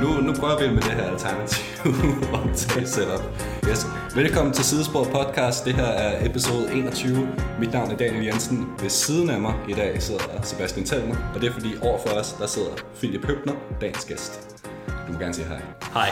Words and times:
nu, 0.00 0.20
nu 0.20 0.32
prøver 0.32 0.58
vi 0.58 0.74
med 0.74 0.82
det 0.82 0.90
her 0.90 1.10
alternative 1.10 1.94
optag 2.38 2.88
setup. 2.88 3.22
Yes. 3.70 3.86
Velkommen 4.14 4.54
til 4.54 4.64
Sidespor 4.64 5.04
Podcast. 5.04 5.64
Det 5.64 5.74
her 5.74 5.84
er 5.84 6.26
episode 6.26 6.72
21. 6.72 7.28
Mit 7.60 7.72
navn 7.72 7.90
er 7.90 7.96
Daniel 7.96 8.24
Jensen. 8.24 8.66
Ved 8.82 8.90
siden 8.90 9.30
af 9.30 9.40
mig 9.40 9.54
i 9.68 9.72
dag 9.72 10.02
sidder 10.02 10.20
Sebastian 10.42 10.86
Thelmer, 10.86 11.16
og 11.34 11.40
det 11.40 11.48
er 11.48 11.52
fordi 11.52 11.68
over 11.82 11.98
for 12.06 12.14
os, 12.14 12.32
der 12.32 12.46
sidder 12.46 12.68
Philip 12.98 13.26
Høbner, 13.26 13.52
dagens 13.80 14.04
gæst. 14.04 14.60
Du 15.06 15.12
må 15.12 15.18
gerne 15.18 15.34
sige 15.34 15.46
hej. 15.46 15.60
Hej. 15.92 16.10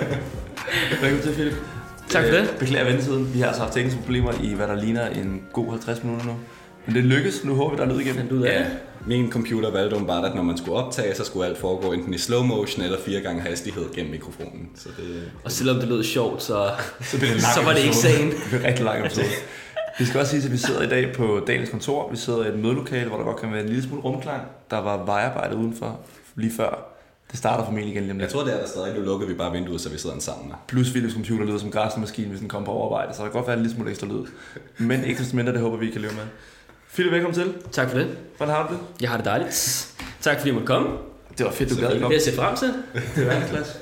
Velkommen 1.00 1.22
til, 1.22 1.32
Philip. 1.32 1.54
Tak 2.08 2.24
for 2.24 2.30
det. 2.30 2.50
Øh, 2.52 2.58
Beklager 2.58 2.84
ventetiden. 2.84 3.34
Vi 3.34 3.40
har 3.40 3.46
altså 3.46 3.62
haft 3.62 3.74
tekniske 3.74 4.00
problemer 4.00 4.32
i, 4.42 4.54
hvad 4.54 4.68
der 4.68 4.74
ligner 4.74 5.06
en 5.06 5.42
god 5.52 5.70
50 5.70 6.04
minutter 6.04 6.26
nu. 6.26 6.34
Men 6.88 6.96
det 6.96 7.04
lykkes. 7.04 7.44
Nu 7.44 7.54
håber 7.54 7.70
vi, 7.70 7.76
der 7.76 7.86
er 7.88 7.92
lyd 7.92 8.00
igennem. 8.00 8.16
Fandt 8.16 8.32
ud 8.32 8.42
af 8.42 8.52
Ja, 8.52 8.58
det? 8.64 8.76
min 9.06 9.30
computer 9.32 9.70
valgte 9.70 9.96
åbenbart, 9.96 10.24
at 10.24 10.34
når 10.34 10.42
man 10.42 10.56
skulle 10.58 10.76
optage, 10.78 11.14
så 11.14 11.24
skulle 11.24 11.46
alt 11.46 11.58
foregå 11.58 11.92
enten 11.92 12.14
i 12.14 12.18
slow 12.18 12.42
motion 12.42 12.84
eller 12.84 12.98
fire 13.06 13.20
gange 13.20 13.40
hastighed 13.42 13.84
gennem 13.94 14.12
mikrofonen. 14.12 14.68
Så 14.74 14.88
det, 14.96 15.30
Og 15.44 15.52
selvom 15.52 15.76
det 15.76 15.88
lød 15.88 16.04
sjovt, 16.04 16.42
så, 16.42 16.70
Så, 17.00 17.18
bliver 17.18 17.32
det 17.32 17.42
så 17.42 17.62
var 17.64 17.72
det 17.74 17.80
ikke 17.84 17.96
sagen. 17.96 18.30
Det 18.30 18.36
bliver 18.48 18.64
rigtig 18.64 18.84
lang 18.84 19.06
episode. 19.06 19.26
Vi 19.98 20.04
skal 20.04 20.20
også 20.20 20.30
sige, 20.30 20.44
at 20.44 20.52
vi 20.52 20.56
sidder 20.56 20.82
i 20.82 20.88
dag 20.88 21.14
på 21.16 21.40
dagens 21.46 21.70
kontor. 21.70 22.10
Vi 22.10 22.16
sidder 22.16 22.44
i 22.44 22.48
et 22.48 22.58
mødelokale, 22.58 23.08
hvor 23.08 23.16
der 23.18 23.24
godt 23.24 23.36
kan 23.36 23.52
være 23.52 23.60
en 23.62 23.68
lille 23.68 23.82
smule 23.82 24.02
rumklang. 24.02 24.42
Der 24.70 24.78
var 24.78 25.04
vejarbejde 25.04 25.56
udenfor 25.56 26.00
lige 26.36 26.52
før. 26.56 26.94
Det 27.30 27.38
starter 27.38 27.64
formentlig 27.64 27.92
igen 27.92 28.02
lige 28.02 28.12
om 28.12 28.20
jeg 28.20 28.28
tror, 28.28 28.44
det 28.44 28.54
er 28.54 28.58
der 28.60 28.66
stadig. 28.66 28.94
Nu 28.98 29.00
lukker 29.04 29.26
vi 29.26 29.34
bare 29.34 29.52
vinduet, 29.52 29.80
så 29.80 29.88
vi 29.90 29.98
sidder 29.98 30.18
sammen. 30.18 30.52
Plus 30.68 30.90
Philips 30.90 31.14
computer 31.14 31.44
lyder 31.44 31.58
som 31.58 31.70
græsmaskine, 31.70 32.28
hvis 32.28 32.40
den 32.40 32.48
kommer 32.48 32.66
på 32.66 32.72
overarbejde. 32.72 33.12
Så 33.16 33.22
der 33.22 33.28
kan 33.28 33.32
godt 33.32 33.46
være 33.46 33.56
en 33.56 33.62
lille 33.62 33.74
smule 33.74 33.90
ekstra 33.90 34.06
lyd. 34.06 34.24
Men 34.78 35.04
ikke 35.04 35.18
desto 35.18 35.36
mindre, 35.36 35.52
det 35.52 35.60
håber 35.60 35.76
vi, 35.76 35.90
kan 35.90 36.00
leve 36.00 36.12
med. 36.12 36.22
Philip, 36.94 37.12
velkommen 37.12 37.34
til. 37.34 37.54
Tak 37.72 37.90
for 37.90 37.98
det. 37.98 38.18
Hvordan 38.36 38.54
har 38.54 38.66
du 38.68 38.72
det? 38.74 38.80
Jeg 39.00 39.10
har 39.10 39.16
det 39.16 39.24
dejligt. 39.26 39.88
Tak 40.20 40.36
fordi 40.36 40.48
jeg 40.48 40.54
måtte 40.54 40.66
komme. 40.66 40.88
Det 41.38 41.46
var 41.46 41.52
fedt, 41.52 41.70
du 41.70 41.74
gad 41.74 41.82
Det 41.88 41.96
er 41.96 42.00
komme. 42.00 42.14
jeg 42.14 42.22
ser 42.22 42.34
frem 42.36 42.56
til. 42.56 42.68
Det 42.94 43.22
er 43.22 43.24
verdensklasse. 43.24 43.72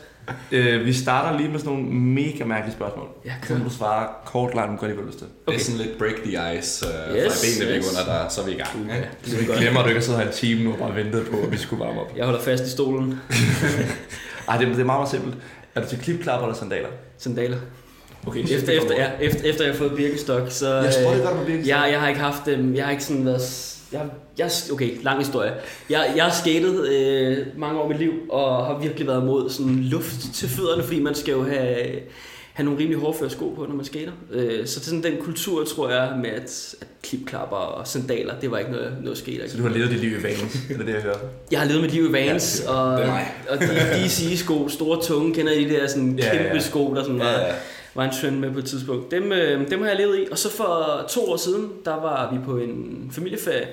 øh, 0.53 0.87
vi 0.87 0.93
starter 0.93 1.39
lige 1.39 1.49
med 1.51 1.59
sådan 1.59 1.73
nogle 1.73 1.89
mega 1.95 2.45
mærkelige 2.45 2.75
spørgsmål. 2.77 3.07
Ja, 3.25 3.33
Så 3.49 3.55
må 3.55 3.65
du 3.65 3.71
svare 3.71 4.09
kort, 4.27 4.55
langt, 4.55 4.71
men 4.71 4.79
godt 4.79 4.91
lige, 4.91 4.95
hvad 5.03 5.05
du 5.05 5.11
har 5.11 5.13
lyst 5.13 5.19
til. 5.19 5.27
Okay. 5.47 5.59
Det 5.59 5.61
er 5.61 5.65
sådan 5.65 5.87
lidt 5.87 5.99
break 5.99 6.15
the 6.25 6.59
ice 6.59 6.87
uh, 6.87 7.17
Yes, 7.17 7.25
fra 7.33 7.41
benene 7.47 7.73
væk 7.75 7.83
yes. 7.83 7.91
under 7.91 8.13
der, 8.13 8.29
så 8.29 8.41
er 8.41 8.45
vi 8.47 8.53
i 8.53 8.57
gang. 8.57 8.87
Ja, 8.89 8.95
Ja. 8.97 9.03
det 9.25 9.47
godt. 9.47 9.59
glemmer, 9.59 9.81
at 9.81 9.85
du 9.85 9.89
ikke 9.89 10.01
har 10.01 10.05
siddet 10.05 10.21
her 10.21 10.29
en 10.29 10.35
time 10.35 10.65
nu 10.65 10.73
og 10.73 10.79
bare 10.79 10.95
ventet 10.95 11.27
på, 11.31 11.37
at 11.41 11.53
vi 11.53 11.57
skulle 11.57 11.85
varme 11.85 12.01
op. 12.01 12.13
Jeg 12.17 12.25
holder 12.25 12.41
fast 12.41 12.65
i 12.67 12.71
stolen. 12.71 13.21
Ej, 14.49 14.57
det, 14.59 14.67
det 14.67 14.81
er 14.81 14.85
meget, 14.85 14.87
meget 14.87 15.09
simpelt. 15.09 15.35
Er 15.75 15.81
du 15.81 15.89
til 15.89 15.99
klipklapper 15.99 16.47
eller 16.47 16.59
sandaler? 16.59 16.89
Sandaler. 17.19 17.59
Okay, 18.27 18.41
Efter, 18.51 18.73
efter, 18.73 18.95
ja, 18.99 19.11
efter, 19.21 19.45
efter 19.45 19.65
jeg 19.65 19.73
har 19.73 19.79
fået 19.79 19.93
birkestok, 19.97 20.43
så... 20.51 20.75
Jeg 20.75 20.93
øh, 21.17 21.23
godt 21.23 21.37
på 21.37 21.45
Birkenstock. 21.45 21.69
jeg, 21.69 21.89
jeg 21.93 22.01
har 22.01 22.09
ikke 22.09 22.21
haft 22.21 22.47
dem. 22.47 22.75
Jeg 22.75 22.85
har 22.85 22.91
ikke 22.91 23.05
sådan 23.05 23.25
været... 23.27 23.73
Jeg, 23.93 24.03
jeg, 24.39 24.51
okay, 24.73 24.91
lang 25.03 25.19
historie. 25.19 25.53
Jeg, 25.91 26.13
jeg 26.17 26.25
har 26.25 26.33
skatet 26.33 26.89
øh, 26.89 27.39
mange 27.57 27.81
år 27.81 27.87
i 27.87 27.89
mit 27.89 27.99
liv, 27.99 28.13
og 28.31 28.67
har 28.67 28.79
virkelig 28.83 29.07
været 29.07 29.23
imod 29.23 29.51
sådan 29.51 29.75
luft 29.77 30.21
til 30.35 30.49
fødderne, 30.49 30.83
fordi 30.83 31.01
man 31.03 31.15
skal 31.15 31.33
jo 31.33 31.45
have, 31.45 31.77
have 32.53 32.65
nogle 32.65 32.81
rimelig 32.81 33.01
hårdføre 33.01 33.31
sko 33.31 33.49
på, 33.49 33.67
når 33.69 33.75
man 33.75 33.85
skater. 33.85 34.13
Øh, 34.33 34.67
så 34.67 34.81
det 34.81 34.87
er 34.87 34.91
sådan 34.91 35.03
den 35.03 35.17
kultur, 35.21 35.65
tror 35.65 35.91
jeg, 35.91 36.13
med 36.23 36.31
at, 36.31 36.75
at 36.81 36.87
klipklapper 37.03 37.57
og 37.57 37.87
sandaler, 37.87 38.35
det 38.41 38.51
var 38.51 38.59
ikke 38.59 38.71
noget, 38.71 38.93
noget 39.03 39.19
skater. 39.19 39.49
Så 39.49 39.57
du 39.57 39.63
har 39.63 39.71
levet 39.71 39.91
dit 39.91 40.01
liv 40.01 40.11
i 40.19 40.23
Vans, 40.23 40.57
er 40.71 40.79
det 40.85 40.95
jeg 40.95 41.03
hører? 41.03 41.19
Jeg 41.51 41.61
har 41.61 41.67
levet 41.67 41.83
mit 41.83 41.93
liv 41.93 42.09
i 42.09 42.13
Vans, 42.13 42.63
Ja, 42.67 42.73
og, 42.73 42.93
og 43.49 43.59
de 43.61 43.67
DC-sko, 44.07 44.69
store 44.69 45.03
tunge, 45.03 45.35
kender 45.35 45.53
I 45.53 45.65
de 45.65 45.71
der 45.71 45.89
sådan 45.89 46.19
Ja, 46.19 46.31
kæmpe 46.37 46.55
ja. 46.55 46.61
sko, 46.61 46.95
der 46.95 47.03
sådan 47.03 47.19
Ja, 47.19 47.31
ja. 47.31 47.47
var 47.47 47.55
en 48.05 48.11
trend 48.21 48.37
med 48.39 48.51
på 48.53 48.59
et 48.59 48.65
tidspunkt. 48.65 49.11
Dem, 49.11 49.33
øh, 49.33 49.71
dem 49.71 49.81
har 49.83 49.89
jeg 49.89 49.97
levet 49.97 50.19
i, 50.19 50.27
og 50.31 50.39
så 50.39 50.51
for 50.57 51.05
to 51.09 51.31
år 51.33 51.37
siden, 51.37 51.73
der 51.85 51.95
var 51.95 52.31
vi 52.33 52.39
på 52.45 52.57
en 52.57 53.11
familieferie, 53.13 53.67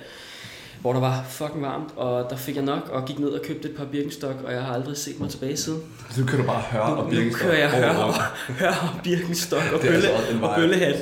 hvor 0.82 0.94
der 0.94 1.00
var 1.00 1.26
fucking 1.30 1.62
varmt, 1.62 1.90
og 1.96 2.30
der 2.30 2.36
fik 2.36 2.56
jeg 2.56 2.64
nok 2.64 2.90
og 2.92 3.06
gik 3.06 3.20
ned 3.20 3.28
og 3.30 3.42
købte 3.42 3.70
et 3.70 3.76
par 3.76 3.86
Birkenstock, 3.86 4.36
og 4.46 4.54
jeg 4.54 4.62
har 4.64 4.74
aldrig 4.74 4.98
set 4.98 5.20
mig 5.20 5.30
tilbage 5.30 5.58
siden. 5.58 5.83
Nu 6.17 6.26
kan 6.26 6.39
du 6.39 6.45
bare 6.45 6.62
høre 6.62 6.89
Nu, 6.89 6.95
og 6.95 7.04
nu 7.04 7.10
Birkenstock. 7.10 7.44
kører 7.45 7.58
jeg 7.58 7.70
hør 7.70 7.95
over. 7.95 8.04
og, 8.06 8.14
hør 8.60 8.70
og 8.70 9.00
Birkenstock 9.04 9.64
og, 9.73 9.82
Det 9.82 9.89
bølle, 9.89 10.08
altså 10.10 10.38
og 10.42 10.56
bøllehat. 10.56 10.95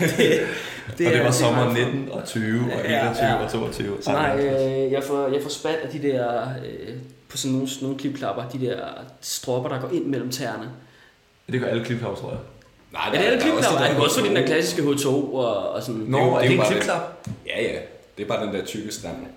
Det, 0.00 0.40
Det, 0.98 1.06
og 1.06 1.12
det 1.12 1.20
var 1.20 1.26
er 1.26 1.30
sommer 1.30 1.64
meget 1.64 1.78
for- 1.78 1.92
19 1.92 2.10
og 2.12 2.24
20 2.26 2.60
og 2.64 2.80
Ja, 2.84 3.00
21 3.10 3.26
ja. 3.28 3.34
og 3.34 3.50
22. 3.50 3.96
Så 4.00 4.10
nej, 4.12 4.36
øh, 4.38 4.92
jeg, 4.92 5.02
får, 5.04 5.28
jeg 5.32 5.42
får 5.42 5.50
spat 5.50 5.74
af 5.82 5.88
de 5.88 6.02
der, 6.08 6.40
øh, 6.66 6.94
på 7.28 7.36
sådan 7.36 7.52
nogle, 7.52 7.68
nogle 7.82 7.98
klipklapper, 7.98 8.48
de 8.48 8.60
der 8.66 8.76
stropper, 9.20 9.68
der 9.70 9.80
går 9.80 9.88
ind 9.92 10.04
mellem 10.06 10.30
tæerne. 10.30 10.68
Det 11.52 11.60
gør 11.60 11.66
alle 11.66 11.84
klipklapper, 11.84 12.18
tror 12.20 12.30
jeg. 12.30 12.38
Nej, 12.92 13.02
det 13.12 13.26
er 13.26 13.30
det 13.30 13.40
klipklapper. 13.42 13.78
der 13.78 13.84
Er 13.86 13.94
det 13.94 14.02
også 14.02 14.16
fordi 14.16 14.28
den 14.28 14.36
der 14.36 14.42
H2O. 14.42 14.46
klassiske 14.46 14.82
H2 14.82 15.06
og, 15.08 15.68
og 15.70 15.82
sådan. 15.82 16.00
Nå, 16.00 16.18
er 16.18 16.24
jo- 16.24 16.32
er 16.34 16.38
det 16.38 16.44
er 16.44 16.48
det 16.48 16.56
jo 16.56 16.62
en 16.62 16.66
klipklap? 16.68 17.28
Ja, 17.46 17.62
ja. 17.62 17.78
Det 18.18 18.24
er 18.24 18.28
bare 18.28 18.46
den 18.46 18.54
der 18.54 18.64
tykke 18.64 18.92
stang. 18.92 19.28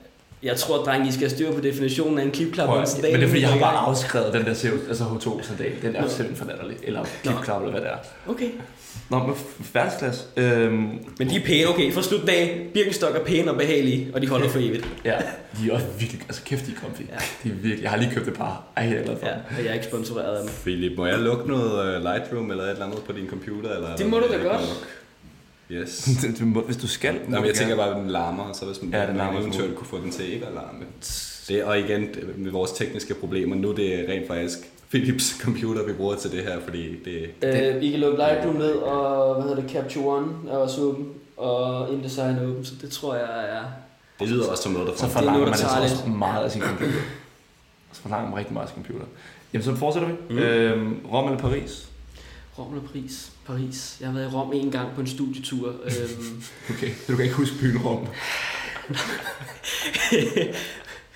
Jeg 0.44 0.58
tror, 0.58 0.78
drenge, 0.84 1.08
I 1.08 1.12
skal 1.12 1.22
have 1.28 1.30
styr 1.30 1.52
på 1.54 1.62
definitionen 1.62 2.20
af 2.20 2.24
en 2.24 2.32
klipklap. 2.32 2.66
Prøv 2.66 2.74
og 2.76 2.80
en 2.80 2.84
at- 2.84 2.90
sandal. 2.90 3.12
Men 3.12 3.20
det 3.20 3.26
er 3.26 3.30
fordi, 3.30 3.42
jeg 3.42 3.50
har 3.50 3.60
bare 3.60 3.78
afskrevet 3.78 4.34
den 4.34 4.46
der 4.46 4.54
CO, 4.54 4.68
altså 4.88 5.04
H2-sandal. 5.04 5.72
Den 5.82 5.96
er 5.96 6.02
Nå. 6.02 6.08
simpelthen 6.08 6.36
for 6.38 6.46
latterlig. 6.46 6.78
Eller 6.84 7.06
klipklap, 7.24 7.62
eller 7.62 7.72
hvad 7.72 7.82
det 7.82 7.90
er. 7.90 8.32
Okay. 8.32 8.50
Nå, 9.10 9.20
men 9.20 9.36
verdensklasse. 9.74 10.24
Øhm, 10.38 10.74
Men 11.20 11.30
de 11.30 11.36
er 11.36 11.46
pæne, 11.46 11.68
okay. 11.70 11.92
For 11.94 12.02
slut 12.02 12.30
af, 12.30 12.68
Birkenstock 12.74 13.16
er 13.16 13.24
pæne 13.24 13.52
og 13.52 13.58
behagelige, 13.58 14.12
og 14.14 14.22
de 14.22 14.28
holder 14.28 14.50
for 14.50 14.60
evigt. 14.60 14.88
ja, 15.06 15.16
de 15.58 15.70
er 15.70 15.74
også 15.74 15.86
virkelig, 16.00 16.22
altså 16.22 16.42
kæft, 16.46 16.66
de 16.66 16.72
er 16.72 16.76
comfy. 16.86 17.02
Ja. 17.02 17.16
De 17.44 17.50
er 17.50 17.54
virkelig, 17.54 17.82
jeg 17.84 17.92
har 17.92 17.98
lige 17.98 18.12
købt 18.16 18.28
et 18.28 18.34
par. 18.34 18.64
Ej, 18.78 18.84
jeg 18.84 18.94
er 18.98 19.04
glad 19.04 19.16
for 19.20 19.28
Ja, 19.28 19.34
og 19.58 19.64
jeg 19.64 19.70
er 19.70 19.74
ikke 19.74 19.86
sponsoreret 19.86 20.36
af 20.38 20.44
dem. 20.44 20.52
Philip, 20.64 20.98
må 20.98 21.06
jeg 21.06 21.20
lukke 21.20 21.48
noget 21.48 21.96
uh, 21.98 22.02
Lightroom 22.04 22.52
eller 22.52 22.64
et 22.64 22.70
eller 22.72 22.86
andet 22.86 23.00
på 23.04 23.12
din 23.12 23.28
computer? 23.30 23.70
Eller 23.76 23.88
er 23.90 23.96
Det 23.96 24.06
må 24.10 24.20
du 24.20 24.26
da 24.32 24.38
godt. 24.38 24.44
nok? 24.62 24.88
Yes. 25.72 26.10
Det- 26.22 26.40
du 26.40 26.46
må- 26.46 26.62
Hvis 26.62 26.78
du 26.78 26.88
skal, 26.88 27.14
må 27.14 27.20
Nå, 27.28 27.36
men 27.38 27.46
jeg 27.48 27.56
tænker 27.56 27.76
bare, 27.76 27.90
at 27.90 27.96
den 27.96 28.10
larmer, 28.10 28.54
så 28.54 28.66
hvis 28.66 28.82
man, 28.82 28.92
Ja, 28.92 29.00
den 29.00 29.08
man 29.08 29.18
larmer 29.18 29.40
eventuelt 29.40 29.56
smule. 29.66 29.76
kunne 29.78 29.88
få 29.88 29.98
den 30.02 30.12
til 30.12 30.34
ikke 30.34 30.46
at 30.46 30.54
larme. 30.54 30.80
Det, 31.48 31.64
og 31.64 31.80
igen, 31.80 32.02
det- 32.02 32.38
med 32.38 32.52
vores 32.52 32.72
tekniske 32.72 33.14
problemer, 33.14 33.56
nu 33.56 33.70
er 33.70 33.76
det 33.76 34.06
rent 34.10 34.28
faktisk 34.28 34.58
Philips 34.90 35.38
computer, 35.42 35.86
vi 35.86 35.94
bruger 35.94 36.16
til 36.16 36.32
det 36.32 36.44
her, 36.44 36.60
fordi 36.64 37.04
det... 37.06 37.30
Øh, 37.42 37.84
I 37.84 37.92
kan 37.92 38.00
lukke 38.00 38.18
Lightroom 38.18 38.56
ned, 38.56 38.72
og 38.74 39.34
hvad 39.36 39.44
hedder 39.50 39.62
det, 39.62 39.72
Capture 39.72 40.06
One 40.18 40.28
er 40.52 40.58
også 40.58 40.82
åben, 40.82 41.08
og 41.38 41.94
InDesign 41.94 42.36
er 42.38 42.44
åben, 42.48 42.66
så 42.66 42.74
det 42.82 42.92
tror 42.92 43.16
jeg 43.16 43.24
er... 43.50 43.62
Det 44.20 44.30
lyder 44.30 44.48
også 44.52 44.64
som 44.64 44.72
noget, 44.72 44.88
der 44.88 44.94
Så 44.96 45.00
får... 45.00 45.08
Det 45.08 45.16
er 45.16 45.20
forlanger 45.20 45.40
man 45.40 45.50
altså 45.50 45.68
også 45.82 46.10
meget 46.10 46.44
af 46.46 46.52
sin 46.52 46.62
computer. 46.62 46.94
Så 47.94 48.02
forlanger 48.02 48.30
man 48.30 48.38
rigtig 48.40 48.54
meget 48.54 48.68
af 48.68 48.74
sin 48.74 48.84
computer. 48.84 49.06
Jamen, 49.54 49.66
så 49.66 49.76
fortsætter 49.76 50.10
vi. 50.10 50.16
Mm. 50.30 50.38
Øhm, 50.38 50.96
Rom 51.12 51.26
eller 51.26 51.40
Paris? 51.40 51.88
Rom 52.62 52.74
eller 52.74 52.88
Paris? 52.88 53.32
Paris. 53.48 53.98
Jeg 54.00 54.08
har 54.10 54.14
været 54.16 54.32
i 54.32 54.36
Rom 54.36 54.54
en 54.54 54.72
gang 54.72 54.88
på 54.96 55.02
en 55.02 55.08
studietur. 55.08 55.68
øhm, 55.86 56.44
Okay, 56.70 56.88
så 56.90 57.12
du 57.12 57.16
kan 57.16 57.26
ikke 57.26 57.36
huske 57.38 57.56
byen 57.62 57.78
Rom. 57.78 58.08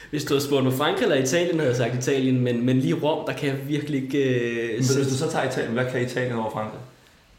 Hvis 0.09 0.23
du 0.23 0.33
havde 0.33 0.45
spurgt 0.45 0.63
mig 0.63 0.73
Frankrig 0.73 1.03
eller 1.03 1.15
Italien, 1.23 1.55
havde 1.59 1.69
jeg 1.69 1.77
sagt 1.77 1.95
Italien, 1.95 2.41
men, 2.41 2.65
men 2.65 2.79
lige 2.79 2.93
Rom, 2.93 3.25
der 3.27 3.33
kan 3.33 3.49
jeg 3.49 3.57
virkelig 3.67 4.03
ikke... 4.03 4.17
Øh, 4.39 4.69
Men 4.69 4.77
hvis 4.77 5.07
du 5.07 5.17
så 5.17 5.29
tager 5.31 5.49
Italien, 5.49 5.73
hvad 5.73 5.85
kan 5.91 6.01
Italien 6.01 6.33
over 6.35 6.51
Frankrig? 6.51 6.79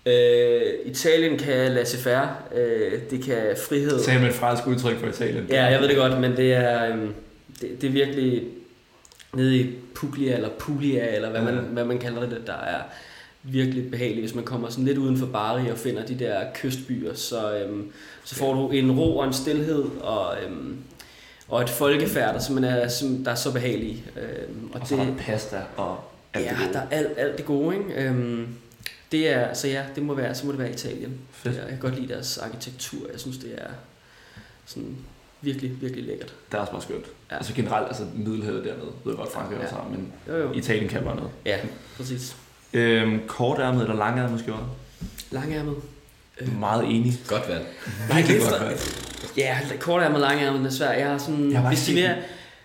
øh, 0.06 0.62
Italien 0.92 1.38
kan 1.38 1.72
laissez-faire, 1.72 2.28
øh, 2.56 2.92
det 3.10 3.24
kan 3.24 3.56
frihed. 3.68 4.04
Tag 4.04 4.20
med 4.20 4.28
et 4.28 4.34
fransk 4.34 4.66
udtryk 4.66 4.98
for 5.00 5.06
Italien. 5.06 5.46
Ja, 5.50 5.64
jeg 5.64 5.80
ved 5.80 5.88
det 5.88 5.96
godt, 5.96 6.20
men 6.20 6.36
det 6.36 6.52
er, 6.52 6.92
øhm, 6.94 7.14
det, 7.60 7.80
det 7.80 7.86
er 7.86 7.92
virkelig 7.92 8.42
nede 9.34 9.56
i 9.58 9.70
Puglia, 9.94 10.34
eller 10.34 10.48
Puglia, 10.58 11.14
eller 11.16 11.30
hvad 11.30 11.42
man, 11.42 11.54
Ja. 11.54 11.60
hvad 11.60 11.84
man 11.84 11.98
kalder 11.98 12.20
det, 12.20 12.42
der 12.46 12.52
er 12.52 12.82
virkelig 13.46 13.90
behageligt. 13.90 14.20
Hvis 14.26 14.34
man 14.34 14.44
kommer 14.44 14.68
sådan 14.70 14.84
lidt 14.84 14.98
uden 14.98 15.16
for 15.18 15.26
Bari 15.26 15.68
og 15.70 15.78
finder 15.78 16.06
de 16.06 16.18
der 16.18 16.44
kystbyer, 16.54 17.14
så, 17.14 17.56
øhm, 17.58 17.92
så 18.24 18.34
får 18.34 18.54
du 18.54 18.70
en 18.70 18.92
ro 18.92 19.18
og 19.18 19.26
en 19.26 19.32
stillhed, 19.32 19.84
og, 20.00 20.34
øhm, 20.42 20.76
og 21.48 21.62
et 21.62 21.70
folkefærd, 21.70 22.34
der, 22.34 22.40
simpelthen 22.40 22.78
er, 22.78 22.88
som, 22.88 23.24
der 23.24 23.30
er 23.30 23.34
så 23.34 23.52
behagelige. 23.52 24.04
Øhm, 24.16 24.70
Og 24.74 24.88
så 24.88 24.96
er 24.96 25.04
der 25.04 25.14
pasta 25.18 25.62
og 25.76 25.98
alt 26.34 26.44
ja, 26.44 26.50
det 26.50 26.58
gode. 26.58 26.72
der 26.72 26.80
er 26.80 26.86
alt, 26.90 27.08
alt 27.16 27.36
det 27.38 27.46
gode, 27.46 27.76
ikke? 27.76 27.94
Øhm, 28.08 28.46
det 29.12 29.28
er, 29.28 29.54
så 29.54 29.68
ja, 29.68 29.82
det 29.94 30.02
må 30.02 30.14
være, 30.14 30.34
så 30.34 30.46
må 30.46 30.52
det 30.52 30.58
være 30.60 30.70
Italien. 30.70 31.18
Fedt. 31.32 31.56
Jeg 31.56 31.64
kan 31.68 31.78
godt 31.78 32.00
lide 32.00 32.12
deres 32.14 32.38
arkitektur. 32.38 32.98
Jeg 33.12 33.20
synes, 33.20 33.38
det 33.38 33.54
er 33.58 33.70
sådan 34.66 34.97
virkelig, 35.41 35.80
virkelig 35.80 36.04
lækkert. 36.04 36.34
Det 36.50 36.56
er 36.56 36.60
også 36.60 36.72
bare 36.72 36.82
skønt. 36.82 37.04
Ja. 37.30 37.36
Altså 37.36 37.54
generelt, 37.54 37.86
altså 37.88 38.03
Middelhavet 38.15 38.65
dernede, 38.65 38.86
ved 39.04 39.12
jeg 39.12 39.16
godt, 39.16 39.32
Frankrig 39.32 39.56
Ja. 39.59 39.62
også 39.62 39.74
har, 39.74 39.88
men 39.91 40.12
Jo, 40.28 40.36
jo. 40.36 40.53
Italien 40.53 40.88
kan 40.88 41.03
bare 41.04 41.16
noget. 41.16 41.30
Ja, 41.47 41.59
præcis. 41.97 42.36
Øhm, 42.76 43.20
kortærmet 43.26 43.82
eller 43.82 43.96
langærmet 43.96 44.40
skjorte? 44.40 44.62
Langærmet. 45.30 45.74
Øh. 46.40 46.58
Meget 46.60 46.84
enig. 46.84 47.12
Godt 47.28 47.48
valg. 47.48 47.64
Virkelig 48.14 48.40
det 48.40 48.46
er 48.46 48.50
godt 48.50 48.62
valgt. 48.62 49.12
Ja, 49.36 49.58
kortærmet 49.80 50.22
og 50.24 50.28
langærmet 50.30 50.66
er 50.66 50.70
svært. 50.70 50.98
Jeg 50.98 51.06
har 51.06 51.18
sådan, 51.18 51.52
Jeg 51.52 51.60
har 51.60 51.68
hvis, 51.68 51.84
de 51.86 51.92
er 52.04 52.08
mere, 52.08 52.16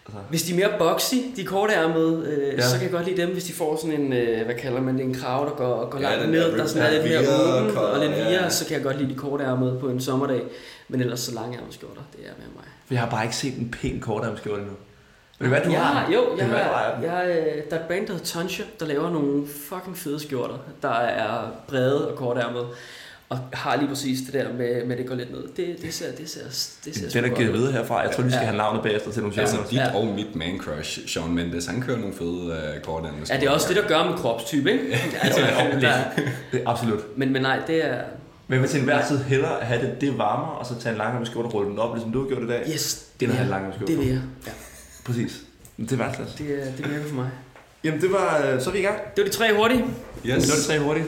Altså, 0.05 0.19
hvis 0.29 0.43
de 0.43 0.51
er 0.51 0.55
mere 0.55 0.77
boxy, 0.79 1.15
de 1.35 1.43
kortærmede, 1.43 2.25
øh, 2.27 2.47
ja. 2.47 2.55
Ja. 2.55 2.61
så 2.69 2.73
kan 2.75 2.83
jeg 2.83 2.91
godt 2.91 3.05
lide 3.07 3.21
dem, 3.21 3.29
hvis 3.29 3.43
de 3.43 3.53
får 3.53 3.77
sådan 3.81 4.01
en, 4.01 4.13
øh, 4.13 4.45
hvad 4.45 4.55
kalder 4.55 4.81
man 4.81 4.97
det, 4.97 5.05
en 5.05 5.13
krav, 5.13 5.45
der 5.45 5.51
går, 5.55 5.89
går 5.89 5.99
Ja, 5.99 6.15
langt 6.15 6.31
ned, 6.31 6.51
der 6.51 6.57
der 6.57 6.67
sådan 6.67 6.83
er 6.83 6.91
lidt 6.91 7.03
mere 7.03 7.19
åben 7.19 7.77
og 7.77 7.99
lidt 7.99 8.11
ja. 8.11 8.29
via, 8.29 8.49
så 8.49 8.65
kan 8.65 8.75
jeg 8.75 8.83
godt 8.83 8.97
lide 9.01 9.09
de 9.09 9.15
kortærmede 9.15 9.77
på 9.79 9.89
en 9.89 10.01
sommerdag. 10.01 10.41
Men 10.87 11.01
ellers 11.01 11.19
så 11.19 11.33
langærmet 11.35 11.73
skjorter, 11.73 12.01
det 12.11 12.19
er 12.25 12.31
med 12.37 12.47
mig. 12.55 12.63
for 12.85 12.93
jeg 12.93 13.01
har 13.03 13.09
bare 13.09 13.23
ikke 13.23 13.35
set 13.35 13.57
en 13.57 13.71
pæn 13.81 13.99
kortærmet 13.99 14.39
skjorte 14.39 14.61
endnu. 14.61 14.75
Vil 15.41 15.51
det 15.51 15.51
være, 15.51 15.65
du 15.65 15.71
jeg 15.71 15.81
har? 15.81 16.11
jo, 16.11 16.37
jeg 16.37 16.47
du 16.47 16.51
har, 16.53 16.59
ejer 16.59 16.95
den. 16.95 17.03
jeg, 17.03 17.27
øh, 17.55 17.63
der 17.69 17.75
er 17.75 17.79
et 17.81 17.87
brand, 17.87 18.07
der 18.07 18.13
hedder 18.13 18.25
Tonsha, 18.25 18.63
der 18.79 18.85
laver 18.85 19.09
nogle 19.09 19.47
fucking 19.69 19.97
fede 19.97 20.19
skjorter, 20.19 20.55
der 20.81 20.89
er 20.93 21.51
brede 21.67 22.11
og 22.11 22.17
kortærmede. 22.17 22.65
og 23.29 23.39
har 23.53 23.75
lige 23.75 23.87
præcis 23.87 24.19
det 24.25 24.33
der 24.33 24.53
med, 24.53 24.83
med 24.85 24.91
at 24.91 24.97
det 24.97 25.07
går 25.07 25.15
lidt 25.15 25.31
ned. 25.31 25.43
Det, 25.57 25.75
det 25.81 25.93
ser, 25.93 26.05
det 26.17 26.29
ser, 26.29 26.39
det 26.85 26.95
ser 26.95 27.05
Det 27.07 27.15
er 27.15 27.21
der 27.21 27.35
givet 27.35 27.53
videre 27.53 27.71
herfra. 27.71 27.99
Jeg 28.01 28.11
tror, 28.11 28.23
vi 28.23 28.29
skal 28.31 28.39
Ja. 28.39 28.45
have 28.45 28.57
navnet 28.57 28.83
bagefter 28.83 29.11
til 29.11 29.21
nogle 29.21 29.39
Altså 29.41 29.57
dit 29.69 29.77
Ja. 29.77 29.95
og 29.97 30.05
mit 30.07 30.35
man 30.35 30.59
crush, 30.59 31.07
Sean 31.07 31.33
Mendes, 31.33 31.65
han 31.65 31.81
kører 31.81 31.97
nogle 31.97 32.13
fede 32.13 32.73
uh, 32.77 32.81
kort 32.83 33.03
Ja, 33.29 33.35
det 33.39 33.43
er 33.47 33.49
også 33.51 33.67
det, 33.73 33.75
der 33.75 33.87
gør 33.87 34.03
med 34.09 34.17
kropstype, 34.17 34.71
ikke? 34.71 34.83
Altså, 35.21 35.39
Jo, 35.41 35.45
jo, 35.65 35.71
det- 35.71 35.81
der, 35.87 35.93
Det 36.51 36.61
er 36.65 36.69
absolut. 36.69 37.17
men, 37.17 37.33
men 37.33 37.41
nej, 37.41 37.59
det 37.67 37.85
er... 37.85 37.97
Men 38.47 38.61
vil 38.61 38.69
til 38.69 38.79
enhver 38.79 39.05
tid 39.07 39.17
hellere 39.17 39.57
have 39.61 39.81
det, 39.81 40.01
det 40.01 40.17
varmer, 40.17 40.47
og 40.47 40.65
så 40.65 40.79
tage 40.79 40.91
en 40.93 40.97
lang 40.97 41.27
skjorte 41.27 41.45
og 41.47 41.53
rulle 41.53 41.69
den 41.69 41.79
op, 41.79 41.95
ligesom 41.95 42.11
du 42.11 42.21
har 42.21 42.27
gjort 42.29 42.43
i 42.43 42.47
dag. 42.47 42.63
Yes, 42.73 43.05
Det 43.19 43.25
er 43.25 43.29
vil 43.29 43.35
en 43.37 43.41
jeg. 43.41 43.49
lang 43.49 43.73
skjorte. 43.73 43.91
Det 43.93 43.99
vil 44.01 44.07
jeg. 44.07 44.21
Ja, 44.47 44.51
Præcis. 45.05 45.41
Det 45.77 45.91
er 45.91 45.95
værdsat. 45.97 46.35
det, 46.37 46.67
er- 46.67 46.71
det 46.77 46.89
virker 46.91 47.07
for 47.07 47.15
mig. 47.15 47.29
Jamen, 47.83 48.01
det 48.01 48.11
var... 48.11 48.45
øh, 48.45 48.61
Så 48.61 48.69
er 48.69 48.73
vi 48.73 48.79
i 48.79 48.81
gang. 48.81 48.97
Det 49.15 49.23
var 49.23 49.29
de 49.29 49.35
tre 49.35 49.55
hurtige. 49.55 49.79
Yes. 50.25 50.43
Det 50.43 50.49
var 50.51 50.55
det 50.55 50.65
tre 50.67 50.79
hurtigt. 50.79 51.07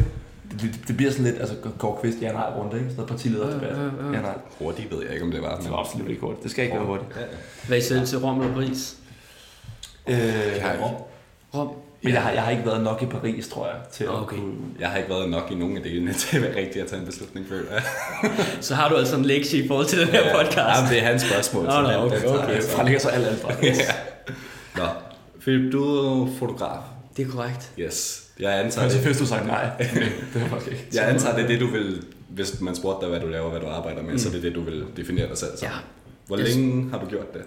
Det, 0.51 0.61
det, 0.61 0.79
det 0.87 0.97
bliver 0.97 1.11
sådan 1.11 1.25
lidt, 1.25 1.39
altså 1.39 1.55
Gård 1.79 2.01
Kvist, 2.01 2.17
ja 2.21 2.31
nej 2.31 2.43
rundt, 2.57 2.73
ikke? 2.73 2.85
Sådan 2.85 2.95
noget 2.95 3.09
partilederdebat. 3.09 3.71
Øh, 3.77 3.85
øh, 3.85 4.07
øh. 4.09 4.13
Ja 4.15 4.21
nej. 4.21 4.37
Hurtigt 4.59 4.91
ved 4.91 5.01
jeg 5.03 5.13
ikke, 5.13 5.25
om 5.25 5.31
det 5.31 5.41
var. 5.41 5.57
Det 5.59 5.69
var 5.71 5.77
absolut 5.77 6.09
ikke 6.09 6.21
hurtigt. 6.21 6.43
Det 6.43 6.51
skal 6.51 6.63
ikke 6.63 6.75
være 6.77 6.85
hurtigt. 6.85 7.09
Ja. 7.15 7.21
Hvad 7.67 7.77
er 7.77 7.81
I 7.81 7.83
selv 7.85 8.05
til 8.07 8.17
Rom 8.17 8.41
eller 8.41 8.53
Paris? 8.53 8.95
Øh, 10.07 10.17
Jeg 10.17 10.57
har, 10.61 10.95
Rom. 11.53 11.69
Men 12.03 12.13
jeg 12.13 12.21
har, 12.21 12.31
jeg 12.31 12.43
har 12.43 12.51
ikke 12.51 12.65
været 12.65 12.83
nok 12.83 13.01
i 13.01 13.05
Paris, 13.05 13.47
tror 13.47 13.65
jeg, 13.65 13.75
til 13.91 14.03
at 14.03 14.09
Okay. 14.09 14.35
kunne... 14.37 14.53
jeg 14.79 14.89
har 14.89 14.97
ikke 14.97 15.09
været 15.09 15.29
nok 15.29 15.47
i 15.51 15.55
nogen 15.55 15.77
af 15.77 15.83
delene 15.83 16.13
til 16.21 16.37
at 16.37 16.43
være 16.43 16.55
rigtig 16.55 16.81
at 16.81 16.87
tage 16.87 16.99
en 16.99 17.05
beslutning 17.05 17.45
før. 17.49 17.61
Så 18.61 18.75
har 18.75 18.89
du 18.89 18.95
altså 18.95 19.15
en 19.15 19.25
lektie 19.25 19.63
i 19.63 19.67
forhold 19.67 19.85
til 19.85 19.99
den 19.99 20.07
her 20.07 20.35
podcast. 20.35 20.57
Jamen, 20.57 20.89
det 20.89 20.97
er 20.99 21.05
hans 21.05 21.21
spørgsmål. 21.21 21.63
Nå, 21.65 21.71
så 21.71 21.77
den- 21.77 21.95
okay, 21.95 22.25
okay. 22.25 22.53
jeg 22.55 22.63
så. 22.63 22.69
Fra 22.69 22.83
ligger 22.83 22.99
så 22.99 23.09
alt 23.09 23.41
fra. 23.41 23.53
Ja. 23.63 23.73
Nå, 24.77 24.83
Philip, 25.41 25.71
du 25.73 25.83
er 25.83 26.29
fotograf. 26.39 26.79
Det 27.17 27.27
er 27.27 27.31
korrekt. 27.31 27.71
Yes. 27.79 28.23
Jeg 28.39 28.59
antager, 28.63 28.89
Så 28.89 28.95
det, 28.97 29.03
først 29.05 29.19
du 29.19 29.25
sagde 29.25 29.47
nej. 29.47 29.69
Det 30.33 30.41
var 30.41 30.47
faktisk 30.47 30.71
ikke. 30.71 30.87
jeg 30.93 31.09
antager, 31.09 31.35
det 31.35 31.43
er 31.43 31.47
det, 31.47 31.59
du 31.59 31.67
vil, 31.67 32.03
hvis 32.29 32.61
man 32.61 32.75
spurgte 32.75 33.01
dig, 33.05 33.09
hvad 33.09 33.19
du 33.19 33.27
laver, 33.27 33.49
hvad 33.49 33.59
du 33.59 33.67
arbejder 33.67 34.01
med, 34.01 34.11
mm. 34.11 34.17
så 34.17 34.29
er 34.29 34.33
det 34.33 34.43
det, 34.43 34.55
du 34.55 34.61
vil 34.61 34.83
definere 34.97 35.27
dig 35.29 35.37
selv 35.37 35.51
som. 35.57 35.67
Ja. 35.67 35.73
Hvor 36.27 36.37
Yes. 36.39 36.55
længe 36.55 36.89
har 36.91 36.99
du 36.99 37.05
gjort 37.05 37.33
det? 37.33 37.41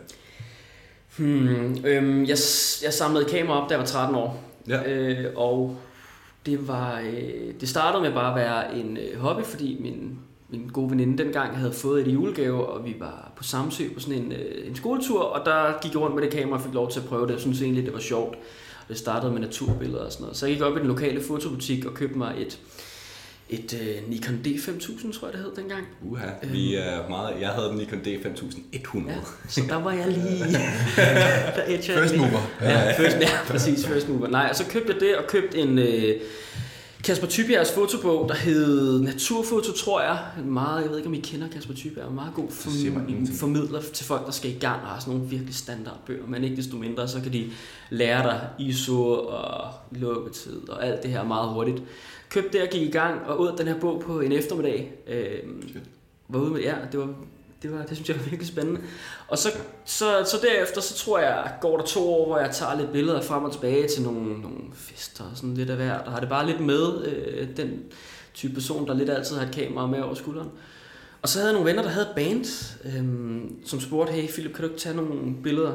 Hmm, 1.18 1.76
øhm, 1.84 2.20
jeg, 2.20 2.38
jeg 2.82 2.92
samlede 2.92 3.24
kamera 3.24 3.62
op, 3.62 3.68
da 3.68 3.74
jeg 3.74 3.80
var 3.80 3.86
13 3.86 4.16
år. 4.16 4.44
Ja. 4.68 4.92
Øh, 4.92 5.32
og 5.36 5.76
det 6.46 6.68
var 6.68 7.00
øh, 7.00 7.54
det 7.60 7.68
startede 7.68 8.02
med 8.02 8.12
bare 8.12 8.30
at 8.30 8.36
være 8.36 8.78
en 8.78 8.96
øh, 8.96 9.20
hobby, 9.20 9.42
fordi 9.42 9.78
min, 9.80 10.18
min 10.48 10.68
gode 10.72 10.90
veninde 10.90 11.24
dengang 11.24 11.56
havde 11.56 11.72
fået 11.72 12.06
et 12.06 12.12
julegave, 12.12 12.66
og 12.66 12.84
vi 12.84 12.96
var 12.98 13.32
på 13.36 13.42
Samsø 13.42 13.84
på 13.94 14.00
sådan 14.00 14.22
en, 14.22 14.32
øh, 14.32 14.68
en 14.68 14.76
skoletur, 14.76 15.22
og 15.22 15.46
der 15.46 15.80
gik 15.82 15.92
jeg 15.92 16.00
rundt 16.00 16.14
med 16.14 16.22
det 16.22 16.32
kamera 16.32 16.58
og 16.58 16.64
fik 16.64 16.74
lov 16.74 16.90
til 16.90 17.00
at 17.00 17.06
prøve 17.06 17.26
det. 17.26 17.32
Jeg 17.32 17.40
synes 17.40 17.62
egentlig, 17.62 17.84
det 17.84 17.92
var 17.92 18.00
sjovt. 18.00 18.38
Det 18.88 18.98
startede 18.98 19.32
med 19.32 19.40
naturbilleder 19.40 20.04
og 20.04 20.12
sådan 20.12 20.22
noget. 20.22 20.36
Så 20.36 20.46
jeg 20.46 20.54
gik 20.54 20.64
op 20.64 20.76
i 20.76 20.80
den 20.80 20.86
lokale 20.88 21.22
fotobutik 21.22 21.84
og 21.84 21.94
købte 21.94 22.18
mig 22.18 22.34
et, 22.38 22.58
et 23.50 23.74
øh, 23.82 24.10
Nikon 24.10 24.40
D5000, 24.46 25.18
tror 25.18 25.28
jeg 25.28 25.32
det 25.32 25.42
hed 25.44 25.50
dengang. 25.56 25.84
Uha, 26.02 26.26
vi 26.52 26.74
er 26.74 27.08
meget... 27.08 27.34
Jeg 27.40 27.48
havde 27.48 27.68
den 27.68 27.76
Nikon 27.78 27.98
D5100. 27.98 29.08
Ja, 29.10 29.16
så 29.48 29.60
der 29.68 29.82
var 29.82 29.92
jeg 29.92 30.06
lige... 30.08 30.44
der 31.56 31.62
jeg 31.68 31.80
First 31.84 32.16
mover. 32.16 32.50
Ja, 32.60 32.92
first, 32.92 33.16
ja, 33.20 33.28
præcis, 33.46 33.86
first 33.86 34.08
mover. 34.08 34.28
Nej, 34.28 34.46
og 34.50 34.56
så 34.56 34.64
købte 34.70 34.92
jeg 34.92 35.00
det, 35.00 35.16
og 35.16 35.24
købte 35.28 35.58
en 35.58 35.78
øh, 35.78 36.20
Kasper 37.04 37.26
Tybjergs 37.26 37.72
fotobog, 37.72 38.28
der 38.28 38.34
hed 38.34 39.00
Naturfoto, 39.00 39.72
tror 39.72 40.00
jeg. 40.00 40.18
En 40.38 40.50
meget, 40.52 40.82
jeg 40.82 40.90
ved 40.90 40.96
ikke, 40.96 41.08
om 41.08 41.14
I 41.14 41.20
kender 41.20 41.48
Kasper 41.48 41.74
Tybjerg, 41.74 42.08
en 42.08 42.14
meget 42.14 42.34
god 42.34 42.48
form- 42.50 43.26
formidler 43.38 43.80
til 43.92 44.06
folk, 44.06 44.26
der 44.26 44.32
skal 44.32 44.50
i 44.50 44.58
gang 44.60 44.82
og 44.82 44.88
har 44.88 45.00
sådan 45.00 45.14
nogle 45.14 45.30
virkelig 45.30 45.54
standardbøger. 45.54 46.26
Men 46.28 46.44
ikke 46.44 46.56
desto 46.56 46.76
mindre, 46.76 47.08
så 47.08 47.20
kan 47.20 47.32
de 47.32 47.44
lære 47.90 48.22
dig 48.22 48.40
ISO 48.58 49.12
og 49.12 49.70
lukketid 49.90 50.68
og 50.68 50.86
alt 50.86 51.02
det 51.02 51.10
her 51.10 51.24
meget 51.24 51.48
hurtigt. 51.48 51.82
Købte 52.30 52.52
det 52.52 52.62
og 52.62 52.68
gik 52.68 52.82
i 52.82 52.90
gang 52.90 53.20
og 53.26 53.40
ud 53.40 53.52
den 53.58 53.66
her 53.66 53.80
bog 53.80 54.00
på 54.00 54.20
en 54.20 54.32
eftermiddag. 54.32 54.92
Øh, 55.06 55.38
var 56.28 56.40
ude 56.40 56.50
med, 56.50 56.60
ja, 56.60 56.74
det 56.92 57.00
var, 57.00 57.08
det 57.62 57.72
var, 57.72 57.82
det 57.82 57.96
synes 57.96 58.08
jeg 58.08 58.16
var 58.16 58.22
virkelig 58.22 58.46
spændende. 58.46 58.80
Og 59.28 59.38
så, 59.38 59.48
så, 59.84 60.04
så 60.24 60.36
derefter, 60.42 60.80
så 60.80 60.94
tror 60.94 61.18
jeg, 61.18 61.52
går 61.60 61.76
der 61.76 61.84
to 61.84 62.14
år, 62.14 62.26
hvor 62.26 62.38
jeg 62.38 62.50
tager 62.50 62.76
lidt 62.78 62.92
billeder 62.92 63.20
frem 63.22 63.44
og 63.44 63.52
tilbage 63.52 63.88
til 63.88 64.02
nogle, 64.02 64.40
nogle 64.40 64.58
fester 64.74 65.24
og 65.24 65.36
sådan 65.36 65.54
lidt 65.54 65.70
af 65.70 65.76
hvert, 65.76 66.02
og 66.06 66.12
har 66.12 66.20
det 66.20 66.28
bare 66.28 66.46
lidt 66.46 66.60
med, 66.60 67.04
øh, 67.06 67.48
den 67.56 67.82
type 68.34 68.54
person, 68.54 68.86
der 68.86 68.94
lidt 68.94 69.10
altid 69.10 69.36
har 69.36 69.46
et 69.46 69.54
kamera 69.54 69.86
med 69.86 70.00
over 70.00 70.14
skulderen. 70.14 70.48
Og 71.22 71.28
så 71.28 71.38
havde 71.38 71.48
jeg 71.48 71.54
nogle 71.54 71.70
venner, 71.70 71.82
der 71.82 71.90
havde 71.90 72.08
band, 72.16 72.44
øhm, 72.84 73.64
som 73.64 73.80
spurgte, 73.80 74.12
hey 74.12 74.28
Philip, 74.28 74.52
kan 74.54 74.64
du 74.64 74.68
ikke 74.70 74.80
tage 74.80 74.96
nogle 74.96 75.34
billeder 75.42 75.72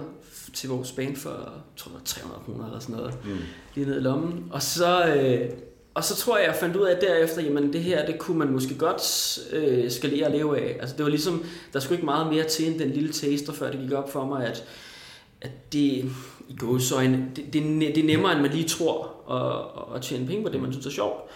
til 0.53 0.69
vores 0.69 0.91
band 0.91 1.15
for, 1.15 1.29
jeg 1.29 1.61
tror 1.77 1.91
var 1.91 2.01
300 2.05 2.41
kroner 2.45 2.65
eller 2.65 2.79
sådan 2.79 2.95
noget, 2.95 3.13
Mm. 3.25 3.37
lige 3.75 3.87
ned 3.87 3.97
i 3.97 4.03
lommen. 4.03 4.45
Og 4.51 4.61
så, 4.63 5.05
øh, 5.05 5.49
og 5.93 6.03
så 6.03 6.15
tror 6.15 6.37
jeg, 6.37 6.47
jeg 6.47 6.55
fandt 6.55 6.75
ud 6.75 6.85
af 6.85 6.97
derefter, 7.01 7.41
jamen 7.41 7.73
det 7.73 7.83
her, 7.83 8.05
det 8.05 8.19
kunne 8.19 8.37
man 8.37 8.51
måske 8.51 8.77
godt 8.77 9.39
øh, 9.51 9.91
skalere 9.91 10.25
og 10.25 10.31
leve 10.31 10.59
af. 10.59 10.77
Altså 10.79 10.95
det 10.97 11.03
var 11.03 11.09
ligesom, 11.09 11.45
der 11.73 11.79
skulle 11.79 11.97
ikke 11.97 12.05
meget 12.05 12.33
mere 12.33 12.43
til 12.43 12.67
end 12.67 12.79
den 12.79 12.89
lille 12.89 13.13
taster, 13.13 13.53
før 13.53 13.71
det 13.71 13.79
gik 13.79 13.91
op 13.91 14.11
for 14.11 14.25
mig, 14.25 14.45
at, 14.45 14.63
at 15.41 15.73
det, 15.73 16.11
i 16.49 16.55
gåsøjne, 16.57 17.27
det, 17.35 17.53
det, 17.53 17.63
det 17.95 17.97
er 17.97 18.07
nemmere, 18.07 18.33
end 18.33 18.41
man 18.41 18.51
lige 18.51 18.67
tror, 18.67 19.11
at, 19.31 19.95
at 19.95 20.01
tjene 20.01 20.27
penge 20.27 20.43
på 20.43 20.49
det, 20.49 20.61
man 20.61 20.71
synes 20.71 20.85
er 20.85 20.91
sjovt. 20.91 21.29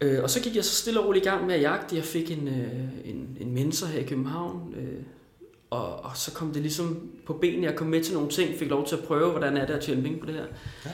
Øh, 0.00 0.22
og 0.22 0.30
så 0.30 0.40
gik 0.40 0.56
jeg 0.56 0.64
så 0.64 0.74
stille 0.74 1.00
og 1.00 1.06
roligt 1.06 1.26
i 1.26 1.28
gang 1.28 1.46
med 1.46 1.54
at 1.54 1.60
jagte. 1.60 1.96
Jeg 1.96 2.04
fik 2.04 2.30
en, 2.30 2.48
øh, 2.48 3.10
en, 3.10 3.36
en 3.40 3.54
mentor 3.54 3.86
her 3.86 4.00
i 4.00 4.04
København, 4.04 4.74
øh, 4.76 5.02
og, 5.70 6.04
og 6.04 6.10
så 6.14 6.32
kom 6.32 6.52
det 6.52 6.62
ligesom 6.62 7.10
på 7.26 7.32
benene. 7.32 7.66
Jeg 7.66 7.76
kom 7.76 7.86
med 7.86 8.04
til 8.04 8.14
nogle 8.14 8.30
ting, 8.30 8.58
fik 8.58 8.70
lov 8.70 8.86
til 8.86 8.96
at 8.96 9.04
prøve, 9.04 9.30
hvordan 9.30 9.56
er 9.56 9.66
det 9.66 9.74
at 9.74 9.80
tjene 9.80 10.02
penge 10.02 10.18
på 10.18 10.26
det 10.26 10.34
her. 10.34 10.44
Ja. 10.84 10.90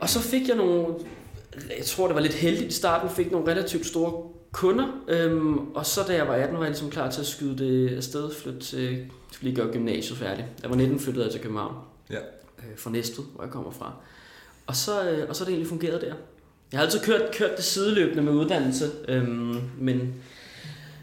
Og 0.00 0.08
så 0.08 0.20
fik 0.20 0.48
jeg 0.48 0.56
nogle, 0.56 0.94
jeg 1.78 1.84
tror 1.84 2.06
det 2.06 2.14
var 2.14 2.22
lidt 2.22 2.34
heldigt 2.34 2.70
i 2.70 2.74
starten, 2.74 3.10
fik 3.10 3.30
nogle 3.32 3.50
relativt 3.50 3.86
store 3.86 4.30
kunder. 4.52 4.86
Øhm, 5.08 5.58
og 5.58 5.86
så 5.86 6.00
da 6.08 6.14
jeg 6.14 6.28
var 6.28 6.34
18, 6.34 6.56
var 6.56 6.62
jeg 6.62 6.70
ligesom 6.70 6.90
klar 6.90 7.10
til 7.10 7.20
at 7.20 7.26
skyde 7.26 7.58
det 7.58 7.96
afsted, 7.96 8.30
flytte 8.34 8.60
til, 8.60 8.82
jeg 8.82 9.06
skulle 9.32 9.52
lige 9.52 9.62
gøre 9.62 9.72
gymnasiet 9.72 10.18
færdigt. 10.18 10.46
Jeg 10.62 10.70
var 10.70 10.76
19, 10.76 11.00
flyttede 11.00 11.24
jeg 11.24 11.32
til 11.32 11.40
København. 11.40 11.74
Ja. 12.10 12.18
Øh, 12.58 12.76
fra 12.76 12.90
Næstved, 12.90 13.24
hvor 13.34 13.44
jeg 13.44 13.52
kommer 13.52 13.70
fra. 13.70 13.92
Og 14.66 14.76
så, 14.76 15.10
øh, 15.10 15.28
og 15.28 15.36
så 15.36 15.44
er 15.44 15.46
det 15.46 15.52
egentlig 15.52 15.68
fungeret 15.68 16.00
der. 16.00 16.14
Jeg 16.72 16.78
har 16.80 16.84
altid 16.84 17.00
kørt, 17.00 17.22
kørt 17.32 17.56
det 17.56 17.64
sideløbende 17.64 18.22
med 18.22 18.32
uddannelse, 18.32 18.90
øhm, 19.08 19.60
men, 19.78 20.14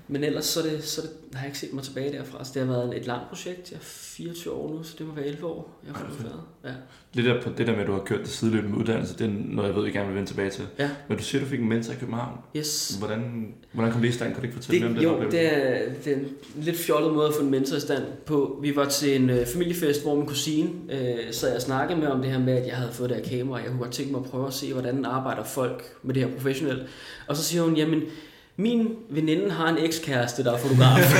men 0.08 0.24
ellers 0.24 0.46
så, 0.46 0.60
er 0.60 0.64
det, 0.64 0.84
så 0.84 1.02
det, 1.02 1.10
har 1.34 1.40
jeg 1.42 1.48
ikke 1.48 1.60
set 1.60 1.74
mig 1.74 1.84
tilbage 1.84 2.12
derfra. 2.12 2.44
Så 2.44 2.52
det 2.54 2.68
har 2.68 2.74
været 2.74 2.98
et 2.98 3.06
langt 3.08 3.30
projekt. 3.30 3.72
Jeg 3.72 3.78
er 3.78 3.82
24 3.82 4.54
år 4.54 4.70
nu, 4.74 4.84
så 4.84 4.96
det 4.98 5.08
må 5.08 5.14
være 5.14 5.26
11 5.26 5.46
år, 5.46 5.80
jeg 5.88 5.96
har 5.96 6.10
fået 6.10 6.32
Ja. 6.66 6.70
Det 7.16 7.26
der, 7.26 7.42
på 7.42 7.50
det 7.58 7.68
der 7.68 7.74
med, 7.74 7.82
at 7.82 7.88
du 7.88 7.92
har 7.92 8.00
kørt 8.00 8.20
det 8.20 8.28
sideløbende 8.28 8.70
med 8.72 8.80
uddannelse, 8.80 9.18
det 9.18 9.26
er 9.26 9.32
noget, 9.46 9.68
jeg 9.68 9.76
ved, 9.76 9.84
vi 9.84 9.92
gerne 9.92 10.08
vil 10.08 10.16
vende 10.16 10.30
tilbage 10.30 10.50
til. 10.50 10.66
Ja. 10.80 10.90
Men 11.08 11.18
du 11.18 11.24
siger, 11.24 11.42
du 11.42 11.48
fik 11.48 11.60
en 11.60 11.70
mentor 11.70 11.94
i 11.94 11.96
København. 11.96 12.38
Yes. 12.58 12.96
Hvordan, 13.00 13.54
hvordan 13.72 13.92
kom 13.92 14.02
det 14.02 14.10
i 14.10 14.12
stand? 14.12 14.34
Kan 14.34 14.42
du 14.42 14.44
ikke 14.44 14.56
fortælle 14.56 14.88
Det, 14.88 14.92
mere 14.96 15.00
om 15.00 15.04
jo, 15.04 15.14
oplevelse? 15.14 15.38
det 15.38 15.68
er, 15.68 15.94
det 16.06 16.14
er 16.14 16.18
en 16.18 16.28
lidt 16.56 16.78
fjollet 16.78 17.14
måde 17.14 17.28
at 17.28 17.34
få 17.34 17.42
en 17.42 17.52
mentor 17.52 17.76
i 17.78 17.80
stand 17.80 18.04
på. 18.26 18.60
Vi 18.62 18.76
var 18.76 18.86
til 18.86 19.16
en 19.22 19.30
øh, 19.30 19.46
familiefest, 19.46 20.02
hvor 20.04 20.16
min 20.16 20.26
kusine 20.26 20.70
øh, 20.90 21.34
sad 21.34 21.56
og 21.56 21.62
snakkede 21.62 22.00
med 22.00 22.08
om 22.08 22.22
det 22.22 22.32
her 22.32 22.40
med, 22.40 22.54
at 22.54 22.68
jeg 22.68 22.76
havde 22.76 22.92
fået 22.92 23.10
det 23.10 23.18
her 23.18 23.38
kamera. 23.38 23.58
Jeg 23.60 23.68
kunne 23.68 23.80
godt 23.80 23.92
tænke 23.92 24.12
mig 24.12 24.22
at 24.26 24.30
prøve 24.30 24.48
at 24.48 24.54
se, 24.54 24.74
hvordan 24.74 25.06
arbejder 25.06 25.44
folk 25.44 25.84
med 26.04 26.14
det 26.14 26.24
her 26.24 26.32
professionelt. 26.34 26.84
Og 27.28 27.36
så 27.38 27.44
siger 27.44 27.64
hun, 27.64 27.76
jamen, 27.78 28.02
min 28.58 28.96
veninde 29.10 29.52
har 29.52 29.70
en 29.70 29.78
ekskæreste, 29.78 30.44
der 30.44 30.54
er 30.54 30.58
fotograf. 30.58 31.00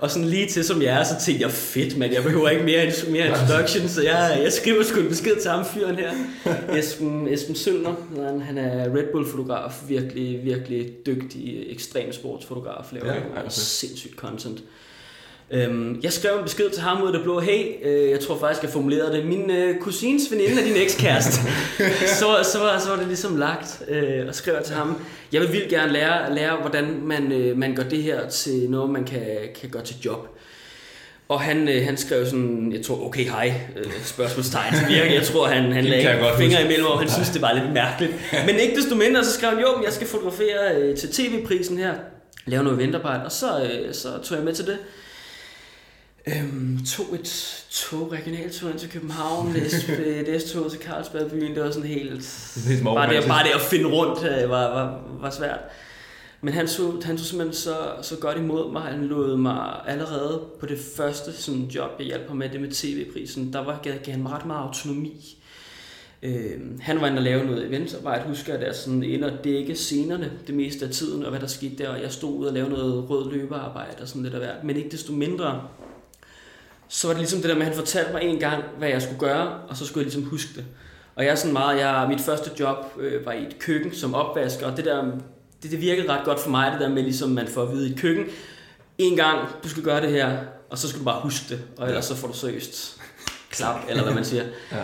og 0.00 0.10
sådan 0.10 0.28
lige 0.28 0.48
til 0.48 0.64
som 0.64 0.82
jeg 0.82 1.00
er, 1.00 1.04
så 1.04 1.14
tænkte 1.24 1.42
jeg, 1.44 1.50
fedt 1.50 1.98
mand, 1.98 2.12
jeg 2.12 2.22
behøver 2.22 2.48
ikke 2.48 2.64
mere, 2.64 2.92
mere 3.10 3.26
introduction, 3.28 3.88
så 3.88 4.02
jeg, 4.02 4.40
jeg 4.42 4.52
skriver 4.52 4.82
sgu 4.82 5.00
en 5.00 5.08
besked 5.08 5.36
til 5.42 5.50
ham 5.50 5.64
fyren 5.64 5.96
her. 5.96 6.10
Esben, 6.78 7.28
Esben 7.28 7.54
Sølner, 7.54 7.94
han, 8.40 8.58
er 8.58 8.94
Red 8.96 9.04
Bull-fotograf, 9.12 9.72
virkelig, 9.88 10.44
virkelig 10.44 10.90
dygtig 11.06 11.64
ekstrem 11.70 12.12
sportsfotograf, 12.12 12.92
laver 12.92 13.06
Ja, 13.06 13.12
fedt. 13.42 13.52
sindssygt 13.52 14.14
content. 14.14 14.62
Øhm, 15.52 16.00
jeg 16.02 16.12
skrev 16.12 16.38
en 16.38 16.44
besked 16.44 16.70
til 16.70 16.82
ham 16.82 17.02
ud 17.02 17.06
af 17.06 17.12
det 17.12 17.22
blå, 17.22 17.40
hey, 17.40 17.64
øh, 17.84 18.10
jeg 18.10 18.20
tror 18.20 18.38
faktisk, 18.38 18.62
jeg 18.62 18.70
formulerede 18.70 19.16
det, 19.16 19.26
min 19.26 19.50
øh, 19.50 19.80
kusins 19.80 20.22
veninde 20.30 20.60
er 20.60 20.64
din 20.64 20.76
ekskæreste. 20.76 21.40
så, 22.20 22.26
så, 22.52 22.58
var, 22.58 22.78
så 22.78 22.90
var 22.90 22.96
det 22.96 23.06
ligesom 23.06 23.36
lagt, 23.36 23.82
øh, 23.88 24.28
og 24.28 24.34
skrev 24.34 24.54
til 24.64 24.74
ham, 24.74 24.96
jeg 25.32 25.40
vil 25.40 25.52
vildt 25.52 25.68
gerne 25.68 25.92
lære, 25.92 26.34
lære 26.34 26.56
hvordan 26.60 27.00
man, 27.02 27.32
øh, 27.32 27.58
man 27.58 27.74
gør 27.74 27.82
det 27.82 28.02
her 28.02 28.28
til 28.28 28.70
noget, 28.70 28.90
man 28.90 29.04
kan, 29.04 29.26
kan 29.60 29.70
gøre 29.70 29.82
til 29.82 29.96
job. 30.04 30.28
Og 31.28 31.40
han, 31.40 31.68
øh, 31.68 31.84
han 31.84 31.96
skrev 31.96 32.26
sådan, 32.26 32.72
jeg 32.72 32.84
tror, 32.84 33.06
okay, 33.06 33.24
hej, 33.24 33.52
øh, 33.76 33.92
spørgsmålstegn 34.04 34.74
til 34.74 34.88
virke. 34.88 35.14
Jeg 35.14 35.22
tror, 35.22 35.46
han, 35.46 35.72
han 35.72 35.84
lagde 35.84 36.24
fingre 36.38 36.64
imellem, 36.64 36.86
og 36.86 36.98
han 36.98 37.10
synes, 37.10 37.30
det 37.30 37.42
var 37.42 37.52
lidt 37.52 37.72
mærkeligt. 37.72 38.12
Men 38.46 38.56
ikke 38.56 38.76
desto 38.76 38.94
mindre, 38.94 39.24
så 39.24 39.32
skrev 39.32 39.50
han, 39.50 39.60
jo, 39.60 39.82
jeg 39.84 39.92
skal 39.92 40.06
fotografere 40.06 40.76
øh, 40.76 40.96
til 40.96 41.08
tv-prisen 41.08 41.78
her, 41.78 41.94
lave 42.46 42.64
noget 42.64 42.78
ventarbejde, 42.78 43.24
og 43.24 43.32
så, 43.32 43.62
øh, 43.62 43.94
så 43.94 44.08
tog 44.24 44.36
jeg 44.36 44.44
med 44.44 44.54
til 44.54 44.66
det. 44.66 44.78
Øhm, 46.26 46.78
tog 46.86 47.14
et 47.14 47.64
tog, 47.70 48.14
ind 48.26 48.78
til 48.78 48.90
København, 48.90 49.52
læste 49.54 50.06
et 50.06 50.42
S-tog 50.42 50.70
til 50.70 50.80
Carlsbergbyen, 50.80 51.54
det 51.54 51.62
var 51.62 51.70
sådan 51.70 51.88
helt... 51.88 52.52
Det 52.68 52.84
Bare 52.84 52.94
det, 52.94 53.08
romantisk. 53.08 53.28
bare 53.28 53.44
det 53.44 53.50
at 53.54 53.60
finde 53.60 53.86
rundt 53.86 54.18
øh, 54.18 54.50
var, 54.50 54.68
var, 54.68 55.00
var 55.20 55.30
svært. 55.30 55.60
Men 56.40 56.54
han 56.54 56.68
så, 56.68 57.00
han 57.04 57.18
så 57.18 57.24
simpelthen 57.24 57.54
så, 57.54 57.76
så 58.02 58.16
godt 58.16 58.38
imod 58.38 58.72
mig. 58.72 58.82
Han 58.82 59.04
lod 59.04 59.36
mig 59.36 59.80
allerede 59.86 60.42
på 60.60 60.66
det 60.66 60.78
første 60.96 61.32
sådan, 61.32 61.62
job, 61.62 61.90
jeg 61.98 62.06
hjalp 62.06 62.28
ham 62.28 62.36
med, 62.36 62.48
det 62.48 62.60
med 62.60 62.70
tv-prisen, 62.70 63.52
der 63.52 63.64
var, 63.64 63.80
gav, 63.82 63.94
gav 64.04 64.12
han 64.12 64.22
mig 64.22 64.32
ret 64.32 64.46
meget 64.46 64.66
autonomi. 64.66 65.38
Øh, 66.22 66.60
han 66.80 67.00
var 67.00 67.06
inde 67.06 67.18
og 67.18 67.22
lave 67.22 67.44
noget 67.44 67.66
eventarbejde, 67.66 68.28
husker 68.28 68.52
jeg, 68.52 68.62
der 68.62 68.72
sådan 68.72 69.02
inde 69.02 69.32
og 69.32 69.44
dække 69.44 69.74
scenerne 69.74 70.32
det 70.46 70.54
meste 70.54 70.84
af 70.86 70.90
tiden, 70.90 71.24
og 71.24 71.30
hvad 71.30 71.40
der 71.40 71.46
skete 71.46 71.76
der, 71.76 71.88
og 71.88 72.02
jeg 72.02 72.12
stod 72.12 72.38
ud 72.38 72.46
og 72.46 72.52
lavede 72.52 72.70
noget 72.70 73.10
rød 73.10 73.32
løbearbejde 73.32 74.02
og 74.02 74.08
sådan 74.08 74.22
lidt 74.22 74.34
af 74.34 74.40
hvert. 74.40 74.64
Men 74.64 74.76
ikke 74.76 74.90
desto 74.90 75.12
mindre, 75.12 75.68
så 76.94 77.06
var 77.06 77.14
det 77.14 77.20
ligesom 77.20 77.40
det 77.40 77.48
der 77.48 77.54
med, 77.54 77.62
at 77.62 77.68
han 77.68 77.76
fortalte 77.76 78.12
mig 78.12 78.22
en 78.22 78.38
gang, 78.38 78.64
hvad 78.78 78.88
jeg 78.88 79.02
skulle 79.02 79.18
gøre, 79.18 79.60
og 79.68 79.76
så 79.76 79.86
skulle 79.86 80.06
jeg 80.06 80.14
ligesom 80.14 80.30
huske 80.30 80.50
det. 80.56 80.64
Og 81.14 81.24
jeg 81.24 81.30
er 81.30 81.34
sådan 81.34 81.52
meget, 81.52 81.80
jeg, 81.80 82.06
mit 82.08 82.20
første 82.20 82.50
job 82.60 82.76
øh, 83.00 83.26
var 83.26 83.32
i 83.32 83.46
et 83.46 83.58
køkken 83.58 83.94
som 83.94 84.14
opvasker, 84.14 84.66
og 84.66 84.76
det 84.76 84.84
der, 84.84 85.04
det, 85.62 85.70
det 85.70 85.80
virkede 85.80 86.08
ret 86.08 86.24
godt 86.24 86.40
for 86.40 86.50
mig, 86.50 86.72
det 86.72 86.80
der 86.80 86.88
med 86.88 87.02
ligesom, 87.02 87.30
man 87.30 87.48
får 87.48 87.62
at 87.62 87.72
vide 87.72 87.88
i 87.88 87.92
et 87.92 87.98
køkken, 87.98 88.24
en 88.98 89.16
gang, 89.16 89.48
du 89.64 89.68
skal 89.68 89.82
gøre 89.82 90.00
det 90.00 90.10
her, 90.10 90.38
og 90.70 90.78
så 90.78 90.88
skal 90.88 91.00
du 91.00 91.04
bare 91.04 91.20
huske 91.20 91.44
det, 91.48 91.62
og 91.76 91.88
ellers 91.88 92.04
så 92.04 92.16
får 92.16 92.28
du 92.28 92.34
seriøst 92.34 93.00
klap, 93.50 93.80
eller 93.88 94.02
hvad 94.02 94.14
man 94.14 94.24
siger. 94.24 94.44
Ja. 94.72 94.82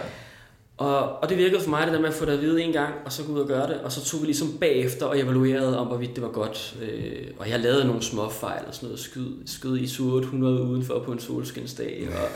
Og, 0.79 1.23
og 1.23 1.29
det 1.29 1.39
virkede 1.39 1.61
for 1.61 1.71
mig, 1.71 1.87
det 1.87 1.95
der 1.95 2.01
med 2.01 2.09
at 2.09 2.15
få 2.15 2.25
det 2.25 2.33
at 2.33 2.41
vide 2.41 2.63
en 2.63 2.73
gang, 2.73 2.95
og 3.05 3.13
så 3.13 3.25
gå 3.25 3.33
ud 3.33 3.41
og 3.41 3.47
gøre 3.49 3.67
det, 3.69 3.81
og 3.81 3.93
så 3.93 4.05
tog 4.05 4.21
vi 4.21 4.27
ligesom 4.27 4.59
bagefter 4.61 5.07
og 5.07 5.19
evaluerede 5.21 5.79
om, 5.79 5.87
hvorvidt 5.87 6.15
det 6.15 6.23
var 6.23 6.31
godt. 6.31 6.77
Øh, 6.83 7.27
og 7.39 7.49
jeg 7.51 7.61
lavede 7.61 7.85
nogle 7.85 8.03
små 8.03 8.29
fejl 8.29 8.63
og 8.69 8.75
sådan 8.75 8.87
noget, 8.87 9.01
skyd, 9.01 9.27
skyd 9.47 9.77
i 9.79 9.87
sur 9.87 10.19
100 10.21 10.63
udenfor 10.63 11.03
på 11.05 11.13
en 11.13 11.19
solskinsdag, 11.19 12.09
og, 12.11 12.29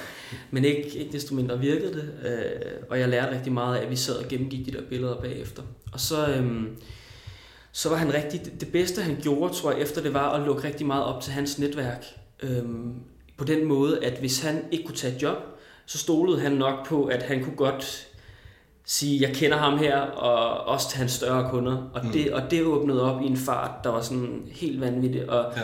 men 0.51 0.65
ikke, 0.65 0.83
ikke 0.99 1.13
desto 1.13 1.35
mindre 1.35 1.59
virkede 1.59 1.93
det. 1.93 2.11
Øh, 2.31 2.73
og 2.91 3.01
jeg 3.01 3.09
lærte 3.09 3.37
rigtig 3.37 3.53
meget 3.53 3.77
af, 3.77 3.83
at 3.85 3.91
vi 3.91 3.97
sad 3.97 4.15
og 4.17 4.29
gennemgik 4.29 4.67
de 4.67 4.73
der 4.73 4.83
billeder 4.89 5.21
bagefter. 5.21 5.63
Og 5.93 6.01
så, 6.01 6.27
øh, 6.27 6.63
så 7.73 7.89
var 7.89 7.97
han 7.97 8.15
rigtig, 8.15 8.61
det- 8.61 8.73
bedste 8.73 9.03
han 9.03 9.17
gjorde, 9.23 9.55
tror 9.55 9.73
jeg, 9.73 9.81
efter 9.81 10.03
det 10.03 10.15
var 10.15 10.31
at 10.31 10.47
lukke 10.47 10.65
rigtig 10.65 10.87
meget 10.87 11.05
op 11.05 11.23
til 11.23 11.33
hans 11.33 11.59
netværk. 11.59 12.05
Øh, 12.43 12.63
på 13.37 13.45
den 13.45 13.65
måde, 13.67 14.05
at 14.05 14.19
hvis 14.19 14.41
han 14.43 14.65
ikke 14.71 14.85
kunne 14.85 14.97
tage 14.97 15.17
et 15.17 15.23
job, 15.23 15.37
så 15.87 15.99
stolede 15.99 16.41
han 16.41 16.53
nok 16.53 16.87
på, 16.87 17.05
at 17.05 17.23
han 17.23 17.45
kunne 17.45 17.57
godt 17.57 18.09
sige, 18.85 19.29
jeg 19.29 19.37
kender 19.37 19.57
ham 19.57 19.79
her, 19.79 20.01
og 20.01 20.67
også 20.75 20.91
til 20.91 20.99
hans 20.99 21.13
større 21.13 21.51
kunder. 21.51 21.91
Og, 21.95 22.01
mm. 22.05 22.13
det, 22.13 22.33
og 22.33 22.43
det 22.51 22.65
åbnede 22.65 23.03
op 23.15 23.23
i 23.23 23.27
en 23.27 23.37
fart, 23.37 23.71
der 23.85 23.91
var 23.91 24.01
sådan 24.01 24.43
helt 24.53 24.81
vanvittig. 24.81 25.31
Og, 25.31 25.53
Ja. 25.57 25.63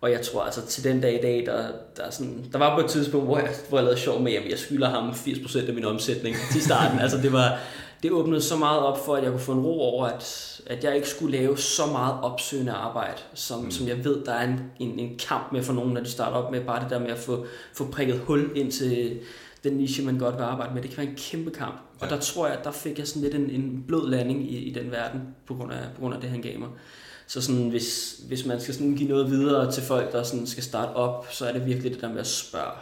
og 0.00 0.10
jeg 0.10 0.20
tror 0.20 0.42
altså 0.42 0.66
til 0.66 0.84
den 0.84 1.00
dag 1.00 1.14
i 1.18 1.22
dag, 1.22 1.42
der, 1.46 1.62
der, 1.96 2.02
er 2.02 2.10
sådan, 2.10 2.44
der 2.52 2.58
var 2.58 2.74
på 2.78 2.84
et 2.84 2.90
tidspunkt, 2.90 3.26
hvor 3.26 3.38
jeg, 3.38 3.48
hvor 3.68 3.78
jeg 3.78 3.84
lavede 3.84 4.00
sjov 4.00 4.22
med, 4.22 4.32
at 4.32 4.50
jeg 4.50 4.58
skylder 4.58 4.88
ham 4.88 5.10
80% 5.10 5.68
af 5.68 5.74
min 5.74 5.84
omsætning 5.84 6.36
til 6.52 6.62
starten. 6.62 6.98
altså 7.04 7.16
det 7.16 7.32
var, 7.32 7.58
det 8.02 8.10
åbnede 8.10 8.42
så 8.42 8.56
meget 8.56 8.80
op 8.80 9.04
for, 9.04 9.16
at 9.16 9.22
jeg 9.22 9.30
kunne 9.30 9.40
få 9.40 9.52
en 9.52 9.60
ro 9.60 9.80
over, 9.80 10.06
at, 10.06 10.60
at 10.66 10.84
jeg 10.84 10.96
ikke 10.96 11.08
skulle 11.08 11.38
lave 11.38 11.58
så 11.58 11.82
meget 11.92 12.14
opsøgende 12.22 12.72
arbejde, 12.72 13.18
som, 13.34 13.60
mm. 13.60 13.70
som 13.70 13.88
jeg 13.88 14.04
ved, 14.04 14.24
der 14.24 14.32
er 14.32 14.44
en, 14.48 14.60
en, 14.80 14.98
en 14.98 15.18
kamp 15.28 15.52
med 15.52 15.62
for 15.62 15.72
nogen, 15.72 15.92
når 15.94 16.00
de 16.00 16.10
starter 16.10 16.36
op 16.36 16.52
med 16.52 16.60
bare 16.60 16.82
det 16.82 16.90
der 16.90 16.98
med 16.98 17.10
at 17.10 17.18
få, 17.18 17.46
få 17.74 17.90
prikket 17.92 18.18
hul 18.18 18.50
ind 18.54 18.72
til 18.72 19.18
den 19.64 19.72
niche, 19.72 20.04
man 20.04 20.18
godt 20.18 20.36
vil 20.36 20.42
arbejde 20.42 20.74
med. 20.74 20.82
Det 20.82 20.90
kan 20.90 20.98
være 20.98 21.06
en 21.06 21.16
kæmpe 21.16 21.50
kamp. 21.50 21.74
Og 22.00 22.08
Ja. 22.10 22.14
der 22.14 22.20
tror 22.20 22.46
jeg, 22.46 22.58
der 22.64 22.70
fik 22.72 22.98
jeg 22.98 23.06
sådan 23.06 23.22
lidt 23.22 23.34
en, 23.34 23.50
en 23.50 23.84
blød 23.88 24.10
landing 24.10 24.52
i, 24.52 24.56
i 24.58 24.72
den 24.72 24.90
verden, 24.90 25.20
på 25.46 25.54
grund, 25.54 25.72
af, 25.72 25.78
på 25.94 26.00
grund 26.00 26.14
af 26.14 26.20
det, 26.20 26.30
han 26.30 26.42
gav 26.42 26.58
mig. 26.58 26.68
Så 27.26 27.40
sådan, 27.40 27.68
hvis, 27.68 28.14
hvis 28.28 28.46
man 28.46 28.60
skal 28.60 28.74
sådan 28.74 28.94
give 28.94 29.08
noget 29.08 29.30
videre 29.30 29.72
til 29.72 29.82
folk, 29.82 30.12
der 30.12 30.22
sådan 30.22 30.46
skal 30.46 30.62
starte 30.62 30.88
op, 30.96 31.26
så 31.30 31.46
er 31.46 31.52
det 31.52 31.66
virkelig 31.66 31.92
det 31.92 32.00
der 32.00 32.08
med 32.08 32.20
at 32.20 32.26
spørge. 32.26 32.72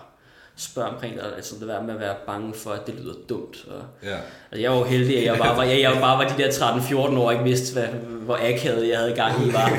Spørge 0.57 0.89
omkring 0.89 1.15
det, 1.15 1.23
altså 1.37 1.55
det 1.61 1.69
der 1.69 1.83
med 1.83 1.95
at 1.95 2.01
være 2.01 2.15
bange 2.27 2.55
for, 2.55 2.71
at 2.71 2.87
det 2.87 2.95
lyder 2.95 3.15
dumt. 3.29 3.65
Og, 3.71 3.83
Ja. 4.09 4.17
altså 4.51 4.61
jeg 4.63 4.71
var 4.71 4.79
jo 4.79 4.85
heldig, 4.85 5.19
at 5.19 5.25
jeg 5.25 5.37
bare 5.39 5.57
var, 5.57 5.65
jeg, 5.65 5.81
jeg 5.81 5.97
bare 6.01 6.25
var 6.25 6.29
de 6.37 6.43
der 6.43 6.51
13-14 6.51 6.95
år, 6.97 7.27
og 7.27 7.33
ikke 7.33 7.45
vidste, 7.45 7.73
hvad, 7.73 7.89
hvor 8.25 8.39
akavet 8.43 8.89
jeg 8.89 8.99
havde 8.99 9.13
gang 9.15 9.47
i 9.47 9.53
var. 9.53 9.79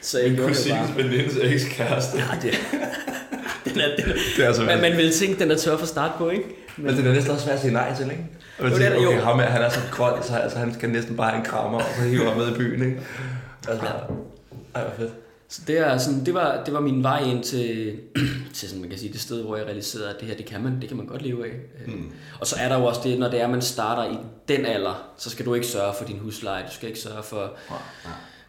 Så 0.00 0.18
jeg 0.18 0.30
det 0.30 0.38
bare. 0.38 0.96
venindes 0.96 1.36
ekskæreste. 1.42 2.18
Ja, 2.18 2.24
det, 2.42 2.54
den 3.64 3.80
er, 3.80 3.96
den 3.96 4.04
Det 4.36 4.42
er 4.44 4.46
altså 4.46 4.62
man, 4.62 4.80
man 4.80 4.96
vil 4.96 5.12
tænke, 5.12 5.38
den 5.38 5.50
er 5.50 5.56
tør 5.56 5.76
for 5.76 5.86
start 5.86 6.10
på, 6.18 6.30
ikke? 6.30 6.44
Men 6.76 6.96
det 6.96 7.06
er 7.06 7.12
næsten 7.12 7.32
også 7.32 7.44
svært 7.44 7.54
at 7.56 7.60
sige 7.62 7.72
nej 7.72 7.94
til, 7.96 8.04
ikke? 8.10 8.24
Og 8.62 8.70
det 8.70 8.86
er 8.86 8.90
det, 8.90 9.06
okay, 9.06 9.16
jo. 9.16 9.24
ham 9.24 9.38
her, 9.38 9.46
han 9.46 9.62
er 9.62 9.68
så 9.68 9.80
kold, 9.90 10.22
så 10.22 10.36
altså, 10.36 10.58
han 10.58 10.74
skal 10.74 10.90
næsten 10.90 11.16
bare 11.16 11.30
have 11.30 11.38
en 11.38 11.44
krammer, 11.44 11.78
og 11.78 11.84
så 11.96 12.02
hiver 12.02 12.28
ham 12.28 12.36
med 12.36 12.48
i 12.48 12.54
byen, 12.54 12.82
ikke? 12.82 13.00
Altså, 13.68 13.86
ej, 14.74 14.82
hvor 14.82 14.92
fedt. 14.96 15.12
Så 15.48 15.62
det, 15.66 15.78
er 15.78 15.98
sådan, 15.98 16.26
det, 16.26 16.34
var, 16.34 16.64
det 16.64 16.74
var 16.74 16.80
min 16.80 17.02
vej 17.02 17.22
ind 17.22 17.42
til, 17.42 17.98
til 18.54 18.68
sådan, 18.68 18.80
man 18.80 18.90
kan 18.90 18.98
sige, 18.98 19.12
det 19.12 19.20
sted, 19.20 19.42
hvor 19.42 19.56
jeg 19.56 19.66
realiserede, 19.66 20.10
at 20.10 20.16
det 20.20 20.28
her, 20.28 20.36
det 20.36 20.46
kan 20.46 20.62
man, 20.62 20.80
det 20.80 20.88
kan 20.88 20.96
man 20.96 21.06
godt 21.06 21.22
leve 21.22 21.46
af. 21.46 21.52
Mm. 21.86 22.12
Og 22.40 22.46
så 22.46 22.56
er 22.60 22.68
der 22.68 22.78
jo 22.78 22.84
også 22.84 23.00
det, 23.04 23.18
når 23.18 23.30
det 23.30 23.40
er, 23.40 23.48
man 23.48 23.62
starter 23.62 24.12
i 24.12 24.16
den 24.48 24.66
alder, 24.66 25.12
så 25.16 25.30
skal 25.30 25.46
du 25.46 25.54
ikke 25.54 25.66
sørge 25.66 25.94
for 25.98 26.04
din 26.04 26.18
husleje, 26.18 26.62
du 26.66 26.72
skal 26.72 26.88
ikke 26.88 27.00
sørge 27.00 27.22
for, 27.22 27.52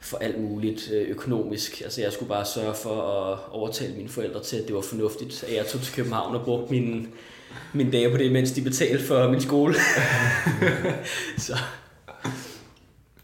for 0.01 0.17
alt 0.17 0.41
muligt 0.41 0.91
øh, 0.93 1.10
økonomisk. 1.10 1.82
Altså 1.82 2.01
jeg 2.01 2.13
skulle 2.13 2.29
bare 2.29 2.46
sørge 2.46 2.74
for 2.74 3.01
at 3.01 3.39
overtale 3.51 3.93
mine 3.93 4.10
forældre 4.10 4.43
til, 4.43 4.58
at 4.58 4.67
det 4.67 4.75
var 4.75 4.82
fornuftigt, 4.82 5.43
at 5.43 5.55
jeg 5.55 5.65
tog 5.67 5.82
til 5.82 5.93
København 5.93 6.36
og 6.36 6.46
brugte 6.46 6.72
mine, 6.74 7.08
mine 7.74 7.91
dage 7.91 8.12
på 8.12 8.17
det, 8.17 8.31
mens 8.31 8.51
de 8.51 8.62
betalte 8.62 9.03
for 9.05 9.29
min 9.31 9.41
skole. 9.41 9.75
så 11.38 11.53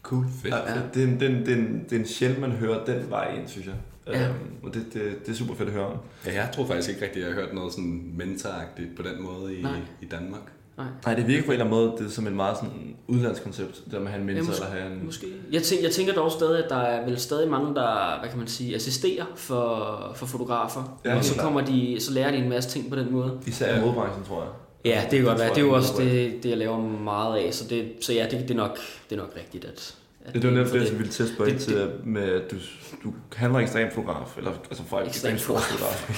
Cool. 0.02 0.24
Fedt. 0.42 0.54
Ja, 0.54 0.74
det, 0.74 0.90
det, 0.94 1.02
er 1.02 1.06
en- 1.06 1.20
det, 1.20 1.26
er 1.26 1.30
en- 1.36 1.46
det, 1.46 1.52
er 1.52 1.56
en- 1.56 1.84
det 1.90 1.96
er 1.96 2.00
en 2.00 2.06
sjældent, 2.06 2.40
man 2.40 2.50
hører 2.52 2.84
den 2.84 3.10
vej 3.10 3.34
ind, 3.38 3.48
synes 3.48 3.66
jeg. 3.66 3.74
Ja. 4.06 4.28
Øhm, 4.28 4.34
og 4.62 4.74
det, 4.74 4.84
det, 4.94 5.26
det 5.26 5.32
er 5.32 5.36
super 5.36 5.54
fedt 5.54 5.68
at 5.68 5.74
høre 5.74 5.86
om. 5.86 5.98
Ja, 6.26 6.32
jeg 6.34 6.50
tror 6.54 6.66
faktisk 6.66 6.88
ikke 6.88 7.02
rigtigt, 7.02 7.24
at 7.24 7.28
jeg 7.30 7.36
har 7.38 7.42
hørt 7.44 7.54
noget 7.54 7.72
sådan 7.72 8.12
mentoragtigt 8.16 8.96
på 8.96 9.02
den 9.02 9.22
måde 9.22 9.56
i, 9.58 9.62
Nej. 9.62 9.78
i 10.02 10.04
Danmark. 10.04 10.40
Nej. 10.84 10.92
Nej, 11.06 11.14
det 11.14 11.26
virker 11.26 11.42
på 11.42 11.46
en 11.46 11.52
eller 11.60 11.64
anden 11.64 11.78
måde, 11.78 11.92
det 11.98 12.06
er 12.06 12.10
som 12.10 12.26
et 12.26 12.32
meget 12.32 12.56
sådan 12.56 12.96
udlandsk 13.08 13.42
koncept, 13.42 13.80
det 13.84 13.92
der 13.92 13.98
med 13.98 14.06
at 14.06 14.12
have 14.12 14.20
en 14.20 14.26
mentor 14.26 14.42
Ja, 14.42 14.48
måske- 14.48 14.64
eller 14.64 14.80
have 14.80 14.92
en... 14.92 15.06
Måske. 15.06 15.26
Jeg 15.52 15.62
tænker, 15.62 15.84
jeg 15.84 15.92
tænker 15.92 16.12
dog 16.14 16.32
stadig, 16.32 16.64
at 16.64 16.70
der 16.70 16.76
er 16.76 17.04
vel 17.04 17.18
stadig 17.18 17.50
mange, 17.50 17.74
der 17.74 18.18
hvad 18.20 18.28
kan 18.30 18.38
man 18.38 18.48
sige, 18.48 18.74
assisterer 18.74 19.24
for, 19.36 20.12
for 20.14 20.26
fotografer. 20.26 20.98
Ja, 21.04 21.16
og 21.16 21.24
så, 21.24 21.38
kommer 21.38 21.60
de, 21.60 21.96
så 22.00 22.12
lærer 22.12 22.30
de 22.30 22.36
en 22.36 22.48
masse 22.48 22.70
ting 22.70 22.90
på 22.90 22.96
den 22.96 23.12
måde. 23.12 23.38
Især 23.46 23.76
i 23.76 23.80
modebranchen, 23.80 24.24
tror 24.24 24.42
jeg. 24.42 24.50
Ja, 24.84 25.02
det 25.10 25.18
kan 25.18 25.28
godt 25.28 25.38
være. 25.38 25.48
Det 25.48 25.58
er 25.58 25.62
jo 25.62 25.74
også 25.74 25.94
det, 25.98 26.42
det, 26.42 26.48
jeg 26.48 26.58
laver 26.58 26.78
meget 26.78 27.36
af. 27.36 27.54
Så, 27.54 27.64
det, 27.70 27.92
så 28.00 28.12
ja, 28.12 28.26
det, 28.30 28.40
det, 28.40 28.50
er 28.50 28.54
nok, 28.54 28.78
det 29.10 29.16
er 29.18 29.20
nok 29.22 29.32
rigtigt, 29.36 29.64
at... 29.64 29.94
at 30.34 30.42
Det, 30.42 30.44
var 30.50 30.56
netop 30.56 30.72
det, 30.72 30.90
jeg 30.90 30.98
ville 30.98 31.12
til 31.12 31.22
at 31.22 31.28
spørge 31.28 31.50
Det- 31.50 31.60
til, 31.60 31.90
med, 32.04 32.22
at 32.22 32.50
du, 32.50 32.56
du 33.04 33.14
handler 33.36 33.58
ekstrem 33.58 33.90
fotograf, 33.92 34.36
eller 34.38 34.50
altså 34.70 34.84
for 34.84 34.98
Ekstrem 35.00 35.38
sportsfotograf. 35.38 36.10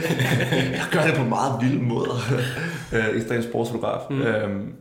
jeg 0.72 0.84
gør 0.92 1.02
det 1.06 1.14
på 1.14 1.24
meget 1.24 1.62
vilde 1.62 1.82
måder. 1.82 2.16
Øh, 2.92 3.16
ekstrem 3.16 3.42
sportsfotograf. 3.42 4.00
Mm. 4.10 4.22
Øhm, 4.22 4.72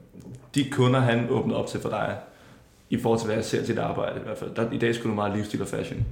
de 0.55 0.69
kunder, 0.71 0.99
han 0.99 1.29
åbnede 1.29 1.57
op 1.59 1.67
til 1.67 1.79
for 1.79 1.89
dig, 1.89 2.17
i 2.89 3.01
forhold 3.01 3.19
til, 3.19 3.25
hvad 3.25 3.35
jeg 3.35 3.45
ser 3.45 3.59
til 3.59 3.67
dit 3.67 3.79
arbejde 3.79 4.19
i 4.19 4.23
hvert 4.23 4.37
fald. 4.37 4.55
Der, 4.55 4.71
I 4.71 4.77
dag 4.77 4.95
skulle 4.95 5.09
du 5.11 5.15
meget 5.15 5.35
livsstil 5.35 5.61
og 5.61 5.67
fashion. 5.67 6.05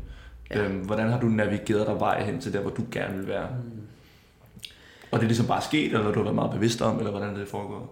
Ja. 0.49 0.63
Øhm, 0.63 0.75
hvordan 0.77 1.09
har 1.09 1.19
du 1.19 1.25
navigeret 1.25 1.87
dig 1.87 1.95
vej 1.99 2.23
hen 2.23 2.41
til 2.41 2.53
der, 2.53 2.59
hvor 2.59 2.69
du 2.71 2.83
gerne 2.91 3.17
vil 3.17 3.27
være? 3.27 3.47
Mm. 3.63 3.81
Og 5.11 5.19
det 5.19 5.23
er 5.23 5.27
ligesom 5.27 5.47
bare 5.47 5.61
sket, 5.61 5.85
eller 5.85 6.11
du 6.11 6.13
har 6.19 6.23
været 6.23 6.35
meget 6.35 6.51
bevidst 6.51 6.81
om, 6.81 6.97
eller 6.97 7.11
hvordan 7.11 7.35
det 7.35 7.47
foregået? 7.47 7.83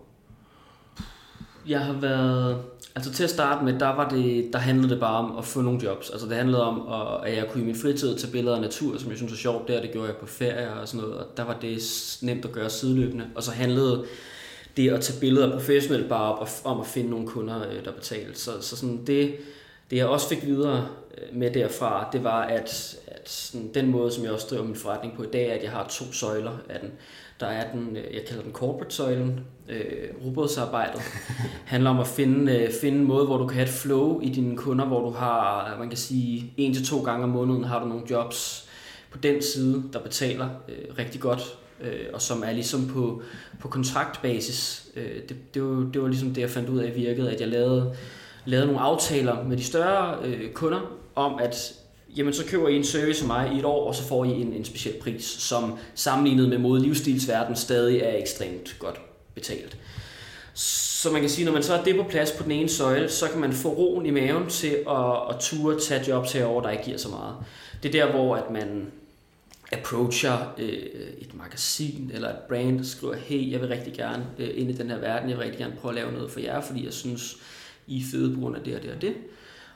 Jeg 1.68 1.80
har 1.80 1.94
været... 1.94 2.62
Altså 2.96 3.12
til 3.14 3.24
at 3.24 3.30
starte 3.30 3.66
med, 3.66 3.80
der, 3.80 3.88
var 3.96 4.10
det, 4.10 4.54
der 4.54 4.60
handlede 4.60 4.90
det 4.90 5.00
bare 5.00 5.18
om 5.18 5.38
at 5.38 5.46
få 5.46 5.62
nogle 5.62 5.80
jobs. 5.84 6.10
Altså 6.10 6.28
det 6.28 6.36
handlede 6.38 6.64
om, 6.64 6.88
at, 6.94 7.32
at 7.32 7.38
jeg 7.38 7.48
kunne 7.50 7.64
i 7.64 7.66
min 7.66 7.76
fritid 7.76 8.18
tage 8.18 8.32
billeder 8.32 8.56
af 8.56 8.62
natur, 8.62 8.98
som 8.98 9.10
jeg 9.10 9.18
synes 9.18 9.34
er 9.34 9.38
sjovt 9.38 9.68
der. 9.68 9.82
Det 9.82 9.92
gjorde 9.92 10.08
jeg 10.08 10.16
på 10.16 10.26
ferie 10.26 10.74
og 10.74 10.88
sådan 10.88 11.02
noget. 11.08 11.18
Og 11.20 11.26
der 11.38 11.44
var 11.44 11.58
det 11.62 11.80
nemt 12.22 12.46
at 12.46 12.52
gøre 12.52 12.70
sideløbende. 12.70 13.26
Og 13.36 13.44
så 13.44 13.52
handlede 13.52 14.06
det 14.78 14.90
at 14.90 15.02
tage 15.02 15.20
billeder 15.20 15.52
professionelt 15.52 16.10
bare 16.10 16.34
op 16.36 16.40
og- 16.64 16.72
om 16.72 16.80
at 16.80 16.88
finde 16.88 17.10
nogle 17.10 17.28
kunder, 17.28 17.62
øh, 17.70 17.86
der 17.86 17.92
betalte. 17.92 18.40
Så, 18.40 18.52
så 18.62 18.76
sådan 18.76 19.06
det, 19.08 19.36
det 19.92 19.98
jeg 19.98 20.06
også 20.08 20.30
fik 20.30 20.46
videre 20.46 20.88
øh, 21.18 21.38
med 21.38 21.52
derfra, 21.52 22.10
det 22.14 22.24
var, 22.24 22.42
at, 22.42 22.98
at 23.08 23.30
sådan 23.30 23.74
den 23.74 23.88
måde, 23.92 24.12
som 24.12 24.24
jeg 24.24 24.32
også 24.32 24.48
driver 24.50 24.64
min 24.64 24.76
forretning 24.76 25.16
på 25.16 25.24
i 25.24 25.28
dag, 25.34 25.50
er, 25.50 25.54
at 25.54 25.64
jeg 25.64 25.72
har 25.72 25.88
to 25.88 26.12
søjler 26.12 26.52
af 26.70 26.80
den. 26.80 26.92
Der 27.40 27.46
er 27.46 27.72
den, 27.72 27.98
øh, 27.98 28.16
jeg 28.16 28.22
kalder 28.28 28.44
den 28.44 28.52
corporate-søjlen, 28.52 29.40
øh, 29.70 30.26
robotsarbejdet. 30.26 31.02
handler 31.66 31.90
om 31.90 32.00
at 32.00 32.08
finde, 32.08 32.56
øh, 32.56 32.72
finde 32.82 32.98
en 32.98 33.08
måde, 33.08 33.26
hvor 33.26 33.38
du 33.38 33.48
kan 33.48 33.56
have 33.56 33.68
et 33.68 33.74
flow 33.74 34.22
i 34.22 34.30
dine 34.30 34.58
kunder, 34.58 34.86
hvor 34.86 35.02
du 35.02 35.10
har, 35.10 35.76
man 35.80 35.90
kan 35.90 35.98
sige, 35.98 36.54
en 36.58 36.74
til 36.74 36.86
to 36.86 37.04
gange 37.04 37.24
om 37.24 37.30
måneden 37.30 37.64
har 37.64 37.80
du 37.80 37.86
nogle 37.86 38.04
jobs 38.10 38.70
på 39.12 39.18
den 39.18 39.42
side, 39.42 39.84
der 39.94 40.00
betaler 40.00 40.50
øh, 40.70 40.98
rigtig 40.98 41.22
godt, 41.22 41.58
øh, 41.82 42.06
og 42.14 42.22
som 42.22 42.44
er 42.46 42.52
ligesom 42.52 42.88
på, 42.88 43.22
på 43.60 43.68
kontraktbasis. 43.68 44.88
Øh, 44.96 45.22
det, 45.30 45.54
det, 45.54 45.64
var, 45.64 45.92
det 45.94 46.02
var 46.02 46.08
ligesom 46.08 46.34
det, 46.34 46.42
jeg 46.42 46.50
fandt 46.50 46.70
ud 46.70 46.80
af 46.80 46.96
virkede, 46.96 47.32
at 47.32 47.42
jeg 47.42 47.48
lavede, 47.48 47.96
lavede 48.46 48.68
nogle 48.68 48.82
aftaler 48.82 49.44
med 49.44 49.58
de 49.58 49.64
større 49.64 50.18
øh, 50.24 50.52
kunder 50.52 50.80
om, 51.16 51.40
at 51.40 51.74
jamen 52.16 52.34
så 52.34 52.46
køber 52.46 52.68
I 52.68 52.76
en 52.76 52.84
service 52.84 53.22
af 53.22 53.28
mig 53.28 53.52
i 53.56 53.60
et 53.60 53.66
år, 53.66 53.88
og 53.88 53.96
så 53.96 54.04
får 54.04 54.26
I 54.26 54.30
en, 54.30 54.54
en 54.54 54.66
speciel 54.66 54.96
pris, 55.02 55.26
som 55.26 55.78
sammenlignet 55.96 56.50
med 56.50 56.58
mod 56.58 56.80
livsstilsverden 56.80 57.56
stadig 57.56 58.00
er 58.00 58.18
ekstremt 58.18 58.76
godt 58.80 59.02
betalt. 59.36 59.78
Så 60.54 61.12
man 61.12 61.22
kan 61.22 61.30
sige, 61.30 61.46
når 61.46 61.52
man 61.52 61.64
så 61.64 61.76
har 61.76 61.84
det 61.84 61.96
på 61.96 62.04
plads 62.04 62.32
på 62.32 62.44
den 62.44 62.52
ene 62.52 62.70
søjle, 62.70 63.10
så 63.10 63.28
kan 63.30 63.40
man 63.42 63.54
få 63.54 63.70
roen 63.70 64.06
i 64.06 64.10
maven 64.10 64.50
til 64.50 64.78
at, 64.90 65.30
at 65.30 65.40
ture 65.40 65.80
tage 65.80 66.08
jobs 66.08 66.32
herover, 66.32 66.62
der 66.62 66.70
ikke 66.70 66.84
giver 66.84 66.98
så 66.98 67.10
meget. 67.10 67.36
Det 67.84 67.96
er 67.96 68.06
der, 68.06 68.12
hvor 68.12 68.36
at 68.36 68.52
man 68.52 68.92
approacher 69.72 70.54
øh, 70.58 70.70
et 71.18 71.34
magasin 71.34 72.12
eller 72.14 72.30
et 72.30 72.40
brand, 72.50 72.80
og 72.80 72.86
skriver, 72.86 73.16
hey, 73.16 73.52
jeg 73.52 73.62
vil 73.62 73.70
rigtig 73.70 73.94
gerne 73.94 74.26
øh, 74.40 74.50
ind 74.54 74.70
i 74.70 74.74
den 74.74 74.90
her 74.90 74.98
verden, 74.98 75.30
jeg 75.30 75.38
vil 75.38 75.44
rigtig 75.44 75.60
gerne 75.60 75.76
prøve 75.82 75.92
at 75.92 75.96
lave 75.96 76.12
noget 76.12 76.32
for 76.32 76.40
jer, 76.40 76.62
fordi 76.62 76.86
jeg 76.86 76.94
synes, 76.94 77.38
I 77.88 78.00
er 78.00 78.04
fede 78.12 78.36
på 78.36 78.40
grund 78.40 78.56
af 78.56 78.62
det 78.64 78.76
og 78.76 78.84
det 78.84 78.92
og 78.92 79.02
det. 79.02 79.14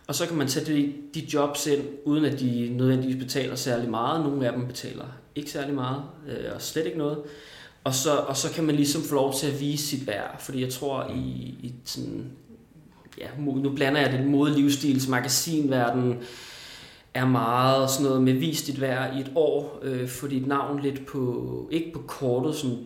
Og 0.10 0.16
så 0.16 0.28
kan 0.28 0.38
man 0.38 0.48
tage 0.48 0.74
de, 0.74 0.94
de 1.13 1.28
jobs 1.34 1.68
ind, 1.68 1.82
uden 2.06 2.25
at 2.25 2.39
de 2.39 2.74
nødvendigvis 2.78 3.24
betaler 3.24 3.56
særlig 3.56 3.89
meget. 3.89 4.24
Nogle 4.25 4.48
af 4.48 4.54
dem 4.54 4.68
betaler 4.68 5.06
ikke 5.36 5.51
særlig 5.51 5.75
meget, 5.75 6.01
øh, 6.28 6.56
og 6.56 6.62
slet 6.62 6.86
ikke 6.86 6.98
noget. 6.98 7.18
Og 7.84 7.94
så, 7.94 8.16
og 8.16 8.38
så 8.38 8.51
kan 8.51 8.63
man 8.63 8.75
ligesom 8.75 9.01
få 9.01 9.16
lov 9.16 9.34
til 9.34 9.48
at 9.48 9.62
vise 9.62 9.88
sit 9.88 10.08
værd, 10.08 10.36
fordi 10.39 10.62
jeg 10.62 10.70
tror, 10.70 11.12
i, 11.16 11.20
i 11.63 11.74
sådan, 11.86 12.32
ja, 13.18 13.28
nu 13.38 13.70
blander 13.75 14.01
jeg 14.01 14.12
det 14.12 14.28
mode, 14.28 14.54
livsstils, 14.54 15.08
magasinverden, 15.08 16.18
er 17.13 17.25
meget 17.25 17.89
sådan 17.89 18.06
noget 18.06 18.24
med 18.24 18.34
vis 18.34 18.63
dit 18.63 18.82
værd 18.82 19.18
i 19.18 19.20
et 19.20 19.32
år, 19.36 19.80
øh, 19.82 20.08
få 20.08 20.28
dit 20.28 20.48
navn 20.48 20.82
lidt 20.82 21.06
på, 21.06 21.70
ikke 21.72 21.92
på 21.94 22.00
kortet, 22.08 22.56
sådan 22.56 22.78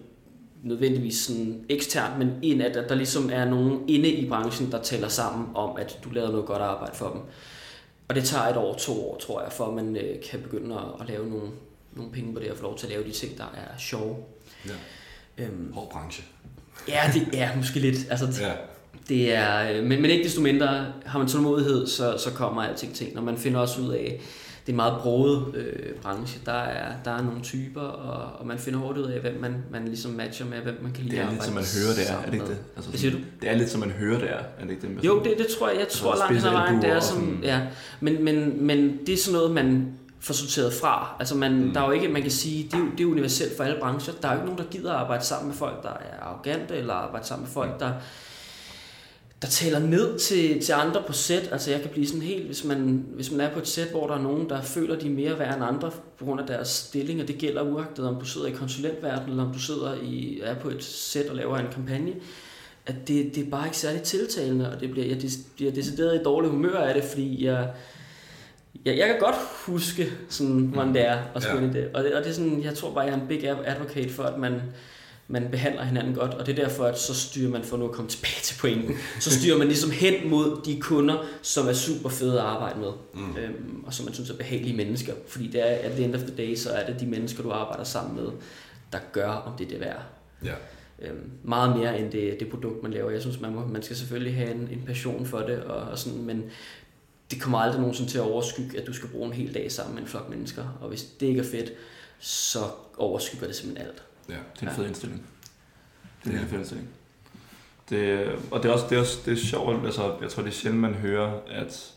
nødvendigvis 0.64 1.18
sådan 1.18 1.66
eksternt, 1.70 2.18
men 2.20 2.32
ind 2.42 2.62
at, 2.62 2.90
der 2.90 2.96
ligesom 2.96 3.30
er 3.34 3.46
nogen 3.46 3.80
inde 3.90 4.10
i 4.10 4.30
branchen, 4.30 4.72
der 4.72 4.82
tæller 4.82 5.08
sammen 5.08 5.48
om, 5.56 5.78
at 5.78 6.00
du 6.04 6.10
lavede 6.10 6.32
noget 6.32 6.46
godt 6.48 6.62
arbejde 6.62 6.96
for 6.96 7.10
dem. 7.10 7.22
Og 8.08 8.16
det 8.16 8.24
tager 8.24 8.44
et 8.46 8.58
år, 8.58 8.74
to 8.76 9.10
år, 9.10 9.18
tror 9.18 9.42
jeg, 9.42 9.52
for 9.52 9.66
at 9.66 9.74
man 9.74 9.96
øh, 9.96 10.16
kan 10.32 10.40
begynde 10.40 10.76
at, 10.76 10.82
at 11.02 11.08
lave 11.10 11.30
nogle, 11.30 11.48
nogle 11.96 12.12
penge 12.12 12.34
på 12.34 12.40
det, 12.40 12.52
og 12.52 12.58
få 12.58 12.64
lov 12.64 12.78
til 12.78 12.86
at 12.88 12.92
lave 12.92 13.04
de 13.04 13.12
ting, 13.12 13.38
der 13.38 13.44
er 13.44 13.78
sjove. 13.80 14.16
Ja. 14.68 15.44
Øhm, 15.44 15.74
Hård 15.74 15.92
branche. 15.92 16.24
ja, 16.88 17.02
det 17.14 17.28
er 17.42 17.56
måske 17.56 17.80
lidt. 17.80 17.98
Altså, 18.10 18.42
Ja. 18.42 18.52
det 19.10 19.34
er, 19.34 19.72
øh, 19.72 19.84
men, 19.84 20.02
men 20.02 20.12
ikke 20.12 20.24
desto 20.24 20.42
mindre, 20.42 20.86
har 21.06 21.20
man 21.20 21.28
tålmodighed, 21.28 21.88
så, 21.88 22.18
så 22.18 22.32
kommer 22.32 22.64
alting 22.64 22.94
ting. 22.96 23.14
Når 23.16 23.22
man 23.22 23.38
finder 23.38 23.60
også 23.60 23.82
ud 23.82 23.90
af, 23.94 24.22
det 24.66 24.70
er 24.70 24.74
en 24.74 24.76
meget 24.76 24.94
broget 25.02 25.56
øh, 25.56 25.96
branche. 26.02 26.42
Der 26.46 26.52
er, 26.54 26.92
der 27.06 27.12
er 27.12 27.22
nogle 27.22 27.42
typer, 27.42 27.82
og, 27.82 28.40
og 28.40 28.48
man 28.48 28.58
finder 28.60 28.80
hurtigt 28.80 29.06
ud 29.06 29.12
af, 29.12 29.20
hvem 29.22 29.38
man, 29.42 29.56
man 29.72 29.86
ligesom 29.86 30.12
matcher 30.12 30.46
med, 30.46 30.58
hvem 30.58 30.80
man 30.82 30.92
kan 30.92 31.04
lide 31.04 31.16
Det 31.16 31.22
er 31.24 31.28
at 31.28 31.34
lidt, 31.34 31.44
som 31.44 31.54
man 31.54 31.64
arbejde 31.64 31.86
hører 31.86 31.96
det 31.96 32.12
er, 32.12 32.18
er 32.18 32.26
det 32.26 32.34
ikke 32.34 32.46
det? 32.46 32.58
Altså, 32.76 32.90
Hvad 32.90 33.00
siger 33.00 33.12
du? 33.12 33.18
Det 33.42 33.50
er 33.50 33.56
lidt, 33.56 33.70
som 33.70 33.80
man 33.80 33.90
hører 33.92 34.20
det 34.20 34.30
er, 34.32 34.36
er 34.38 34.64
det 34.64 34.70
ikke 34.70 34.88
det? 34.88 35.04
Jo, 35.06 35.24
det, 35.24 35.34
det 35.38 35.48
tror 35.60 35.70
jeg. 35.70 35.80
Jeg 35.80 35.88
tror 35.88 36.12
Altså, 36.12 36.26
langt 36.26 36.38
hen 36.38 36.48
ad 36.48 36.52
vejen, 36.60 36.82
det 36.82 36.90
er 36.90 37.00
som, 37.00 37.20
sådan- 37.20 37.40
ja. 37.44 37.62
Men, 38.00 38.24
men, 38.24 38.66
men 38.68 38.98
det 39.06 39.14
er 39.14 39.18
sådan 39.18 39.38
noget, 39.40 39.52
man 39.52 39.94
får 40.20 40.34
sorteret 40.34 40.74
fra. 40.74 41.16
Altså 41.20 41.36
man, 41.38 41.54
mm. 41.66 41.74
der 41.74 41.82
er 41.82 41.86
jo 41.86 41.92
ikke, 41.92 42.08
man 42.08 42.22
kan 42.22 42.32
sige, 42.32 42.64
det 42.64 42.74
er, 42.74 42.86
det 42.98 43.04
er 43.04 43.08
universelt 43.08 43.58
for 43.58 43.64
alle 43.64 43.78
brancher. 43.82 44.14
Der 44.22 44.28
er 44.28 44.32
jo 44.34 44.40
ikke 44.40 44.46
nogen, 44.54 44.64
der 44.66 44.78
gider 44.78 44.92
at 44.94 45.00
arbejde 45.00 45.26
sammen 45.26 45.48
med 45.48 45.56
folk, 45.56 45.84
der 45.84 45.90
er 45.90 46.20
arrogante, 46.24 46.76
eller 46.76 46.94
arbejde 46.94 47.28
sammen 47.28 47.44
med 47.46 47.52
folk, 47.52 47.80
der, 47.80 47.92
der 49.44 49.50
taler 49.50 49.80
ned 49.80 50.20
til, 50.20 50.62
til 50.62 50.74
andre 50.74 51.04
på 51.08 51.14
sæt. 51.14 51.50
Altså 51.52 51.72
jeg 51.72 51.82
kan 51.82 51.90
blive 51.90 52.08
sådan 52.08 52.22
helt, 52.22 52.46
hvis 52.46 52.64
man, 52.64 53.06
hvis 53.16 53.32
man 53.32 53.42
er 53.42 53.50
på 53.50 53.60
et 53.60 53.68
sæt, 53.68 53.88
hvor 53.88 54.08
der 54.08 54.16
er 54.16 54.22
nogen, 54.22 54.50
der 54.50 54.62
føler, 54.62 55.00
de 55.00 55.08
er 55.08 55.12
mere 55.12 55.40
værd 55.40 55.56
end 55.56 55.64
andre 55.66 55.92
på 56.18 56.26
grund 56.26 56.42
af 56.42 56.48
deres 56.48 56.68
stilling, 56.68 57.22
og 57.22 57.28
det 57.28 57.38
gælder 57.38 57.62
uagtet, 57.62 58.08
om 58.08 58.16
du 58.16 58.26
sidder 58.26 58.48
i 58.48 58.52
konsulentverdenen, 58.52 59.30
eller 59.30 59.46
om 59.46 59.54
du 59.54 59.60
sidder 59.60 59.96
i, 60.04 60.40
er 60.44 60.56
på 60.56 60.70
et 60.70 60.84
sæt 60.84 61.26
og 61.26 61.36
laver 61.36 61.58
en 61.58 61.66
kampagne, 61.74 62.14
at 62.86 63.08
det, 63.08 63.36
det 63.36 63.46
er 63.46 63.50
bare 63.50 63.66
ikke 63.66 63.78
særlig 63.78 64.02
tiltalende, 64.02 64.72
og 64.74 64.80
det 64.80 64.92
bliver, 64.92 65.08
jeg 65.08 65.18
bliver 65.56 65.72
decideret 65.72 66.20
i 66.20 66.24
dårlig 66.24 66.50
humør 66.52 66.78
af 66.78 66.94
det, 66.94 67.04
fordi 67.04 67.46
jeg, 67.46 67.70
jeg, 68.86 68.98
jeg 68.98 69.08
kan 69.08 69.20
godt 69.20 69.36
huske, 69.66 70.12
sådan, 70.30 70.60
hvordan 70.74 70.94
det 70.94 71.08
er 71.08 71.18
at 71.36 71.44
skulle 71.44 71.68
Ja. 71.68 71.74
det. 71.74 71.90
Og, 71.94 72.04
det. 72.04 72.14
og 72.14 72.24
det 72.24 72.30
er 72.30 72.34
sådan, 72.34 72.64
jeg 72.64 72.74
tror 72.74 72.94
bare, 72.94 73.04
jeg 73.06 73.14
er 73.14 73.22
en 73.22 73.28
big 73.28 73.48
advocate 73.66 74.10
for, 74.10 74.24
at 74.24 74.40
man, 74.40 74.62
man 75.34 75.52
behandler 75.52 75.84
hinanden 75.84 76.14
godt, 76.14 76.34
og 76.34 76.46
det 76.46 76.60
er 76.60 76.64
derfor, 76.64 76.86
at 76.86 77.00
så 77.00 77.14
styrer 77.14 77.50
man, 77.50 77.64
for 77.64 77.78
nu 77.78 77.86
at 77.86 77.92
komme 77.92 78.10
tilbage 78.10 78.42
til 78.42 78.60
pointen, 78.60 78.96
så 79.20 79.40
styrer 79.40 79.58
man 79.58 79.68
ligesom 79.68 79.92
hen 79.92 80.30
mod 80.30 80.62
de 80.66 80.82
kunder, 80.82 81.26
som 81.42 81.68
er 81.68 81.74
super 81.74 82.10
fede 82.10 82.40
at 82.40 82.46
arbejde 82.46 82.80
med, 82.80 82.92
mm. 83.14 83.38
øhm, 83.38 83.84
og 83.86 83.94
som 83.94 84.06
man 84.06 84.14
synes 84.14 84.30
er 84.30 84.38
behagelige 84.38 84.76
mennesker. 84.76 85.14
Fordi 85.28 85.48
det 85.48 85.62
er, 85.62 85.90
at 85.90 85.92
the 85.92 86.04
end 86.04 86.16
of 86.16 86.22
the 86.22 86.36
day, 86.38 86.56
så 86.56 86.70
er 86.70 86.86
det 86.86 87.00
de 87.00 87.06
mennesker, 87.06 87.44
du 87.44 87.52
arbejder 87.52 87.84
sammen 87.84 88.16
med, 88.16 88.32
der 88.92 89.00
gør, 89.12 89.30
om 89.30 89.58
det 89.58 89.66
er 89.66 89.70
det 89.70 89.80
værd. 89.80 90.02
Ja. 90.46 90.54
Øhm, 91.02 91.32
meget 91.44 91.78
mere 91.78 92.00
end 92.00 92.12
det, 92.12 92.40
det 92.40 92.50
produkt, 92.50 92.84
man 92.84 92.92
laver. 92.92 93.12
Jeg 93.12 93.22
synes, 93.22 93.40
man, 93.40 93.54
må, 93.54 93.68
man 93.68 93.84
skal 93.84 93.96
selvfølgelig 93.96 94.36
have 94.36 94.52
en, 94.52 94.70
en 94.72 94.84
passion 94.86 95.26
for 95.26 95.40
det, 95.40 95.60
og, 95.60 95.82
og 95.92 95.98
sådan, 95.98 96.24
men 96.24 96.44
det 97.32 97.42
kommer 97.42 97.58
aldrig 97.58 97.80
nogensinde 97.80 98.12
til 98.12 98.18
at 98.18 98.24
overskygge, 98.24 98.82
at 98.82 98.88
du 98.88 98.94
skal 98.94 99.10
bruge 99.10 99.28
en 99.28 99.34
hel 99.34 99.54
dag 99.54 99.72
sammen 99.72 99.96
med 99.96 100.04
en 100.04 100.10
flok 100.10 100.30
mennesker. 100.30 100.78
Og 100.82 100.90
hvis 100.90 101.04
det 101.20 101.28
ikke 101.28 101.40
er 101.40 101.46
fedt, 101.46 101.72
så 102.20 102.60
overskygger 102.98 103.48
det 103.48 103.56
simpelthen 103.56 103.88
alt. 103.88 104.04
Ja. 104.30 104.34
Det 104.34 104.40
er 104.60 104.62
en 104.62 104.68
Ja. 104.68 104.74
fed 104.78 104.88
indstilling. 104.88 105.22
Det 106.26 106.36
er 106.36 106.40
en 106.40 106.48
fed 106.48 106.58
indstilling. 106.58 106.90
Det, 107.90 108.28
og 108.52 108.64
det 108.64 108.70
er 108.70 108.74
også, 108.74 108.86
det 108.90 108.96
er 108.96 109.00
også 109.00 109.20
det 109.26 109.34
er 109.34 109.38
sjovt, 109.38 109.86
altså, 109.86 110.16
jeg 110.22 110.30
tror 110.30 110.44
det 110.44 110.50
er 110.50 110.54
sjældent, 110.54 110.82
man 110.82 110.94
hører, 110.94 111.40
at 111.48 111.94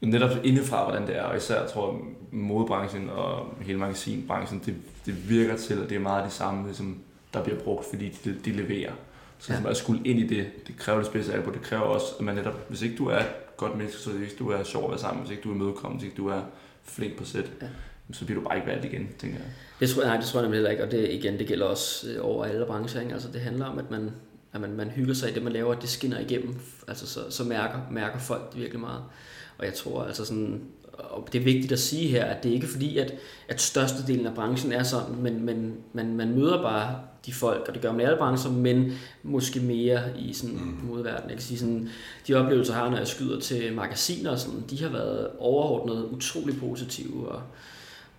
netop 0.00 0.30
indefra, 0.44 0.84
hvordan 0.84 1.06
det 1.06 1.16
er, 1.16 1.22
og 1.22 1.36
især 1.36 1.60
jeg 1.62 1.70
tror 1.70 2.00
modebranchen 2.30 3.10
og 3.10 3.54
hele 3.60 3.78
magasinbranchen, 3.78 4.62
det, 4.66 4.74
det 5.06 5.28
virker 5.30 5.56
til, 5.56 5.74
at 5.74 5.88
det 5.90 5.96
er 5.96 6.00
meget 6.00 6.24
de 6.26 6.30
samme, 6.30 6.66
ligesom, 6.66 6.98
der 7.34 7.42
bliver 7.44 7.58
brugt, 7.58 7.86
fordi 7.90 8.08
de, 8.24 8.36
de 8.44 8.52
leverer. 8.52 8.92
Så 9.38 9.52
Ja. 9.52 9.60
ja. 9.60 9.70
at 9.70 9.76
skulle 9.76 10.06
ind 10.06 10.18
i 10.20 10.26
det, 10.26 10.66
det 10.66 10.76
kræver 10.76 10.98
det 10.98 11.06
spidse 11.06 11.32
albu, 11.34 11.50
det 11.52 11.62
kræver 11.62 11.82
også, 11.82 12.06
at 12.18 12.24
man 12.24 12.34
netop, 12.34 12.68
hvis 12.68 12.82
ikke 12.82 12.96
du 12.96 13.06
er 13.06 13.18
et 13.18 13.56
godt 13.56 13.76
menneske, 13.76 13.98
så 14.00 14.10
hvis 14.10 14.32
du 14.32 14.50
er 14.50 14.62
sjov 14.64 14.84
at 14.84 14.90
være 14.90 14.98
sammen, 15.00 15.20
hvis 15.22 15.30
ikke 15.30 15.42
du 15.42 15.50
er 15.50 15.54
imødekommende, 15.54 16.00
hvis 16.00 16.10
ikke 16.12 16.22
du 16.22 16.28
er 16.28 16.40
flink 16.84 17.16
på 17.18 17.24
sæt, 17.24 17.50
Ja. 17.62 17.66
Så 18.12 18.24
bliver 18.24 18.40
du 18.40 18.48
bare 18.48 18.56
ikke 18.56 18.68
valgt 18.68 18.84
igen, 18.84 19.08
tænker 19.18 19.38
jeg. 19.38 19.46
Det 19.80 19.90
tror 19.90 20.02
jeg, 20.02 20.10
nej, 20.10 20.16
det 20.16 20.26
tror 20.26 20.40
jeg 20.40 20.44
nemlig 20.44 20.56
heller 20.56 20.70
ikke, 20.70 20.84
og 20.84 20.90
det, 20.90 21.10
igen, 21.10 21.38
det 21.38 21.46
gælder 21.46 21.66
også 21.66 22.10
øh, 22.10 22.16
over 22.20 22.44
alle 22.44 22.66
brancher. 22.66 23.00
Ikke? 23.00 23.12
Altså, 23.12 23.28
det 23.32 23.40
handler 23.40 23.66
om, 23.66 23.78
at 23.78 23.90
man, 23.90 24.10
at 24.52 24.60
man, 24.60 24.72
man 24.72 24.90
hygger 24.90 25.14
sig 25.14 25.30
i 25.30 25.34
det, 25.34 25.42
man 25.42 25.52
laver, 25.52 25.74
at 25.74 25.82
det 25.82 25.88
skinner 25.88 26.20
igennem. 26.20 26.54
Altså, 26.88 27.06
så, 27.06 27.20
så 27.30 27.44
mærker, 27.44 27.78
mærker 27.90 28.18
folk 28.18 28.52
det 28.52 28.60
virkelig 28.60 28.80
meget. 28.80 29.02
Og 29.58 29.64
jeg 29.64 29.74
tror 29.74 30.04
altså 30.04 30.24
sådan, 30.24 30.60
og 30.92 31.28
det 31.32 31.38
er 31.38 31.44
vigtigt 31.44 31.72
at 31.72 31.78
sige 31.78 32.08
her, 32.08 32.24
at 32.24 32.42
det 32.42 32.50
er 32.50 32.54
ikke 32.54 32.66
fordi, 32.66 32.98
at, 32.98 33.14
at 33.48 33.60
størstedelen 33.60 34.26
af 34.26 34.34
branchen 34.34 34.72
er 34.72 34.82
sådan, 34.82 35.16
men, 35.16 35.44
men 35.44 35.74
man, 35.92 36.14
man 36.14 36.34
møder 36.34 36.62
bare 36.62 37.00
de 37.26 37.32
folk, 37.32 37.64
og 37.68 37.74
det 37.74 37.82
gør 37.82 37.92
man 37.92 38.00
i 38.00 38.04
alle 38.04 38.18
brancher, 38.18 38.50
men 38.50 38.92
måske 39.22 39.60
mere 39.60 40.02
i 40.18 40.32
sådan 40.32 40.56
mm. 40.56 40.88
modverdenen. 40.88 41.30
Jeg 41.30 41.36
kan 41.36 41.46
sige 41.46 41.58
sådan, 41.58 41.88
de 42.28 42.34
oplevelser, 42.34 42.74
jeg 42.74 42.82
har, 42.82 42.90
når 42.90 42.96
jeg 42.96 43.06
skyder 43.06 43.40
til 43.40 43.72
magasiner 43.72 44.30
og 44.30 44.38
sådan, 44.38 44.64
de 44.70 44.82
har 44.82 44.88
været 44.88 45.28
overordnet 45.38 46.04
utrolig 46.04 46.58
positive, 46.58 47.28
og, 47.28 47.42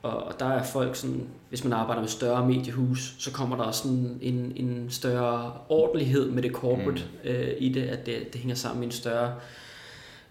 og, 0.02 0.24
og 0.24 0.40
der 0.40 0.46
er 0.46 0.64
folk 0.64 0.96
sådan, 0.96 1.28
hvis 1.50 1.64
man 1.64 1.74
arbejder 1.74 2.02
med 2.02 2.10
større 2.10 2.48
mediehus, 2.48 3.14
så 3.20 3.32
kommer 3.32 3.56
der 3.56 3.64
også 3.64 3.82
sådan 3.82 4.18
en, 4.22 4.54
en 4.56 4.86
større 4.90 5.54
ordentlighed 5.70 6.30
med 6.32 6.44
det 6.44 6.52
corporate 6.52 7.04
mm. 7.24 7.30
øh, 7.30 7.52
i 7.60 7.70
det, 7.70 7.82
at 7.82 8.06
det, 8.06 8.34
det 8.34 8.42
hænger 8.42 8.56
sammen 8.56 8.84
i 8.84 8.86
en 8.86 8.92
større 8.92 9.34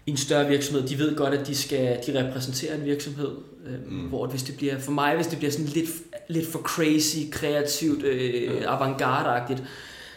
i 0.06 0.10
en 0.10 0.16
større 0.16 0.48
virksomhed, 0.48 0.88
de 0.88 0.98
ved 0.98 1.16
godt, 1.16 1.34
at 1.34 1.46
de 1.46 1.54
skal 1.54 1.98
de 2.06 2.26
repræsenterer 2.26 2.74
en 2.76 2.84
virksomhed, 2.84 3.30
øh, 3.66 3.90
mm. 3.92 4.00
hvor 4.00 4.26
hvis 4.26 4.42
det 4.42 4.56
bliver, 4.56 4.78
for 4.78 4.92
mig, 4.92 5.14
hvis 5.16 5.26
det 5.26 5.38
bliver 5.38 5.50
sådan 5.50 5.66
lidt, 5.66 5.88
lidt 6.28 6.48
for 6.52 6.58
crazy, 6.58 7.16
kreativt, 7.32 8.02
øh, 8.04 8.62
avantgarde-agtigt, 8.66 9.62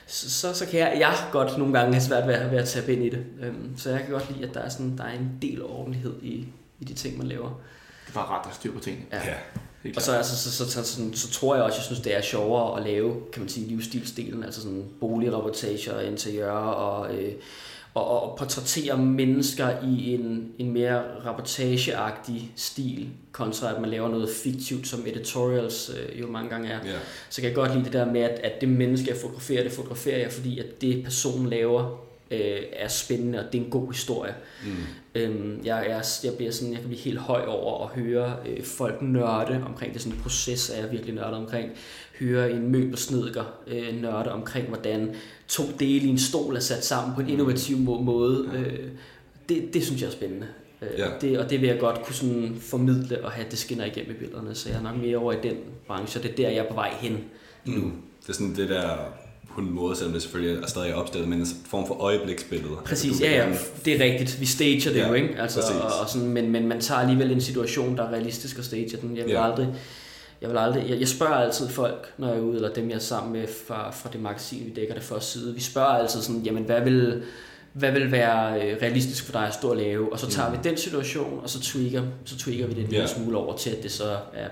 så, 0.07 0.29
så, 0.31 0.53
så 0.53 0.65
kan 0.65 0.79
jeg, 0.79 0.97
jeg 0.99 1.13
godt 1.31 1.57
nogle 1.57 1.73
gange 1.79 1.93
have 1.93 2.01
svært 2.01 2.27
ved, 2.27 2.33
at- 2.33 2.51
ved 2.51 2.57
at 2.57 2.67
tabe 2.67 2.93
ind 2.93 3.03
i 3.03 3.09
det. 3.09 3.23
Øhm, 3.43 3.77
så 3.77 3.89
jeg 3.89 3.99
kan 3.99 4.09
godt 4.11 4.31
lide, 4.35 4.47
at 4.47 4.53
der 4.53 4.59
er, 4.59 4.69
sådan, 4.69 4.97
der 4.97 5.03
er 5.03 5.13
en 5.13 5.31
del 5.41 5.63
ordentlighed 5.63 6.13
i, 6.21 6.45
i 6.79 6.83
de 6.85 6.93
ting, 6.93 7.17
man 7.17 7.27
laver. 7.27 7.61
Det 8.09 8.15
bare 8.15 8.39
ret 8.39 8.49
at 8.49 8.55
styr 8.55 8.73
på 8.73 8.79
tingene. 8.79 9.05
Ja. 9.11 9.17
Ja. 9.25 9.35
Og 9.95 10.01
så, 10.01 10.15
altså, 10.15 10.37
så, 10.37 10.51
så, 10.51 10.71
så, 10.71 10.83
så, 10.83 11.01
så 11.13 11.29
tror 11.31 11.55
jeg 11.55 11.63
også, 11.63 11.77
jeg 11.77 11.83
synes, 11.83 11.99
det 11.99 12.17
er 12.17 12.21
sjovere 12.21 12.79
at 12.79 12.85
lave, 12.85 13.15
kan 13.33 13.41
man 13.41 13.49
sige, 13.49 13.67
livsstilsdelen, 13.67 14.43
altså 14.43 14.61
sådan 14.61 14.85
boligreportager, 14.99 15.99
interiør 15.99 16.51
og, 16.51 17.15
øh, 17.15 17.31
og, 17.93 18.21
og 18.21 18.37
portrættere 18.37 18.97
mennesker 18.97 19.69
i 19.83 20.13
en, 20.13 20.51
en 20.57 20.71
mere 20.71 21.03
reportageagtig 21.25 22.51
stil, 22.55 23.09
kontra 23.31 23.75
at 23.75 23.81
man 23.81 23.89
laver 23.89 24.09
noget 24.09 24.29
fiktivt, 24.43 24.87
som 24.87 25.03
editorials 25.07 25.91
øh, 25.99 26.19
jo 26.19 26.27
mange 26.27 26.49
gange 26.49 26.69
er. 26.69 26.79
Ja. 26.85 26.97
Så 27.29 27.41
kan 27.41 27.47
jeg 27.47 27.55
godt 27.55 27.73
lide 27.73 27.85
det 27.85 27.93
der 27.93 28.05
med, 28.05 28.21
at, 28.21 28.39
at 28.39 28.61
det 28.61 28.69
menneske, 28.69 29.09
jeg 29.09 29.17
fotograferer, 29.17 29.63
det 29.63 29.71
fotograferer 29.71 30.17
jeg, 30.17 30.31
fordi 30.31 30.59
at 30.59 30.81
det 30.81 31.03
personen 31.03 31.49
laver, 31.49 32.08
øh, 32.31 32.61
er 32.73 32.87
spændende, 32.87 33.39
og 33.39 33.45
det 33.53 33.59
er 33.61 33.65
en 33.65 33.69
god 33.71 33.91
historie. 33.93 34.33
Mm. 34.65 34.69
Øhm, 35.15 35.61
jeg, 35.65 35.85
jeg, 35.89 36.03
jeg, 36.23 36.33
bliver 36.37 36.51
sådan, 36.51 36.71
jeg 36.73 36.79
kan 36.79 36.87
blive 36.89 37.01
helt 37.01 37.19
høj 37.19 37.45
over 37.47 37.87
at 37.87 38.03
høre 38.03 38.35
øh, 38.49 38.63
folk 38.63 39.01
nørde 39.01 39.63
omkring 39.67 39.93
det. 39.93 40.01
Sådan 40.01 40.17
en 40.17 40.21
proces 40.23 40.69
er 40.69 40.81
jeg 40.81 40.91
virkelig 40.91 41.15
nørdet 41.15 41.33
omkring. 41.33 41.69
Høre 42.19 42.51
en 42.51 42.71
møbelsnedker 42.71 43.43
øh, 43.67 44.01
nørde 44.01 44.31
omkring, 44.31 44.67
hvordan 44.67 45.15
to 45.47 45.63
dele 45.79 46.05
i 46.05 46.09
en 46.09 46.19
stol 46.19 46.55
er 46.55 46.59
sat 46.59 46.85
sammen 46.85 47.15
på 47.15 47.21
en 47.21 47.29
innovativ 47.29 47.77
må- 47.77 48.01
måde. 48.01 48.49
Øh, 48.53 48.87
det, 49.49 49.73
det 49.73 49.83
synes 49.85 50.01
jeg 50.01 50.07
er 50.07 50.11
spændende. 50.11 50.47
Øh, 50.81 50.87
Ja. 50.97 51.07
det, 51.21 51.39
og 51.39 51.49
det 51.49 51.61
vil 51.61 51.69
jeg 51.69 51.79
godt 51.79 52.01
kunne 52.03 52.15
sådan 52.15 52.55
formidle 52.61 53.25
og 53.25 53.31
have, 53.31 53.47
det 53.51 53.59
skinner 53.59 53.85
igennem 53.85 54.11
i 54.11 54.13
billederne. 54.19 54.55
Så 54.55 54.69
jeg 54.69 54.77
er 54.77 54.81
nok 54.83 54.95
mere 54.97 55.17
over 55.17 55.33
i 55.33 55.37
den 55.43 55.57
branche, 55.87 56.19
og 56.19 56.23
det 56.23 56.31
er 56.31 56.35
der, 56.35 56.49
jeg 56.49 56.57
er 56.57 56.67
på 56.67 56.73
vej 56.73 56.93
hen 56.99 57.17
nu. 57.65 57.75
Mm. 57.81 57.91
Det 58.21 58.29
er 58.29 58.33
sådan 58.33 58.55
det 58.55 58.69
der 58.69 58.89
på 59.55 59.61
en 59.61 59.71
måde, 59.73 59.95
selvom 59.95 60.13
det 60.13 60.21
selvfølgelig 60.21 60.63
er 60.63 60.67
stadig 60.67 60.95
opstillet, 60.95 61.29
men 61.29 61.39
en 61.39 61.47
form 61.69 61.87
for 61.87 61.93
øjebliksbillede. 61.93 62.75
Præcis, 62.85 63.09
Altså, 63.11 63.25
ja, 63.25 63.47
ja, 63.47 63.53
det 63.85 64.01
er 64.01 64.03
rigtigt. 64.03 64.39
Vi 64.39 64.45
stager 64.45 64.91
det 64.91 64.95
Ja, 64.99 65.07
jo, 65.07 65.13
ikke? 65.13 65.35
Altså, 65.39 65.59
præcis. 65.61 65.75
og, 65.75 65.91
og 66.03 66.09
sådan, 66.09 66.27
men, 66.27 66.49
men 66.51 66.67
man 66.67 66.81
tager 66.81 66.99
alligevel 67.01 67.31
en 67.31 67.41
situation, 67.41 67.97
der 67.97 68.03
er 68.03 68.11
realistisk 68.11 68.57
at 68.59 68.65
stage 68.65 68.97
den. 69.01 69.17
Jeg 69.17 69.25
vil 69.25 69.31
Ja. 69.33 69.49
aldrig, 69.51 69.67
jeg, 70.41 70.49
vil 70.49 70.57
aldrig 70.57 70.89
jeg, 70.89 70.99
jeg 70.99 71.07
spørger 71.07 71.33
altid 71.35 71.69
folk, 71.69 72.13
når 72.17 72.27
jeg 72.27 72.37
er 72.37 72.41
ude, 72.41 72.55
eller 72.55 72.73
dem 72.73 72.89
jeg 72.89 72.95
er 72.95 72.99
sammen 72.99 73.33
med 73.33 73.47
fra, 73.67 73.91
fra 73.91 74.09
det 74.13 74.21
magasin, 74.21 74.65
vi 74.65 74.73
dækker 74.73 74.93
det 74.93 75.03
første 75.03 75.31
side. 75.31 75.53
Vi 75.55 75.61
spørger 75.61 75.87
altid 75.89 76.21
sådan, 76.21 76.41
jamen 76.41 76.63
hvad 76.63 76.81
vil, 76.81 77.23
hvad 77.73 77.91
vil 77.91 78.11
være 78.11 78.61
øh, 78.61 78.77
realistisk 78.81 79.25
for 79.25 79.31
dig 79.31 79.47
at 79.47 79.53
stå 79.53 79.69
og 79.69 79.77
lave? 79.77 80.13
Og 80.13 80.19
så 80.19 80.27
tager 80.27 80.51
vi 80.51 80.57
den 80.63 80.77
situation, 80.77 81.39
og 81.43 81.49
så 81.49 81.61
tweaker, 81.61 82.01
så 82.25 82.37
tweaker 82.37 82.67
vi 82.67 82.73
det 82.73 82.79
en 82.83 82.89
lille 82.89 83.05
Mm. 83.05 83.07
Ja. 83.09 83.23
smule 83.23 83.37
over 83.37 83.57
til, 83.57 83.69
at 83.69 83.83
det 83.83 83.91
så 83.91 84.03
er 84.33 84.47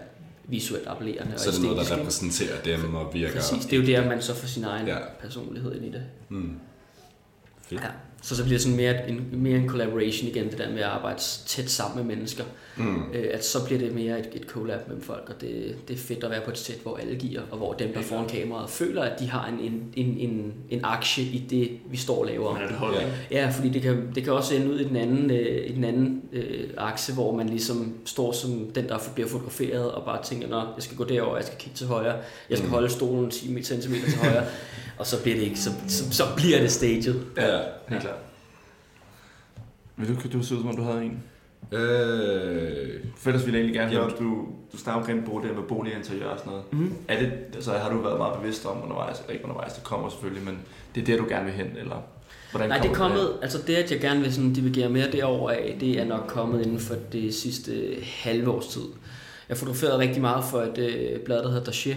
visuelt 0.48 0.88
appellerende 0.88 1.34
Så 1.40 1.50
er 1.50 1.54
det 1.54 1.62
noget, 1.62 1.78
der 1.90 1.98
repræsenterer 1.98 2.62
dem 2.62 2.96
og 2.96 3.14
virker. 3.14 3.36
Præcis, 3.36 3.66
det 3.66 3.74
er 3.74 3.78
jo 3.78 3.86
der, 4.04 4.10
man 4.10 4.22
så 4.22 4.36
får 4.36 4.48
sin 4.48 4.64
egen 4.64 4.88
Ja. 4.88 4.98
personlighed 5.22 5.76
ind 5.76 5.86
i 5.86 5.92
det. 5.92 6.04
Mm. 6.30 6.60
Fedt. 7.62 7.82
Ja. 7.82 7.88
Så 8.22 8.36
så 8.36 8.44
bliver 8.44 8.56
det 8.58 8.62
sådan 8.62 8.78
mere 8.78 9.10
en, 9.10 9.28
mere 9.32 9.58
en 9.58 9.70
collaboration 9.70 10.28
igen, 10.30 10.50
det 10.50 10.58
der 10.58 10.70
med 10.70 10.78
at 10.80 10.84
arbejde 10.84 11.20
tæt 11.46 11.70
sammen 11.70 12.08
med 12.08 12.16
mennesker. 12.16 12.44
Mm. 12.78 12.96
Øh, 13.14 13.26
at 13.34 13.46
så 13.46 13.66
bliver 13.66 13.80
det 13.80 13.96
mere 13.96 14.20
et, 14.20 14.30
et 14.34 14.44
collab 14.48 14.88
med 14.88 15.02
folk, 15.02 15.24
og 15.36 15.42
det, 15.42 15.76
det 15.88 15.94
er 15.94 15.98
fedt 15.98 16.24
at 16.24 16.30
være 16.32 16.42
på 16.46 16.52
et 16.52 16.58
sæt, 16.58 16.76
hvor 16.84 16.98
alle 16.98 17.16
giver, 17.16 17.42
og 17.52 17.58
hvor 17.58 17.74
dem, 17.74 17.94
der 17.94 18.02
får 18.02 18.20
en 18.20 18.28
kameraet, 18.30 18.70
føler, 18.70 19.02
at 19.02 19.20
de 19.20 19.30
har 19.30 19.48
en, 19.48 19.60
en, 19.60 19.94
en, 19.96 20.30
en, 20.30 20.54
en 20.70 20.80
aktie 20.84 21.24
i 21.24 21.46
det, 21.50 21.70
vi 21.92 21.98
står 21.98 22.20
og 22.20 22.26
laver. 22.26 22.54
Man 22.54 22.62
er 22.62 22.68
et 22.68 22.74
hold, 22.76 22.96
Ja. 22.96 23.08
Ja, 23.42 23.50
fordi 23.50 23.70
det 23.70 23.82
kan, 23.82 24.12
det 24.16 24.24
kan 24.24 24.34
også 24.34 24.56
ende 24.56 24.70
ud 24.74 24.80
i 24.80 24.84
den 24.88 24.96
anden, 24.96 25.32
øh, 25.32 25.70
i 25.70 25.74
den 25.76 25.84
anden 25.84 26.22
øh, 26.34 26.70
akse, 26.78 27.14
hvor 27.14 27.36
man 27.36 27.50
ligesom 27.50 27.94
står 28.06 28.32
som 28.32 28.72
den, 28.76 28.88
der 28.90 28.98
bliver 29.16 29.30
fotograferet, 29.30 29.92
og 29.92 30.06
bare 30.06 30.24
tænker, 30.24 30.58
at 30.58 30.68
jeg 30.76 30.84
skal 30.84 30.98
gå 30.98 31.04
derover, 31.04 31.36
jeg 31.36 31.46
skal 31.46 31.58
kigge 31.58 31.78
til 31.78 31.88
højre, 31.88 32.16
jeg 32.50 32.58
skal 32.58 32.68
Mm. 32.68 32.74
holde 32.74 32.90
stolen 32.90 33.32
10 33.32 33.64
cm 33.64 33.94
til 33.94 34.18
højre, 34.22 34.44
og 34.98 35.06
så 35.08 35.22
bliver 35.22 35.38
det 35.38 35.44
ikke, 35.44 35.60
så, 35.60 35.70
så, 35.88 36.12
så 36.12 36.24
bliver 36.36 36.60
det 36.60 36.72
staged. 36.72 37.16
Ja. 37.38 37.58
Helt 37.90 38.02
klart. 38.02 38.07
Vil 39.98 40.08
du, 40.10 40.38
du 40.38 40.44
se 40.44 40.56
ud 40.56 40.60
som 40.60 40.70
om 40.70 40.76
du 40.76 40.84
havde 40.84 41.04
en? 41.04 41.24
Øh, 41.72 43.04
For 43.18 43.30
ellers 43.30 43.46
ville 43.46 43.60
jeg 43.60 43.66
egentlig 43.66 43.74
gerne 43.74 43.92
høre, 43.92 44.10
du, 44.20 44.48
du 44.72 44.78
snakker 44.78 45.00
omkring 45.00 45.26
bolig, 45.26 45.50
det 45.50 45.58
med 45.58 45.66
bolig 45.68 45.94
og 45.94 46.00
interiør 46.00 46.28
og 46.28 46.40
sådan 46.40 46.52
noget. 46.52 46.74
Mm. 46.74 46.94
Er 47.08 47.20
det, 47.20 47.32
altså, 47.54 47.72
har 47.72 47.90
du 47.90 48.02
været 48.02 48.18
meget 48.18 48.40
bevidst 48.40 48.66
om 48.66 48.84
undervejs, 48.84 49.20
eller 49.20 49.34
ikke 49.34 49.46
undervejs, 49.46 49.74
det 49.74 49.84
kommer 49.84 50.10
selvfølgelig, 50.10 50.46
men 50.46 50.60
det 50.96 51.02
er 51.02 51.06
der, 51.06 51.18
du 51.18 51.30
gerne 51.30 51.46
vil 51.46 51.54
hen, 51.54 51.68
eller 51.78 52.02
hvordan 52.52 52.70
Nej, 52.70 52.78
det 52.78 52.90
er 52.90 52.94
kommet, 52.94 53.38
altså 53.42 53.58
det, 53.68 53.76
at 53.76 53.92
jeg 53.92 54.00
gerne 54.00 54.22
vil 54.22 54.34
sådan 54.34 54.54
divergere 54.54 54.90
mere 54.90 55.12
derover 55.12 55.52
af, 55.52 55.78
det 55.80 56.00
er 56.00 56.06
nok 56.06 56.24
kommet 56.28 56.66
inden 56.66 56.80
for 56.80 56.96
det 57.12 57.36
sidste 57.36 57.96
halve 58.04 58.52
års 58.52 58.68
tid. 58.68 58.86
Jeg 59.50 59.58
fotograferede 59.58 59.98
rigtig 59.98 60.22
meget 60.22 60.44
for 60.52 60.62
et 60.62 60.78
øh, 60.78 61.20
blad, 61.20 61.44
der 61.44 61.50
hedder 61.52 61.72
Daché. 61.72 61.96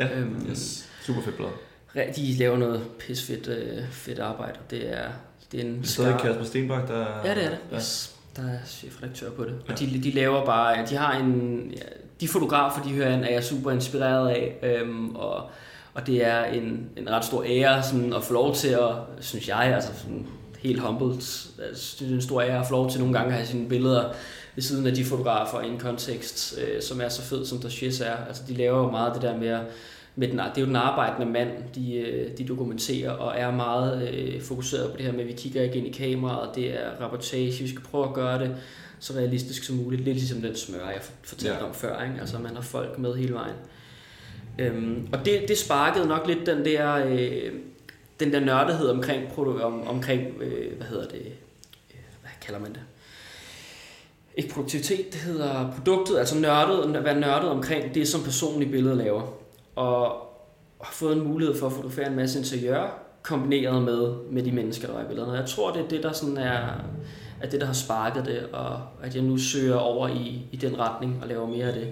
Ja. 0.00 0.18
Øhm, 0.18 0.46
yes. 0.50 0.88
Super 1.02 1.20
fedt 1.20 1.36
blad. 1.36 2.14
De 2.16 2.34
laver 2.38 2.56
noget 2.58 2.82
pisfedt 2.98 3.48
øh, 3.48 3.88
fedt 3.90 4.18
arbejde, 4.18 4.58
og 4.64 4.70
det 4.70 4.98
er, 4.98 5.08
det 5.52 5.60
er 5.60 5.64
en 5.64 5.74
Det 5.74 5.82
er 5.84 5.86
stadig 5.88 6.16
Kasper 6.20 6.44
Stenbak, 6.44 6.88
der... 6.88 7.06
Ja, 7.24 7.34
det 7.34 7.44
er 7.44 7.50
det. 7.50 7.58
Ja. 7.70 7.76
Yes. 7.76 8.14
Der 8.36 8.42
er 8.42 8.58
chefredaktør 8.66 9.30
på 9.30 9.44
det. 9.44 9.54
Og 9.68 9.80
Ja. 9.80 9.86
de, 9.86 10.02
de 10.02 10.10
laver 10.10 10.44
bare, 10.44 10.86
de 10.90 10.96
har 10.96 11.18
en, 11.18 11.62
ja, 11.76 11.82
de 12.20 12.28
fotografer, 12.28 12.82
de 12.82 12.90
hører 12.90 13.18
er 13.18 13.32
jeg 13.32 13.44
super 13.44 13.70
inspireret 13.70 14.28
af, 14.28 14.56
øhm, 14.62 15.16
og, 15.16 15.50
og 15.94 16.06
det 16.06 16.26
er 16.26 16.44
en, 16.44 16.86
en 16.96 17.10
ret 17.10 17.24
stor 17.24 17.44
ære 17.46 17.82
sådan, 17.82 18.12
at 18.12 18.24
få 18.24 18.32
lov 18.32 18.54
til 18.54 18.68
at, 18.68 18.90
synes 19.20 19.48
jeg, 19.48 19.58
altså 19.58 19.90
sådan 20.02 20.26
helt 20.58 20.80
humbled, 20.80 21.10
altså, 21.68 21.96
det 22.00 22.10
er 22.10 22.14
en 22.14 22.22
stor 22.22 22.42
ære 22.42 22.60
at 22.60 22.66
få 22.66 22.72
lov 22.72 22.90
til 22.90 23.00
nogle 23.00 23.14
gange 23.14 23.28
at 23.28 23.34
have 23.34 23.46
sine 23.46 23.68
billeder 23.68 24.04
ved 24.54 24.62
siden 24.62 24.86
af 24.86 24.94
de 24.94 25.04
fotografer 25.04 25.60
i 25.60 25.68
en 25.68 25.78
kontekst, 25.78 26.58
øh, 26.58 26.82
som 26.82 27.00
er 27.00 27.08
så 27.08 27.22
fed, 27.22 27.46
som 27.46 27.58
der 27.58 27.68
Shiz 27.68 28.00
er. 28.00 28.16
Altså, 28.28 28.42
de 28.48 28.54
laver 28.54 28.78
jo 28.78 28.90
meget 28.90 29.14
det 29.14 29.22
der 29.22 29.36
med 29.36 29.48
at 29.48 29.60
med 30.18 30.28
den, 30.28 30.38
det 30.38 30.56
er 30.56 30.60
jo 30.60 30.66
den 30.66 30.76
arbejdende 30.76 31.32
mand, 31.32 31.48
de, 31.74 31.94
øh, 31.94 32.38
de 32.38 32.44
dokumenterer, 32.48 33.10
og 33.10 33.34
er 33.36 33.50
meget 33.50 34.08
øh, 34.08 34.42
fokuseret 34.42 34.90
på 34.90 34.96
det 34.96 35.04
her 35.04 35.12
med, 35.12 35.20
at 35.20 35.26
vi 35.26 35.32
kigger 35.32 35.62
ikke 35.62 35.74
ind 35.78 35.86
i 35.86 35.90
kameraet, 35.90 36.54
det 36.54 36.70
er 36.70 36.90
rapportage, 37.00 37.62
vi 37.62 37.68
skal 37.68 37.82
prøve 37.82 38.08
at 38.08 38.14
gøre 38.14 38.38
det 38.38 38.56
så 38.98 39.12
realistisk 39.12 39.64
som 39.64 39.76
muligt, 39.76 40.02
lidt 40.02 40.16
ligesom 40.16 40.40
den 40.40 40.56
smør, 40.56 40.78
jeg 40.88 41.00
fortalte 41.22 41.56
Ja. 41.58 41.64
om 41.68 41.74
før, 41.74 42.02
ikke? 42.02 42.20
altså 42.20 42.38
man 42.38 42.54
har 42.54 42.62
folk 42.62 42.98
med 42.98 43.14
hele 43.14 43.34
vejen. 43.34 43.54
Øhm, 44.58 45.08
og 45.12 45.24
det, 45.24 45.44
det 45.48 45.58
sparkede 45.58 46.06
nok 46.08 46.26
lidt 46.26 46.46
den 46.46 46.64
der, 46.64 47.06
øh, 47.06 47.52
den 48.20 48.32
der 48.32 48.40
nørdighed 48.40 48.88
omkring, 48.88 49.38
om, 49.38 49.88
omkring 49.88 50.42
øh, 50.42 50.76
hvad 50.76 50.86
hedder 50.86 51.08
det, 51.08 51.26
øh, 51.90 52.00
hvad 52.20 52.30
kalder 52.40 52.60
man 52.60 52.72
det? 52.72 52.80
Ikke 54.36 54.50
produktivitet, 54.50 55.12
det 55.12 55.20
hedder 55.20 55.72
produktet, 55.76 56.18
altså 56.18 56.38
nørdet, 56.38 56.96
at 56.96 57.04
være 57.04 57.20
nørdet 57.20 57.50
omkring 57.50 57.94
det, 57.94 58.08
som 58.08 58.22
personen 58.22 58.62
i 58.62 58.66
billedet 58.66 58.96
laver. 58.96 59.22
Og 59.78 60.04
har 60.80 60.92
fået 60.92 61.16
en 61.16 61.28
mulighed 61.28 61.58
for 61.58 61.66
at 61.66 61.72
fotografere 61.72 62.06
en 62.06 62.16
masse 62.16 62.38
interiør, 62.38 63.02
kombineret 63.22 63.82
med, 63.82 64.14
med 64.30 64.42
de 64.42 64.52
mennesker, 64.52 64.88
der 64.88 64.98
er 64.98 65.04
i 65.04 65.06
billederne. 65.08 65.32
Og 65.32 65.38
jeg 65.38 65.46
tror, 65.46 65.72
det 65.72 65.84
er 65.84 65.88
det, 65.88 66.02
der 66.02 66.12
sådan 66.12 66.36
er, 66.36 66.60
er 67.40 67.50
det, 67.50 67.60
der 67.60 67.66
har 67.66 67.72
sparket 67.72 68.26
det, 68.26 68.46
og 68.52 68.80
at 69.02 69.14
jeg 69.14 69.22
nu 69.22 69.38
søger 69.38 69.76
over 69.76 70.08
i, 70.08 70.46
i 70.52 70.56
den 70.56 70.78
retning 70.78 71.18
og 71.22 71.28
laver 71.28 71.46
mere 71.46 71.66
af 71.66 71.72
det. 71.72 71.88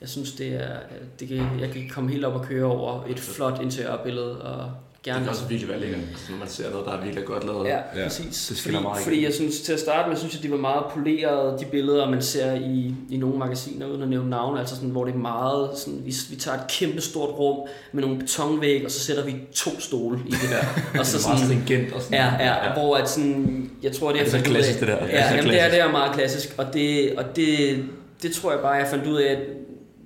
Jeg 0.00 0.08
synes, 0.08 0.32
det 0.32 0.54
er, 0.54 0.76
det 1.20 1.28
kan, 1.28 1.60
jeg 1.60 1.70
kan 1.70 1.88
komme 1.90 2.10
helt 2.10 2.24
op 2.24 2.34
og 2.34 2.44
køre 2.44 2.64
over 2.64 3.04
et 3.08 3.18
flot 3.18 3.60
interiørbillede, 3.62 4.42
og 4.42 4.72
det 5.06 5.14
gerne 5.14 5.24
kan 5.24 5.30
også 5.34 5.44
virkelig 5.48 5.68
være 5.70 5.80
lækkert, 5.80 6.00
når 6.30 6.36
man 6.38 6.48
ser 6.48 6.70
noget, 6.70 6.86
der 6.86 6.92
er 6.92 7.02
virkelig 7.02 7.24
godt 7.24 7.44
lavet. 7.46 7.66
Ja, 7.66 7.76
Ja. 7.96 8.04
præcis. 8.04 8.46
Det 8.48 8.58
fordi, 8.58 8.78
meget 8.82 9.02
fordi 9.02 9.24
jeg 9.24 9.32
synes, 9.34 9.60
til 9.60 9.72
at 9.72 9.80
starte 9.80 10.08
med, 10.08 10.16
synes 10.16 10.34
jeg, 10.34 10.42
de 10.42 10.50
var 10.50 10.56
meget 10.56 10.84
polerede, 10.94 11.58
de 11.60 11.64
billeder, 11.64 12.10
man 12.10 12.22
ser 12.22 12.52
i, 12.54 12.94
i 13.10 13.16
nogle 13.16 13.38
magasiner, 13.38 13.86
uden 13.86 14.02
at 14.02 14.08
nævne 14.08 14.30
navne, 14.30 14.60
altså 14.60 14.74
sådan, 14.74 14.90
hvor 14.90 15.04
det 15.04 15.14
er 15.14 15.18
meget, 15.18 15.70
sådan, 15.78 16.00
vi, 16.04 16.14
vi 16.30 16.36
tager 16.36 16.56
et 16.58 16.66
kæmpe 16.68 17.00
stort 17.00 17.38
rum 17.38 17.68
med 17.92 18.02
nogle 18.02 18.18
betonvæg, 18.18 18.84
og 18.84 18.90
så 18.90 19.00
sætter 19.00 19.24
vi 19.24 19.34
to 19.54 19.80
stole 19.80 20.18
i 20.26 20.30
det. 20.30 20.50
Ja. 20.50 20.98
og 21.00 21.06
så 21.06 21.18
det 21.18 21.24
er 21.24 21.28
meget 21.28 21.40
sådan, 21.40 21.62
stringent 21.64 21.92
og 21.94 22.02
sådan. 22.02 22.14
Ja, 22.18 22.32
ja, 22.44 22.66
ja, 22.66 22.72
hvor 22.72 22.96
at 22.96 23.10
sådan, 23.10 23.70
jeg 23.82 23.92
tror, 23.92 24.12
det 24.12 24.20
er, 24.20 24.24
Det 24.24 24.34
er 24.34 24.38
så 24.38 24.44
klassisk, 24.44 24.80
det 24.80 24.88
der. 24.88 24.98
Det 24.98 25.14
er 25.14 25.18
Ja, 25.18 25.28
så 25.28 25.34
jamen, 25.34 25.50
det 25.50 25.60
er, 25.62 25.68
det 25.70 25.80
er 25.80 25.90
meget 25.90 26.14
klassisk, 26.14 26.54
og 26.58 26.66
det, 26.74 27.12
og 27.18 27.36
det, 27.36 27.84
det 28.22 28.32
tror 28.32 28.50
jeg 28.52 28.60
bare, 28.60 28.72
jeg 28.72 28.86
fandt 28.90 29.06
ud 29.06 29.16
af, 29.16 29.32
at 29.32 29.38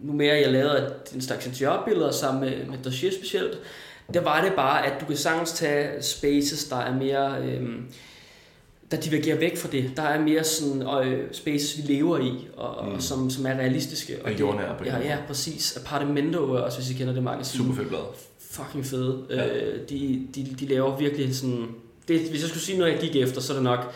nu 0.02 0.12
mere 0.12 0.34
jeg 0.34 0.52
lavede 0.52 0.92
en 1.14 1.20
slags 1.22 1.46
interiørbilleder 1.46 2.10
sammen 2.12 2.40
med, 2.40 2.66
med 2.66 2.78
Dossier 2.84 3.12
specielt, 3.20 3.58
der 4.14 4.20
var 4.20 4.44
det 4.44 4.53
bare, 4.57 4.87
at 4.87 5.01
du 5.01 5.05
kan 5.07 5.16
sagtens 5.16 5.53
tage 5.53 6.03
spaces, 6.03 6.64
der 6.64 6.77
er 6.77 6.94
mere... 6.94 7.42
Øhm, 7.44 7.85
der 8.90 8.96
divergerer 8.96 9.38
væk 9.38 9.57
fra 9.57 9.68
det. 9.73 9.92
Der 9.96 10.03
er 10.03 10.20
mere 10.20 10.44
sådan 10.44 10.83
øh, 11.07 11.29
spaces, 11.33 11.77
vi 11.79 11.92
lever 11.92 12.18
i, 12.18 12.49
og, 12.57 12.87
Mm. 12.87 12.92
mm. 12.92 13.01
som, 13.01 13.31
som 13.31 13.46
er 13.46 13.51
realistiske. 13.55 14.16
Og 14.25 14.31
det- 14.31 14.40
jordnære 14.40 14.75
på 14.79 14.85
ja, 14.85 14.99
ja, 14.99 15.16
præcis. 15.27 15.77
Apartamento, 15.77 16.53
også 16.53 16.79
hvis 16.79 16.90
I 16.90 16.94
kender 16.94 17.12
det 17.14 17.23
magasin 17.23 17.59
Super 17.59 17.75
fedt 17.75 17.88
blad. 17.88 18.01
fucking 18.51 18.87
fede. 18.87 19.18
Ja. 19.31 19.46
Øh, 19.46 19.88
de, 19.88 20.27
de, 20.35 20.57
de 20.61 20.66
laver 20.66 20.96
virkelig 20.99 21.37
sådan... 21.37 21.66
Det, 22.09 22.20
hvis 22.20 22.40
jeg 22.40 22.49
skulle 22.49 22.62
sige 22.62 22.79
noget, 22.79 22.92
jeg 22.92 23.01
gik 23.01 23.16
efter, 23.16 23.40
så 23.40 23.53
er 23.53 23.55
det 23.57 23.64
nok, 23.64 23.92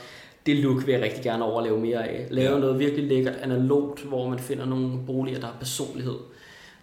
det 0.47 0.57
look 0.57 0.87
vil 0.87 0.93
jeg 0.93 1.03
rigtig 1.03 1.23
gerne 1.23 1.45
overleve 1.45 1.81
mere 1.81 2.09
af. 2.09 2.27
Lave 2.31 2.53
ja. 2.55 2.59
noget 2.59 2.79
virkelig 2.79 3.05
lækkert 3.09 3.35
analogt, 3.43 4.01
hvor 4.03 4.29
man 4.29 4.39
finder 4.39 4.65
nogle 4.67 4.93
boliger, 5.07 5.39
der 5.41 5.47
har 5.47 5.57
personlighed. 5.61 6.15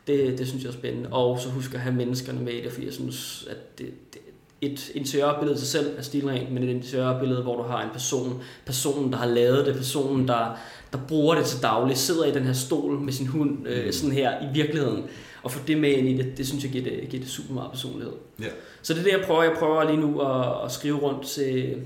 Det, 0.08 0.38
det 0.38 0.48
synes 0.48 0.64
jeg 0.64 0.70
er 0.70 0.74
spændende. 0.74 1.10
Og 1.10 1.40
så 1.40 1.50
husk 1.50 1.74
at 1.74 1.80
have 1.80 1.96
menneskerne 1.96 2.42
med 2.42 2.54
i 2.54 2.62
det, 2.64 2.72
fordi 2.72 2.86
jeg 2.86 2.94
synes, 2.94 3.48
at 3.50 3.78
det, 3.78 4.14
det, 4.14 4.22
et 4.62 4.90
interiørbillede 4.96 5.60
sig 5.60 5.68
selv 5.68 5.98
er 5.98 6.02
stilrent, 6.02 6.52
men 6.52 6.64
et 6.64 6.70
interiørbillede, 6.70 7.42
hvor 7.42 7.56
du 7.58 7.64
har 7.64 7.84
en 7.84 7.90
person, 7.94 8.44
personen, 8.66 9.12
der 9.12 9.18
har 9.18 9.26
lavet 9.26 9.66
det, 9.66 9.76
personen, 9.76 10.28
der, 10.28 10.58
der 10.94 11.00
bruger 11.08 11.36
det 11.36 11.46
til 11.46 11.62
daglig, 11.62 11.98
sidder 11.98 12.26
i 12.26 12.32
den 12.32 12.44
her 12.44 12.54
stol 12.54 13.00
med 13.00 13.14
sin 13.14 13.28
hund, 13.28 13.68
øh, 13.68 13.94
sådan 13.94 14.16
her 14.16 14.50
i 14.50 14.54
virkeligheden, 14.54 15.04
og 15.44 15.52
få 15.52 15.60
det 15.68 15.78
med 15.78 15.92
ind 15.92 16.08
i 16.08 16.18
det, 16.18 16.38
det 16.38 16.48
synes 16.48 16.64
jeg 16.64 16.72
giver 16.72 16.84
det, 16.84 17.10
giver 17.10 17.24
det 17.24 17.32
super 17.32 17.54
meget 17.54 17.72
personlighed. 17.72 18.14
Ja. 18.42 18.48
Så 18.82 18.94
det 18.94 19.00
er 19.00 19.04
det, 19.04 19.12
jeg 19.12 19.24
prøver. 19.28 19.44
Jeg 19.44 19.56
prøver 19.60 19.84
lige 19.84 20.00
nu 20.00 20.22
at, 20.22 20.66
at 20.66 20.72
skrive 20.72 20.98
rundt 20.98 21.28
til, 21.28 21.82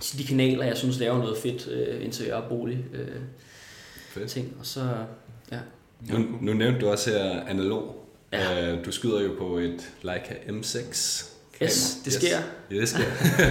til 0.00 0.18
de 0.18 0.24
kanaler, 0.24 0.64
jeg 0.64 0.76
synes 0.76 0.98
laver 0.98 1.18
noget 1.18 1.38
fedt 1.38 1.68
øh, 1.68 2.04
interiør 2.04 2.48
bolig 2.48 2.84
øh, 2.94 3.06
Fedt. 4.08 4.30
ting. 4.30 4.56
Og 4.60 4.66
så, 4.66 4.80
ja. 5.52 5.58
Nu, 6.00 6.18
nu 6.40 6.52
nævnte 6.52 6.80
du 6.80 6.88
også 6.88 7.10
her 7.10 7.40
analog. 7.46 8.02
Ja. 8.32 8.72
Øh, 8.72 8.84
Du 8.84 8.92
skyder 8.92 9.22
jo 9.22 9.30
på 9.38 9.58
et 9.58 9.92
Leica 10.02 10.34
M6 10.48 11.24
kamera. 11.58 11.62
Yes, 11.62 11.98
det 12.04 12.12
sker. 12.12 12.28
Ja, 12.70 12.76
det 12.76 12.88
sker. 12.88 13.02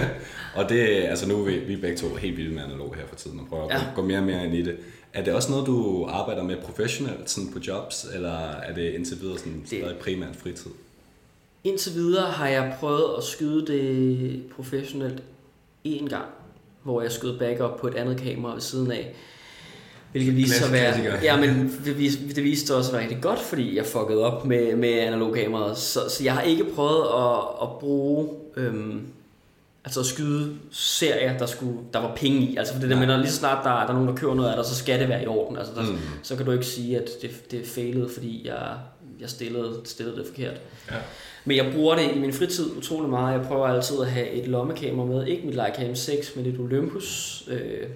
og 0.56 0.68
det, 0.68 0.80
altså 0.88 1.28
nu 1.28 1.40
er 1.40 1.44
vi, 1.44 1.58
vi 1.58 1.72
er 1.72 1.80
begge 1.80 1.96
to 1.96 2.14
helt 2.14 2.36
vilde 2.36 2.54
med 2.54 2.62
analog 2.62 2.94
her 2.96 3.06
for 3.08 3.16
tiden, 3.16 3.40
og 3.40 3.46
prøver. 3.48 3.66
Ja. 3.70 3.76
at 3.76 3.86
gå 3.94 4.02
mere 4.02 4.18
og 4.18 4.24
mere 4.24 4.44
ind 4.44 4.54
i 4.54 4.62
det. 4.62 4.76
Er 5.12 5.24
det 5.24 5.32
også 5.34 5.50
noget, 5.50 5.66
du 5.66 6.06
arbejder 6.08 6.42
med 6.42 6.56
professionelt 6.56 7.30
sådan 7.30 7.52
på 7.52 7.58
jobs, 7.66 8.06
eller 8.14 8.32
er 8.50 8.74
det 8.74 8.92
indtil 8.92 9.20
videre 9.20 9.38
sådan, 9.38 9.60
Det- 9.60 9.68
stadig 9.68 9.96
primært 9.96 10.36
fritid? 10.36 10.70
Indtil 11.64 11.94
videre 11.94 12.30
har 12.30 12.48
jeg 12.48 12.76
prøvet 12.80 13.14
at 13.18 13.24
skyde 13.24 13.66
det 13.66 14.42
professionelt 14.56 15.22
én 15.86 16.08
gang, 16.08 16.26
hvor 16.82 17.02
jeg 17.02 17.12
skød 17.12 17.38
backup 17.38 17.80
på 17.80 17.86
et 17.88 17.94
andet 17.94 18.20
kamera 18.20 18.52
ved 18.52 18.60
siden 18.60 18.90
af. 18.92 19.14
Hvilket 20.16 20.36
viste 20.36 20.56
sig 20.56 20.66
at 20.66 20.72
være, 20.72 21.18
ja, 21.22 21.36
men 21.36 21.80
det 21.84 21.98
viste, 21.98 22.34
det 22.34 22.44
viste 22.44 22.74
også 22.74 22.90
at 22.90 22.94
være 22.94 23.02
rigtig 23.02 23.22
godt, 23.22 23.40
fordi 23.40 23.76
jeg 23.76 23.86
fuckede 23.86 24.24
op 24.24 24.44
med, 24.44 24.76
med 24.76 24.92
analogkameraet. 24.92 25.78
Så, 25.78 26.00
så 26.08 26.24
jeg 26.24 26.34
har 26.34 26.42
ikke 26.42 26.64
prøvet 26.64 27.02
at, 27.02 27.38
at 27.62 27.68
bruge, 27.80 28.28
øhm, 28.56 29.00
altså 29.84 30.00
at 30.00 30.06
skyde 30.06 30.56
serier, 30.70 31.38
der, 31.38 31.46
skulle, 31.46 31.78
der 31.92 31.98
var 31.98 32.14
penge 32.16 32.40
i. 32.40 32.56
Altså 32.56 32.74
for 32.74 32.80
det 32.80 32.90
der 32.90 32.98
med, 32.98 33.06
når 33.06 33.16
lige 33.16 33.30
så 33.30 33.36
snart 33.36 33.64
der, 33.64 33.70
der 33.70 33.88
er 33.88 33.92
nogen, 33.92 34.08
der 34.08 34.14
køber 34.14 34.34
noget 34.34 34.50
af 34.50 34.56
dig, 34.56 34.64
så 34.64 34.74
skal 34.74 35.00
det 35.00 35.08
være 35.08 35.22
i 35.22 35.26
orden. 35.26 35.58
Altså 35.58 35.72
der, 35.74 35.82
mm. 35.82 35.98
Så 36.22 36.36
kan 36.36 36.46
du 36.46 36.52
ikke 36.52 36.66
sige, 36.66 36.96
at 36.96 37.08
det, 37.22 37.50
det 37.50 37.66
failede, 37.66 38.08
fordi 38.14 38.46
jeg, 38.46 38.76
jeg 39.20 39.30
stillede, 39.30 39.80
stillede 39.84 40.16
det 40.16 40.26
forkert. 40.26 40.60
Ja. 40.90 40.96
Men 41.44 41.56
jeg 41.56 41.72
bruger 41.74 41.96
det 41.96 42.16
i 42.16 42.18
min 42.18 42.32
fritid 42.32 42.76
utrolig 42.76 43.10
meget. 43.10 43.38
Jeg 43.38 43.46
prøver 43.46 43.66
altid 43.66 43.96
at 44.00 44.06
have 44.06 44.30
et 44.30 44.48
lommekamera 44.48 45.06
med. 45.06 45.26
Ikke 45.26 45.46
mit 45.46 45.54
Leica 45.54 45.92
M6, 45.92 46.38
men 46.38 46.46
et 46.46 46.60
Olympus. 46.60 47.42
Øh, 47.48 47.88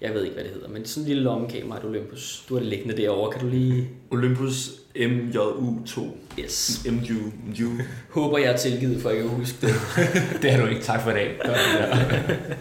jeg 0.00 0.14
ved 0.14 0.22
ikke, 0.24 0.34
hvad 0.34 0.44
det 0.44 0.52
hedder, 0.52 0.68
men 0.68 0.84
sådan 0.86 1.02
en 1.04 1.08
lille 1.08 1.22
lommekamera, 1.22 1.78
et 1.78 1.84
Olympus. 1.84 2.44
Du 2.48 2.54
har 2.54 2.60
det 2.60 2.68
liggende 2.68 2.96
derovre. 2.96 3.32
Kan 3.32 3.40
du 3.40 3.46
lige... 3.48 3.88
Olympus 4.10 4.70
MJU2. 4.96 6.00
Yes. 6.38 6.86
MJU. 6.90 7.14
MJU. 7.46 7.70
Håber, 8.20 8.38
jeg 8.38 8.52
er 8.52 8.56
tilgivet, 8.56 9.02
for 9.02 9.10
jeg 9.10 9.18
kan 9.20 9.28
huske 9.28 9.56
det. 9.60 9.74
Det 10.42 10.50
har 10.50 10.62
du 10.62 10.66
ikke. 10.66 10.82
Tak 10.82 11.02
for 11.02 11.10
i 11.10 11.14
dag. 11.14 11.38
Det 11.44 12.38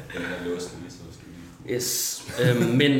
Yes. 1.71 2.21
Øhm, 2.41 2.63
men, 2.77 2.91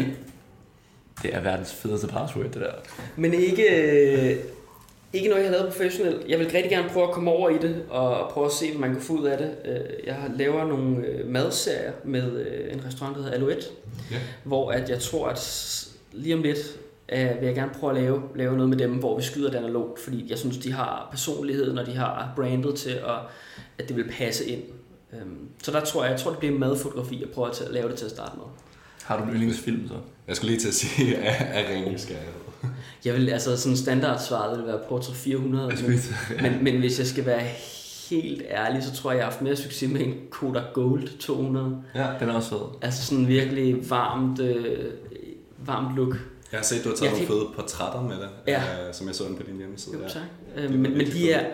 Det 1.24 1.36
er 1.36 1.40
verdens 1.42 1.74
fedeste 1.74 2.08
password, 2.08 2.46
det 2.46 2.56
der. 2.62 2.72
men 3.16 3.34
ikke, 3.34 3.64
øh, 3.70 4.38
Ikke 5.14 5.30
noget, 5.30 5.44
jeg 5.44 5.52
har 5.52 5.58
lavet 5.58 5.72
professionelt. 5.74 6.28
Jeg 6.30 6.40
vil 6.40 6.48
rigtig 6.52 6.70
gerne 6.72 6.90
prøve 6.90 7.08
at 7.08 7.14
komme 7.14 7.32
over 7.32 7.50
i 7.50 7.58
det, 7.58 7.84
og 7.90 8.30
prøve 8.30 8.46
at 8.46 8.52
se, 8.52 8.70
hvad 8.72 8.80
man 8.80 8.92
kan 8.94 9.02
få 9.02 9.14
ud 9.14 9.26
af 9.26 9.38
det. 9.38 9.56
Øh, 9.66 10.08
Jeg 10.08 10.18
laver 10.36 10.68
nogle 10.68 11.06
øh, 11.06 11.28
madserier 11.30 11.92
med 12.04 12.32
øh, 12.40 12.74
en 12.74 12.86
restaurant, 12.86 13.16
der 13.18 13.22
hedder 13.24 13.36
Alouette, 13.36 13.66
Ja. 14.12 14.18
hvor 14.44 14.72
at 14.72 14.90
jeg 14.90 15.00
tror, 15.00 15.28
at 15.28 15.84
lige 16.12 16.36
om 16.36 16.42
lidt 16.42 16.58
øh, 17.12 17.20
vil 17.40 17.46
jeg 17.46 17.56
gerne 17.56 17.72
prøve 17.80 17.98
at 17.98 18.04
lave, 18.04 18.22
lave 18.36 18.54
noget 18.56 18.70
med 18.70 18.78
dem, 18.78 18.92
hvor 18.92 19.18
vi 19.18 19.24
skyder 19.24 19.50
det 19.52 19.58
analogt, 19.58 20.00
fordi 20.00 20.26
jeg 20.30 20.38
synes, 20.38 20.58
de 20.58 20.72
har 20.72 21.08
personligheden, 21.12 21.78
og 21.78 21.86
de 21.86 21.96
har 21.96 22.34
brandet 22.36 22.76
til, 22.76 22.90
at, 22.90 23.16
at 23.78 23.88
det 23.88 23.96
vil 23.98 24.12
passe 24.18 24.46
ind. 24.46 24.62
Øhm, 25.14 25.50
Så 25.64 25.72
der 25.72 25.80
tror 25.86 26.04
jeg, 26.04 26.12
jeg 26.12 26.20
tror, 26.20 26.32
det 26.32 26.40
bliver 26.40 26.58
madfotografi, 26.60 27.20
jeg 27.22 27.30
prøver 27.30 27.48
at 27.50 27.62
lave 27.72 27.90
det 27.90 27.96
til 27.98 28.06
at 28.06 28.12
starte 28.12 28.32
med. 28.38 28.46
Har 29.04 29.18
du 29.18 29.24
en 29.24 29.30
yndlingsfilm 29.30 29.88
så? 29.88 29.94
Jeg 30.28 30.36
skulle 30.36 30.52
lige 30.52 30.60
til 30.60 30.68
at 30.68 30.74
sige, 30.74 31.18
at 31.18 31.36
er 31.66 31.74
ren 31.74 31.92
nysgerrighed. 31.94 32.34
Jeg 33.06 33.14
vil, 33.14 33.30
altså 33.30 33.58
sådan 33.58 33.78
standardsvaret 33.78 34.58
vil 34.60 34.68
være 34.68 34.80
Portrait 34.90 35.16
400, 35.18 35.68
Jeg 35.70 35.78
skulle 35.78 36.00
men, 36.42 36.52
men, 36.54 36.64
men 36.64 36.80
hvis 36.80 37.00
jeg 37.00 37.08
skal 37.08 37.26
være 37.26 37.42
helt 38.10 38.42
ærlig, 38.50 38.84
så 38.84 38.94
tror 38.94 39.12
jeg, 39.12 39.18
jeg 39.18 39.26
har 39.26 39.32
haft 39.32 39.42
mere 39.42 39.56
succes 39.56 39.92
med 39.92 40.02
en 40.02 40.14
Kodak 40.32 40.74
Gold 40.74 41.18
200. 41.20 41.82
Ja, 41.96 42.08
den 42.20 42.30
er 42.30 42.34
også 42.34 42.50
fed. 42.50 42.60
Altså 42.82 43.06
sådan 43.06 43.28
virkelig 43.28 43.90
varmt, 43.90 44.40
øh, 44.40 44.86
varmt 45.66 45.96
look. 45.96 46.16
Jeg 46.52 46.60
har 46.60 46.64
set, 46.66 46.84
du 46.84 46.90
har 46.90 46.96
taget 46.96 47.02
Jeg 47.02 47.12
nogle 47.12 47.26
kan- 47.28 47.36
fede 47.36 47.46
portrætter 47.56 48.02
med 48.02 48.16
det, 48.16 48.30
Ja. 48.48 48.62
øh, 48.88 48.94
som 48.94 49.08
jeg 49.08 49.16
så 49.16 49.24
på 49.38 49.44
din 49.48 49.58
hjemmeside. 49.58 49.96
Jo, 49.96 50.02
ja. 50.02 50.08
tak. 50.10 50.22
Det 50.56 50.62
Øh, 50.64 50.66
er 50.66 50.70
men, 50.78 50.98
men 50.98 51.08
de 51.12 51.32
er... 51.32 51.46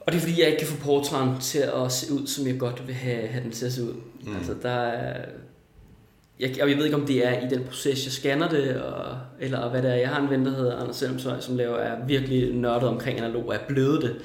Og 0.00 0.12
det 0.12 0.18
er 0.18 0.22
fordi, 0.22 0.40
jeg 0.40 0.46
ikke 0.48 0.58
kan 0.58 0.68
få 0.68 0.84
portrætten 0.84 1.40
til 1.40 1.58
at 1.58 1.92
se 1.92 2.12
ud, 2.12 2.26
som 2.26 2.46
jeg 2.46 2.58
godt 2.58 2.86
vil 2.86 2.94
have, 2.94 3.26
have 3.28 3.44
den 3.44 3.52
til 3.52 3.66
at 3.66 3.72
se 3.72 3.82
ud. 3.84 3.94
Mm. 4.26 4.36
Altså, 4.36 4.54
der 4.62 4.70
er... 4.70 5.24
Jeg, 6.44 6.62
og 6.62 6.70
jeg 6.70 6.76
ved 6.76 6.84
ikke, 6.84 6.96
om 6.96 7.06
det 7.06 7.26
er 7.26 7.46
i 7.46 7.48
den 7.50 7.64
proces, 7.64 8.04
jeg 8.04 8.12
scanner 8.12 8.48
det, 8.48 8.76
og, 8.82 9.18
eller 9.40 9.70
hvad 9.70 9.82
det 9.82 9.90
er. 9.90 9.94
Jeg 9.94 10.08
har 10.08 10.22
en 10.22 10.30
ven, 10.30 10.46
der 10.46 10.56
hedder 10.56 10.76
Anders 10.76 10.96
Selmsøj, 10.96 11.40
som 11.40 11.56
laver, 11.56 11.76
er 11.76 12.06
virkelig 12.06 12.54
nørdet 12.54 12.88
omkring 12.88 13.18
analog, 13.18 13.48
og 13.48 13.54
er 13.54 13.58
blevet 13.68 14.02
det 14.02 14.16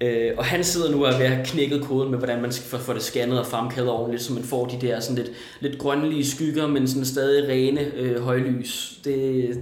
øh, 0.00 0.30
og 0.36 0.44
han 0.44 0.64
sidder 0.64 0.90
nu 0.90 1.04
og 1.06 1.12
er 1.12 1.16
ved 1.18 1.26
at 1.26 1.32
have 1.32 1.46
knækket 1.46 1.82
koden 1.82 2.10
med, 2.10 2.18
hvordan 2.18 2.42
man 2.42 2.52
skal 2.52 2.78
få, 2.80 2.92
det 2.94 3.02
scannet 3.02 3.40
og 3.40 3.46
fremkaldet 3.46 3.92
ordentligt, 3.92 4.22
så 4.22 4.32
man 4.32 4.42
får 4.42 4.66
de 4.66 4.86
der 4.86 5.00
sådan 5.00 5.16
lidt, 5.16 5.30
lidt 5.60 5.78
grønlige 5.78 6.26
skygger, 6.26 6.66
men 6.66 6.88
sådan 6.88 7.04
stadig 7.04 7.48
rene 7.48 7.80
øh, 7.96 8.20
højlys. 8.22 8.92
Det, 9.04 9.14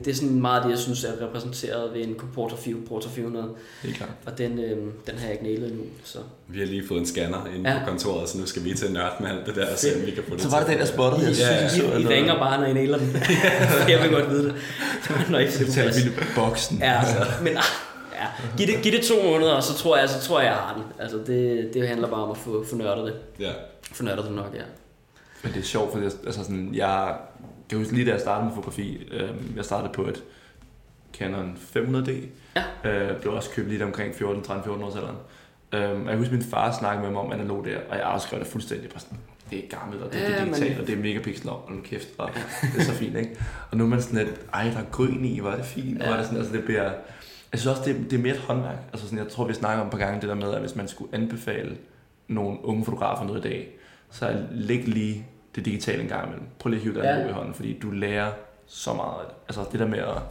det 0.05 0.11
er 0.11 0.15
sådan 0.15 0.41
meget 0.41 0.63
det, 0.65 0.71
jeg 0.71 0.79
synes 0.79 1.05
er 1.05 1.13
repræsenteret 1.29 1.95
ved 1.95 2.05
en 2.05 2.15
Porter 2.35 2.57
400. 2.57 2.89
Porter 2.89 3.09
400. 3.09 3.49
Helt 3.83 3.97
klart. 3.97 4.11
Og 4.27 4.39
den, 4.39 4.59
øh, 4.59 4.71
den 5.07 5.15
har 5.19 5.23
jeg 5.25 5.33
ikke 5.33 5.45
nailet 5.45 5.69
endnu. 5.69 5.85
Så. 6.05 6.19
Vi 6.49 6.59
har 6.59 6.67
lige 6.67 6.83
fået 6.89 7.01
en 7.01 7.07
scanner 7.07 7.47
inde 7.57 7.71
Ja. 7.71 7.79
på 7.79 7.91
kontoret, 7.91 8.29
så 8.29 8.39
nu 8.39 8.47
skal 8.47 8.65
vi 8.65 8.75
til 8.75 8.87
at 8.87 8.93
nørde 8.93 9.11
med 9.21 9.29
alt 9.29 9.47
det 9.47 9.55
der, 9.55 9.73
og 9.73 9.79
se 9.79 9.89
om 9.97 10.07
vi 10.07 10.11
kan 10.11 10.23
få 10.29 10.35
det 10.35 10.43
Så 10.43 10.49
var 10.51 10.59
det 10.59 10.69
den, 10.69 10.79
der 10.79 10.85
spottede, 10.85 11.23
jeg 11.27 11.33
I, 11.61 11.63
jeg 11.63 11.71
så, 11.71 11.83
I, 11.99 12.03
I 12.03 12.07
ringer 12.07 12.35
bare, 12.39 12.61
når 12.61 12.67
I 12.67 12.73
nailer 12.73 12.99
den. 12.99 13.17
jeg 13.91 13.99
vil 14.03 14.11
godt 14.11 14.31
vide 14.31 14.45
det. 14.45 14.55
Når 15.31 15.39
I 15.39 15.47
det 15.47 15.69
plads. 15.75 16.05
vildt 16.05 16.27
boksen. 16.37 16.79
Ja, 16.79 17.01
men 17.43 17.57
ah, 17.57 17.63
ja. 18.21 18.27
Giv, 18.57 18.67
det, 18.67 18.83
giv 18.83 18.93
det 18.93 19.03
to 19.05 19.15
måneder, 19.31 19.53
og 19.53 19.63
så 19.63 19.75
tror 19.75 19.97
jeg, 19.97 20.09
så 20.09 20.21
tror 20.21 20.41
jeg, 20.41 20.47
jeg 20.47 20.57
har 20.57 20.75
den. 20.75 20.83
Altså, 20.99 21.17
det, 21.27 21.71
det 21.75 21.89
handler 21.89 22.09
bare 22.09 22.23
om 22.23 22.31
at 22.31 22.37
få, 22.37 22.65
få 22.71 22.77
nørdet 22.77 23.05
det. 23.07 23.15
Ja. 23.47 23.53
Få 23.93 24.03
nørdet 24.05 24.25
det 24.25 24.33
nok, 24.33 24.55
ja. 24.55 24.63
Men 25.43 25.53
det 25.53 25.59
er 25.61 25.65
sjovt, 25.65 25.93
for 25.93 25.99
jeg, 25.99 26.11
altså 26.27 26.43
sådan, 26.45 26.71
jeg 26.75 27.15
kan 27.69 27.79
huske 27.79 27.93
lige 27.95 28.07
da 28.07 28.11
jeg 28.11 28.21
startede 28.21 28.47
med 28.47 28.55
fotografi, 28.55 29.09
øh, 29.13 29.31
jeg 29.57 29.65
startede 29.65 29.93
på 29.93 30.03
et 30.07 30.23
Canon 31.15 31.59
500D. 31.77 32.11
Ja. 32.85 32.91
Øh, 32.91 33.21
blev 33.21 33.33
også 33.33 33.51
købt 33.51 33.69
lige 33.69 33.85
omkring 33.85 34.15
14, 34.15 34.43
13, 34.43 34.65
14 34.65 34.85
års 34.85 34.95
alderen. 34.97 35.17
Øh, 35.73 36.05
og 36.05 36.11
jeg 36.11 36.19
husker, 36.19 36.33
min 36.35 36.43
far 36.43 36.73
snakkede 36.79 37.03
med 37.03 37.11
mig 37.11 37.21
om 37.21 37.33
analog 37.33 37.65
der, 37.65 37.77
og 37.91 37.97
jeg 37.97 38.05
afskrev 38.05 38.39
det 38.41 38.47
fuldstændig 38.49 38.91
på 38.91 38.99
sådan, 38.99 39.19
det 39.51 39.59
er 39.65 39.79
gammelt, 39.79 40.03
og 40.03 40.13
det, 40.13 40.21
Ja, 40.21 40.27
det 40.27 40.35
er 40.37 40.45
men- 40.45 40.55
digitalt, 40.55 40.81
og 40.81 40.87
det 40.87 40.93
er 40.99 41.03
megapixel 41.03 41.49
og 41.49 41.65
nu 41.71 41.81
kæft, 41.85 42.09
og 42.19 42.31
det 42.75 42.81
er 42.81 42.85
så 42.85 42.93
fint, 42.93 43.17
ikke? 43.17 43.37
Og 43.71 43.77
nu 43.77 43.85
er 43.85 43.89
man 43.89 44.03
sådan 44.03 44.19
lidt, 44.27 44.41
ej, 44.55 44.63
der 44.65 44.79
er 44.79 44.85
grøn 44.93 45.25
i, 45.25 45.41
hvor 45.41 45.51
er 45.51 45.57
det 45.57 45.65
fint, 45.65 45.99
ja. 45.99 46.05
Ja. 46.05 46.13
og 46.13 46.19
det 46.19 46.27
sådan, 46.27 46.39
altså 46.39 46.57
det 46.57 46.65
bliver, 46.65 46.91
jeg 47.53 47.61
synes 47.61 47.79
også, 47.79 47.93
det, 47.93 48.11
det 48.11 48.19
er 48.19 48.23
mere 48.23 48.35
et 48.35 48.41
håndværk. 48.41 48.79
Altså 48.93 49.07
sådan, 49.07 49.19
jeg 49.25 49.29
tror, 49.33 49.45
vi 49.47 49.55
snakker 49.55 49.81
om 49.81 49.87
et 49.87 49.91
par 49.91 49.99
gange 49.99 50.21
det 50.21 50.29
der 50.29 50.35
med, 50.35 50.53
at 50.55 50.61
hvis 50.61 50.77
man 50.77 50.89
skulle 50.89 51.15
anbefale 51.15 51.77
nogle 52.29 52.59
unge 52.65 52.85
fotografer 52.85 53.25
noget 53.25 53.45
i 53.45 53.49
dag, 53.49 53.69
så 54.11 54.43
læg 54.51 54.89
lige 54.89 55.27
det 55.55 55.65
digitale 55.65 56.03
en 56.03 56.09
gang 56.09 56.27
imellem. 56.27 56.47
Prøv 56.59 56.71
lige 56.71 56.79
at 56.79 56.83
hive 56.83 56.95
det 56.95 57.03
Ja. 57.05 57.29
i 57.29 57.33
hånden, 57.33 57.55
fordi 57.55 57.79
du 57.79 57.91
lærer 57.91 58.33
så 58.67 58.95
meget. 58.95 59.27
Altså 59.49 59.65
det 59.73 59.81
der 59.81 59.87
med 59.87 59.99
at 59.99 60.23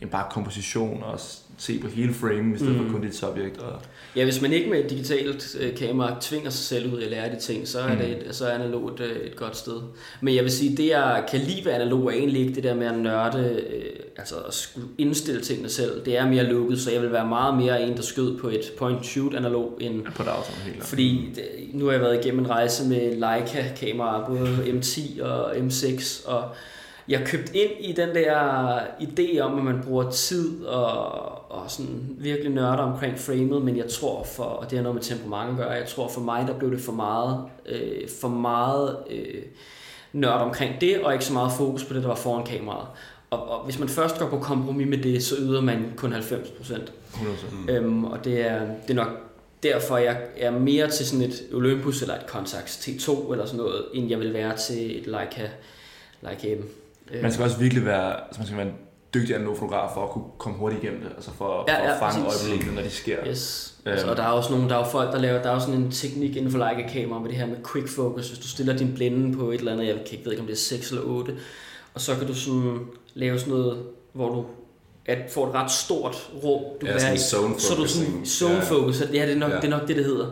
jamen, 0.00 0.10
bare 0.10 0.26
komposition 0.30 1.02
og 1.02 1.20
se 1.58 1.78
på 1.78 1.88
hele 1.88 2.14
frame, 2.14 2.54
i 2.54 2.58
stedet 2.58 2.76
mm. 2.80 2.86
For 2.86 2.92
kun 2.92 3.02
dit 3.06 3.16
subjekt. 3.16 3.58
Og, 3.58 3.80
Ja, 4.16 4.24
hvis 4.24 4.42
man 4.42 4.52
ikke 4.52 4.70
med 4.70 4.84
et 4.84 4.90
digitalt 4.90 5.56
øh, 5.60 5.76
kamera 5.76 6.16
tvinger 6.20 6.50
sig 6.50 6.64
selv 6.66 6.94
ud 6.94 7.02
at 7.02 7.10
lære 7.10 7.34
de 7.34 7.40
ting, 7.40 7.68
så 7.68 7.78
er, 7.80 7.92
Mm. 7.92 7.98
det 7.98 8.08
et, 8.28 8.34
så 8.34 8.46
er 8.46 8.50
analog 8.54 8.88
et, 8.94 9.00
øh, 9.00 9.16
et 9.26 9.36
godt 9.36 9.56
sted. 9.56 9.80
Men 10.20 10.34
jeg 10.34 10.44
vil 10.44 10.52
sige, 10.52 10.76
det 10.76 10.88
jeg 10.88 11.24
kan 11.30 11.40
lide 11.40 11.64
ved 11.64 11.72
analog 11.72 12.06
er 12.06 12.10
egentlig 12.10 12.40
ikke 12.42 12.54
det 12.54 12.62
der 12.64 12.74
med 12.74 12.86
at 12.86 12.98
nørde, 12.98 13.60
øh, 13.72 13.82
altså 14.16 14.34
at 14.48 14.54
skulle 14.54 14.86
indstille 14.98 15.40
tingene 15.40 15.68
selv. 15.68 16.04
Det 16.04 16.16
er 16.18 16.26
mere 16.28 16.44
lukket, 16.44 16.80
så 16.80 16.90
jeg 16.90 17.02
vil 17.02 17.12
være 17.12 17.26
meget 17.28 17.56
mere 17.56 17.82
en, 17.82 17.96
der 17.96 18.02
skød 18.02 18.38
på 18.38 18.48
et 18.48 18.72
point-shoot 18.78 19.34
analog 19.34 19.78
end 19.80 20.02
på 20.16 20.22
dagsordenen 20.22 20.72
helt. 20.72 20.84
Fordi 20.84 21.28
det, 21.34 21.44
nu 21.72 21.84
har 21.84 21.92
jeg 21.92 22.00
været 22.00 22.24
igennem 22.24 22.40
en 22.44 22.50
rejse 22.50 22.88
med 22.88 23.14
Leica-kameraer, 23.16 24.26
både 24.26 24.56
M10 24.80 25.22
og 25.24 25.56
M6, 25.56 26.28
og 26.30 26.44
jeg 27.10 27.26
købt 27.26 27.54
ind 27.54 27.70
i 27.80 27.92
den 27.92 28.14
der 28.14 28.78
idé 29.00 29.38
om, 29.38 29.58
at 29.58 29.64
man 29.64 29.82
bruger 29.84 30.10
tid 30.10 30.64
og, 30.64 31.52
og 31.52 31.70
sådan 31.70 32.16
virkelig 32.18 32.52
nørder 32.52 32.82
omkring 32.82 33.18
framet, 33.18 33.62
men 33.62 33.76
jeg 33.76 33.88
tror 33.88 34.24
for, 34.24 34.44
og 34.44 34.70
det 34.70 34.78
har 34.78 34.82
noget 34.82 34.94
med 34.94 35.02
temperament 35.02 35.50
at 35.50 35.56
gøre, 35.56 35.70
jeg 35.70 35.88
tror 35.88 36.08
for 36.08 36.20
mig, 36.20 36.46
der 36.46 36.58
blev 36.58 36.70
det 36.70 36.80
for 36.80 36.92
meget, 36.92 37.44
øh, 37.66 38.08
for 38.20 38.28
meget 38.28 38.96
øh, 39.10 39.42
nørd 40.12 40.40
omkring 40.40 40.80
det, 40.80 41.00
og 41.00 41.12
ikke 41.12 41.24
så 41.24 41.32
meget 41.32 41.52
fokus 41.52 41.84
på 41.84 41.94
det, 41.94 42.02
der 42.02 42.08
var 42.08 42.16
foran 42.16 42.46
kameraet. 42.46 42.86
Og, 43.30 43.48
og 43.48 43.64
hvis 43.64 43.78
man 43.78 43.88
først 43.88 44.18
går 44.18 44.28
på 44.28 44.38
kompromis 44.38 44.88
med 44.88 44.98
det, 44.98 45.22
så 45.22 45.34
yder 45.38 45.60
man 45.60 45.92
kun 45.96 46.12
90 46.12 46.48
procent. 46.50 46.92
100%. 47.12 47.54
Mm. 47.54 47.68
Øhm, 47.68 48.04
og 48.04 48.24
det 48.24 48.40
er, 48.40 48.60
det 48.60 48.90
er 48.90 49.04
nok 49.04 49.30
derfor, 49.62 49.96
jeg 49.96 50.20
er 50.36 50.50
mere 50.50 50.90
til 50.90 51.06
sådan 51.06 51.26
et 51.26 51.42
Olympus 51.54 52.02
eller 52.02 52.14
et 52.14 52.24
Contax 52.26 52.88
T2 52.88 53.32
eller 53.32 53.46
sådan 53.46 53.58
noget, 53.58 53.84
end 53.94 54.08
jeg 54.08 54.18
vil 54.18 54.34
være 54.34 54.56
til 54.56 55.00
et 55.00 55.06
Leica, 55.06 55.50
Leica 56.22 56.54
M. 56.54 56.64
Øh, 57.14 57.22
Man 57.22 57.32
skal 57.32 57.44
også 57.44 57.58
virkelig 57.58 57.84
være, 57.86 58.12
altså 58.26 58.40
man 58.40 58.46
skal 58.46 58.56
være 58.58 58.66
en 58.66 58.72
dygtig 59.14 59.34
analog 59.34 59.56
fotograf 59.56 59.90
for 59.94 60.02
at 60.04 60.10
kunne 60.10 60.24
komme 60.38 60.58
hurtigt 60.58 60.82
igennem 60.84 61.00
det, 61.02 61.10
altså 61.16 61.30
for, 61.38 61.64
Ja, 61.68 61.74
for 61.74 61.82
at 61.82 61.88
ja, 61.88 62.06
fange 62.06 62.24
præcis. 62.24 62.42
øjeblikkene, 62.48 62.74
når 62.74 62.82
de 62.82 62.90
sker. 62.90 63.16
Yes. 63.28 63.74
Øhm. 63.86 63.92
Altså, 63.92 64.06
og 64.10 64.16
der 64.16 64.22
er 64.22 64.26
også 64.28 64.52
nogle, 64.52 64.68
der 64.68 64.74
er 64.74 64.78
jo 64.78 64.84
folk, 64.84 65.12
der 65.12 65.18
laver, 65.18 65.42
der 65.42 65.50
er 65.50 65.58
sådan 65.58 65.74
en 65.74 65.90
teknik 65.90 66.36
inden 66.36 66.50
for 66.50 66.58
Leica-kamera 66.58 67.18
med 67.18 67.28
det 67.28 67.36
her 67.38 67.46
med 67.46 67.56
quick 67.72 67.88
focus. 67.88 68.28
Hvis 68.28 68.38
du 68.38 68.48
stiller 68.48 68.76
din 68.76 68.94
blinde 68.94 69.36
på 69.38 69.50
et 69.50 69.58
eller 69.58 69.72
andet, 69.72 69.86
jeg 69.86 69.94
kan 69.94 70.04
ikke 70.12 70.24
ved 70.24 70.32
ikke, 70.32 70.40
om 70.40 70.46
det 70.46 70.54
er 70.54 70.58
6 70.58 70.90
eller 70.90 71.04
8, 71.04 71.32
og 71.94 72.00
så 72.00 72.14
kan 72.16 72.26
du 72.26 72.34
sådan 72.34 72.78
lave 73.14 73.38
sådan 73.38 73.54
noget, 73.54 73.82
hvor 74.12 74.28
du 74.28 74.44
at 75.06 75.18
får 75.30 75.48
et 75.48 75.54
ret 75.54 75.70
stort 75.70 76.30
rum, 76.44 76.62
du 76.80 76.86
Ja, 76.86 76.92
kan 76.92 77.02
være 77.02 77.14
i. 77.14 77.18
zone 77.18 77.54
Så 77.60 77.74
du 77.74 77.86
sådan 77.86 78.26
zone 78.26 78.54
Ja. 78.54 78.60
focus. 78.60 79.00
Ja, 79.00 79.06
det 79.26 79.32
er, 79.32 79.36
nok, 79.36 79.50
Ja. 79.50 79.56
det 79.56 79.64
er 79.64 79.68
nok 79.68 79.88
det, 79.88 79.96
det 79.96 80.04
hedder. 80.04 80.26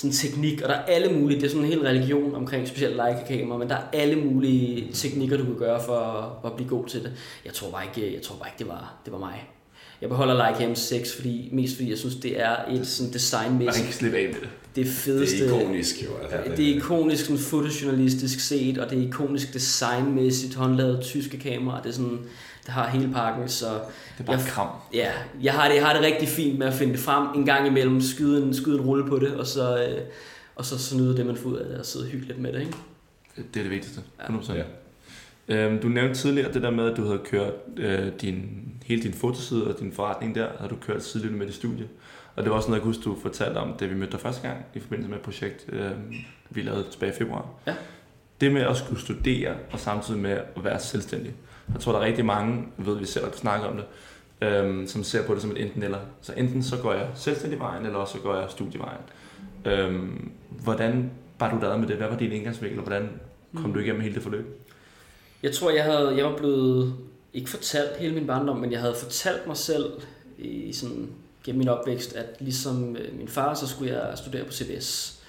Sådan 0.00 0.12
teknik, 0.12 0.62
og 0.62 0.68
der 0.68 0.74
er 0.74 0.82
alle 0.84 1.12
mulige, 1.12 1.40
det 1.40 1.46
er 1.46 1.50
sådan 1.50 1.64
en 1.64 1.72
hel 1.72 1.80
religion 1.80 2.34
omkring 2.34 2.68
specielt 2.68 2.96
Leica-kamera, 2.96 3.58
men 3.58 3.68
der 3.68 3.74
er 3.74 3.84
alle 3.92 4.16
mulige 4.16 4.92
teknikker, 4.92 5.36
du 5.36 5.44
kan 5.44 5.58
gøre 5.58 5.80
for 5.86 5.96
at, 5.96 6.50
at 6.50 6.56
blive 6.56 6.68
god 6.68 6.86
til 6.86 7.02
det. 7.02 7.12
Jeg 7.44 7.52
tror 7.52 7.70
bare 7.70 7.82
ikke, 7.84 8.14
jeg 8.14 8.22
tror 8.22 8.36
bare 8.36 8.48
ikke 8.48 8.58
det, 8.58 8.68
var, 8.68 8.94
det 9.04 9.12
var 9.12 9.18
mig. 9.18 9.48
Jeg 10.00 10.08
beholder 10.08 10.34
Leica 10.34 10.72
M6, 10.72 11.16
fordi, 11.16 11.48
mest 11.52 11.76
fordi 11.76 11.90
jeg 11.90 11.98
synes, 11.98 12.14
det 12.14 12.40
er 12.40 12.56
et 12.70 12.86
sådan 12.86 13.08
Man 13.08 13.12
designmæssigt 13.12 13.76
kan 13.76 13.84
ikke 13.84 13.96
slippe 13.96 14.18
af 14.18 14.26
med 14.28 14.40
det. 14.40 14.48
det 14.76 14.86
fedeste. 14.86 15.44
Det 15.44 15.54
er 15.54 15.60
ikonisk 15.60 16.04
jo. 16.04 16.08
Altså, 16.22 16.52
det 16.56 16.70
er 16.70 16.74
ikonisk 16.74 17.24
sådan 17.24 17.38
fotojournalistisk 17.38 18.40
set, 18.40 18.78
og 18.78 18.90
det 18.90 18.98
er 18.98 19.06
ikonisk 19.06 19.54
designmæssigt 19.54 20.54
håndlavet 20.54 21.00
tyske 21.02 21.38
kamera. 21.38 21.80
Det 21.82 21.88
er 21.88 21.92
sådan, 21.92 22.18
det 22.66 22.74
har 22.74 22.88
hele 22.88 23.12
pakken, 23.12 23.48
så 23.48 23.66
Det 23.66 23.80
er 24.18 24.22
bare 24.24 24.36
Jeg- 24.36 24.46
kram. 24.46 24.68
ja, 24.94 25.10
jeg 25.42 25.52
har 25.54 25.68
det, 25.68 25.74
jeg 25.74 25.86
har 25.86 25.92
det 25.92 26.02
rigtig 26.02 26.28
fint 26.28 26.58
med 26.58 26.66
at 26.66 26.74
finde 26.74 26.92
det 26.92 27.00
frem 27.00 27.26
en 27.40 27.46
gang 27.46 27.66
imellem, 27.66 28.00
skyde 28.00 28.42
en, 28.42 28.54
skyde 28.54 28.74
en 28.78 28.80
rulle 28.84 29.06
på 29.08 29.18
det, 29.18 29.34
og 29.34 29.46
så, 29.46 29.84
øh, 29.88 29.98
og 30.56 30.64
så, 30.64 30.78
så 30.78 30.96
nyde 30.96 31.16
det, 31.16 31.26
man 31.26 31.36
får 31.36 31.48
ud 31.50 31.56
af 31.56 31.68
det, 31.68 31.78
og 31.78 31.86
sidde 31.86 32.06
hyggeligt 32.06 32.38
med 32.38 32.52
det, 32.52 32.60
ikke? 32.60 32.72
Det 33.36 33.56
er 33.60 33.62
det 33.62 33.70
vigtigste. 33.70 34.00
Ja. 34.20 34.24
100%. 34.26 34.52
Ja. 34.56 34.62
Øhm, 35.48 35.78
du 35.80 35.88
nævnte 35.88 36.14
tidligere 36.14 36.52
det 36.52 36.62
der 36.62 36.70
med, 36.70 36.90
at 36.90 36.96
du 36.96 37.04
havde 37.04 37.18
kørt 37.24 37.52
øh, 37.76 38.12
din, 38.20 38.44
hele 38.86 39.02
din 39.02 39.12
fotoside 39.14 39.66
og 39.74 39.80
din 39.80 39.92
forretning 39.92 40.34
der, 40.34 40.46
havde 40.58 40.70
du 40.70 40.76
kørt 40.76 41.04
sideløbende 41.04 41.38
med 41.38 41.46
dit 41.46 41.54
studie. 41.56 41.88
Og 42.36 42.42
det 42.42 42.50
var 42.50 42.56
også 42.56 42.68
noget, 42.68 42.78
jeg 42.78 42.82
kunne 42.82 42.94
huske, 42.94 43.04
du 43.04 43.16
fortalte 43.22 43.58
om, 43.58 43.72
da 43.80 43.86
vi 43.86 43.94
mødte 43.94 44.12
dig 44.12 44.20
første 44.20 44.42
gang 44.48 44.64
i 44.74 44.80
forbindelse 44.80 45.08
med 45.10 45.16
et 45.18 45.22
projekt, 45.24 45.64
øh, 45.68 45.90
vi 46.50 46.62
lavede 46.62 46.84
tilbage 46.90 47.12
i 47.12 47.14
februar. 47.18 47.46
Ja. 47.66 47.74
Det 48.40 48.52
med 48.52 48.62
at 48.62 48.76
skulle 48.76 49.00
studere 49.00 49.54
og 49.72 49.80
samtidig 49.80 50.20
med 50.20 50.30
at 50.30 50.64
være 50.64 50.78
selvstændig. 50.80 51.34
Jeg 51.72 51.80
tror, 51.80 51.92
der 51.92 51.98
er 52.00 52.04
rigtig 52.04 52.24
mange, 52.24 52.64
ved 52.76 52.98
vi 52.98 53.06
selv 53.06 53.24
har 53.24 53.32
snakket 53.32 53.68
om 53.68 53.76
det, 53.76 53.84
øhm, 54.48 54.86
som 54.86 55.04
ser 55.04 55.26
på 55.26 55.34
det 55.34 55.42
som 55.42 55.50
et 55.50 55.62
enten 55.62 55.82
eller. 55.82 55.98
Så 56.22 56.32
enten 56.36 56.62
så 56.62 56.76
går 56.76 56.92
jeg 56.92 57.06
selvstændig 57.14 57.58
vejen, 57.60 57.86
eller 57.86 57.98
også 57.98 58.12
så 58.12 58.18
går 58.18 58.34
jeg 58.34 58.50
studievejen. 58.50 59.00
Øhm, 59.64 60.30
hvordan 60.48 61.10
var 61.38 61.50
du 61.54 61.66
der 61.66 61.76
med 61.76 61.88
det? 61.88 61.96
Hvad 61.96 62.08
var 62.08 62.16
din 62.16 62.32
indgangsvinkel, 62.32 62.78
og 62.78 62.84
hvordan 62.84 63.08
kom 63.54 63.64
Mm. 63.64 63.72
du 63.72 63.78
igennem 63.80 64.00
hele 64.00 64.14
det 64.14 64.22
forløb? 64.22 64.66
Jeg 65.42 65.52
tror, 65.52 65.70
jeg, 65.70 65.84
havde, 65.84 66.16
jeg 66.16 66.24
var 66.24 66.36
blevet, 66.36 66.94
ikke 67.34 67.50
fortalt 67.50 67.96
hele 67.98 68.14
min 68.14 68.26
barndom, 68.26 68.56
men 68.56 68.72
jeg 68.72 68.80
havde 68.80 68.94
fortalt 69.02 69.46
mig 69.46 69.56
selv 69.56 69.92
i 70.38 70.72
sådan, 70.72 71.08
gennem 71.44 71.58
min 71.58 71.68
opvækst, 71.68 72.12
at 72.12 72.26
ligesom 72.40 72.96
øh, 72.96 73.18
min 73.18 73.28
far, 73.28 73.54
så 73.54 73.66
skulle 73.68 73.92
jeg 73.92 74.18
studere 74.18 74.44
på 74.44 74.52
CBS. 74.52 75.19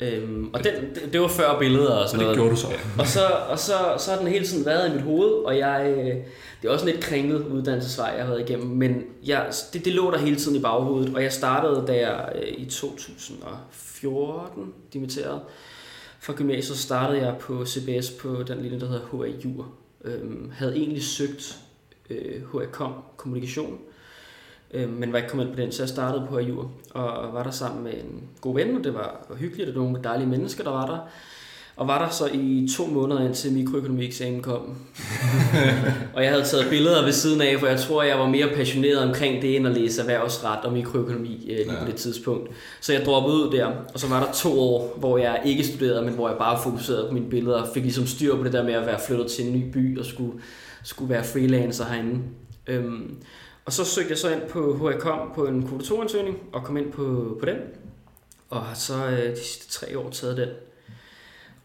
Øhm, 0.00 0.50
og 0.52 0.64
den, 0.64 0.74
det, 0.74 1.12
det 1.12 1.20
var 1.20 1.28
før 1.28 1.58
billeder 1.58 1.90
og 1.92 2.08
Så 2.08 2.10
sådan 2.10 2.28
det 2.28 2.36
noget. 2.36 2.36
gjorde 2.36 2.50
du 2.50 2.56
så. 2.56 2.66
Og 2.98 3.06
så, 3.06 3.20
og 3.48 3.58
så, 3.58 3.72
så 3.98 4.10
har 4.10 4.18
den 4.18 4.28
hele 4.28 4.46
tiden 4.46 4.66
været 4.66 4.90
i 4.90 4.94
mit 4.94 5.02
hoved, 5.02 5.30
og 5.30 5.58
jeg, 5.58 5.94
øh, 5.98 6.04
det 6.62 6.68
er 6.68 6.72
også 6.72 6.86
en 6.86 6.92
lidt 6.92 7.04
kringlet 7.04 7.46
uddannelsesvej, 7.46 8.08
jeg 8.16 8.24
har 8.24 8.30
været 8.30 8.50
igennem, 8.50 8.66
men 8.66 9.02
jeg, 9.26 9.46
det, 9.72 9.84
det 9.84 9.92
lå 9.92 10.10
der 10.10 10.18
hele 10.18 10.36
tiden 10.36 10.56
i 10.56 10.60
baghovedet, 10.60 11.14
og 11.14 11.22
jeg 11.22 11.32
startede, 11.32 11.84
da 11.86 11.92
jeg 12.08 12.32
øh, 12.34 12.48
i 12.58 12.64
2014 12.64 14.72
dimitterede 14.92 15.40
fra 16.20 16.32
gymnasiet, 16.36 16.76
så 16.76 16.82
startede 16.82 17.22
jeg 17.22 17.34
på 17.40 17.66
CBS 17.66 18.10
på 18.10 18.42
den 18.42 18.62
linje, 18.62 18.80
der 18.80 18.86
hedder 18.86 19.26
Jur. 19.44 19.68
Øhm, 20.04 20.50
havde 20.54 20.76
egentlig 20.76 21.02
søgt 21.02 21.56
øh, 22.10 22.42
HA 22.52 22.66
Kom 22.72 22.92
Kommunikation, 23.16 23.72
øh, 23.72 23.78
men 24.74 25.12
var 25.12 25.18
ikke 25.18 25.28
kommet 25.30 25.46
ind 25.46 25.54
på 25.54 25.60
den, 25.60 25.72
så 25.72 25.82
jeg 25.82 25.88
startede 25.88 26.26
på 26.28 26.38
HA 26.38 26.42
Jur, 26.44 26.70
og 26.90 27.34
var 27.34 27.42
der 27.42 27.50
sammen 27.50 27.84
med 27.84 27.92
en 27.92 28.22
god 28.40 28.54
ven, 28.54 28.76
og 28.76 28.84
det 28.84 28.94
var, 28.94 29.26
var 29.28 29.36
hyggeligt, 29.36 29.68
og 29.68 29.74
det 29.74 29.80
var 29.82 29.86
nogle 29.88 30.04
dejlige 30.04 30.28
mennesker, 30.28 30.64
der 30.64 30.70
var 30.70 30.86
der. 30.86 30.98
Og 31.76 31.88
var 31.88 32.04
der 32.04 32.08
så 32.10 32.26
i 32.32 32.68
to 32.76 32.86
måneder 32.86 33.20
indtil 33.26 33.52
mikroøkonomieksamen 33.52 34.42
kom. 34.42 34.60
og 36.14 36.22
jeg 36.22 36.30
havde 36.30 36.44
taget 36.44 36.66
billeder 36.70 37.04
ved 37.04 37.12
siden 37.12 37.40
af, 37.40 37.56
for 37.60 37.66
jeg 37.66 37.80
tror, 37.80 38.02
jeg 38.02 38.18
var 38.18 38.26
mere 38.28 38.48
passioneret 38.54 38.98
omkring 38.98 39.42
det, 39.42 39.56
end 39.56 39.66
at 39.66 39.74
læse 39.74 40.00
erhvervsret 40.00 40.64
og 40.64 40.72
mikroøkonomi 40.72 41.46
øh, 41.50 41.56
lige 41.56 41.72
Ja. 41.72 41.80
på 41.80 41.86
det 41.86 41.94
tidspunkt. 41.94 42.50
Så 42.80 42.92
jeg 42.92 43.02
droppede 43.04 43.36
ud 43.36 43.50
der, 43.52 43.66
og 43.94 44.00
så 44.00 44.08
var 44.08 44.24
der 44.26 44.32
to 44.32 44.60
år, 44.60 44.94
hvor 44.98 45.18
jeg 45.18 45.42
ikke 45.44 45.64
studerede, 45.64 46.02
men 46.04 46.14
hvor 46.14 46.28
jeg 46.28 46.38
bare 46.38 46.58
fokuserede 46.62 47.06
på 47.08 47.14
mine 47.14 47.30
billeder, 47.30 47.56
og 47.62 47.68
fik 47.74 47.82
ligesom 47.82 48.06
styr 48.06 48.36
på 48.36 48.44
det 48.44 48.52
der 48.52 48.62
med 48.64 48.74
at 48.74 48.86
være 48.86 49.00
flyttet 49.06 49.26
til 49.26 49.46
en 49.46 49.52
ny 49.52 49.70
by, 49.72 49.98
og 49.98 50.04
skulle, 50.04 50.32
skulle 50.82 51.10
være 51.14 51.24
freelancer 51.24 51.84
herinde. 51.84 52.18
Øhm, 52.66 53.16
og 53.66 53.72
så 53.72 53.84
søgte 53.84 54.10
jeg 54.10 54.18
så 54.18 54.30
ind 54.30 54.42
på 54.48 54.76
HRCOM 54.76 55.32
på 55.34 55.46
en 55.46 55.68
kvotatoriansøgning, 55.68 56.38
og 56.52 56.64
kom 56.64 56.76
ind 56.76 56.92
på, 56.92 57.36
på 57.40 57.46
den, 57.46 57.56
og 58.50 58.62
har 58.62 58.74
så 58.74 59.06
øh, 59.06 59.30
de 59.30 59.36
sidste 59.36 59.68
tre 59.68 59.98
år 59.98 60.10
taget 60.10 60.36
den. 60.36 60.48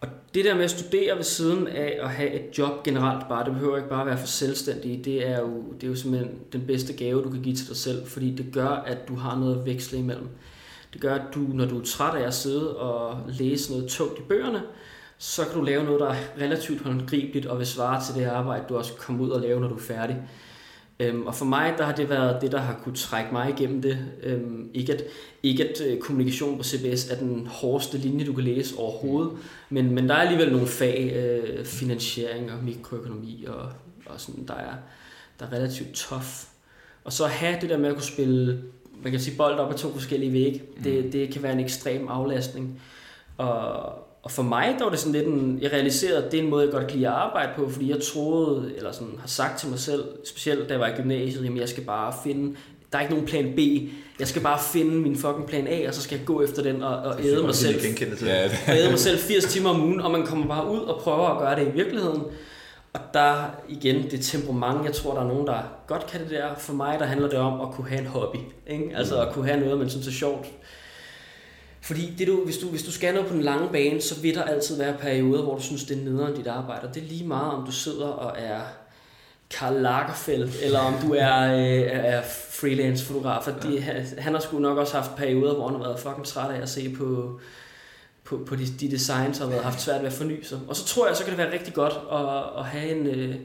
Og 0.02 0.08
det 0.34 0.46
der 0.46 0.56
med 0.56 0.64
at 0.64 0.72
studere 0.72 1.18
ved 1.18 1.24
siden 1.24 1.68
af 1.68 2.00
at 2.02 2.10
have 2.10 2.32
et 2.32 2.58
job 2.58 2.84
generelt 2.84 3.30
bare, 3.30 3.46
det 3.46 3.54
behøver 3.54 3.78
ikke 3.78 3.90
bare 3.90 4.06
være 4.06 4.18
for 4.18 4.28
selvstændig, 4.28 5.06
det 5.06 5.28
er 5.28 5.40
jo, 5.40 5.64
det 5.74 5.84
er 5.84 5.88
jo 5.88 5.96
simpelthen 5.96 6.40
den 6.54 6.68
bedste 6.68 6.94
gave, 6.94 7.24
du 7.24 7.30
kan 7.30 7.42
give 7.42 7.56
til 7.56 7.68
dig 7.68 7.78
selv, 7.78 8.08
fordi 8.08 8.36
det 8.36 8.46
gør, 8.54 8.68
at 8.68 9.08
du 9.08 9.16
har 9.16 9.40
noget 9.40 9.60
at 9.60 9.66
veksle 9.66 9.98
imellem. 9.98 10.28
Det 10.94 11.02
gør, 11.02 11.16
at 11.16 11.34
du, 11.36 11.40
når 11.40 11.66
du 11.66 11.80
er 11.80 11.84
træt 11.84 12.22
af 12.22 12.28
at 12.28 12.34
sidde 12.34 12.78
og 12.78 13.20
læse 13.28 13.72
noget 13.72 13.88
tungt 13.88 14.20
i 14.20 14.22
bøgerne, 14.22 14.62
så 15.18 15.46
kan 15.46 15.60
du 15.60 15.66
lave 15.66 15.84
noget, 15.84 16.00
der 16.00 16.08
er 16.08 16.16
relativt 16.42 16.82
håndgribeligt 16.82 17.46
og 17.46 17.60
vil 17.60 17.68
svare 17.68 18.04
til 18.06 18.16
det 18.16 18.26
arbejde, 18.26 18.66
du 18.70 18.78
også 18.78 18.94
kommer 18.94 19.24
ud 19.24 19.30
og 19.30 19.42
lave, 19.42 19.60
når 19.60 19.68
du 19.68 19.76
er 19.76 19.80
færdig. 19.80 20.18
Øhm, 21.02 21.28
og 21.28 21.36
for 21.36 21.46
mig, 21.46 21.74
der 21.78 21.84
har 21.84 21.96
det 21.96 22.10
været 22.10 22.42
det, 22.42 22.52
der 22.52 22.60
har 22.60 22.80
kunne 22.84 22.96
trække 22.96 23.30
mig 23.32 23.50
igennem 23.50 23.82
det. 23.82 23.98
Øhm, 24.24 24.70
ikke 24.74 24.94
at, 24.94 25.04
ikke 25.44 25.70
at 25.70 25.82
øh, 25.82 26.00
kommunikation 26.00 26.58
på 26.58 26.64
CBS 26.64 27.10
er 27.10 27.16
den 27.16 27.48
hårdeste 27.48 27.98
linje, 27.98 28.26
du 28.26 28.34
kan 28.34 28.44
læse 28.44 28.78
overhovedet, 28.78 29.32
men, 29.70 29.96
men 29.96 30.10
der 30.10 30.16
er 30.16 30.20
alligevel 30.20 30.52
nogle 30.52 30.68
fag, 30.68 31.14
øh, 31.16 31.66
finansiering 31.66 32.52
og 32.52 32.64
mikroøkonomi, 32.64 33.46
og, 33.48 33.70
og 34.06 34.20
sådan, 34.22 34.48
der 34.48 34.54
er, 34.54 34.74
der 35.40 35.46
er 35.46 35.52
relativt 35.52 35.94
tough. 35.94 36.46
Og 37.04 37.14
så 37.14 37.24
at 37.26 37.32
have 37.32 37.58
det 37.62 37.70
der 37.70 37.78
med 37.78 37.90
at 37.90 37.96
kunne 37.96 38.04
spille, 38.04 38.64
man 39.04 39.12
kan 39.12 39.22
sige, 39.22 39.38
bold 39.38 39.60
op 39.60 39.74
ad 39.74 39.78
to 39.78 39.94
forskellige 39.94 40.34
vægge, 40.34 40.62
det, 40.84 41.14
det 41.14 41.34
kan 41.34 41.44
være 41.44 41.54
en 41.54 41.60
ekstrem 41.60 42.08
aflastning. 42.08 42.82
Og, 43.38 44.11
og 44.24 44.32
for 44.32 44.44
mig, 44.44 44.76
der 44.78 44.84
var 44.84 44.92
det 44.92 45.00
sådan 45.00 45.14
lidt 45.14 45.28
en, 45.28 45.60
jeg 45.62 45.72
realiserede, 45.72 46.26
at 46.26 46.32
det 46.32 46.40
er 46.40 46.44
en 46.44 46.50
måde, 46.50 46.64
jeg 46.64 46.72
godt 46.72 46.88
kan 46.88 46.96
lide 46.98 47.08
at 47.08 47.14
arbejde 47.14 47.52
på, 47.56 47.70
fordi 47.70 47.90
jeg 47.90 47.98
troede, 48.14 48.72
eller 48.78 48.92
sådan 48.92 49.14
har 49.20 49.28
sagt 49.28 49.60
til 49.60 49.70
mig 49.70 49.80
selv, 49.80 50.04
specielt 50.26 50.70
da 50.70 50.74
jeg 50.74 50.80
var 50.80 50.88
i 50.88 50.92
gymnasiet, 50.96 51.44
jamen 51.46 51.58
jeg 51.58 51.70
skal 51.70 51.84
bare 51.84 52.14
finde, 52.24 52.56
der 52.92 52.98
er 52.98 53.02
ikke 53.02 53.14
nogen 53.14 53.28
plan 53.28 53.54
B, 53.56 53.60
jeg 54.20 54.28
skal 54.28 54.42
bare 54.42 54.60
finde 54.74 54.96
min 54.96 55.16
fucking 55.18 55.48
plan 55.48 55.68
A, 55.68 55.88
og 55.88 55.94
så 55.94 56.02
skal 56.02 56.18
jeg 56.18 56.26
gå 56.26 56.42
efter 56.44 56.64
den 56.64 56.84
og, 56.84 56.98
og 56.98 57.16
æde 57.26 57.36
mig 57.44 57.56
selv. 57.56 57.74
Ja, 58.28 58.50
jeg 58.68 58.78
æder 58.80 58.90
mig 58.90 59.00
selv 59.00 59.20
80 59.20 59.46
timer 59.46 59.70
om 59.70 59.84
ugen, 59.84 60.02
og 60.02 60.12
man 60.12 60.26
kommer 60.26 60.48
bare 60.48 60.72
ud 60.72 60.80
og 60.80 61.02
prøver 61.02 61.28
at 61.28 61.40
gøre 61.40 61.56
det 61.60 61.68
i 61.74 61.78
virkeligheden. 61.78 62.22
Og 62.94 63.00
der 63.14 63.46
igen, 63.70 64.12
det 64.12 64.22
temperament, 64.22 64.86
jeg 64.86 64.94
tror, 64.94 65.14
der 65.14 65.22
er 65.22 65.28
nogen, 65.28 65.48
der 65.48 65.58
godt 65.88 66.08
kan 66.08 66.20
det 66.20 66.30
der. 66.30 66.56
For 66.58 66.74
mig, 66.74 67.00
der 67.00 67.06
handler 67.06 67.30
det 67.30 67.38
om 67.38 67.62
at 67.62 67.68
kunne 67.72 67.90
have 67.90 68.02
en 68.02 68.08
hobby. 68.08 68.38
Ikke? 68.68 68.92
Altså 68.96 69.22
at 69.22 69.34
kunne 69.34 69.46
have 69.46 69.60
noget, 69.60 69.80
man 69.80 69.90
synes 69.90 70.08
er 70.08 70.12
sjovt. 70.12 70.48
Fordi 71.82 72.14
det 72.18 72.28
du, 72.28 72.46
hvis, 72.46 72.58
du, 72.58 72.68
hvis 72.68 72.84
du 72.84 72.92
skal 72.92 73.24
på 73.24 73.34
den 73.34 73.42
lange 73.42 73.70
bane, 73.72 74.02
så 74.02 74.22
vil 74.22 74.36
der 74.36 74.44
altid 74.44 74.78
være 74.78 74.98
perioder, 74.98 75.44
hvor 75.44 75.56
du 75.56 75.62
synes, 75.62 75.84
det 75.84 75.98
er 75.98 76.04
nederen 76.04 76.36
dit 76.36 76.48
arbejde. 76.48 76.88
Og 76.88 76.96
det 76.96 77.04
er 77.04 77.08
lige 77.08 77.28
meget, 77.28 77.52
om 77.52 77.66
du 77.66 77.72
sidder 77.72 78.06
og 78.06 78.40
er 78.40 78.62
Karl 79.50 79.82
Lagerfeld, 79.82 80.50
eller 80.64 80.80
om 80.80 80.94
du 81.02 81.14
er, 81.14 81.54
øh, 81.54 81.82
er 81.92 82.22
freelance 82.50 83.06
fotograf. 83.06 83.44
Fordi 83.44 83.78
han, 84.18 84.34
har 84.34 84.40
sgu 84.40 84.60
nok 84.60 84.78
også 84.78 84.94
haft 84.94 85.16
perioder, 85.16 85.56
hvor 85.56 85.68
han 85.68 85.76
har 85.76 85.84
været 85.84 86.00
fucking 86.00 86.26
træt 86.26 86.56
af 86.56 86.62
at 86.62 86.70
se 86.70 86.96
på, 86.98 87.40
på, 88.24 88.44
på 88.48 88.56
de, 88.56 88.66
de 88.80 88.92
designs, 88.92 89.42
og 89.42 89.52
har 89.52 89.62
haft 89.62 89.82
svært 89.82 90.02
ved 90.02 90.08
at 90.08 90.14
forny 90.14 90.44
sig. 90.44 90.60
Og 90.68 90.76
så 90.76 90.86
tror 90.86 91.08
jeg, 91.08 91.16
så 91.16 91.24
kan 91.24 91.32
det 91.32 91.38
være 91.38 91.54
rigtig 91.54 91.74
godt 91.74 91.94
at, 92.12 92.60
at 92.60 92.66
have 92.66 92.96
en, 92.96 93.08
øh, 93.08 93.36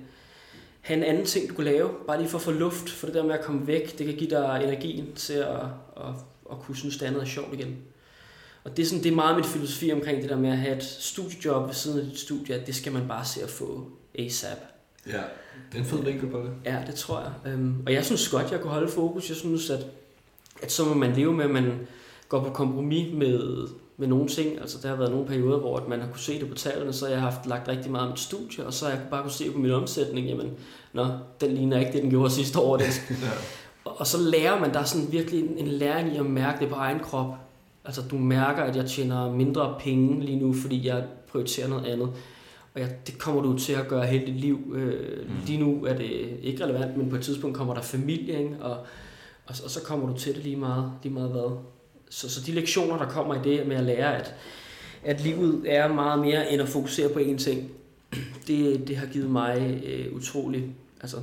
have 0.80 0.96
en 0.96 1.04
anden 1.04 1.26
ting, 1.26 1.48
du 1.48 1.54
kan 1.54 1.64
lave, 1.64 1.90
bare 2.06 2.18
lige 2.18 2.28
for 2.28 2.38
at 2.38 2.44
få 2.44 2.50
luft, 2.50 2.90
for 2.90 3.06
det 3.06 3.14
der 3.14 3.24
med 3.24 3.34
at 3.34 3.44
komme 3.44 3.66
væk, 3.66 3.98
det 3.98 4.06
kan 4.06 4.16
give 4.16 4.30
dig 4.30 4.60
energien 4.64 5.12
til 5.14 5.32
at, 5.32 5.60
at, 5.96 6.12
at 6.50 6.58
kunne 6.60 6.76
synes, 6.76 6.96
det 6.96 7.06
andet 7.06 7.22
er 7.22 7.26
sjovt 7.26 7.54
igen. 7.54 7.76
Og 8.66 8.76
det 8.76 8.82
er, 8.82 8.86
sådan, 8.86 9.02
det 9.04 9.10
er 9.10 9.14
meget 9.14 9.36
mit 9.36 9.46
filosofi 9.46 9.92
omkring 9.92 10.22
det 10.22 10.30
der 10.30 10.36
med 10.36 10.50
at 10.50 10.56
have 10.56 10.76
et 10.76 10.84
studiejob 10.84 11.66
ved 11.66 11.74
siden 11.74 12.00
af 12.00 12.06
dit 12.06 12.18
studie, 12.18 12.54
at 12.54 12.66
det 12.66 12.74
skal 12.74 12.92
man 12.92 13.08
bare 13.08 13.24
se 13.24 13.42
at 13.42 13.50
få 13.50 13.86
ASAP. 14.18 14.58
ja. 15.06 15.20
Det 15.72 15.78
er 15.78 15.82
en 15.82 15.84
fed 15.84 16.04
vinkel 16.04 16.28
på 16.28 16.38
det. 16.38 16.50
Ja, 16.64 16.76
det 16.86 16.94
tror 16.94 17.20
jeg. 17.20 17.52
Øhm, 17.52 17.82
og 17.86 17.92
jeg 17.92 18.04
synes 18.04 18.28
godt, 18.28 18.52
jeg 18.52 18.60
kunne 18.60 18.72
holde 18.72 18.88
fokus. 18.88 19.28
Jeg 19.28 19.36
synes, 19.36 19.70
at, 19.70 19.86
at 20.62 20.72
så 20.72 20.84
må 20.84 20.94
man 20.94 21.12
leve 21.12 21.32
med, 21.32 21.44
at 21.44 21.50
man 21.50 21.86
går 22.28 22.44
på 22.44 22.50
kompromis 22.50 23.14
med, 23.14 23.68
med 23.96 24.08
nogle 24.08 24.28
ting. 24.28 24.60
Altså, 24.60 24.78
der 24.82 24.88
har 24.88 24.96
været 24.96 25.10
nogle 25.10 25.26
perioder, 25.26 25.58
hvor 25.58 25.76
at 25.76 25.88
man 25.88 26.00
har 26.00 26.08
kunne 26.08 26.20
se 26.20 26.40
det 26.40 26.48
på 26.48 26.54
tallene, 26.54 26.92
så 26.92 27.08
jeg 27.08 27.20
har 27.20 27.30
haft 27.30 27.46
lagt 27.46 27.68
rigtig 27.68 27.90
meget 27.90 28.04
af 28.04 28.10
mit 28.10 28.18
studie, 28.20 28.66
og 28.66 28.72
så 28.72 28.84
har 28.84 28.92
jeg 28.92 29.02
bare 29.10 29.22
kunne 29.22 29.32
se 29.32 29.50
på 29.50 29.58
min 29.58 29.70
omsætning, 29.70 30.26
jamen, 30.26 30.50
nå, 30.92 31.06
den 31.40 31.50
ligner 31.54 31.78
ikke 31.78 31.92
det, 31.92 32.02
den 32.02 32.10
gjorde 32.10 32.30
sidste 32.30 32.58
år. 32.58 32.76
Den. 32.76 32.86
Ja. 33.10 33.30
Og, 33.84 34.06
så 34.06 34.18
lærer 34.18 34.60
man, 34.60 34.72
der 34.72 34.80
er 34.80 34.84
sådan 34.84 35.12
virkelig 35.12 35.40
en, 35.40 35.58
en 35.58 35.68
læring 35.68 36.14
i 36.14 36.16
at 36.16 36.26
mærke 36.26 36.60
det 36.60 36.68
på 36.68 36.74
egen 36.74 37.00
krop. 37.00 37.45
Altså, 37.86 38.02
du 38.10 38.16
mærker, 38.18 38.62
at 38.62 38.76
jeg 38.76 38.86
tjener 38.86 39.32
mindre 39.32 39.74
penge 39.80 40.24
lige 40.24 40.38
nu, 40.38 40.52
fordi 40.52 40.86
jeg 40.86 41.04
prioriterer 41.28 41.68
noget 41.68 41.86
andet. 41.86 42.08
Og 42.74 42.80
jeg, 42.80 42.88
det 43.06 43.18
kommer 43.18 43.42
du 43.42 43.58
til 43.58 43.72
at 43.72 43.88
gøre 43.88 44.06
hele 44.06 44.26
dit 44.26 44.40
liv. 44.40 44.72
Øh, 44.74 45.28
Mm. 45.28 45.32
Lige 45.46 45.60
nu 45.60 45.84
er 45.84 45.94
det 45.94 46.38
ikke 46.42 46.64
relevant, 46.64 46.96
men 46.96 47.10
på 47.10 47.16
et 47.16 47.22
tidspunkt 47.22 47.56
kommer 47.56 47.74
der 47.74 47.82
familie, 47.82 48.38
ikke? 48.38 48.56
Og, 48.60 48.70
og, 49.46 49.54
og 49.64 49.70
så 49.70 49.82
kommer 49.82 50.06
du 50.12 50.18
til 50.18 50.34
det 50.34 50.42
lige 50.42 50.56
meget, 50.56 50.92
lige 51.02 51.14
meget 51.14 51.30
hvad. 51.30 51.58
Så, 52.10 52.30
så 52.30 52.40
de 52.46 52.52
lektioner, 52.52 52.98
der 52.98 53.08
kommer 53.08 53.34
i 53.34 53.38
det 53.44 53.66
med 53.66 53.76
at 53.76 53.84
lære, 53.84 54.16
at, 54.16 54.34
at 55.04 55.20
livet 55.20 55.62
er 55.66 55.92
meget 55.92 56.20
mere 56.20 56.52
end 56.52 56.62
at 56.62 56.68
fokusere 56.68 57.08
på 57.08 57.18
én 57.18 57.36
ting, 57.38 57.70
det, 58.46 58.88
det 58.88 58.96
har 58.96 59.06
givet 59.06 59.30
mig 59.30 59.82
øh, 59.86 60.16
utrolig, 60.16 60.64
altså 61.00 61.16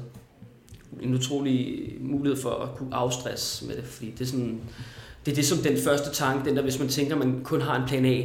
en 1.02 1.14
utrolig 1.14 1.88
mulighed 2.00 2.42
for 2.42 2.50
at 2.50 2.76
kunne 2.76 2.96
afstress 2.96 3.64
med 3.68 3.76
det, 3.76 3.84
fordi 3.84 4.12
det 4.12 4.22
er 4.22 4.26
sådan, 4.26 4.62
det 5.26 5.32
er 5.32 5.36
det 5.36 5.46
som 5.46 5.58
den 5.58 5.78
første 5.78 6.12
tanke, 6.12 6.50
den 6.50 6.56
der, 6.56 6.64
hvis 6.64 6.80
man 6.80 6.88
tænker, 6.88 7.16
man 7.16 7.44
kun 7.44 7.62
har 7.62 7.76
en 7.82 7.88
plan 7.88 8.06
A, 8.06 8.24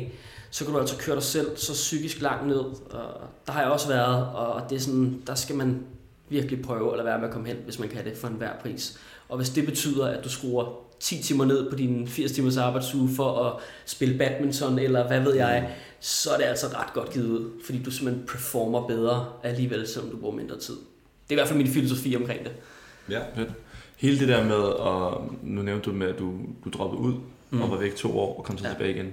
så 0.50 0.64
kan 0.64 0.74
du 0.74 0.80
altså 0.80 0.96
køre 0.96 1.16
dig 1.16 1.24
selv 1.24 1.56
så 1.56 1.72
psykisk 1.72 2.20
langt 2.20 2.46
ned, 2.46 2.58
og 2.90 3.20
der 3.46 3.52
har 3.52 3.62
jeg 3.62 3.70
også 3.70 3.88
været, 3.88 4.26
og 4.26 4.70
det 4.70 4.76
er 4.76 4.80
sådan, 4.80 5.22
der 5.26 5.34
skal 5.34 5.56
man 5.56 5.82
virkelig 6.28 6.62
prøve 6.62 6.90
at 6.90 6.96
lade 6.96 7.06
være 7.06 7.18
med 7.18 7.28
at 7.28 7.32
komme 7.32 7.48
hen, 7.48 7.56
hvis 7.64 7.78
man 7.78 7.88
kan 7.88 8.04
det 8.04 8.16
for 8.16 8.28
enhver 8.28 8.52
pris. 8.62 8.98
Og 9.28 9.36
hvis 9.36 9.50
det 9.50 9.66
betyder, 9.66 10.06
at 10.06 10.24
du 10.24 10.28
skruer 10.28 10.88
10 11.00 11.22
timer 11.22 11.44
ned 11.44 11.70
på 11.70 11.76
din 11.76 12.08
80 12.08 12.32
timers 12.32 12.56
arbejdsuge 12.56 13.10
for 13.16 13.44
at 13.44 13.52
spille 13.86 14.18
badminton, 14.18 14.78
eller 14.78 15.06
hvad 15.06 15.20
ved 15.20 15.34
jeg, 15.34 15.74
så 16.00 16.30
er 16.30 16.36
det 16.36 16.44
altså 16.44 16.66
ret 16.66 16.92
godt 16.94 17.12
givet 17.12 17.26
ud, 17.26 17.50
fordi 17.64 17.82
du 17.82 17.90
simpelthen 17.90 18.26
performer 18.26 18.86
bedre 18.86 19.26
alligevel, 19.42 19.88
selvom 19.88 20.10
du 20.10 20.16
bruger 20.16 20.36
mindre 20.36 20.58
tid. 20.58 20.74
Det 20.74 21.30
er 21.30 21.32
i 21.32 21.34
hvert 21.34 21.48
fald 21.48 21.58
min 21.58 21.68
filosofi 21.68 22.16
omkring 22.16 22.44
det. 22.44 22.52
Ja. 23.10 23.20
Hele 23.98 24.18
det 24.18 24.28
der 24.28 24.44
med, 24.44 24.54
og 24.56 25.32
nu 25.42 25.62
nævnte 25.62 25.90
du 25.90 25.96
med, 25.96 26.08
at 26.08 26.18
du, 26.18 26.32
du 26.64 26.70
droppede 26.78 27.00
ud 27.02 27.14
Mm. 27.50 27.62
og 27.62 27.70
var 27.70 27.76
væk 27.76 27.94
to 27.94 28.18
år 28.18 28.38
og 28.38 28.44
kom 28.44 28.58
så 28.58 28.64
Ja. 28.64 28.68
ja. 28.68 28.74
tilbage 28.74 28.94
igen. 28.94 29.12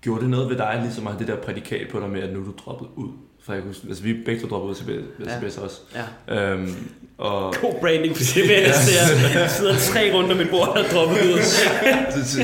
Gjorde 0.00 0.20
det 0.20 0.30
noget 0.30 0.48
ved 0.50 0.56
dig, 0.56 0.80
ligesom 0.82 1.06
at 1.06 1.12
have 1.12 1.18
det 1.20 1.28
der 1.28 1.36
prædikat 1.36 1.88
på 1.92 2.00
dig 2.00 2.10
med, 2.10 2.22
at 2.22 2.32
nu 2.32 2.40
er 2.40 2.44
du 2.44 2.52
droppet 2.64 2.86
ud? 2.96 3.08
For 3.44 3.52
jeg 3.52 3.62
kunne, 3.62 3.68
huske- 3.70 3.86
altså 3.88 4.02
vi 4.02 4.12
begge 4.24 4.40
to 4.42 4.48
droppet 4.48 4.68
ud 4.70 4.74
til 4.74 4.84
CBS, 5.40 5.56
Ja. 5.58 5.62
Også. 5.62 5.80
Ja. 6.28 6.52
Øhm, 6.52 6.74
og 7.18 7.54
God 7.60 7.74
branding 7.80 8.16
for 8.16 8.22
CBS, 8.24 8.88
der 9.32 9.40
jeg 9.40 9.50
sidder 9.50 9.74
tre 9.78 10.12
rundt 10.14 10.30
om 10.32 10.36
mit 10.36 10.50
bord 10.50 10.68
og 10.68 10.84
droppet 10.92 11.16
ud. 11.16 11.38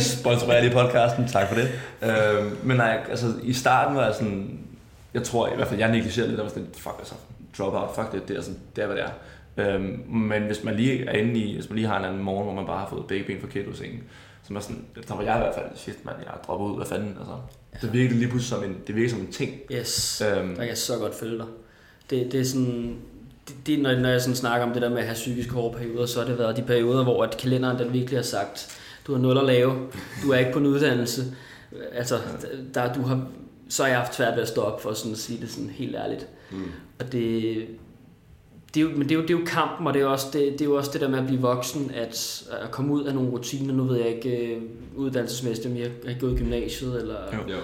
sponsorerer 0.20 0.61
lige 0.61 0.72
podcasten, 0.72 1.28
tak 1.28 1.48
for 1.48 1.54
det. 1.54 1.68
Øhm, 2.02 2.57
men 2.62 2.76
nej, 2.76 3.00
altså 3.11 3.33
i 3.42 3.52
starten 3.52 3.96
var 3.96 4.04
jeg 4.04 4.14
sådan, 4.14 4.59
jeg 5.14 5.22
tror 5.22 5.48
i 5.48 5.57
hvert 5.57 5.68
fald, 5.68 5.81
jeg 5.81 5.90
negligerede 5.90 6.28
lidt, 6.28 6.37
jeg 6.38 6.44
var 6.44 6.50
sådan, 6.50 6.66
fuck 6.76 6.94
altså, 6.98 7.14
drop 7.59 7.74
out, 7.74 7.94
fuck 7.94 8.12
det, 8.12 8.28
det 8.28 8.37
er, 8.37 8.40
sådan, 8.42 8.59
det 8.76 8.83
er 8.83 8.87
hvad 8.87 8.96
det 8.96 9.04
er. 9.04 9.11
Øhm, 9.59 10.03
men 10.09 10.42
hvis 10.42 10.64
man 10.64 10.75
lige 10.75 11.05
er 11.05 11.18
inde 11.18 11.40
i, 11.40 11.55
hvis 11.55 11.71
man 11.71 11.77
lige 11.77 11.88
har 11.88 11.99
en 11.99 12.05
anden 12.05 12.23
morgen, 12.23 12.44
hvor 12.44 12.55
man 12.55 12.66
bare 12.66 12.79
har 12.79 12.88
fået 12.88 13.07
begge 13.07 13.25
ben 13.25 13.40
for 13.40 13.47
kæt 13.47 13.64
sengen, 13.75 14.03
så 14.49 14.55
er 14.55 14.61
sådan, 14.61 14.85
der 15.09 15.14
var 15.14 15.23
jeg 15.23 15.37
i 15.37 15.38
hvert 15.38 15.55
fald, 15.55 15.66
shit 15.77 16.05
mand, 16.05 16.16
jeg 16.18 16.33
er 16.35 16.38
droppet 16.47 16.66
ud, 16.66 16.77
hvad 16.77 16.87
fanden, 16.87 17.09
altså. 17.09 17.37
Det 17.83 17.92
virkede 17.92 18.18
lige 18.18 18.29
pludselig 18.29 18.59
som 18.59 18.71
en, 18.71 18.77
det 18.87 18.94
virkede 18.94 19.11
som 19.11 19.21
en 19.21 19.33
ting. 19.33 19.53
Yes, 19.73 20.23
Øhm, 20.27 20.49
der 20.49 20.57
kan 20.57 20.68
jeg 20.68 20.79
så 20.79 20.99
godt 20.99 21.14
følge 21.14 21.39
dig. 21.39 21.47
Det, 22.11 22.32
det 22.32 22.41
er 22.41 22.45
sådan, 22.45 22.97
det, 23.49 23.57
det, 23.66 23.78
når, 23.78 23.95
når 23.95 24.09
jeg 24.09 24.20
sådan 24.20 24.37
snakker 24.37 24.66
om 24.66 24.72
det 24.72 24.82
der 24.82 24.89
med 24.89 24.99
at 24.99 25.05
have 25.05 25.14
psykisk 25.14 25.51
hårde 25.51 25.78
perioder, 25.78 26.07
så 26.07 26.20
har 26.20 26.26
det 26.26 26.39
været 26.39 26.57
de 26.57 26.62
perioder, 26.62 27.05
hvor 27.05 27.24
at 27.24 27.37
kalenderen 27.37 27.78
den 27.78 27.93
virkelig 27.93 28.18
har 28.18 28.24
sagt, 28.24 28.80
du 29.07 29.12
har 29.12 29.20
nul 29.20 29.39
at 29.39 29.45
lave, 29.45 29.72
du 30.22 30.30
er 30.30 30.39
ikke 30.39 30.53
på 30.53 30.59
en 30.59 30.66
uddannelse, 30.66 31.22
Altså, 31.93 32.18
der, 32.74 32.93
du 32.93 33.03
har, 33.03 33.26
så 33.68 33.82
har 33.82 33.91
jeg 33.91 33.99
haft 33.99 34.14
svært 34.14 34.35
ved 34.35 34.43
at 34.43 34.49
stå 34.49 34.61
op 34.61 34.82
for 34.82 34.93
sådan 34.93 35.12
at 35.12 35.18
sige 35.18 35.41
det 35.41 35.51
sådan 35.51 35.70
helt 35.70 35.97
ærligt. 35.97 36.28
Mm. 36.51 36.70
Og 36.99 37.12
det, 37.12 37.66
det 38.75 38.81
er 38.81 38.85
jo, 38.85 38.91
men 38.91 39.03
det 39.03 39.11
er, 39.11 39.14
jo, 39.14 39.23
det 39.23 39.31
er 39.31 39.39
jo 39.39 39.45
kampen, 39.47 39.87
og 39.87 39.95
det 39.95 40.03
er, 40.03 40.07
også 40.07 40.27
det, 40.33 40.53
det 40.53 40.61
er 40.61 40.64
jo 40.64 40.77
også 40.77 40.91
det 40.93 41.01
der 41.01 41.09
med 41.09 41.19
at 41.19 41.27
blive 41.27 41.41
voksen, 41.41 41.91
at, 41.95 42.43
at 42.62 42.71
komme 42.71 42.93
ud 42.93 43.05
af 43.05 43.14
nogle 43.14 43.31
rutiner. 43.31 43.75
Nu 43.75 43.85
ved 43.85 43.97
jeg 43.97 44.09
ikke 44.09 44.61
uh, 44.97 45.03
uddannelsesmæssigt, 45.03 45.66
om 45.66 45.77
jeg 45.77 45.91
har 46.07 46.21
gået 46.21 46.33
i 46.33 46.37
gymnasiet, 46.37 47.01
eller... 47.01 47.16
Jo. 47.33 47.53
Jo. 47.53 47.59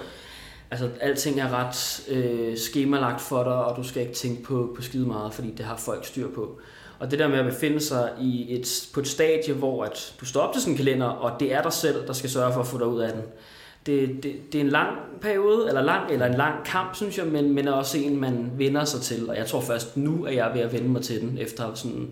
Altså, 0.71 0.89
alting 1.01 1.39
er 1.39 1.49
ret 1.53 2.03
øh, 2.09 2.57
skemalagt 2.57 3.21
for 3.21 3.43
dig, 3.43 3.65
og 3.65 3.77
du 3.77 3.83
skal 3.83 4.01
ikke 4.01 4.13
tænke 4.13 4.43
på, 4.43 4.73
på 4.75 4.81
skide 4.81 5.07
meget, 5.07 5.33
fordi 5.33 5.51
det 5.51 5.65
har 5.65 5.77
folk 5.77 6.05
styr 6.05 6.27
på. 6.35 6.59
Og 6.99 7.11
det 7.11 7.19
der 7.19 7.27
med 7.27 7.37
at 7.37 7.45
befinde 7.45 7.79
sig 7.79 8.11
i 8.21 8.55
et, 8.59 8.87
på 8.93 8.99
et 8.99 9.07
stadie, 9.07 9.53
hvor 9.53 9.83
at 9.83 10.13
du 10.19 10.25
står 10.25 10.41
op 10.41 10.53
til 10.53 10.61
sådan 10.61 10.73
en 10.73 10.77
kalender, 10.77 11.05
og 11.05 11.39
det 11.39 11.53
er 11.53 11.61
dig 11.61 11.73
selv, 11.73 12.07
der 12.07 12.13
skal 12.13 12.29
sørge 12.29 12.53
for 12.53 12.59
at 12.59 12.67
få 12.67 12.77
dig 12.77 12.87
ud 12.87 13.01
af 13.01 13.13
den. 13.13 13.21
Det, 13.85 14.23
det, 14.23 14.53
det 14.53 14.59
er 14.61 14.63
en 14.63 14.69
lang 14.69 14.97
periode, 15.21 15.67
eller 15.67 15.81
lang, 15.81 16.11
eller 16.11 16.25
en 16.25 16.33
lang 16.33 16.53
kamp, 16.65 16.95
synes 16.95 17.17
jeg, 17.17 17.25
men, 17.27 17.53
men 17.53 17.67
er 17.67 17.71
også 17.71 17.97
en, 17.97 18.19
man 18.21 18.51
vender 18.57 18.85
sig 18.85 19.01
til. 19.01 19.29
Og 19.29 19.37
jeg 19.37 19.45
tror 19.47 19.61
først 19.61 19.97
nu, 19.97 20.25
at 20.25 20.35
jeg 20.35 20.49
er 20.49 20.53
ved 20.53 20.61
at 20.61 20.73
vende 20.73 20.89
mig 20.89 21.01
til 21.01 21.21
den, 21.21 21.37
efter 21.41 21.65
at 21.71 21.77
sådan 21.77 22.07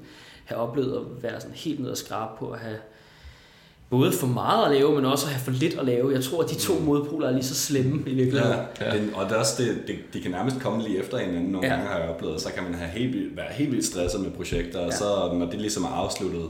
have 0.46 0.62
oplevet 0.62 0.96
at 0.96 1.24
være 1.24 1.40
sådan 1.42 1.56
helt 1.56 1.80
ned 1.80 1.90
og 1.90 1.98
skrabe 1.98 2.32
på 2.40 2.50
at 2.52 2.60
have 2.60 2.76
både 3.90 4.12
for 4.12 4.28
meget 4.28 4.66
at 4.66 4.72
lave, 4.72 4.96
men 4.96 5.06
også 5.06 5.26
at 5.26 5.32
have 5.34 5.44
for 5.44 5.52
lidt 5.52 5.80
at 5.80 5.86
lave. 5.86 6.14
Jeg 6.14 6.24
tror, 6.24 6.44
at 6.44 6.50
de 6.50 6.56
to 6.56 6.74
modpoler 6.80 7.28
er 7.28 7.32
lige 7.32 7.44
så 7.44 7.56
slemme 7.56 8.04
i 8.10 8.14
virkeligheden. 8.14 8.58
Ja, 8.80 8.86
Ja. 8.94 8.98
Den, 8.98 9.12
og 9.16 9.26
det 9.26 9.32
er 9.32 9.40
også 9.40 9.64
det, 9.64 9.78
det, 9.88 9.96
de 10.14 10.22
kan 10.22 10.32
nærmest 10.32 10.60
komme 10.62 10.84
lige 10.84 10.98
efter 11.00 11.18
hinanden. 11.18 11.52
Nogle 11.52 11.68
Ja. 11.68 11.74
gange 11.74 11.90
har 11.90 12.00
jeg 12.00 12.10
oplevet, 12.10 12.42
så 12.42 12.54
kan 12.54 12.64
man 12.64 12.74
have 12.74 12.90
helt, 12.90 13.14
vildt- 13.16 13.36
være 13.38 13.46
helt 13.52 13.72
vildt 13.72 13.86
stresset 13.86 14.22
med 14.22 14.32
projekter, 14.32 14.80
og 14.80 14.86
Ja. 14.92 14.96
så 14.96 15.06
når 15.34 15.46
det 15.52 15.62
ligesom 15.62 15.84
er 15.84 15.88
afsluttet, 15.88 16.46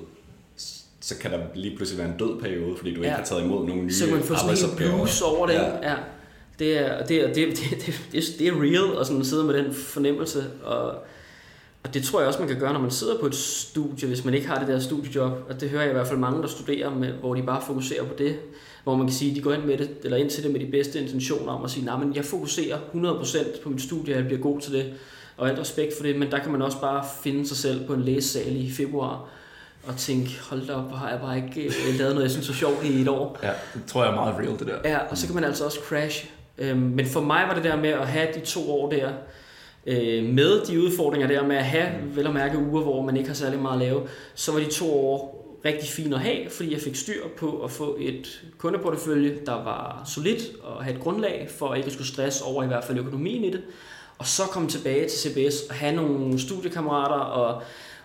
så 1.06 1.18
kan 1.18 1.32
der 1.32 1.40
lige 1.56 1.76
pludselig 1.76 2.00
være 2.04 2.12
en 2.14 2.18
død 2.20 2.40
periode, 2.42 2.78
fordi 2.78 2.94
du 2.94 3.02
Ja. 3.02 3.06
ikke 3.06 3.16
har 3.18 3.24
taget 3.26 3.44
imod 3.44 3.68
nogle 3.68 3.84
nye 3.84 3.94
Så 3.94 4.06
kan 4.06 4.14
man 4.14 4.24
få 4.24 4.28
sådan 4.28 4.40
en 4.40 4.50
arbejdsopgaver. 4.50 4.96
blues 4.96 5.22
over 5.22 5.48
det. 5.48 5.54
Ja. 5.54 5.90
Ja. 5.90 5.96
Det 6.60 6.78
er, 6.80 7.06
det, 7.06 7.18
er, 7.24 7.28
det, 7.34 7.36
det, 7.36 7.58
det, 7.86 8.02
det, 8.12 8.24
det 8.40 8.48
er 8.48 8.52
real 8.62 9.00
at 9.00 9.08
sådan 9.08 9.26
sidde 9.26 9.44
med 9.44 9.54
den 9.54 9.74
fornemmelse. 9.74 10.44
Og, 10.64 10.88
og 11.84 11.94
det 11.94 12.04
tror 12.04 12.20
jeg 12.20 12.28
også, 12.28 12.40
man 12.40 12.48
kan 12.48 12.60
gøre, 12.60 12.74
når 12.74 12.80
man 12.80 12.92
sidder 12.92 13.20
på 13.20 13.26
et 13.26 13.36
studie, 13.36 14.08
hvis 14.08 14.26
man 14.26 14.34
ikke 14.34 14.48
har 14.48 14.60
det 14.60 14.68
der 14.68 14.80
studiejob. 14.80 15.32
Og 15.50 15.62
det 15.62 15.70
hører 15.70 15.82
jeg 15.82 15.92
i 15.92 15.94
hvert 15.94 16.08
fald 16.08 16.20
mange, 16.20 16.42
der 16.42 16.48
studerer, 16.48 16.90
med, 16.96 17.08
hvor 17.12 17.36
de 17.36 17.44
bare 17.44 17.62
fokuserer 17.68 18.04
på 18.04 18.14
det. 18.18 18.36
Hvor 18.84 18.96
man 18.96 19.08
kan 19.08 19.14
sige, 19.16 19.32
at 19.32 19.38
de 19.38 19.42
går 19.42 19.54
ind, 19.54 19.64
med 19.64 19.78
det, 19.78 19.90
eller 20.04 20.18
ind 20.18 20.30
til 20.30 20.44
det 20.44 20.52
med 20.52 20.60
de 20.60 20.66
bedste 20.72 21.02
intentioner 21.02 21.52
om 21.54 21.64
at 21.66 21.72
sige, 21.72 21.86
nej, 21.86 21.98
men 21.98 22.16
jeg 22.16 22.26
fokuserer 22.26 22.78
100% 22.94 23.64
på 23.64 23.70
mit 23.70 23.82
studie, 23.82 24.14
og 24.14 24.18
jeg 24.18 24.26
bliver 24.26 24.42
god 24.42 24.60
til 24.62 24.74
det. 24.74 24.94
Og 25.38 25.50
alt 25.50 25.60
respekt 25.60 25.94
for 25.98 26.04
det, 26.04 26.16
men 26.20 26.32
der 26.32 26.40
kan 26.40 26.52
man 26.52 26.62
også 26.62 26.82
bare 26.82 27.06
finde 27.24 27.48
sig 27.48 27.58
selv 27.58 27.88
på 27.88 27.94
en 27.94 28.02
læsesal 28.02 28.56
i 28.56 28.72
februar 28.72 29.30
og 29.88 29.98
tænke, 29.98 30.40
hold 30.50 30.68
da 30.68 30.74
op, 30.74 30.84
hvor 30.84 30.98
har 30.98 31.10
jeg 31.10 31.20
bare 31.20 31.38
ikke 31.38 31.62
øh, 31.64 31.98
lavet 31.98 32.14
noget, 32.14 32.24
jeg 32.24 32.32
synes 32.32 32.50
er 32.50 32.54
sjovt 32.54 32.84
i 32.84 33.02
et 33.02 33.08
år. 33.08 33.40
Ja, 33.44 33.52
det 33.74 33.86
tror 33.88 34.04
jeg 34.04 34.12
er 34.12 34.16
meget 34.16 34.36
real, 34.36 34.60
det 34.60 34.68
der. 34.68 34.90
Ja, 34.90 34.98
og 34.98 35.18
så 35.18 35.26
kan 35.28 35.36
man 35.36 35.44
altså 35.44 35.66
også 35.66 35.80
crash. 35.80 36.26
Øhm, 36.58 36.80
men 36.80 37.06
for 37.06 37.22
mig 37.22 37.46
var 37.48 37.56
det 37.56 37.64
der 37.64 37.76
med 37.76 37.90
at 37.90 38.08
have 38.08 38.28
de 38.36 38.40
to 38.40 38.72
år 38.72 38.90
der, 38.90 39.12
øh, 39.86 40.24
med 40.24 40.66
de 40.66 40.82
udfordringer 40.84 41.28
der 41.28 41.48
med 41.48 41.56
at 41.56 41.66
have, 41.66 41.88
mm. 42.04 42.16
vel 42.16 42.28
at 42.28 42.34
mærke 42.34 42.58
uger, 42.58 42.82
hvor 42.82 43.02
man 43.02 43.18
ikke 43.18 43.30
har 43.30 43.36
særlig 43.36 43.60
meget 43.60 43.82
at 43.82 43.88
lave, 43.88 44.02
så 44.36 44.52
var 44.52 44.60
de 44.60 44.72
to 44.72 45.06
år 45.06 45.44
rigtig 45.66 45.90
fine 45.90 46.16
at 46.16 46.22
have, 46.22 46.50
fordi 46.50 46.74
jeg 46.74 46.82
fik 46.82 46.96
styr 46.96 47.28
på 47.38 47.64
at 47.64 47.72
få 47.72 47.98
et 48.00 48.44
kundeportefølje, 48.58 49.38
der 49.46 49.52
var 49.52 50.04
solidt 50.16 50.42
og 50.64 50.84
have 50.84 50.96
et 50.96 51.02
grundlag 51.02 51.48
for 51.58 51.70
at 51.70 51.78
ikke 51.78 51.88
at 51.88 51.94
skulle 51.94 52.08
stresse 52.08 52.44
over 52.44 52.64
i 52.64 52.68
hvert 52.68 52.84
fald 52.84 53.00
økonomien 53.00 53.44
i 53.44 53.52
det. 53.52 53.62
Og 54.18 54.28
så 54.28 54.44
komme 54.44 54.70
tilbage 54.70 55.10
til 55.10 55.20
CBS 55.20 55.62
og 55.70 55.76
have 55.76 55.96
nogle 55.96 56.40
studiekammerater 56.40 57.16
og, 57.16 57.62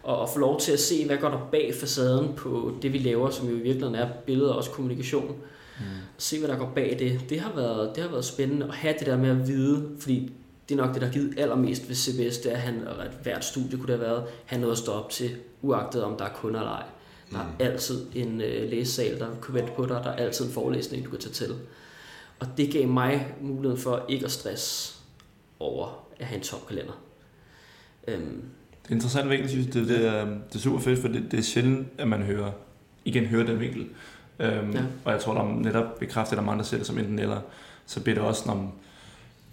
og, 0.09 0.19
og 0.19 0.29
få 0.29 0.39
lov 0.39 0.61
til 0.61 0.73
at 0.73 0.81
se, 0.81 1.07
hvad 1.07 1.17
går 1.17 1.29
der 1.29 1.49
bag 1.53 1.75
facaden 1.75 2.35
på 2.37 2.73
det, 2.83 2.93
vi 2.93 2.99
laver, 2.99 3.31
som 3.31 3.49
jo 3.49 3.55
i 3.55 3.61
virkeligheden 3.61 3.95
er 3.95 4.09
billeder 4.27 4.51
og 4.51 4.57
også 4.57 4.71
kommunikation. 4.71 5.37
Mm. 5.79 5.85
Se, 6.19 6.39
hvad 6.39 6.49
der 6.49 6.59
går 6.59 6.73
bag 6.75 6.97
det. 6.99 7.31
Det 7.31 7.41
har, 7.41 7.53
været, 7.55 7.95
det 7.95 8.03
har 8.03 8.11
været 8.11 8.25
spændende 8.25 8.67
at 8.67 8.75
have 8.75 8.95
det 8.99 9.07
der 9.07 9.17
med 9.17 9.31
at 9.31 9.49
vide, 9.49 9.89
fordi 9.99 10.33
det 10.69 10.79
er 10.79 10.85
nok 10.85 10.95
det, 10.95 11.01
der 11.01 11.07
har 11.07 11.15
givet 11.15 11.39
allermest 11.39 11.89
ved 11.89 11.97
CBS, 11.97 12.39
det 12.39 12.53
er, 12.53 12.57
at 12.57 12.61
han, 12.61 12.87
at 13.01 13.11
hvert 13.23 13.45
studie 13.45 13.79
kunne 13.79 13.93
det 13.93 13.99
have 13.99 14.01
været, 14.01 14.25
han 14.47 14.61
noget 14.61 14.73
at 14.73 14.79
stå 14.79 14.93
op 14.93 15.11
til, 15.11 15.31
uagtet 15.63 16.05
om 16.05 16.17
der 16.17 16.25
er 16.25 16.33
kunder 16.33 16.61
eller 16.61 16.73
ej. 16.73 16.85
Der 17.31 17.39
er 17.39 17.71
altid 17.71 18.07
en 18.15 18.41
øh, 18.41 18.71
læsesal, 18.71 19.19
der 19.19 19.27
kan 19.43 19.55
vente 19.55 19.73
på 19.77 19.83
dig, 19.87 20.01
der 20.05 20.11
er 20.11 20.17
altid 20.17 20.45
en 20.45 20.53
forelæsning, 20.53 21.05
du 21.05 21.11
kan 21.11 21.19
tage 21.19 21.33
til. 21.33 21.55
Og 22.41 22.47
det 22.57 22.73
gav 22.73 22.89
mig 22.89 23.35
muligheden 23.41 23.83
for 23.83 24.05
ikke 24.09 24.25
at 24.25 24.31
stresse 24.31 24.95
over 25.59 26.05
at 26.19 26.27
have 26.27 26.37
en 26.37 26.45
tom 26.45 26.61
kalender. 26.69 27.03
Øhm, 28.09 28.43
Det 28.89 28.93
er 28.93 28.97
interessant 28.97 29.31
vinkel, 29.31 29.49
synes 29.49 29.67
jeg. 29.67 29.75
Det, 29.75 29.89
det, 29.89 30.07
er, 30.07 30.25
det 30.25 30.55
er 30.55 30.59
super 30.59 30.79
fedt, 30.81 30.99
for 30.99 31.09
det, 31.09 31.25
det 31.31 31.39
er 31.39 31.43
sjældent, 31.43 31.89
at 31.99 32.09
man 32.09 32.23
hører, 32.23 32.51
igen 33.05 33.25
hører 33.27 33.47
den 33.47 33.61
vinkel. 33.61 33.87
Øhm, 34.39 34.71
Ja. 34.73 34.81
Og 35.05 35.13
jeg 35.13 35.21
tror, 35.21 35.35
der 35.35 35.41
er 35.41 35.55
netop 35.59 35.99
bekræfter, 35.99 36.33
at 36.33 36.37
der 36.37 36.43
er 36.43 36.47
mange, 36.47 36.59
der 36.59 36.65
ser 36.65 36.77
det 36.77 36.87
som 36.87 36.99
enten 36.99 37.19
eller. 37.19 37.41
Så 37.87 38.03
bliver 38.03 38.19
det 38.19 38.25
også, 38.25 38.43
når 38.47 38.75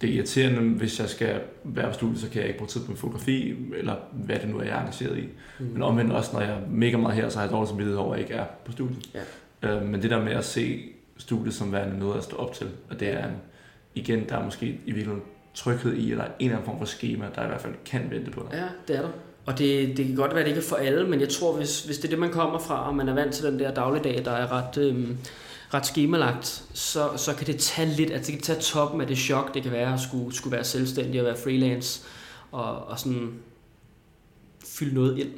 det 0.00 0.10
er 0.10 0.14
irriterende, 0.14 0.60
hvis 0.60 1.00
jeg 1.00 1.08
skal 1.08 1.40
være 1.64 1.86
på 1.88 1.92
studiet, 1.94 2.18
så 2.20 2.28
kan 2.30 2.40
jeg 2.40 2.46
ikke 2.48 2.58
bruge 2.58 2.68
tid 2.68 2.80
på 2.80 2.86
min 2.90 2.96
fotografi, 2.96 3.54
eller 3.76 3.94
hvad 4.12 4.38
det 4.38 4.48
nu 4.48 4.58
er, 4.58 4.62
jeg 4.64 4.76
er 4.76 4.80
engageret 4.80 5.18
i. 5.18 5.28
mm. 5.58 5.66
Men 5.66 5.82
omvendt 5.82 6.12
også, 6.12 6.30
når 6.32 6.40
jeg 6.40 6.50
er 6.50 6.60
mega 6.70 6.96
meget 6.96 7.14
her, 7.16 7.28
så 7.28 7.38
har 7.38 7.44
jeg 7.44 7.52
dårligt 7.52 7.68
samvittighed 7.68 7.98
over, 7.98 8.12
at 8.14 8.18
jeg 8.20 8.28
ikke 8.28 8.34
er 8.34 8.44
på 8.64 8.72
studiet. 8.72 9.10
Ja. 9.62 9.76
Øh, 9.76 9.86
men 9.86 10.02
det 10.02 10.10
der 10.10 10.24
med 10.24 10.32
at 10.32 10.44
se 10.44 10.82
studiet 11.18 11.54
som 11.54 11.72
værende 11.72 11.98
noget 11.98 12.16
at 12.18 12.24
stå 12.24 12.36
op 12.36 12.52
til, 12.52 12.66
og 12.90 13.00
det 13.00 13.08
er 13.08 13.24
en, 13.26 13.34
igen, 13.94 14.28
der 14.28 14.36
er 14.38 14.44
måske 14.44 14.66
i 14.66 14.78
virkeligheden 14.84 15.22
tryghed 15.54 15.94
i, 15.94 16.10
eller 16.10 16.24
en 16.24 16.30
eller 16.38 16.56
anden 16.56 16.66
form 16.66 16.78
for 16.78 16.84
schema, 16.86 17.26
der 17.34 17.44
i 17.44 17.46
hvert 17.46 17.60
fald 17.60 17.74
kan 17.84 18.06
vente 18.10 18.30
på 18.30 18.46
dig. 18.50 18.58
Ja, 18.58 18.64
det 18.88 18.96
er 18.96 19.02
der. 19.02 19.10
Og 19.46 19.58
det, 19.58 19.96
det 19.96 20.06
kan 20.06 20.14
godt 20.14 20.30
være, 20.30 20.40
at 20.40 20.46
det 20.46 20.50
ikke 20.52 20.64
er 20.66 20.68
for 20.68 20.76
alle, 20.76 21.08
men 21.08 21.20
jeg 21.20 21.28
tror, 21.28 21.56
hvis, 21.56 21.84
hvis 21.84 21.96
det 21.96 22.04
er 22.04 22.08
det, 22.08 22.18
man 22.18 22.30
kommer 22.32 22.58
fra, 22.58 22.88
og 22.88 22.94
man 22.94 23.08
er 23.08 23.14
vant 23.14 23.34
til 23.34 23.44
den 23.44 23.58
der 23.58 23.74
dagligdag, 23.74 24.24
der 24.24 24.30
er 24.30 24.52
ret, 24.52 24.78
øhm, 24.78 25.16
ret 25.74 25.86
skemalagt, 25.86 26.64
så, 26.72 27.08
så 27.16 27.34
kan 27.34 27.46
det 27.46 27.58
tage 27.58 27.88
lidt, 27.88 28.12
altså 28.12 28.32
det 28.32 28.38
kan 28.38 28.42
tage 28.42 28.60
toppen 28.60 29.00
af 29.00 29.06
det 29.06 29.18
chok, 29.18 29.54
det 29.54 29.62
kan 29.62 29.72
være 29.72 29.94
at 29.94 30.00
skulle, 30.00 30.36
skulle 30.36 30.56
være 30.56 30.64
selvstændig 30.64 31.20
og 31.20 31.26
være 31.26 31.36
freelance, 31.36 32.02
og, 32.52 32.86
og 32.86 32.98
sådan 32.98 33.32
fylde 34.64 34.94
noget 34.94 35.18
ind 35.18 35.30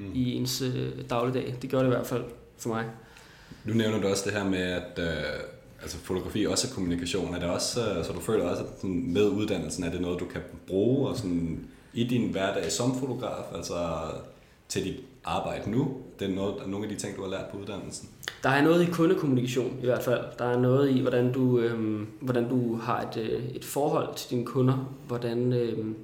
Mm. 0.00 0.10
i 0.14 0.34
ens 0.34 0.62
øh, 0.62 0.92
dagligdag. 1.10 1.54
Det 1.62 1.70
gør 1.70 1.78
det 1.78 1.86
i 1.86 1.88
hvert 1.88 2.06
fald 2.06 2.24
for 2.58 2.68
mig. 2.68 2.84
Nu 3.64 3.74
nævner 3.74 4.00
du 4.00 4.08
også 4.08 4.22
det 4.26 4.32
her 4.32 4.44
med, 4.44 4.58
at 4.58 4.98
øh, 4.98 5.40
altså 5.82 5.96
fotografi 5.98 6.46
også 6.46 6.68
er 6.68 6.74
kommunikation. 6.74 7.34
Er 7.34 7.38
det 7.38 7.48
også, 7.48 7.80
øh, 7.80 8.04
så 8.04 8.12
du 8.12 8.20
føler 8.20 8.44
også, 8.44 8.62
at 8.62 8.84
med 8.84 9.28
uddannelsen 9.28 9.84
er 9.84 9.90
det 9.90 10.00
noget, 10.00 10.20
du 10.20 10.24
kan 10.24 10.40
bruge 10.66 11.08
og 11.08 11.16
sådan, 11.16 11.66
i 11.94 12.04
din 12.04 12.30
hverdag 12.30 12.72
som 12.72 12.98
fotograf, 12.98 13.44
altså 13.54 13.74
til 14.68 14.84
dit 14.84 15.00
arbejde 15.24 15.70
nu? 15.70 15.96
Det 16.18 16.30
er 16.30 16.34
noget, 16.34 16.54
nogle 16.66 16.86
af 16.86 16.92
de 16.92 17.00
ting, 17.00 17.16
du 17.16 17.22
har 17.22 17.30
lært 17.30 17.46
på 17.52 17.58
uddannelsen? 17.58 18.08
Der 18.42 18.50
er 18.50 18.62
noget 18.62 18.88
i 18.88 18.90
kundekommunikation 18.90 19.78
i 19.82 19.84
hvert 19.84 20.02
fald. 20.02 20.24
Der 20.38 20.44
er 20.44 20.58
noget 20.58 20.90
i, 20.90 21.00
hvordan 21.00 21.32
du, 21.32 21.58
øhm, 21.58 22.06
hvordan 22.20 22.48
du 22.48 22.76
har 22.76 23.00
et, 23.00 23.16
øh, 23.16 23.44
et 23.54 23.64
forhold 23.64 24.14
til 24.16 24.30
dine 24.30 24.46
kunder. 24.46 24.94
Hvordan, 25.06 25.52
øhm, 25.52 25.96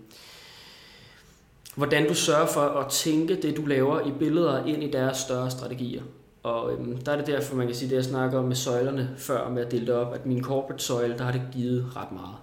hvordan 1.75 2.09
du 2.09 2.15
sørger 2.15 2.47
for 2.47 2.61
at 2.61 2.91
tænke 2.91 3.43
det, 3.43 3.57
du 3.57 3.67
laver 3.67 4.01
i 4.01 4.11
billeder 4.19 4.65
ind 4.65 4.83
i 4.83 4.91
deres 4.91 5.17
større 5.17 5.51
strategier. 5.51 6.03
Og 6.43 6.73
øhm, 6.73 6.99
der 6.99 7.13
er 7.13 7.17
det 7.17 7.27
derfor, 7.27 7.57
man 7.57 7.67
kan 7.67 7.77
sige, 7.77 7.91
det 7.91 7.97
jeg 7.97 8.05
snakker 8.05 8.39
om 8.39 8.45
med 8.45 8.57
søjlerne 8.57 9.11
før, 9.17 9.49
med 9.49 9.67
at 9.67 9.73
dele 9.73 9.87
det 9.87 9.95
op, 9.95 10.15
at 10.15 10.27
min 10.27 10.43
corporate 10.43 10.85
søjle, 10.85 11.19
der 11.19 11.25
har 11.25 11.33
det 11.33 11.43
givet 11.53 11.97
ret 11.97 12.13
meget. 12.13 12.37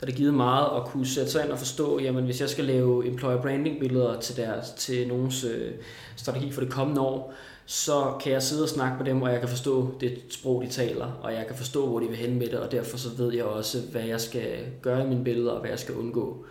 Der 0.00 0.06
har 0.06 0.10
det 0.10 0.16
givet 0.16 0.34
meget 0.34 0.66
at 0.76 0.84
kunne 0.84 1.06
sætte 1.06 1.30
sig 1.30 1.44
ind 1.44 1.52
og 1.52 1.58
forstå, 1.58 2.00
jamen 2.00 2.24
hvis 2.24 2.40
jeg 2.40 2.48
skal 2.48 2.64
lave 2.64 3.06
employer 3.06 3.42
branding 3.42 3.80
billeder 3.80 4.20
til, 4.20 4.36
deres, 4.36 4.70
til 4.70 5.08
nogens 5.08 5.44
øh, 5.44 5.72
strategi 6.16 6.52
for 6.52 6.60
det 6.60 6.70
kommende 6.70 7.00
år, 7.00 7.34
så 7.66 8.16
kan 8.22 8.32
jeg 8.32 8.42
sidde 8.42 8.62
og 8.62 8.68
snakke 8.68 8.96
med 8.98 9.06
dem, 9.06 9.22
og 9.22 9.32
jeg 9.32 9.40
kan 9.40 9.48
forstå 9.48 9.94
det 10.00 10.18
sprog, 10.30 10.62
de 10.62 10.68
taler, 10.68 11.06
og 11.22 11.32
jeg 11.32 11.46
kan 11.46 11.56
forstå, 11.56 11.86
hvor 11.86 12.00
de 12.00 12.06
vil 12.06 12.16
hen 12.16 12.38
med 12.38 12.46
det, 12.46 12.58
og 12.58 12.72
derfor 12.72 12.96
så 12.96 13.08
ved 13.18 13.34
jeg 13.34 13.44
også, 13.44 13.78
hvad 13.92 14.02
jeg 14.02 14.20
skal 14.20 14.58
gøre 14.82 15.04
i 15.04 15.08
mine 15.08 15.24
billeder, 15.24 15.50
og 15.50 15.60
hvad 15.60 15.70
jeg 15.70 15.78
skal 15.78 15.94
undgå. 15.94 16.44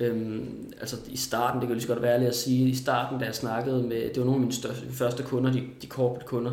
Øhm, 0.00 0.72
altså 0.80 0.96
i 1.08 1.16
starten, 1.16 1.60
det 1.60 1.66
kan 1.66 1.68
jo 1.68 1.74
lige 1.74 1.86
så 1.86 1.88
godt 1.88 2.02
være 2.02 2.14
ærligt 2.14 2.28
at 2.28 2.36
sige, 2.36 2.68
i 2.68 2.74
starten, 2.74 3.18
da 3.18 3.24
jeg 3.24 3.34
snakkede 3.34 3.82
med, 3.82 4.08
det 4.08 4.16
var 4.16 4.24
nogle 4.24 4.34
af 4.34 4.40
mine 4.40 4.52
største, 4.52 4.86
første 4.90 5.22
kunder, 5.22 5.52
de, 5.52 5.62
de 5.82 5.86
corporate 5.86 6.26
kunder, 6.26 6.52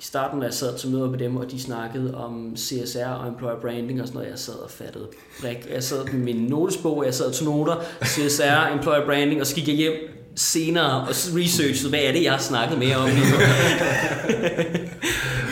i 0.00 0.02
starten, 0.02 0.40
da 0.40 0.46
jeg 0.46 0.54
sad 0.54 0.78
til 0.78 0.90
møder 0.90 1.10
med 1.10 1.18
dem, 1.18 1.36
og 1.36 1.50
de 1.50 1.62
snakkede 1.62 2.14
om 2.14 2.56
CSR 2.56 3.04
og 3.06 3.28
employer 3.28 3.60
branding 3.60 4.00
og 4.00 4.06
sådan 4.06 4.18
noget, 4.18 4.30
jeg 4.30 4.38
sad 4.38 4.54
og 4.54 4.70
fattede 4.70 5.06
brik. 5.40 5.56
Jeg 5.74 5.82
sad 5.82 6.04
med 6.04 6.20
min 6.20 6.36
notesbog, 6.36 7.04
jeg 7.04 7.14
sad 7.14 7.32
til 7.32 7.44
noter, 7.44 7.76
CSR, 8.04 8.74
employer 8.76 9.04
branding, 9.06 9.40
og 9.40 9.46
så 9.46 9.54
gik 9.54 9.68
jeg 9.68 9.76
hjem 9.76 9.92
senere 10.36 11.00
og 11.00 11.08
researchede, 11.08 11.88
hvad 11.90 12.00
er 12.00 12.12
det, 12.12 12.22
jeg 12.22 12.32
har 12.32 12.38
snakket 12.38 12.78
med 12.78 12.94
om 12.94 13.08
nu. 13.08 13.14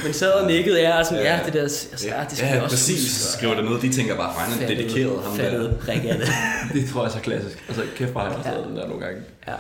Men 0.05 0.13
sad 0.13 0.33
og 0.33 0.47
nikkede, 0.51 0.81
ja, 0.81 0.99
og 0.99 1.07
sådan, 1.07 1.25
ja, 1.25 1.39
det 1.47 1.53
der, 1.55 1.63
altså, 1.63 2.09
ja, 2.09 2.25
det 2.31 2.39
skal 2.39 2.47
ja, 2.49 2.55
jeg 2.55 2.63
også 2.63 2.77
præcis. 2.77 3.35
skriver 3.39 3.55
det 3.55 3.65
noget, 3.65 3.83
de 3.83 3.93
tænker 3.93 4.17
bare, 4.17 4.33
han 4.33 4.63
er 4.63 4.67
dedikeret 4.69 5.23
ham 5.25 5.37
fattede 5.37 5.79
der. 5.87 5.93
det. 6.03 6.29
Det 6.75 6.91
tror 6.91 7.01
jeg 7.03 7.09
er 7.09 7.13
så 7.13 7.21
klassisk. 7.21 7.65
Altså, 7.69 7.83
kæft, 7.97 8.11
hvor 8.11 8.21
har 8.21 8.29
jeg 8.29 8.37
også 8.39 8.51
Ja. 8.51 8.69
den 8.69 8.77
der 8.77 8.89
nogle 8.89 9.05
gange. 9.05 9.21
Ja. 9.49 9.53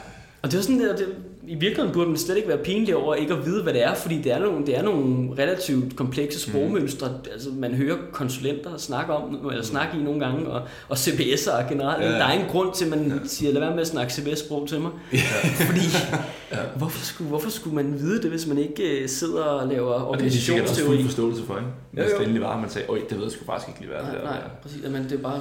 Og 0.42 0.50
det 0.50 0.56
var 0.56 0.62
sådan 0.62 0.80
der, 0.80 0.96
det, 0.96 1.06
i 1.48 1.54
virkeligheden 1.54 1.94
burde 1.94 2.08
man 2.08 2.18
slet 2.18 2.36
ikke 2.36 2.48
være 2.48 2.58
pinlig 2.58 2.96
over 2.96 3.14
ikke 3.14 3.34
at 3.34 3.46
vide, 3.46 3.62
hvad 3.62 3.72
det 3.72 3.84
er, 3.84 3.94
fordi 3.94 4.22
det 4.22 4.32
er 4.32 4.38
nogle, 4.38 4.66
det 4.66 4.78
er 4.78 4.82
nogle 4.82 5.32
relativt 5.38 5.96
komplekse 5.96 6.40
sprogmønstre. 6.40 7.08
Mm. 7.08 7.30
Altså, 7.32 7.50
man 7.50 7.74
hører 7.74 7.96
konsulenter 8.12 8.76
snakke 8.76 9.12
om, 9.12 9.48
eller 9.50 9.64
snakke 9.64 9.98
i 9.98 10.02
nogle 10.02 10.20
gange, 10.20 10.46
og, 10.46 10.62
og 10.88 10.96
CBS'er 10.96 11.68
generelt. 11.68 12.04
Ja. 12.04 12.10
Der 12.10 12.24
er 12.24 12.32
en 12.32 12.46
grund 12.48 12.74
til, 12.74 12.84
at 12.84 12.90
man 12.90 13.08
ja. 13.08 13.14
siger, 13.26 13.52
lad 13.52 13.60
være 13.60 13.70
med 13.70 13.80
at 13.80 13.86
snakke 13.86 14.12
CBS-sprog 14.12 14.68
til 14.68 14.80
mig. 14.80 14.90
Ja. 15.12 15.18
fordi, 15.66 15.80
ja. 16.52 16.58
hvorfor, 16.76 17.04
skulle, 17.04 17.28
hvorfor 17.28 17.50
skulle 17.50 17.76
man 17.76 17.98
vide 17.98 18.22
det, 18.22 18.30
hvis 18.30 18.46
man 18.46 18.58
ikke 18.58 19.00
uh, 19.02 19.08
sidder 19.08 19.42
og 19.42 19.68
laver 19.68 20.08
organisationsteori? 20.08 20.60
Og 20.60 20.68
det 20.68 20.70
er 20.70 20.74
sikkert 20.74 20.96
også 20.96 21.04
forståelse 21.04 21.42
for, 21.42 21.56
ikke? 21.56 21.68
Hvis 21.92 22.04
det 22.18 22.20
endelig 22.20 22.42
var, 22.42 22.60
man 22.60 22.70
sagde, 22.70 22.88
oj, 22.88 22.98
det 23.10 23.16
ved 23.16 23.24
jeg 23.24 23.32
sgu 23.32 23.44
faktisk 23.44 23.68
ikke 23.68 23.80
lige, 23.80 23.90
hvad 23.90 24.02
nej, 24.02 24.10
det 24.10 24.20
er. 24.20 24.24
Nej, 24.24 24.40
præcis. 24.62 24.82
Men 24.82 25.02
det 25.04 25.12
er 25.12 25.22
bare 25.22 25.36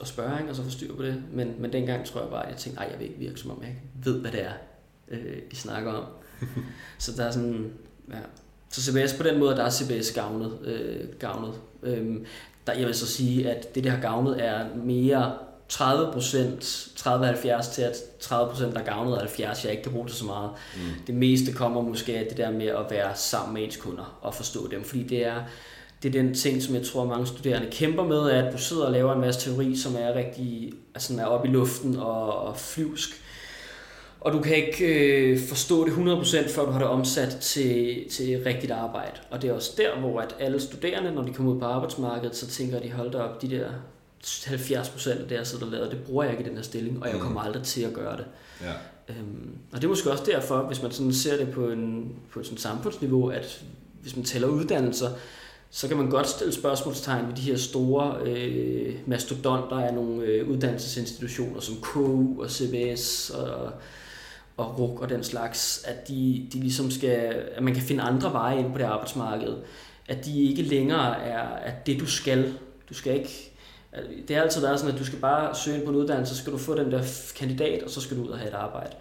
at 0.00 0.08
spørge, 0.08 0.38
ikke? 0.40 0.50
og 0.50 0.56
så 0.56 0.62
få 0.62 0.70
styr 0.70 0.94
på 0.96 1.02
det. 1.02 1.14
Men, 1.32 1.48
men 1.58 1.72
dengang 1.72 2.06
tror 2.06 2.20
jeg 2.20 2.30
bare, 2.30 2.44
at 2.44 2.50
jeg 2.50 2.58
tænkte, 2.58 2.80
ej, 2.80 2.88
jeg 2.90 2.98
vil 2.98 3.06
ikke 3.06 3.18
virke, 3.18 3.40
som 3.40 3.50
om 3.50 3.58
jeg 3.60 3.68
ikke 3.68 3.82
ved, 4.04 4.20
hvad 4.20 4.30
det 4.30 4.42
er 4.42 4.52
øh, 5.12 5.36
I 5.50 5.54
snakker 5.54 5.92
om. 5.92 6.04
så 6.98 7.12
der 7.16 7.24
er 7.24 7.30
sådan, 7.30 7.72
ja. 8.10 8.18
Så 8.70 8.82
CBS 8.82 9.12
på 9.12 9.22
den 9.22 9.38
måde, 9.38 9.56
der 9.56 9.64
er 9.64 9.70
CBS 9.70 10.12
gavnet. 10.12 10.58
Øh, 10.64 11.08
gavnet. 11.18 11.54
Øhm, 11.82 12.26
der, 12.66 12.72
jeg 12.72 12.86
vil 12.86 12.94
så 12.94 13.06
sige, 13.06 13.50
at 13.50 13.74
det, 13.74 13.84
der 13.84 13.90
har 13.90 14.00
gavnet, 14.00 14.44
er 14.44 14.66
mere 14.84 15.32
30% 15.72 15.76
30-70 16.98 17.74
til 17.74 17.82
at 17.82 17.96
30% 18.22 18.30
der 18.64 18.80
er 18.80 18.84
gavnet, 18.84 19.14
og 19.14 19.20
70 19.20 19.64
jeg 19.64 19.72
ikke 19.72 19.82
kan 19.82 19.92
bruge 19.92 20.06
det 20.06 20.14
så 20.14 20.24
meget. 20.24 20.50
Mm. 20.74 20.80
Det 21.06 21.14
meste 21.14 21.52
kommer 21.52 21.82
måske 21.82 22.18
af 22.18 22.26
det 22.28 22.36
der 22.36 22.50
med 22.50 22.66
at 22.66 22.90
være 22.90 23.10
sammen 23.14 23.54
med 23.54 23.62
ens 23.62 23.76
kunder 23.76 24.18
og 24.22 24.34
forstå 24.34 24.68
dem, 24.70 24.84
fordi 24.84 25.02
det 25.02 25.26
er, 25.26 25.42
det 26.02 26.08
er 26.08 26.22
den 26.22 26.34
ting, 26.34 26.62
som 26.62 26.74
jeg 26.74 26.86
tror, 26.86 27.04
mange 27.04 27.26
studerende 27.26 27.68
kæmper 27.70 28.04
med, 28.04 28.30
at 28.30 28.52
du 28.52 28.58
sidder 28.58 28.84
og 28.84 28.92
laver 28.92 29.14
en 29.14 29.20
masse 29.20 29.50
teori, 29.50 29.76
som 29.76 29.96
er 29.98 30.14
rigtig 30.14 30.72
altså 30.94 31.20
er 31.20 31.24
oppe 31.24 31.48
i 31.48 31.50
luften 31.50 31.96
og, 31.96 32.38
og 32.38 32.56
flyvsk, 32.56 33.21
og 34.24 34.32
du 34.32 34.40
kan 34.40 34.56
ikke 34.56 34.86
øh, 34.86 35.40
forstå 35.48 35.84
det 35.84 35.92
100% 35.92 36.54
før 36.54 36.64
du 36.64 36.70
har 36.70 36.78
det 36.78 36.88
omsat 36.88 37.36
til, 37.40 38.04
til 38.10 38.42
rigtigt 38.46 38.72
arbejde. 38.72 39.12
Og 39.30 39.42
det 39.42 39.50
er 39.50 39.54
også 39.54 39.72
der, 39.76 40.00
hvor 40.00 40.20
at 40.20 40.36
alle 40.38 40.60
studerende, 40.60 41.14
når 41.14 41.22
de 41.22 41.32
kommer 41.32 41.52
ud 41.52 41.58
på 41.58 41.64
arbejdsmarkedet, 41.64 42.36
så 42.36 42.46
tænker 42.46 42.80
de, 42.80 42.92
hold 42.92 43.14
op, 43.14 43.42
de 43.42 43.50
der 43.50 43.68
70% 44.24 45.10
af 45.10 45.28
det, 45.28 45.36
jeg 45.36 45.46
sidder 45.46 45.64
og 45.64 45.72
laver, 45.72 45.90
det 45.90 46.02
bruger 46.06 46.24
jeg 46.24 46.32
ikke 46.32 46.44
i 46.44 46.48
den 46.48 46.56
her 46.56 46.62
stilling, 46.62 47.02
og 47.02 47.08
jeg 47.08 47.16
mm. 47.16 47.22
kommer 47.22 47.40
aldrig 47.40 47.62
til 47.62 47.82
at 47.82 47.92
gøre 47.92 48.16
det. 48.16 48.24
Ja. 48.60 48.72
Øhm, 49.08 49.56
og 49.72 49.76
det 49.76 49.84
er 49.84 49.88
måske 49.88 50.10
også 50.10 50.24
derfor, 50.26 50.62
hvis 50.62 50.82
man 50.82 50.92
sådan 50.92 51.12
ser 51.12 51.36
det 51.36 51.50
på, 51.50 51.68
en, 51.68 52.12
på 52.32 52.40
et 52.40 52.46
sådan 52.46 52.58
samfundsniveau, 52.58 53.28
at 53.28 53.64
hvis 54.02 54.16
man 54.16 54.24
tæller 54.24 54.48
uddannelser, 54.48 55.08
så 55.70 55.88
kan 55.88 55.96
man 55.96 56.10
godt 56.10 56.28
stille 56.28 56.52
spørgsmålstegn 56.52 57.28
ved 57.28 57.34
de 57.34 57.42
her 57.42 57.56
store 57.56 58.16
øh, 58.24 58.94
mastodonter 59.06 59.76
af 59.76 59.94
nogle 59.94 60.22
øh, 60.22 60.48
uddannelsesinstitutioner 60.48 61.60
som 61.60 61.76
KU 61.80 62.42
og 62.42 62.50
CBS 62.50 63.30
og 63.30 63.72
og 64.56 64.78
RUK 64.78 65.00
og 65.00 65.08
den 65.08 65.24
slags, 65.24 65.84
at 65.86 66.08
de, 66.08 66.48
de 66.52 66.60
ligesom 66.60 66.90
skal, 66.90 67.42
at 67.54 67.62
man 67.62 67.74
kan 67.74 67.82
finde 67.82 68.02
andre 68.02 68.32
veje 68.32 68.58
ind 68.58 68.72
på 68.72 68.78
det 68.78 68.84
arbejdsmarked. 68.84 69.54
At 70.08 70.24
de 70.24 70.42
ikke 70.42 70.62
længere 70.62 71.22
er 71.22 71.42
at 71.42 71.86
det, 71.86 72.00
du 72.00 72.06
skal. 72.06 72.54
Du 72.88 72.94
skal 72.94 73.14
ikke, 73.14 73.52
det 74.28 74.36
har 74.36 74.42
altid 74.42 74.60
været 74.60 74.80
sådan, 74.80 74.94
at 74.94 75.00
du 75.00 75.04
skal 75.04 75.18
bare 75.18 75.54
søge 75.54 75.76
ind 75.76 75.84
på 75.84 75.90
en 75.90 75.96
uddannelse, 75.96 76.34
så 76.34 76.40
skal 76.40 76.52
du 76.52 76.58
få 76.58 76.74
den 76.74 76.92
der 76.92 77.02
kandidat, 77.36 77.82
og 77.82 77.90
så 77.90 78.00
skal 78.00 78.16
du 78.16 78.22
ud 78.22 78.28
og 78.28 78.38
have 78.38 78.48
et 78.48 78.54
arbejde. 78.54 78.92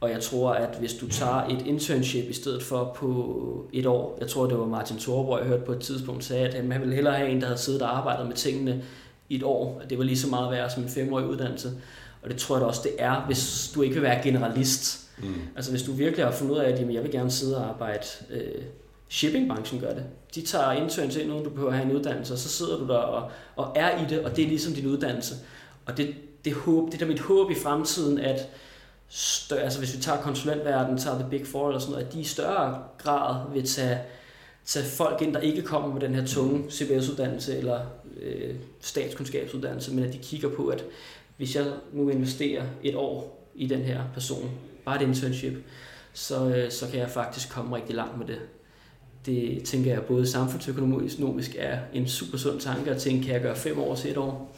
Og 0.00 0.10
jeg 0.10 0.20
tror, 0.20 0.52
at 0.52 0.76
hvis 0.78 0.94
du 0.94 1.08
tager 1.08 1.44
et 1.44 1.66
internship 1.66 2.30
i 2.30 2.32
stedet 2.32 2.62
for 2.62 2.92
på 2.96 3.70
et 3.72 3.86
år, 3.86 4.18
jeg 4.20 4.28
tror, 4.28 4.46
det 4.46 4.58
var 4.58 4.66
Martin 4.66 4.98
Thorborg, 4.98 5.38
jeg 5.38 5.48
hørte 5.48 5.62
på 5.62 5.72
et 5.72 5.80
tidspunkt, 5.80 6.24
sagde, 6.24 6.48
at 6.48 6.54
han 6.54 6.80
ville 6.80 6.94
hellere 6.94 7.14
have 7.14 7.28
en, 7.28 7.40
der 7.40 7.46
havde 7.46 7.58
siddet 7.58 7.82
og 7.82 7.98
arbejdet 7.98 8.26
med 8.26 8.36
tingene 8.36 8.82
i 9.28 9.36
et 9.36 9.42
år. 9.42 9.80
At 9.82 9.90
det 9.90 9.98
var 9.98 10.04
lige 10.04 10.18
så 10.18 10.28
meget 10.28 10.50
værd 10.50 10.70
som 10.70 10.82
en 10.82 10.88
femårig 10.88 11.26
uddannelse. 11.26 11.70
Og 12.22 12.30
det 12.30 12.38
tror 12.38 12.56
jeg 12.56 12.60
da 12.60 12.66
også, 12.66 12.80
det 12.84 12.92
er, 12.98 13.24
hvis 13.26 13.72
du 13.74 13.82
ikke 13.82 13.94
vil 13.94 14.02
være 14.02 14.22
generalist. 14.22 15.08
Mm. 15.18 15.34
Altså 15.56 15.70
hvis 15.70 15.82
du 15.82 15.92
virkelig 15.92 16.26
har 16.26 16.32
fundet 16.32 16.54
ud 16.54 16.58
af, 16.58 16.70
at 16.70 16.80
jamen, 16.80 16.94
jeg 16.94 17.02
vil 17.02 17.10
gerne 17.12 17.30
sidde 17.30 17.56
og 17.56 17.68
arbejde, 17.68 18.06
øh, 18.30 18.62
shippingbranchen 19.08 19.80
gør 19.80 19.94
det. 19.94 20.04
De 20.34 20.42
tager 20.42 20.72
interns 20.72 21.16
ind, 21.16 21.32
uden 21.32 21.44
du 21.44 21.50
behøver 21.50 21.70
at 21.70 21.76
have 21.76 21.90
en 21.90 21.96
uddannelse, 21.96 22.32
og 22.32 22.38
så 22.38 22.48
sidder 22.48 22.78
du 22.78 22.86
der 22.86 22.96
og, 22.96 23.30
og 23.56 23.72
er 23.76 24.04
i 24.04 24.08
det, 24.08 24.20
og 24.20 24.36
det 24.36 24.44
er 24.44 24.48
ligesom 24.48 24.72
din 24.72 24.86
uddannelse. 24.86 25.34
Og 25.86 25.96
det, 25.96 26.14
det, 26.44 26.52
håb, 26.52 26.86
det 26.86 26.94
er 26.94 26.98
da 26.98 27.06
mit 27.06 27.20
håb 27.20 27.50
i 27.50 27.54
fremtiden, 27.54 28.18
at 28.18 28.48
større, 29.08 29.60
altså 29.60 29.78
hvis 29.78 29.96
vi 29.96 30.02
tager 30.02 30.22
konsulentverdenen, 30.22 30.98
tager 30.98 31.18
The 31.18 31.30
Big 31.30 31.46
Four 31.46 31.68
eller 31.68 31.80
sådan 31.80 31.92
noget, 31.92 32.06
at 32.06 32.12
de 32.12 32.20
i 32.20 32.24
større 32.24 32.82
grad 32.98 33.52
vil 33.52 33.66
tage, 33.66 33.98
tage 34.64 34.84
folk 34.84 35.22
ind, 35.22 35.34
der 35.34 35.40
ikke 35.40 35.62
kommer 35.62 35.92
med 35.92 36.00
den 36.00 36.14
her 36.14 36.26
tunge 36.26 36.70
CBS-uddannelse 36.70 37.58
eller 37.58 37.80
øh, 38.20 38.54
statskundskabsuddannelse, 38.80 39.94
men 39.94 40.04
at 40.04 40.12
de 40.12 40.18
kigger 40.18 40.48
på, 40.48 40.66
at 40.66 40.84
hvis 41.40 41.56
jeg 41.56 41.64
nu 41.92 42.08
investerer 42.08 42.62
et 42.82 42.94
år 42.94 43.46
i 43.54 43.66
den 43.66 43.80
her 43.80 44.00
person, 44.14 44.50
bare 44.84 45.02
et 45.02 45.08
internship, 45.08 45.52
så, 46.12 46.48
øh, 46.48 46.70
så 46.70 46.86
kan 46.90 47.00
jeg 47.00 47.10
faktisk 47.10 47.50
komme 47.50 47.76
rigtig 47.76 47.94
langt 47.94 48.18
med 48.18 48.26
det. 48.26 48.38
Det 49.26 49.62
tænker 49.64 49.92
jeg 49.92 50.02
både 50.02 50.26
samfundsøkonomisk 50.26 51.50
er 51.58 51.78
en 51.92 52.08
super 52.08 52.38
sund 52.38 52.60
tanke 52.60 52.90
at 52.90 52.96
tænke, 52.96 53.24
kan 53.24 53.34
jeg 53.34 53.42
gøre 53.42 53.56
fem 53.56 53.78
år 53.78 53.94
til 53.94 54.10
et 54.10 54.16
år? 54.16 54.56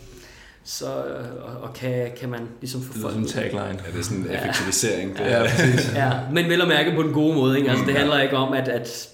Så, 0.65 1.05
øh, 1.05 1.45
og, 1.45 1.63
og 1.63 1.75
kan, 1.75 2.13
kan 2.21 2.29
man 2.29 2.41
ligesom 2.61 2.83
få 2.83 2.93
folk... 2.93 3.15
Det 3.15 3.25
er 3.25 3.29
sådan 3.29 3.47
en 3.47 3.51
tagline. 3.51 3.83
Ja, 3.87 3.93
det 3.93 3.99
er 3.99 4.03
sådan 4.03 4.25
en 4.25 4.31
effektivisering. 4.31 5.17
Ja, 5.19 5.43
ja, 5.43 5.47
ja, 5.95 6.13
men 6.33 6.49
vel 6.49 6.61
at 6.61 6.69
mærke 6.69 6.93
på 6.97 7.03
den 7.03 7.13
gode 7.13 7.35
måde. 7.35 7.59
Ikke? 7.59 7.71
Altså, 7.71 7.85
det 7.85 7.95
handler 7.95 8.21
ikke 8.21 8.37
om, 8.37 8.53
at, 8.53 8.69
at 8.69 9.09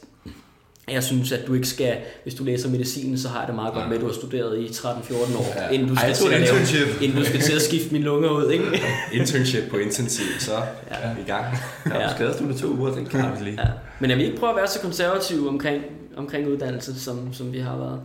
jeg 0.93 1.05
synes, 1.05 1.33
at 1.33 1.47
du 1.47 1.55
ikke 1.55 1.69
skal, 1.69 1.97
hvis 2.23 2.35
du 2.35 2.45
læser 2.45 2.71
medicin, 2.71 3.19
så 3.19 3.29
har 3.29 3.39
jeg 3.39 3.47
det 3.47 3.55
meget 3.55 3.75
godt 3.75 3.89
med, 3.89 3.97
at 3.97 4.01
du 4.01 4.07
har 4.07 4.15
studeret 4.15 4.59
i 4.59 4.67
13-14 4.67 5.39
år, 5.39 5.55
ja. 5.57 5.69
inden, 5.69 5.89
du 5.89 5.97
skal 5.97 6.15
til 6.15 6.25
at 6.25 6.41
lave, 6.41 7.05
inden 7.05 7.19
du 7.19 7.25
skal 7.25 7.41
til 7.41 7.53
at 7.53 7.63
skifte 7.63 7.93
mine 7.93 8.05
lunger 8.05 8.31
ud. 8.31 8.51
Ikke? 8.51 8.65
internship 9.13 9.71
på 9.71 9.77
intensiv, 9.77 10.27
så 10.39 10.53
ja. 10.91 11.11
i 11.11 11.25
gang. 11.27 11.45
Ja, 11.87 12.01
ja. 12.01 12.15
Skal 12.15 12.49
du 12.49 12.59
to 12.59 12.69
uger, 12.69 12.95
den 12.95 13.07
kan 13.07 13.25
vi 13.39 13.45
lige. 13.45 13.61
Ja. 13.61 13.69
Men 14.01 14.11
jeg 14.11 14.19
vil 14.19 14.27
ikke 14.27 14.39
prøve 14.39 14.51
at 14.51 14.57
være 14.57 14.67
så 14.67 14.81
konservativ 14.81 15.49
omkring, 15.49 15.83
omkring 16.17 16.49
uddannelse, 16.49 17.01
som, 17.01 17.33
som 17.33 17.53
vi 17.53 17.59
har 17.59 17.77
været. 17.77 18.01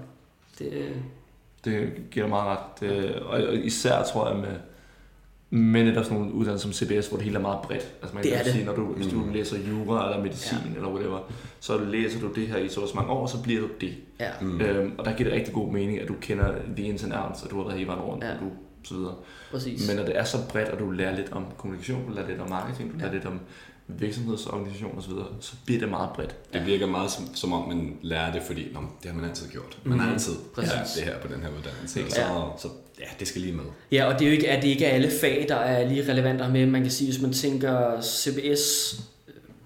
Det, 0.59 0.71
det 1.65 1.89
giver 2.11 2.27
meget 2.27 2.47
ret. 2.47 2.79
Det, 2.79 3.15
og 3.15 3.55
især 3.55 4.03
tror 4.03 4.27
jeg 4.27 4.37
med, 4.37 4.55
men 5.53 5.87
det 5.87 5.97
er 5.97 6.03
sådan 6.03 6.17
nogle 6.17 6.33
uddannelser 6.33 6.71
som 6.71 6.87
CBS, 6.87 7.07
hvor 7.07 7.17
det 7.17 7.23
hele 7.23 7.37
er 7.37 7.41
meget 7.41 7.59
bredt. 7.61 7.93
Altså 8.01 8.15
man 8.15 8.23
det 8.23 8.33
kan 8.33 8.45
sige, 8.45 8.65
når 8.65 8.75
du, 8.75 8.85
hvis 8.85 9.07
du 9.07 9.15
mm. 9.15 9.33
læser 9.33 9.57
jura 9.69 10.05
eller 10.05 10.23
medicin 10.23 10.57
ja. 10.65 10.75
eller 10.75 10.89
whatever, 10.89 11.19
så 11.59 11.77
læser 11.77 12.19
du 12.19 12.33
det 12.33 12.47
her 12.47 12.57
i 12.57 12.69
så 12.69 12.91
mange 12.95 13.11
år, 13.11 13.27
så 13.27 13.43
bliver 13.43 13.61
du 13.61 13.67
det. 13.81 13.93
Ja. 14.19 14.29
Mm. 14.41 14.61
Øhm, 14.61 14.91
og 14.97 15.05
der 15.05 15.15
giver 15.15 15.29
det 15.29 15.37
rigtig 15.37 15.53
god 15.53 15.71
mening, 15.71 15.99
at 15.99 16.07
du 16.07 16.13
kender 16.21 16.53
the 16.75 16.85
ins 16.85 17.03
and 17.03 17.13
outs, 17.13 17.43
og 17.43 17.51
du 17.51 17.57
har 17.57 17.63
været 17.63 17.77
hele 17.77 17.87
vejen 17.87 18.01
rundt, 18.01 18.23
ja. 18.23 18.33
og 18.33 18.39
du 18.39 18.49
så 18.83 18.95
videre. 18.95 19.15
Præcis. 19.51 19.87
Men 19.87 19.97
når 19.97 20.05
det 20.05 20.17
er 20.17 20.23
så 20.23 20.37
bredt, 20.49 20.69
og 20.69 20.79
du 20.79 20.91
lærer 20.91 21.15
lidt 21.15 21.31
om 21.31 21.45
kommunikation, 21.57 22.07
du 22.07 22.13
lærer 22.13 22.27
lidt 22.27 22.41
om 22.41 22.49
marketing, 22.49 22.93
du 22.93 22.97
lærer 22.97 23.09
ja. 23.09 23.13
lidt 23.13 23.25
om 23.25 23.39
virksomhedsorganisation 23.87 24.97
osv., 24.97 25.11
så 25.39 25.53
bliver 25.65 25.79
det 25.79 25.89
meget 25.89 26.09
bredt. 26.15 26.53
Det 26.53 26.65
virker 26.65 26.87
meget 26.87 27.11
som, 27.11 27.35
som 27.35 27.53
om, 27.53 27.67
man 27.67 27.97
lærer 28.01 28.31
det, 28.31 28.41
fordi 28.41 28.67
Nå, 28.73 28.79
det 29.03 29.11
har 29.11 29.19
man 29.19 29.29
altid 29.29 29.49
gjort. 29.49 29.79
Man 29.83 29.99
har 29.99 30.05
mhm. 30.05 30.13
altid 30.13 30.33
lært 30.57 30.87
det 30.95 31.03
her 31.03 31.19
på 31.19 31.27
den 31.27 31.41
her 31.41 31.49
uddannelse. 31.49 31.99
Ja. 31.99 32.09
Så, 32.09 32.51
så 32.57 32.67
ja, 32.99 33.05
det 33.19 33.27
skal 33.27 33.41
lige 33.41 33.53
med. 33.53 33.63
Ja, 33.91 34.05
og 34.05 34.13
det 34.13 34.21
er 34.21 34.29
jo 34.29 34.33
ikke, 34.33 34.49
at 34.49 34.63
det 34.63 34.69
ikke 34.69 34.85
er 34.85 34.93
alle 34.93 35.11
fag, 35.21 35.45
der 35.49 35.55
er 35.55 35.87
lige 35.87 36.11
relevante 36.11 36.49
med. 36.49 36.65
Man 36.65 36.81
kan 36.81 36.91
sige, 36.91 37.11
hvis 37.11 37.21
man 37.21 37.33
tænker 37.33 38.01
CBS 38.01 38.95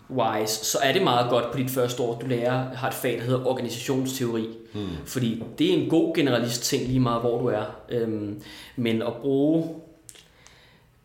wise, 0.09 0.65
så 0.65 0.77
er 0.83 0.93
det 0.93 1.01
meget 1.01 1.29
godt 1.29 1.51
på 1.51 1.57
dit 1.57 1.69
første 1.69 2.03
år, 2.03 2.19
du 2.19 2.27
lærer, 2.27 2.75
har 2.75 2.87
et 2.87 2.93
fag, 2.93 3.17
der 3.17 3.23
hedder 3.23 3.45
organisationsteori. 3.45 4.47
Hmm. 4.73 4.87
Fordi 5.05 5.43
det 5.59 5.69
er 5.69 5.77
en 5.77 5.89
god 5.89 6.15
generalist 6.15 6.63
ting 6.63 6.87
lige 6.87 6.99
meget, 6.99 7.21
hvor 7.21 7.41
du 7.41 7.47
er. 7.47 7.65
Øhm, 7.89 8.41
men 8.75 9.01
at 9.01 9.13
bruge 9.21 9.69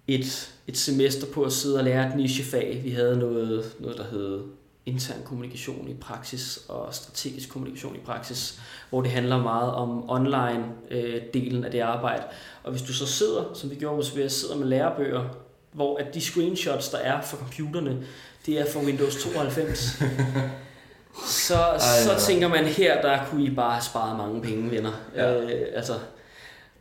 et 0.08 0.52
et 0.66 0.76
semester 0.76 1.26
på 1.26 1.42
at 1.42 1.52
sidde 1.52 1.78
og 1.78 1.84
lære 1.84 2.08
et 2.08 2.16
nichefag. 2.16 2.80
Vi 2.84 2.90
havde 2.90 3.18
noget, 3.18 3.72
noget 3.80 3.98
der 3.98 4.04
hed 4.04 4.42
intern 4.86 5.22
kommunikation 5.24 5.88
i 5.88 5.94
praksis 5.94 6.60
og 6.68 6.94
strategisk 6.94 7.48
kommunikation 7.48 7.96
i 7.96 7.98
praksis, 7.98 8.60
hvor 8.90 9.02
det 9.02 9.10
handler 9.10 9.42
meget 9.42 9.72
om 9.72 10.10
online-delen 10.10 11.58
øh, 11.58 11.64
af 11.64 11.70
det 11.70 11.80
arbejde. 11.80 12.22
Og 12.62 12.70
hvis 12.70 12.82
du 12.82 12.92
så 12.92 13.06
sidder, 13.06 13.44
som 13.54 13.70
vi 13.70 13.74
gjorde 13.74 13.96
hos 13.96 14.18
VS, 14.18 14.32
sidder 14.32 14.56
med 14.56 14.66
lærebøger, 14.66 15.24
hvor 15.72 15.96
at 15.98 16.14
de 16.14 16.20
screenshots, 16.20 16.88
der 16.88 16.98
er 16.98 17.22
for 17.22 17.36
computerne, 17.36 18.06
det 18.46 18.60
er 18.60 18.66
fra 18.72 18.80
Windows 18.80 19.22
92, 19.22 19.78
så, 21.48 21.54
Ej, 21.54 21.78
så 21.78 22.26
tænker 22.26 22.48
man, 22.48 22.64
her 22.64 23.02
der 23.02 23.24
kunne 23.24 23.44
I 23.44 23.50
bare 23.54 23.72
have 23.72 23.82
sparet 23.82 24.16
mange 24.16 24.42
penge, 24.42 24.70
venner. 24.70 24.92
Ja. 25.16 25.40
Øh, 25.40 25.66
altså, 25.74 25.92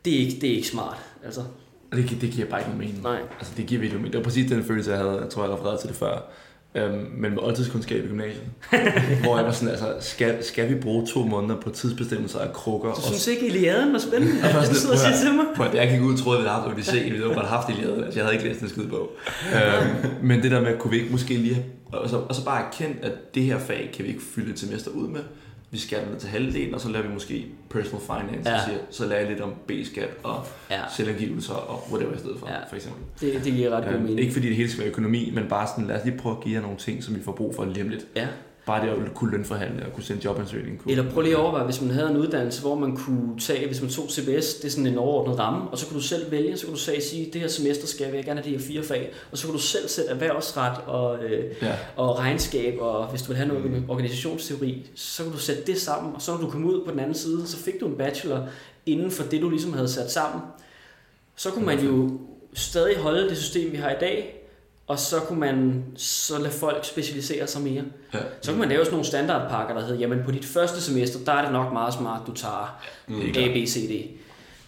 det 0.05 0.15
er, 0.15 0.19
ikke, 0.19 0.41
det 0.41 0.49
er 0.51 0.55
ikke 0.55 0.67
smart. 0.67 0.97
Altså, 1.23 1.41
det, 1.91 2.21
det 2.21 2.31
giver 2.31 2.47
bare 2.47 2.59
ikke 2.59 2.71
nogen 2.71 2.87
mening. 2.87 3.03
Nej. 3.03 3.21
Altså, 3.39 3.53
det 3.57 3.65
giver 3.65 3.81
virkelig 3.81 4.01
mening. 4.01 4.13
Det 4.13 4.19
var 4.19 4.23
præcis 4.23 4.51
den 4.51 4.63
følelse, 4.63 4.91
jeg 4.91 4.99
havde. 4.99 5.19
Jeg 5.21 5.29
tror, 5.29 5.43
jeg 5.43 5.53
refererede 5.53 5.81
til 5.81 5.89
det 5.89 5.97
før. 5.97 6.21
Øhm, 6.75 7.05
men 7.17 7.31
med 7.31 7.43
oldtidskundskab 7.43 8.05
i 8.05 8.07
gymnasiet. 8.07 8.43
hvor 9.23 9.37
jeg 9.37 9.45
var 9.45 9.51
sådan, 9.51 9.69
altså, 9.69 9.93
skal, 9.99 10.43
skal 10.43 10.69
vi 10.69 10.75
bruge 10.75 11.07
to 11.07 11.23
måneder 11.23 11.61
på 11.61 11.69
tidsbestemmelser 11.69 12.39
af 12.39 12.53
krukker? 12.53 12.93
Du 12.93 13.01
synes 13.01 13.27
ikke, 13.27 13.47
Iliaden 13.47 13.93
var 13.93 13.99
spændende? 13.99 14.33
Og 14.43 14.49
sådan, 14.49 14.69
du 14.69 14.75
sidder 14.75 15.17
til 15.21 15.33
mig. 15.35 15.45
Prøv, 15.55 15.67
jeg 15.73 15.89
gik 15.89 16.01
ud 16.01 16.13
og 16.13 16.19
troede, 16.19 16.37
at 16.39 16.43
vi 16.43 16.49
havde 16.49 16.61
haft 16.61 16.73
Odysseen. 16.73 17.13
Vi 17.13 17.17
havde 17.17 17.33
bare 17.35 17.45
haft 17.45 17.69
Iliaden. 17.69 18.03
Altså, 18.03 18.19
jeg 18.19 18.25
havde 18.25 18.35
ikke 18.35 18.47
læst 18.49 18.61
en 18.61 18.69
skide 18.69 18.87
bog. 18.87 19.11
øhm, 19.55 20.25
men 20.27 20.43
det 20.43 20.51
der 20.51 20.61
med, 20.61 20.77
kunne 20.77 20.91
vi 20.91 20.99
ikke 20.99 21.11
måske 21.11 21.33
lige 21.33 21.53
have 21.53 21.65
Og 22.03 22.09
så, 22.09 22.17
og 22.17 22.35
så 22.35 22.45
bare 22.45 22.65
erkendt, 22.67 22.97
at 23.03 23.35
det 23.35 23.43
her 23.43 23.59
fag 23.59 23.89
kan 23.93 24.05
vi 24.05 24.09
ikke 24.09 24.21
fylde 24.35 24.51
et 24.51 24.59
semester 24.59 24.91
ud 24.91 25.07
med. 25.07 25.21
Vi 25.71 25.77
skal 25.77 25.99
ned 26.11 26.19
til 26.19 26.29
halvdelen, 26.29 26.73
og 26.73 26.81
så 26.81 26.89
lærer 26.89 27.03
vi 27.03 27.13
måske 27.13 27.45
personal 27.69 28.01
finance, 28.01 28.49
Ja. 28.49 28.65
siger, 28.65 28.77
så 28.89 29.05
lærer 29.07 29.19
jeg 29.19 29.29
lidt 29.29 29.41
om 29.41 29.53
B-skat 29.67 30.09
og 30.23 30.45
Ja. 30.71 30.81
selvangivelser 30.97 31.53
og 31.53 31.83
whatever 31.91 32.13
i 32.15 32.17
stedet 32.17 32.39
for, 32.39 32.47
Ja. 32.49 32.55
for 32.69 32.75
eksempel. 32.75 33.01
Det, 33.21 33.43
det 33.43 33.53
giver 33.53 33.69
ret 33.69 33.83
god 33.83 33.93
Øhm, 33.93 34.01
mening. 34.01 34.19
ikke 34.19 34.33
fordi 34.33 34.47
det 34.47 34.55
hele 34.55 34.69
skal 34.69 34.79
være 34.79 34.89
økonomi, 34.89 35.31
men 35.35 35.43
bare 35.49 35.67
sådan, 35.67 35.87
lad 35.87 35.95
os 35.99 36.05
lige 36.05 36.17
prøve 36.17 36.37
at 36.37 36.43
give 36.43 36.55
jer 36.55 36.61
nogle 36.61 36.77
ting, 36.77 37.03
som 37.03 37.15
vi 37.15 37.21
får 37.23 37.31
brug 37.31 37.55
for 37.55 37.65
lige 37.65 37.89
lidt. 37.89 38.05
Ja. 38.15 38.27
Bare 38.65 38.85
det 38.85 38.91
at 38.91 39.13
kunne 39.13 39.31
lønforhandle 39.31 39.85
og 39.85 39.93
kunne 39.93 40.03
sende 40.03 40.21
jobansøgning. 40.25 40.79
Kunne, 40.79 40.91
Eller 40.91 41.11
prøv 41.11 41.21
lige 41.21 41.33
at 41.33 41.39
overveje, 41.39 41.65
hvis 41.65 41.81
man 41.81 41.91
havde 41.91 42.09
en 42.09 42.17
uddannelse, 42.17 42.61
hvor 42.61 42.75
man 42.75 42.95
kunne 42.97 43.39
tage, 43.39 43.67
hvis 43.67 43.81
man 43.81 43.89
tog 43.91 44.09
CBS, 44.09 44.53
det 44.53 44.65
er 44.65 44.69
sådan 44.69 44.87
en 44.87 44.97
overordnet 44.97 45.39
ramme, 45.39 45.69
og 45.69 45.77
så 45.77 45.87
kunne 45.87 45.97
du 45.97 46.03
selv 46.03 46.31
vælge, 46.31 46.57
så 46.57 46.65
kunne 46.65 46.75
du 46.75 46.79
sige, 46.79 47.01
sige 47.01 47.29
det 47.33 47.41
her 47.41 47.47
semester 47.47 47.87
skal 47.87 48.13
jeg 48.15 48.25
gerne 48.25 48.41
have 48.41 48.51
de 48.51 48.57
her 48.57 48.65
fire 48.65 48.83
fag, 48.83 49.11
og 49.31 49.37
så 49.37 49.47
kunne 49.47 49.57
du 49.57 49.61
selv 49.61 49.87
sætte 49.87 50.11
erhvervsret 50.11 50.77
og, 50.87 51.23
øh, 51.23 51.43
Ja. 51.61 51.73
og 51.95 52.19
regnskab, 52.19 52.77
og 52.79 53.07
hvis 53.07 53.21
du 53.21 53.27
vil 53.27 53.37
have 53.37 53.47
noget 53.47 53.71
mm. 53.71 53.89
organisationsteori, 53.89 54.85
så 54.95 55.23
kunne 55.23 55.33
du 55.33 55.39
sætte 55.39 55.63
det 55.67 55.77
sammen, 55.81 56.15
og 56.15 56.21
så 56.21 56.31
når 56.31 56.37
du 56.41 56.49
kom 56.49 56.65
ud 56.65 56.85
på 56.85 56.91
den 56.91 56.99
anden 56.99 57.15
side, 57.15 57.47
så 57.47 57.57
fik 57.57 57.79
du 57.79 57.87
en 57.87 57.95
bachelor 57.95 58.47
inden 58.85 59.11
for 59.11 59.23
det, 59.23 59.41
du 59.41 59.49
ligesom 59.49 59.73
havde 59.73 59.87
sat 59.89 60.11
sammen. 60.11 60.41
Så 61.35 61.49
kunne 61.49 61.65
man 61.65 61.79
jo 61.79 62.19
stadig 62.53 62.97
holde 62.97 63.29
det 63.29 63.37
system, 63.37 63.71
vi 63.71 63.77
har 63.77 63.89
i 63.91 63.95
dag, 63.99 64.40
og 64.87 64.99
så 64.99 65.19
kunne 65.19 65.39
man 65.39 65.83
så 65.95 66.39
lade 66.39 66.51
folk 66.53 66.85
specialisere 66.85 67.47
sig 67.47 67.61
mere. 67.61 67.83
Ja. 68.13 68.19
Så 68.41 68.51
kan 68.51 68.59
man 68.59 68.69
lave 68.69 68.79
sådan 68.85 68.91
nogle 68.93 69.05
standardpakker, 69.05 69.73
der 69.75 69.81
hedder, 69.81 69.99
jamen 69.99 70.21
på 70.25 70.31
dit 70.31 70.45
første 70.45 70.81
semester, 70.81 71.19
der 71.25 71.31
er 71.31 71.43
det 71.43 71.51
nok 71.53 71.73
meget 71.73 71.93
smart, 71.93 72.21
du 72.27 72.33
tager 72.33 72.81
Mm. 73.07 73.19
Det 73.33 73.37
er 73.37 73.49
A. 73.51 73.53
B, 73.53 73.67
C, 73.67 73.87
D. 73.89 74.09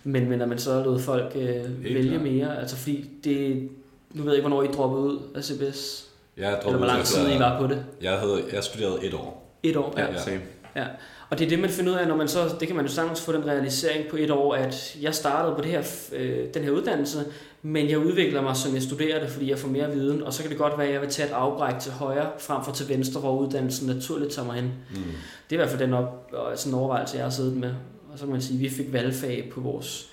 Men, 0.03 0.29
men 0.29 0.39
når 0.39 0.45
man 0.45 0.57
så 0.57 0.83
lod 0.83 0.99
folk 0.99 1.31
øh, 1.35 1.83
vælge 1.83 2.09
klart. 2.09 2.21
mere, 2.21 2.59
altså 2.59 2.75
fordi 2.75 3.09
det, 3.23 3.69
nu 4.11 4.23
ved 4.23 4.31
jeg 4.31 4.37
ikke, 4.37 4.47
hvornår 4.47 4.63
I 4.63 4.67
droppede 4.67 5.01
ud 5.03 5.19
af 5.35 5.43
CBS, 5.43 6.05
Jeg 6.37 6.45
eller 6.47 6.59
droppede 6.61 6.77
hvor 6.77 6.87
lang 6.87 7.03
tid 7.05 7.21
I 7.27 7.31
efter- 7.31 7.39
var 7.49 7.59
på 7.61 7.67
det. 7.67 7.85
Jeg, 8.01 8.19
havde, 8.19 8.43
jeg 8.53 8.63
studerede 8.63 9.05
et 9.05 9.13
år. 9.13 9.57
Et 9.63 9.75
år. 9.77 9.93
Ja, 9.97 10.11
Ja. 10.11 10.19
same. 10.19 10.41
Ja. 10.75 10.85
Og 11.29 11.39
det 11.39 11.45
er 11.45 11.49
det, 11.49 11.59
man 11.59 11.69
finder 11.69 11.91
ud 11.93 11.97
af, 11.97 12.07
når 12.07 12.15
man 12.15 12.27
så, 12.27 12.55
det 12.59 12.67
kan 12.67 12.75
man 12.77 12.85
jo 12.85 12.91
sagtens 12.91 13.21
få 13.21 13.31
den 13.33 13.47
realisering 13.47 14.07
på 14.09 14.17
et 14.17 14.31
år, 14.31 14.53
at 14.55 14.95
jeg 15.01 15.15
startede 15.15 15.55
på 15.55 15.61
det 15.61 15.69
her, 15.71 15.83
øh, 16.13 16.53
den 16.53 16.63
her 16.63 16.71
uddannelse, 16.71 17.19
men 17.65 17.89
jeg 17.89 17.97
udvikler 17.97 18.41
mig, 18.41 18.55
som 18.55 18.73
jeg 18.73 18.81
studerer 18.81 19.19
det, 19.19 19.29
fordi 19.29 19.49
jeg 19.49 19.59
får 19.59 19.67
mere 19.67 19.91
viden, 19.91 20.23
og 20.23 20.33
så 20.33 20.41
kan 20.41 20.49
det 20.51 20.57
godt 20.57 20.77
være, 20.77 20.87
at 20.87 20.93
jeg 20.93 21.01
vil 21.01 21.09
tage 21.09 21.27
et 21.27 21.33
afbræk 21.33 21.79
til 21.79 21.91
højre, 21.91 22.31
frem 22.39 22.63
for 22.63 22.71
til 22.71 22.89
venstre, 22.89 23.19
hvor 23.19 23.39
uddannelsen 23.39 23.87
naturligt 23.87 24.31
tager 24.31 24.45
mig 24.45 24.55
hen. 24.55 24.65
Mm. 24.65 24.95
Det 25.49 25.49
er 25.49 25.53
i 25.53 25.55
hvert 25.55 25.69
fald 25.69 25.81
den 25.81 25.93
op, 25.93 26.29
og 26.33 26.57
sådan 26.57 26.73
en 26.73 26.79
overvejelse, 26.79 27.17
jeg 27.17 27.25
har 27.25 27.31
siddet 27.31 27.57
med. 27.57 27.73
Og 28.11 28.19
så 28.19 28.25
kan 28.25 28.31
man 28.31 28.41
sige, 28.41 28.55
at 28.55 28.61
vi 28.61 28.69
fik 28.69 28.93
valgfag 28.93 29.49
på 29.53 29.61
vores 29.61 30.09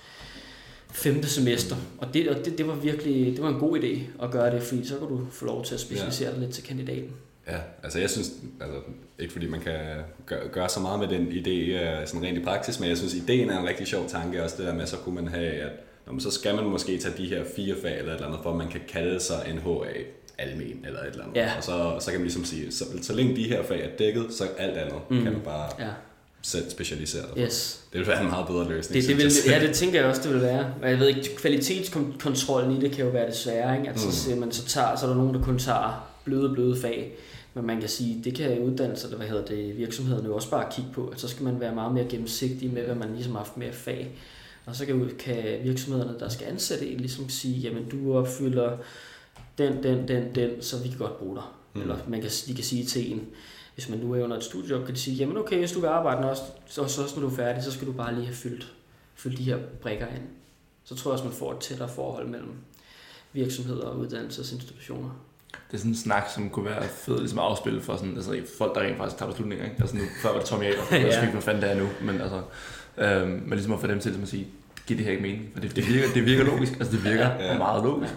femte 0.93 1.29
semester, 1.29 1.77
og 1.99 2.15
det, 2.15 2.29
og 2.29 2.45
det, 2.45 2.59
det 2.59 2.67
var 2.67 2.75
virkelig 2.75 3.37
det 3.37 3.43
var 3.43 3.49
en 3.49 3.61
god 3.61 3.79
idé 3.79 4.25
at 4.25 4.31
gøre 4.31 4.55
det, 4.55 4.63
fordi 4.63 4.87
så 4.87 4.99
kan 4.99 5.09
du 5.09 5.21
få 5.31 5.45
lov 5.45 5.65
til 5.65 5.75
at 5.75 5.81
specialisere 5.81 6.31
dig 6.31 6.41
lidt 6.41 6.51
til 6.51 6.65
kandidaten. 6.65 7.13
Ja, 7.49 7.59
altså 7.83 7.99
jeg 7.99 8.11
synes, 8.11 8.31
altså, 8.61 8.79
ikke 9.19 9.33
fordi 9.33 9.47
man 9.47 9.61
kan 9.61 9.79
gøre, 10.27 10.49
gøre 10.49 10.69
så 10.69 10.81
meget 10.81 11.01
med 11.01 11.09
den 11.09 11.29
idé 11.29 11.51
øh, 11.51 12.07
sådan 12.07 12.23
rent 12.23 12.39
i 12.39 12.45
praksis, 12.45 12.81
men 12.81 12.89
jeg 12.89 12.97
synes, 12.97 13.15
ideen 13.15 13.51
er 13.51 13.59
en 13.59 13.69
rigtig 13.69 13.87
sjov 13.87 14.09
tanke 14.09 14.45
også, 14.45 14.57
det 14.59 14.67
der 14.67 14.75
med, 14.75 14.87
så 14.87 14.97
kunne 14.97 15.15
man 15.15 15.29
have, 15.29 15.53
at 15.53 15.73
man, 16.07 16.21
så 16.21 16.31
skal 16.31 16.55
man 16.55 16.65
måske 16.65 16.99
tage 16.99 17.15
de 17.17 17.27
her 17.29 17.45
fire 17.57 17.75
fag 17.83 17.99
eller 17.99 18.11
et 18.13 18.15
eller 18.15 18.27
andet, 18.27 18.41
for 18.43 18.51
at 18.51 18.57
man 18.57 18.69
kan 18.69 18.81
kalde 18.89 19.21
sig 19.21 19.47
en 19.51 19.59
HA 19.59 20.01
almen 20.39 20.85
eller 20.87 21.01
et 21.01 21.07
eller 21.07 21.25
andet. 21.25 21.37
Ja. 21.37 21.51
Og 21.57 21.65
så, 21.65 21.97
så 22.01 22.11
kan 22.11 22.21
man 22.21 22.25
ligesom 22.27 22.45
sige, 22.45 22.73
så, 22.73 22.85
så 23.03 23.13
længe 23.15 23.37
de 23.37 23.45
her 23.49 23.63
fag 23.63 23.85
er 23.85 23.97
dækket, 23.99 24.27
så 24.31 24.45
alt 24.59 24.77
andet 24.77 24.99
Mm. 25.11 25.23
kan 25.23 25.33
man 25.33 25.41
bare 25.45 25.69
Ja, 25.79 25.89
selv 26.43 26.71
specialisere 26.71 27.23
på. 27.33 27.39
yes. 27.39 27.81
Det 27.93 27.99
vil 27.99 28.09
være 28.09 28.23
en 28.23 28.29
meget 28.31 28.47
bedre 28.47 28.69
løsning. 28.69 29.03
Det, 29.03 29.09
det 29.09 29.17
vil, 29.17 29.33
ja, 29.53 29.61
det 29.67 29.75
tænker 29.75 30.01
jeg 30.01 30.09
også, 30.09 30.23
det 30.25 30.33
vil 30.33 30.41
være. 30.43 30.75
Og 30.83 30.91
jeg 30.91 30.99
ved 30.99 31.09
ikke, 31.09 31.37
kvalitetskontrollen 31.37 32.77
i 32.77 32.81
det 32.81 32.93
kan 32.93 33.05
jo 33.05 33.11
være 33.11 33.27
det 33.27 33.37
svære, 33.37 33.79
ikke? 33.79 33.91
At 33.91 34.01
så, 34.01 34.31
Mm. 34.35 34.41
man, 34.41 34.53
så, 34.53 34.65
tager, 34.67 34.97
så 34.97 35.07
er 35.07 35.11
der 35.11 35.17
nogen, 35.17 35.35
der 35.35 35.43
kun 35.43 35.59
tager 35.59 36.11
bløde, 36.25 36.53
bløde 36.55 36.81
fag. 36.81 37.13
Men 37.55 37.67
man 37.67 37.81
kan 37.81 37.89
sige, 37.89 38.21
det 38.25 38.35
kan 38.35 38.59
uddannelser, 38.59 39.07
eller 39.07 39.19
hvad 39.19 39.29
hedder 39.29 39.45
det, 39.45 39.77
virksomhederne 39.79 40.29
jo 40.29 40.35
også 40.35 40.51
bare 40.51 40.67
kigge 40.73 40.91
på, 40.95 41.07
at 41.07 41.21
så 41.21 41.29
skal 41.29 41.45
man 41.45 41.61
være 41.61 41.75
meget 41.75 41.95
mere 41.95 42.05
gennemsigtig 42.09 42.73
med, 42.73 42.83
hvad 42.83 42.95
man 42.95 43.09
ligesom 43.15 43.33
har 43.33 43.39
haft 43.39 43.57
med 43.57 43.73
fag. 43.73 44.11
Og 44.67 44.77
så 44.77 44.87
kan, 44.87 45.11
kan 45.19 45.59
virksomhederne, 45.63 46.19
der 46.19 46.29
skal 46.29 46.47
ansætte 46.47 46.91
en, 46.91 47.01
ligesom 47.01 47.29
sige, 47.29 47.59
jamen 47.59 47.89
du 47.89 48.15
opfylder 48.15 48.77
den, 49.59 49.83
den, 49.83 50.09
den, 50.09 50.35
den, 50.35 50.63
så 50.63 50.83
vi 50.83 50.89
kan 50.89 50.99
godt 50.99 51.19
bruge 51.19 51.37
dig. 51.37 51.45
Mm. 51.75 51.81
Eller 51.81 51.97
man 52.09 52.21
kan, 52.21 52.31
de 52.47 52.55
kan 52.55 52.65
sige 52.65 52.85
til 52.85 53.13
en, 53.13 53.29
hvis 53.75 53.89
man 53.89 53.99
nu 53.99 54.15
er 54.15 54.25
under 54.25 54.37
et 54.37 54.45
studiejob, 54.45 54.85
kan 54.85 54.95
de 54.95 55.01
sige, 55.01 55.17
jamen 55.17 55.37
okay, 55.37 55.59
hvis 55.59 55.73
du 55.73 55.81
vil 55.81 55.87
arbejde 55.89 56.31
også, 56.31 56.43
så, 56.67 56.87
så 56.87 57.03
også 57.03 57.21
når 57.21 57.29
du 57.29 57.33
er 57.33 57.37
færdig, 57.37 57.63
så 57.63 57.73
skal 57.73 57.87
du 57.87 57.93
bare 57.93 58.15
lige 58.15 58.25
have 58.25 58.37
fyldt, 58.37 58.73
fyldt 59.15 59.39
de 59.39 59.43
her 59.43 59.59
brikker 59.83 60.07
ind. 60.07 60.29
Så 60.85 60.95
tror 60.95 61.11
jeg 61.11 61.13
også, 61.13 61.25
man 61.25 61.35
får 61.35 61.53
et 61.53 61.61
tættere 61.61 61.89
forhold 61.89 62.29
mellem 62.29 62.55
virksomheder 63.33 63.85
og 63.85 63.99
uddannelsesinstitutioner. 63.99 65.11
Det 65.53 65.75
er 65.77 65.79
sådan 65.79 65.91
en 65.91 65.97
snak, 65.97 66.25
som 66.35 66.51
kunne 66.51 66.65
være 66.65 66.83
fed 67.05 67.19
ligesom 67.19 67.39
at 67.39 67.45
afspille 67.45 67.81
for 67.83 67.97
sådan, 67.97 68.13
altså, 68.17 68.37
folk, 68.59 68.75
der 68.75 68.81
rent 68.81 68.97
faktisk 68.97 69.19
tager 69.19 69.31
beslutninger. 69.31 69.65
Ikke? 69.65 69.77
Altså 69.81 69.97
nu, 69.97 70.03
før 70.23 70.29
var 70.33 70.39
det 70.39 70.47
Tommy 70.47 70.65
Ager, 70.65 70.77
jeg 70.91 71.01
Ja. 71.07 71.21
ikke, 71.21 71.33
hvad 71.33 71.43
fanden 71.43 71.63
det 71.63 71.71
er 71.71 71.77
nu, 71.79 71.89
men, 72.03 72.21
altså, 72.21 72.41
øhm, 72.99 73.29
men 73.31 73.51
ligesom 73.51 73.73
at 73.73 73.81
få 73.81 73.87
dem 73.87 74.01
til 74.01 74.09
ligesom 74.11 74.23
at 74.23 74.29
sige, 74.29 74.47
giv 74.87 74.97
det 74.97 75.05
her 75.05 75.11
ikke 75.13 75.23
mening, 75.23 75.43
for 75.55 75.61
det, 75.61 75.77
det, 75.77 75.89
virker, 75.89 76.09
det 76.15 76.27
virker 76.27 76.45
logisk, 76.45 76.73
altså 76.73 76.93
det 76.97 77.05
virker 77.05 77.29
Ja. 77.41 77.53
ja. 77.53 77.59
meget 77.59 77.85
logisk. 77.85 78.13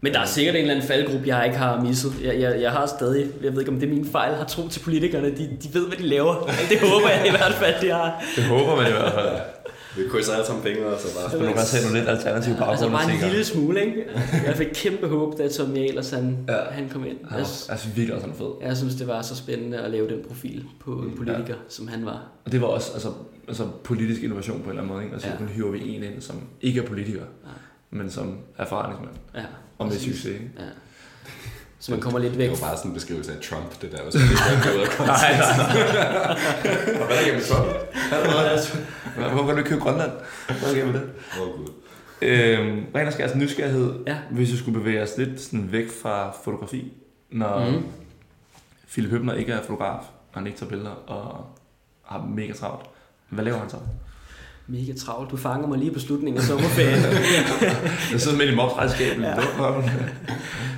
Men 0.00 0.12
der 0.14 0.20
er 0.20 0.24
sikkert 0.24 0.54
en 0.54 0.60
eller 0.60 0.74
anden 0.74 0.88
faldgruppe, 0.88 1.28
jeg 1.28 1.44
ikke 1.46 1.56
har 1.58 1.80
misset. 1.80 2.12
Jeg, 2.22 2.40
jeg, 2.40 2.60
jeg 2.60 2.70
har 2.72 2.86
stadig, 2.86 3.30
jeg 3.42 3.52
ved 3.52 3.60
ikke 3.60 3.72
om 3.72 3.80
det 3.80 3.88
er 3.88 3.94
min 3.94 4.08
fejl, 4.12 4.34
har 4.34 4.44
tro 4.44 4.68
til 4.68 4.80
politikerne. 4.80 5.30
De, 5.30 5.56
de 5.62 5.74
ved, 5.74 5.86
hvad 5.88 5.96
de 5.98 6.02
laver. 6.02 6.34
Det 6.70 6.80
håber 6.80 7.08
jeg 7.08 7.26
i 7.26 7.30
hvert 7.30 7.52
fald, 7.54 7.74
de 7.80 7.90
har. 7.90 8.24
Det 8.36 8.44
håber 8.44 8.76
man 8.76 8.86
i 8.88 8.92
hvert 8.92 9.12
fald. 9.12 9.36
Vi 9.96 10.08
krydser 10.10 10.32
alle 10.32 10.46
sammen 10.46 10.62
fingre, 10.64 10.84
og 10.86 11.00
så 11.00 11.06
bare... 11.20 11.30
Så 11.30 11.36
man 11.38 11.46
kan 11.46 11.56
også 11.56 11.76
have 11.76 11.84
nogle 11.86 11.98
lidt 11.98 12.08
alternative 12.16 12.54
baggrunde. 12.56 12.72
Altså 12.72 12.90
bare 12.90 13.04
en 13.04 13.10
tænker, 13.10 13.26
lille 13.28 13.44
smule, 13.44 13.84
ikke? 13.86 14.04
Jeg 14.46 14.56
fik 14.56 14.66
kæmpe 14.74 15.06
håb, 15.08 15.38
da 15.38 15.48
Tommy 15.48 15.78
Ahlers 15.78 16.10
han, 16.10 16.38
Ja. 16.48 16.56
han 16.70 16.88
kom 16.88 17.06
ind. 17.06 17.16
Han 17.24 17.38
Jeg, 17.38 17.46
var, 17.46 17.70
altså 17.72 17.88
virkelig 17.94 18.14
også 18.14 18.26
han 18.26 18.36
fed. 18.36 18.50
jeg 18.62 18.76
synes, 18.76 18.94
det 18.94 19.06
var 19.06 19.22
så 19.22 19.36
spændende 19.36 19.78
at 19.78 19.90
lave 19.90 20.08
den 20.08 20.18
profil 20.28 20.64
på 20.80 20.92
en 20.92 21.12
politiker, 21.16 21.54
som 21.68 21.88
han 21.88 22.04
var. 22.06 22.22
Og 22.44 22.52
det 22.52 22.60
var 22.60 22.66
også 22.66 22.92
altså, 22.92 23.08
altså 23.48 23.66
politisk 23.84 24.22
innovation 24.22 24.58
på 24.58 24.64
en 24.64 24.70
eller 24.70 24.82
anden 24.82 24.94
måde. 24.94 25.04
Ikke? 25.04 25.14
Altså, 25.14 25.28
Ja. 25.28 25.34
ja. 25.34 25.40
nu 25.40 25.46
hiver 25.46 25.70
vi 25.70 25.88
en 25.88 26.02
ind, 26.02 26.20
som 26.20 26.36
ikke 26.60 26.80
er 26.80 26.86
politiker, 26.86 27.20
Ja. 27.44 27.50
men 27.98 28.10
som 28.10 28.38
er 28.58 28.64
forretningsmand. 28.64 29.16
Ja, 29.34 29.44
Og 29.78 29.86
med 29.86 29.96
succes. 29.96 30.24
Ikke? 30.24 30.50
Ja. 30.58 30.62
Så 31.80 31.90
man 31.92 32.00
kommer 32.00 32.18
lidt 32.18 32.38
væk. 32.38 32.50
Det 32.50 32.60
var 32.60 32.66
bare 32.68 32.76
sådan 32.76 32.90
en 32.90 32.94
beskrivelse 32.94 33.32
af 33.32 33.38
Trump, 33.40 33.80
det 33.82 33.92
der. 33.92 34.02
Og 34.02 34.12
så 34.12 34.18
det 34.18 34.28
var 34.28 34.74
ud 34.74 34.80
af 34.80 35.06
Nej, 35.06 35.36
nej. 35.36 37.00
Og 37.00 37.06
hvad 37.06 37.16
er 37.16 37.24
der 37.26 37.34
med 37.34 37.42
Trump? 37.42 39.26
Hvorfor 39.32 39.46
kan 39.54 39.56
du 39.56 39.68
købe 39.68 39.80
Grønland? 39.80 40.10
Hvad 40.46 40.70
er 40.70 40.74
der 40.74 40.84
med 40.86 40.94
det? 40.94 41.10
Åh, 41.42 41.56
Gud. 41.58 41.66
Øhm, 42.22 42.84
ren 42.94 43.06
og 43.06 43.12
skærs 43.12 43.34
nysgerrighed, 43.34 43.94
Ja. 44.06 44.16
hvis 44.30 44.52
vi 44.52 44.56
skulle 44.56 44.78
bevæge 44.80 45.02
os 45.02 45.10
lidt 45.18 45.40
sådan 45.40 45.72
væk 45.72 45.86
fra 46.02 46.32
fotografi, 46.44 46.92
når 47.30 47.70
mm. 47.70 47.86
Philip 48.90 49.10
Høbner 49.10 49.34
ikke 49.34 49.52
er 49.52 49.62
fotograf, 49.62 49.98
og 50.32 50.40
han 50.40 50.46
ikke 50.46 50.58
tager 50.58 50.70
billeder, 50.70 50.90
og 50.90 51.46
har 52.04 52.26
mega 52.28 52.52
travlt. 52.52 52.86
Hvad 53.28 53.44
laver 53.44 53.58
han 53.58 53.70
så? 53.70 53.76
Mega 54.68 54.92
travlt. 54.98 55.30
Du 55.30 55.36
fanger 55.36 55.68
mig 55.68 55.78
lige 55.78 55.90
på 55.92 55.98
slutningen 55.98 56.38
af 56.38 56.44
sommerferien. 56.44 57.02
Jeg 58.12 58.20
sidder 58.20 58.38
midt 58.38 58.50
i 58.50 58.54
mobsregnskabet. 58.54 59.22
Ja. 59.22 59.34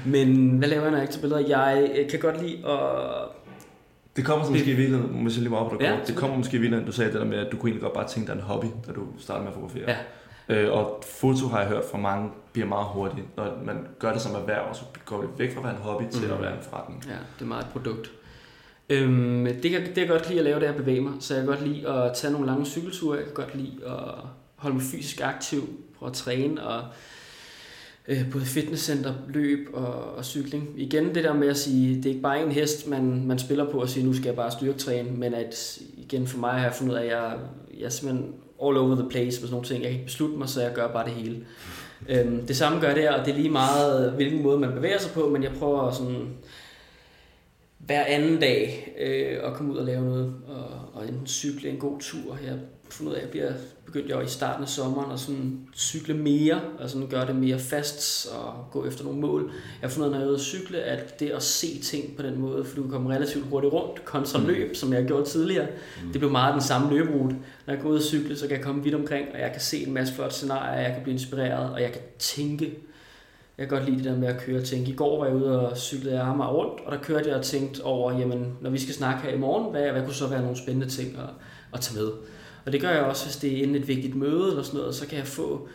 Men 0.07 0.49
hvad 0.59 0.69
laver 0.69 0.83
jeg, 0.83 0.91
når 0.91 0.99
jeg 0.99 1.05
ikke 1.05 1.13
tager 1.15 1.21
billeder? 1.21 1.59
Jeg 1.59 1.91
øh, 1.99 2.11
kan 2.11 2.21
godt 2.21 2.43
lide 2.43 2.57
at... 2.69 2.79
Det 4.17 4.25
kommer 4.27 4.45
så 4.45 4.51
måske 4.51 4.71
i 4.71 4.75
virkeligheden, 4.75 5.23
hvis 5.23 5.35
jeg 5.35 5.41
lige 5.43 5.51
må 5.51 5.57
op 5.57 5.81
Ja, 5.81 5.97
det 6.07 6.17
kommer 6.17 6.37
måske 6.37 6.57
i 6.57 6.61
virkeligheden, 6.61 6.87
du 6.87 6.93
sagde 6.93 7.13
det 7.13 7.21
der 7.21 7.27
med, 7.27 7.39
at 7.39 7.53
du 7.53 7.57
kunne 7.57 7.69
egentlig 7.71 7.83
godt 7.83 7.93
bare 7.93 8.09
tænke 8.09 8.27
dig 8.27 8.35
en 8.35 8.41
hobby, 8.43 8.67
da 8.87 8.93
du 8.93 9.01
startede 9.19 9.45
med 9.45 9.53
at 9.53 9.55
fotografere. 9.55 9.97
Ja. 10.49 10.63
Øh, 10.63 10.73
og 10.73 11.03
foto 11.21 11.47
har 11.49 11.59
jeg 11.61 11.69
hørt 11.69 11.83
fra 11.91 11.99
mange, 11.99 12.31
bliver 12.53 12.69
meget 12.69 12.87
hurtigt. 12.87 13.37
Når 13.37 13.45
man 13.65 13.77
gør 13.99 14.13
det 14.13 14.23
som 14.23 14.35
erhverv, 14.35 14.75
så 14.75 14.81
går 15.05 15.21
det 15.21 15.31
væk 15.39 15.53
fra 15.53 15.61
at 15.61 15.65
være 15.65 15.75
en 15.75 15.81
hobby 15.83 16.05
til 16.13 16.23
Mhm. 16.23 16.33
at 16.33 16.41
være 16.43 16.53
en 16.53 16.59
forretning. 16.71 17.05
Ja, 17.07 17.13
det 17.39 17.45
er 17.45 17.49
meget 17.49 17.63
et 17.63 17.69
produkt. 17.73 18.11
Øhm, 18.91 19.45
det, 19.63 19.71
kan, 19.71 19.81
det 19.81 19.95
kan 19.95 20.03
jeg 20.03 20.09
godt 20.09 20.29
lide 20.29 20.39
at 20.39 20.45
lave, 20.45 20.61
det 20.61 20.67
er 20.67 20.73
at 20.73 20.77
bevæge 20.77 21.01
mig. 21.01 21.13
Så 21.21 21.35
jeg 21.35 21.45
kan 21.45 21.55
godt 21.55 21.69
lide 21.69 21.89
at 21.89 22.13
tage 22.15 22.33
nogle 22.33 22.47
lange 22.47 22.67
cykelture. 22.67 23.17
Jeg 23.17 23.25
kan 23.25 23.35
godt 23.35 23.55
lide 23.55 23.75
at 23.87 24.15
holde 24.57 24.77
mig 24.77 24.85
fysisk 24.85 25.21
aktiv. 25.21 25.69
Prøve 25.99 26.11
at 26.11 26.17
træne 26.17 26.67
og 26.67 26.83
øh, 28.09 28.31
både 28.33 28.45
fitnesscenter, 28.45 29.15
løb 29.29 29.69
og, 29.73 30.15
og 30.17 30.25
cykling. 30.25 30.75
Igen 30.77 31.15
det 31.15 31.25
der 31.25 31.33
med 31.33 31.49
at 31.49 31.57
sige, 31.57 31.97
det 31.97 32.05
er 32.05 32.11
ikke 32.11 32.23
bare 32.23 32.43
en 32.43 32.53
hest, 32.53 32.89
man, 32.89 33.27
man 33.27 33.39
spiller 33.39 33.71
på 33.71 33.81
og 33.81 33.89
sige, 33.89 34.07
nu 34.07 34.15
skal 34.15 34.25
jeg 34.25 34.37
bare 34.37 34.51
styrketræne, 34.51 35.11
men 35.11 35.35
at 35.35 35.79
igen 35.97 36.27
for 36.27 36.39
mig 36.39 36.53
har 36.53 36.63
jeg 36.63 36.75
fundet 36.75 36.93
ud 36.93 36.99
af, 36.99 37.05
at 37.05 37.11
jeg, 37.11 37.37
jeg 37.79 37.85
er 37.85 37.89
simpelthen 37.89 38.35
all 38.63 38.77
over 38.77 38.95
the 38.95 39.09
place 39.11 39.41
med 39.41 39.49
sådan 39.49 39.51
nogle 39.51 39.67
ting. 39.67 39.83
Jeg 39.83 39.91
kan 39.91 39.99
ikke 39.99 40.07
beslutte 40.07 40.37
mig, 40.37 40.49
så 40.49 40.63
jeg 40.63 40.73
gør 40.73 40.93
bare 40.93 41.05
det 41.05 41.13
hele. 41.13 41.47
Øhm, 42.09 42.47
det 42.47 42.57
samme 42.57 42.81
gør 42.81 42.95
det, 42.95 43.09
og 43.09 43.27
det 43.27 43.33
er 43.33 43.37
lige 43.37 43.51
meget, 43.51 44.13
hvilken 44.13 44.43
måde 44.43 44.59
man 44.59 44.73
bevæger 44.73 44.99
sig 44.99 45.13
på, 45.13 45.29
men 45.29 45.43
jeg 45.43 45.53
prøver 45.59 45.91
sådan 45.91 46.29
hver 47.89 48.05
anden 48.05 48.41
dag 48.41 48.93
øh, 48.99 49.39
at 49.49 49.55
komme 49.55 49.73
ud 49.73 49.79
og 49.79 49.85
lave 49.85 50.05
noget, 50.05 50.35
og, 50.49 50.65
og 50.93 51.09
enten 51.09 51.27
cykle 51.27 51.69
en 51.69 51.77
god 51.77 52.01
tur. 52.01 52.39
Jeg 52.47 52.55
fundet 52.91 53.13
ud 53.13 53.17
af, 53.17 53.19
at 53.19 53.25
jeg 53.25 53.31
bliver 53.31 53.53
begyndt 53.87 54.09
jeg 54.09 54.25
i 54.25 54.29
starten 54.29 54.63
af 54.63 54.69
sommeren 54.69 55.13
at 55.13 55.21
sådan 55.21 55.61
cykle 55.77 56.15
mere, 56.15 56.61
og 56.79 56.91
sådan 56.91 57.09
gøre 57.09 57.27
det 57.27 57.37
mere 57.37 57.59
fast 57.59 58.29
og 58.33 58.67
gå 58.71 58.87
efter 58.87 59.05
nogle 59.05 59.21
mål. 59.21 59.43
Jeg 59.81 59.89
har 59.89 59.95
fundet 59.95 60.09
ud 60.09 60.15
af, 60.15 60.21
når 60.21 60.27
jeg 60.27 60.35
er 60.35 60.39
cykle, 60.39 60.79
at 60.79 61.21
det 61.21 61.31
at 61.31 61.43
se 61.43 61.81
ting 61.83 62.17
på 62.17 62.23
den 62.23 62.41
måde, 62.41 62.65
for 62.65 62.77
du 62.77 62.83
kan 62.83 62.91
komme 62.91 63.15
relativt 63.15 63.45
hurtigt 63.45 63.73
rundt, 63.73 64.05
kontra 64.05 64.41
løb, 64.41 64.77
som 64.77 64.93
jeg 64.93 65.07
gjort 65.07 65.27
tidligere, 65.27 65.67
mm. 66.05 66.13
det 66.13 66.21
blev 66.21 66.31
meget 66.31 66.55
den 66.55 66.63
samme 66.63 66.97
løberute. 66.97 67.37
Når 67.67 67.75
jeg 67.75 67.83
går 67.83 67.89
ud 67.89 67.97
og 67.97 68.03
cykle, 68.03 68.37
så 68.37 68.47
kan 68.47 68.57
jeg 68.57 68.65
komme 68.65 68.83
vidt 68.83 68.95
omkring, 68.95 69.29
og 69.35 69.41
jeg 69.41 69.53
kan 69.53 69.61
se 69.61 69.87
en 69.87 69.95
masse 69.95 70.15
flotte 70.15 70.35
scenarier, 70.35 70.81
jeg 70.81 70.93
kan 70.93 71.03
blive 71.03 71.13
inspireret, 71.13 71.73
og 71.73 71.83
jeg 71.83 71.93
kan 71.93 72.03
tænke 72.19 72.79
Jeg 73.59 73.69
kan 73.69 73.79
godt 73.79 73.89
lide 73.89 73.97
det 73.97 74.05
der 74.05 74.17
med 74.19 74.29
at 74.29 74.41
køre 74.41 74.59
og 74.59 74.65
tænke. 74.65 74.91
I 74.91 74.95
går 74.95 75.19
var 75.19 75.27
jeg 75.27 75.37
ude 75.37 75.69
og 75.69 75.77
cyklede 75.79 76.25
jeg 76.25 76.37
mig 76.37 76.49
rundt, 76.49 76.81
og 76.87 76.93
der 76.93 76.99
kørte 77.03 77.29
jeg 77.29 77.37
og 77.37 77.45
tænkte 77.45 77.85
over, 77.85 78.19
jamen, 78.19 78.53
når 78.61 78.71
vi 78.71 78.79
skal 78.79 78.95
snakke 78.95 79.23
her 79.23 79.31
i 79.35 79.39
morgen, 79.39 79.71
hvad, 79.71 79.91
hvad 79.93 80.03
kunne 80.05 80.15
så 80.15 80.27
være 80.27 80.43
nogle 80.43 80.57
spændende 80.57 80.89
ting 80.89 81.17
at, 81.19 81.29
at 81.75 81.81
tage 81.81 82.01
med? 82.01 82.11
Og 82.67 82.73
det 82.73 82.81
gør 82.81 82.91
jeg 82.91 83.03
også, 83.03 83.25
hvis 83.27 83.37
det 83.37 83.53
er 83.53 83.63
inden 83.63 83.77
et 83.77 83.89
vigtigt 83.89 84.15
møde 84.15 84.49
eller 84.51 84.63
sådan 84.63 84.81
noget, 84.81 84.95
så 84.95 85.07
kan 85.07 85.19
jeg 85.19 85.27
få, 85.27 85.69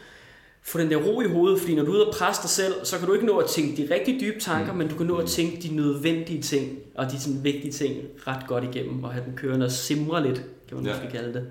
få 0.62 0.80
den 0.80 0.90
der 0.92 0.98
ro 0.98 1.22
i 1.22 1.28
hovedet, 1.28 1.60
fordi 1.60 1.76
når 1.76 1.84
du 1.84 1.92
er 1.92 1.96
ude 1.96 2.08
og 2.08 2.14
presse 2.14 2.42
dig 2.42 2.50
selv, 2.50 2.74
så 2.84 2.98
kan 2.98 3.08
du 3.08 3.14
ikke 3.14 3.26
nå 3.26 3.38
at 3.38 3.46
tænke 3.50 3.84
de 3.84 3.94
rigtig 3.96 4.18
dybe 4.22 4.40
tanker, 4.40 4.72
mm. 4.72 4.78
men 4.78 4.88
du 4.88 4.96
kan 4.96 5.06
nå 5.06 5.16
at 5.18 5.28
tænke 5.28 5.62
de 5.70 5.76
nødvendige 5.76 6.42
ting, 6.42 6.80
og 6.96 7.12
de 7.12 7.20
sådan 7.20 7.44
vigtige 7.44 7.72
ting 7.72 7.94
ret 8.28 8.48
godt 8.48 8.64
igennem, 8.64 9.04
og 9.04 9.12
have 9.12 9.26
den 9.26 9.34
kørende 9.36 9.66
og 9.66 9.72
simre 9.72 10.24
lidt, 10.28 10.44
kan 10.68 10.78
man 10.78 10.86
Ja. 10.86 10.92
måske 10.92 11.18
kalde 11.18 11.34
det. 11.34 11.48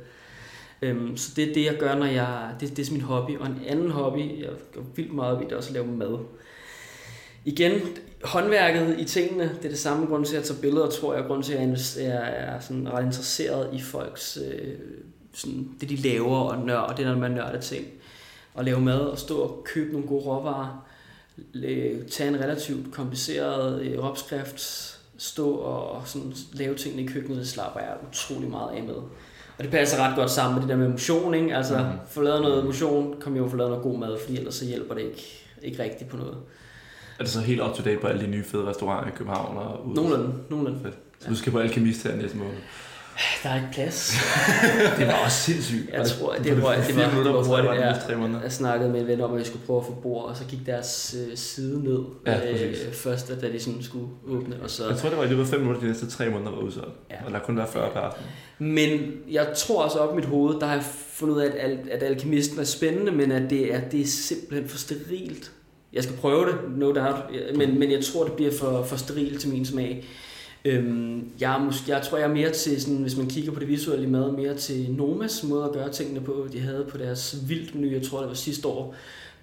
Øhm, 0.83 1.17
så 1.17 1.33
det 1.37 1.51
er 1.51 1.55
det, 1.55 1.65
jeg 1.65 1.77
gør, 1.79 1.95
når 1.95 2.07
jeg... 2.07 2.51
Det, 2.61 2.77
det 2.77 2.89
er 2.89 2.93
min 2.93 3.01
hobby. 3.01 3.39
Og 3.39 3.47
en 3.47 3.61
anden 3.67 3.91
hobby, 3.91 4.41
jeg 4.41 4.51
går 4.75 4.85
vildt 4.95 5.15
meget 5.15 5.37
op 5.37 5.43
i, 5.43 5.45
det 5.45 5.53
er 5.53 5.57
også 5.57 5.69
at 5.69 5.75
lave 5.75 5.87
mad. 5.87 6.19
Igen, 7.45 7.81
håndværket 8.25 8.97
i 8.99 9.05
tingene, 9.05 9.45
det 9.45 9.65
er 9.65 9.69
det 9.69 9.79
samme 9.79 10.07
grund 10.07 10.25
til, 10.25 10.37
at 10.37 10.41
jeg 10.41 10.49
tager 10.49 10.61
billeder, 10.61 10.91
tror 10.91 11.15
jeg, 11.15 11.25
grund 11.25 11.43
til, 11.43 11.53
at 11.53 11.97
jeg 11.99 12.35
er 12.37 12.61
sådan 12.61 12.93
ret 12.93 13.05
interesseret 13.05 13.75
i 13.75 13.81
folks, 13.81 14.39
øh, 14.49 14.75
sådan, 15.33 15.69
det 15.81 15.89
de 15.89 15.97
laver 15.97 16.37
og 16.37 16.67
nør, 16.67 16.77
og 16.77 16.97
det 16.97 17.07
er, 17.07 17.11
når 17.11 17.19
man 17.19 17.31
nørder 17.31 17.61
ting. 17.61 17.87
Og 18.55 18.65
lave 18.65 18.81
mad 18.81 19.01
og 19.01 19.19
stå 19.19 19.39
og 19.39 19.65
købe 19.65 19.93
nogle 19.93 20.07
gode 20.07 20.25
råvarer, 20.25 20.87
tage 22.11 22.29
en 22.29 22.41
relativt 22.41 22.93
kompliceret 22.93 23.83
øh, 23.83 23.99
opskrift, 23.99 24.61
stå 25.17 25.51
og 25.51 26.03
sådan 26.09 26.35
lave 26.53 26.75
tingene 26.75 27.03
i 27.03 27.07
køkkenet, 27.07 27.39
det 27.39 27.49
slapper 27.49 27.81
jeg 27.81 27.97
utrolig 28.11 28.51
meget 28.51 28.77
af 28.77 28.83
med. 28.83 28.95
Og 29.59 29.65
det 29.65 29.71
passer 29.71 30.03
ret 30.07 30.17
godt 30.17 30.31
sammen 30.31 30.55
med 30.55 30.63
det 30.63 30.69
der 30.69 30.77
med 30.77 30.89
motion, 30.89 31.35
ikke? 31.35 31.57
Altså, 31.57 31.79
Mhm. 31.79 31.87
mm. 31.87 31.93
få 32.09 32.21
lavet 32.23 32.43
noget 32.43 32.65
motion, 32.65 33.15
kom 33.21 33.37
jo 33.37 33.49
få 33.49 33.57
lavet 33.57 33.71
noget 33.71 33.83
god 33.85 33.99
mad, 33.99 34.17
fordi 34.25 34.39
ellers 34.39 34.55
så 34.55 34.65
hjælper 34.65 34.95
det 34.95 35.03
ikke, 35.03 35.47
ikke 35.63 35.83
rigtigt 35.83 36.11
på 36.11 36.17
noget. 36.17 36.35
Er 37.19 37.25
det 37.25 37.29
så 37.33 37.41
helt 37.41 37.61
up 37.63 37.75
to 37.75 37.83
date 37.83 38.01
på 38.01 38.07
alle 38.07 38.23
de 38.23 38.27
nye 38.27 38.45
fede 38.45 38.65
restauranter 38.65 39.09
i 39.13 39.15
København? 39.17 39.57
Og 39.57 39.87
ude? 39.87 39.95
Nogenlunde, 39.95 40.35
nogenlunde. 40.51 40.81
Fedt. 40.83 40.95
Så 41.21 41.29
du 41.29 41.37
skal 41.37 41.53
på 41.53 41.59
Alkemist 41.59 42.03
her 42.07 42.17
næste 42.17 42.37
måned. 42.37 42.53
Der 43.43 43.49
er 43.51 43.55
ikke 43.57 43.69
plads. 43.73 44.13
Det 44.99 45.07
var 45.07 45.25
også 45.25 45.37
sindssygt. 45.37 45.91
Jeg 45.93 46.07
tror, 46.07 46.35
Du 46.35 46.43
det 46.45 46.53
får 46.57 46.61
var, 46.69 46.75
det 46.75 46.97
var, 46.97 47.03
det 47.03 47.09
minutter 47.11 47.33
var 47.33 47.43
på 47.43 47.49
hurtigt. 47.49 48.19
måneder. 48.19 48.43
Jeg 48.43 48.53
snakkede 48.53 48.91
med 48.91 49.01
en 49.01 49.07
ven 49.07 49.21
om, 49.21 49.33
at 49.33 49.39
vi 49.41 49.45
skulle 49.45 49.67
prøve 49.67 49.81
at 49.81 49.87
få 49.87 49.93
bord, 49.93 50.25
og 50.25 50.37
så 50.37 50.45
gik 50.45 50.59
deres 50.67 51.17
øh, 51.31 51.37
side 51.37 51.85
ned 51.85 51.99
Ja, 52.27 52.53
øh, 52.53 52.75
først, 52.93 53.29
da 53.41 53.53
de 53.53 53.61
sådan 53.61 53.83
skulle 53.83 54.07
åbne. 54.29 54.57
Og 54.63 54.71
så, 54.71 54.89
Jeg 54.89 54.97
tror, 54.99 55.09
det 55.09 55.19
var 55.19 55.25
i 55.25 55.29
løbet 55.29 55.43
af 55.43 55.49
fem 55.49 55.61
minutter, 55.61 55.81
de 55.81 55.87
næste 55.89 56.11
tre 56.11 56.31
måneder 56.31 56.51
var 56.51 56.59
udsolgt. 56.59 56.95
Ja. 57.11 57.17
Og 57.27 57.33
der 57.33 57.39
kunne 57.39 57.57
være 57.57 57.69
40 57.73 57.91
per 57.93 58.01
aften. 58.01 58.25
Men 58.59 59.01
jeg 59.31 59.47
tror 59.57 59.83
også 59.83 59.99
op 59.99 60.13
i 60.13 60.17
mit 60.17 60.25
hoved, 60.25 60.61
der 60.61 60.67
har 60.67 60.75
jeg 60.75 60.85
fundet 61.13 61.35
ud 61.35 61.41
af, 61.41 61.51
at, 61.59 61.79
at 61.91 62.03
alkemisten 62.03 62.59
er 62.61 62.65
spændende, 62.65 63.13
men 63.13 63.33
at 63.33 63.51
det 63.51 63.75
er, 63.75 63.81
det 63.81 64.01
er 64.01 64.07
simpelthen 64.07 64.69
for 64.69 64.79
sterilt. 64.79 65.51
Jeg 65.93 66.03
skal 66.03 66.17
prøve 66.17 66.47
det, 66.47 66.55
no 66.77 66.87
doubt, 66.93 67.17
men, 67.57 67.79
men 67.79 67.91
jeg 67.93 68.05
tror, 68.05 68.25
det 68.25 68.33
bliver 68.33 68.53
for, 68.59 68.85
for 68.85 68.97
sterilt 68.97 69.41
til 69.41 69.51
min 69.51 69.67
smag. 69.67 70.05
Øhm, 70.65 71.31
jeg, 71.41 71.55
er 71.55 71.71
mås- 71.71 71.89
jeg 71.89 72.03
tror, 72.03 72.19
jeg 72.19 72.29
er 72.31 72.35
mere 72.35 72.53
til, 72.53 72.83
sådan, 72.83 72.97
hvis 72.97 73.17
man 73.17 73.27
kigger 73.27 73.53
på 73.53 73.61
det 73.61 73.69
visuelle 73.69 74.07
i 74.07 74.11
mad, 74.11 74.33
mere 74.33 74.57
til 74.57 74.91
Nomas 74.91 75.45
måde 75.45 75.65
at 75.65 75.73
gøre 75.73 75.93
tingene 75.93 76.21
på. 76.21 76.47
De 76.53 76.61
havde 76.61 76.87
på 76.91 76.99
deres 76.99 77.37
vildt 77.49 77.75
menu, 77.75 77.89
jeg 77.89 78.03
tror 78.03 78.21
det 78.21 78.29
var 78.29 78.35
sidste 78.35 78.69
år, 78.69 78.95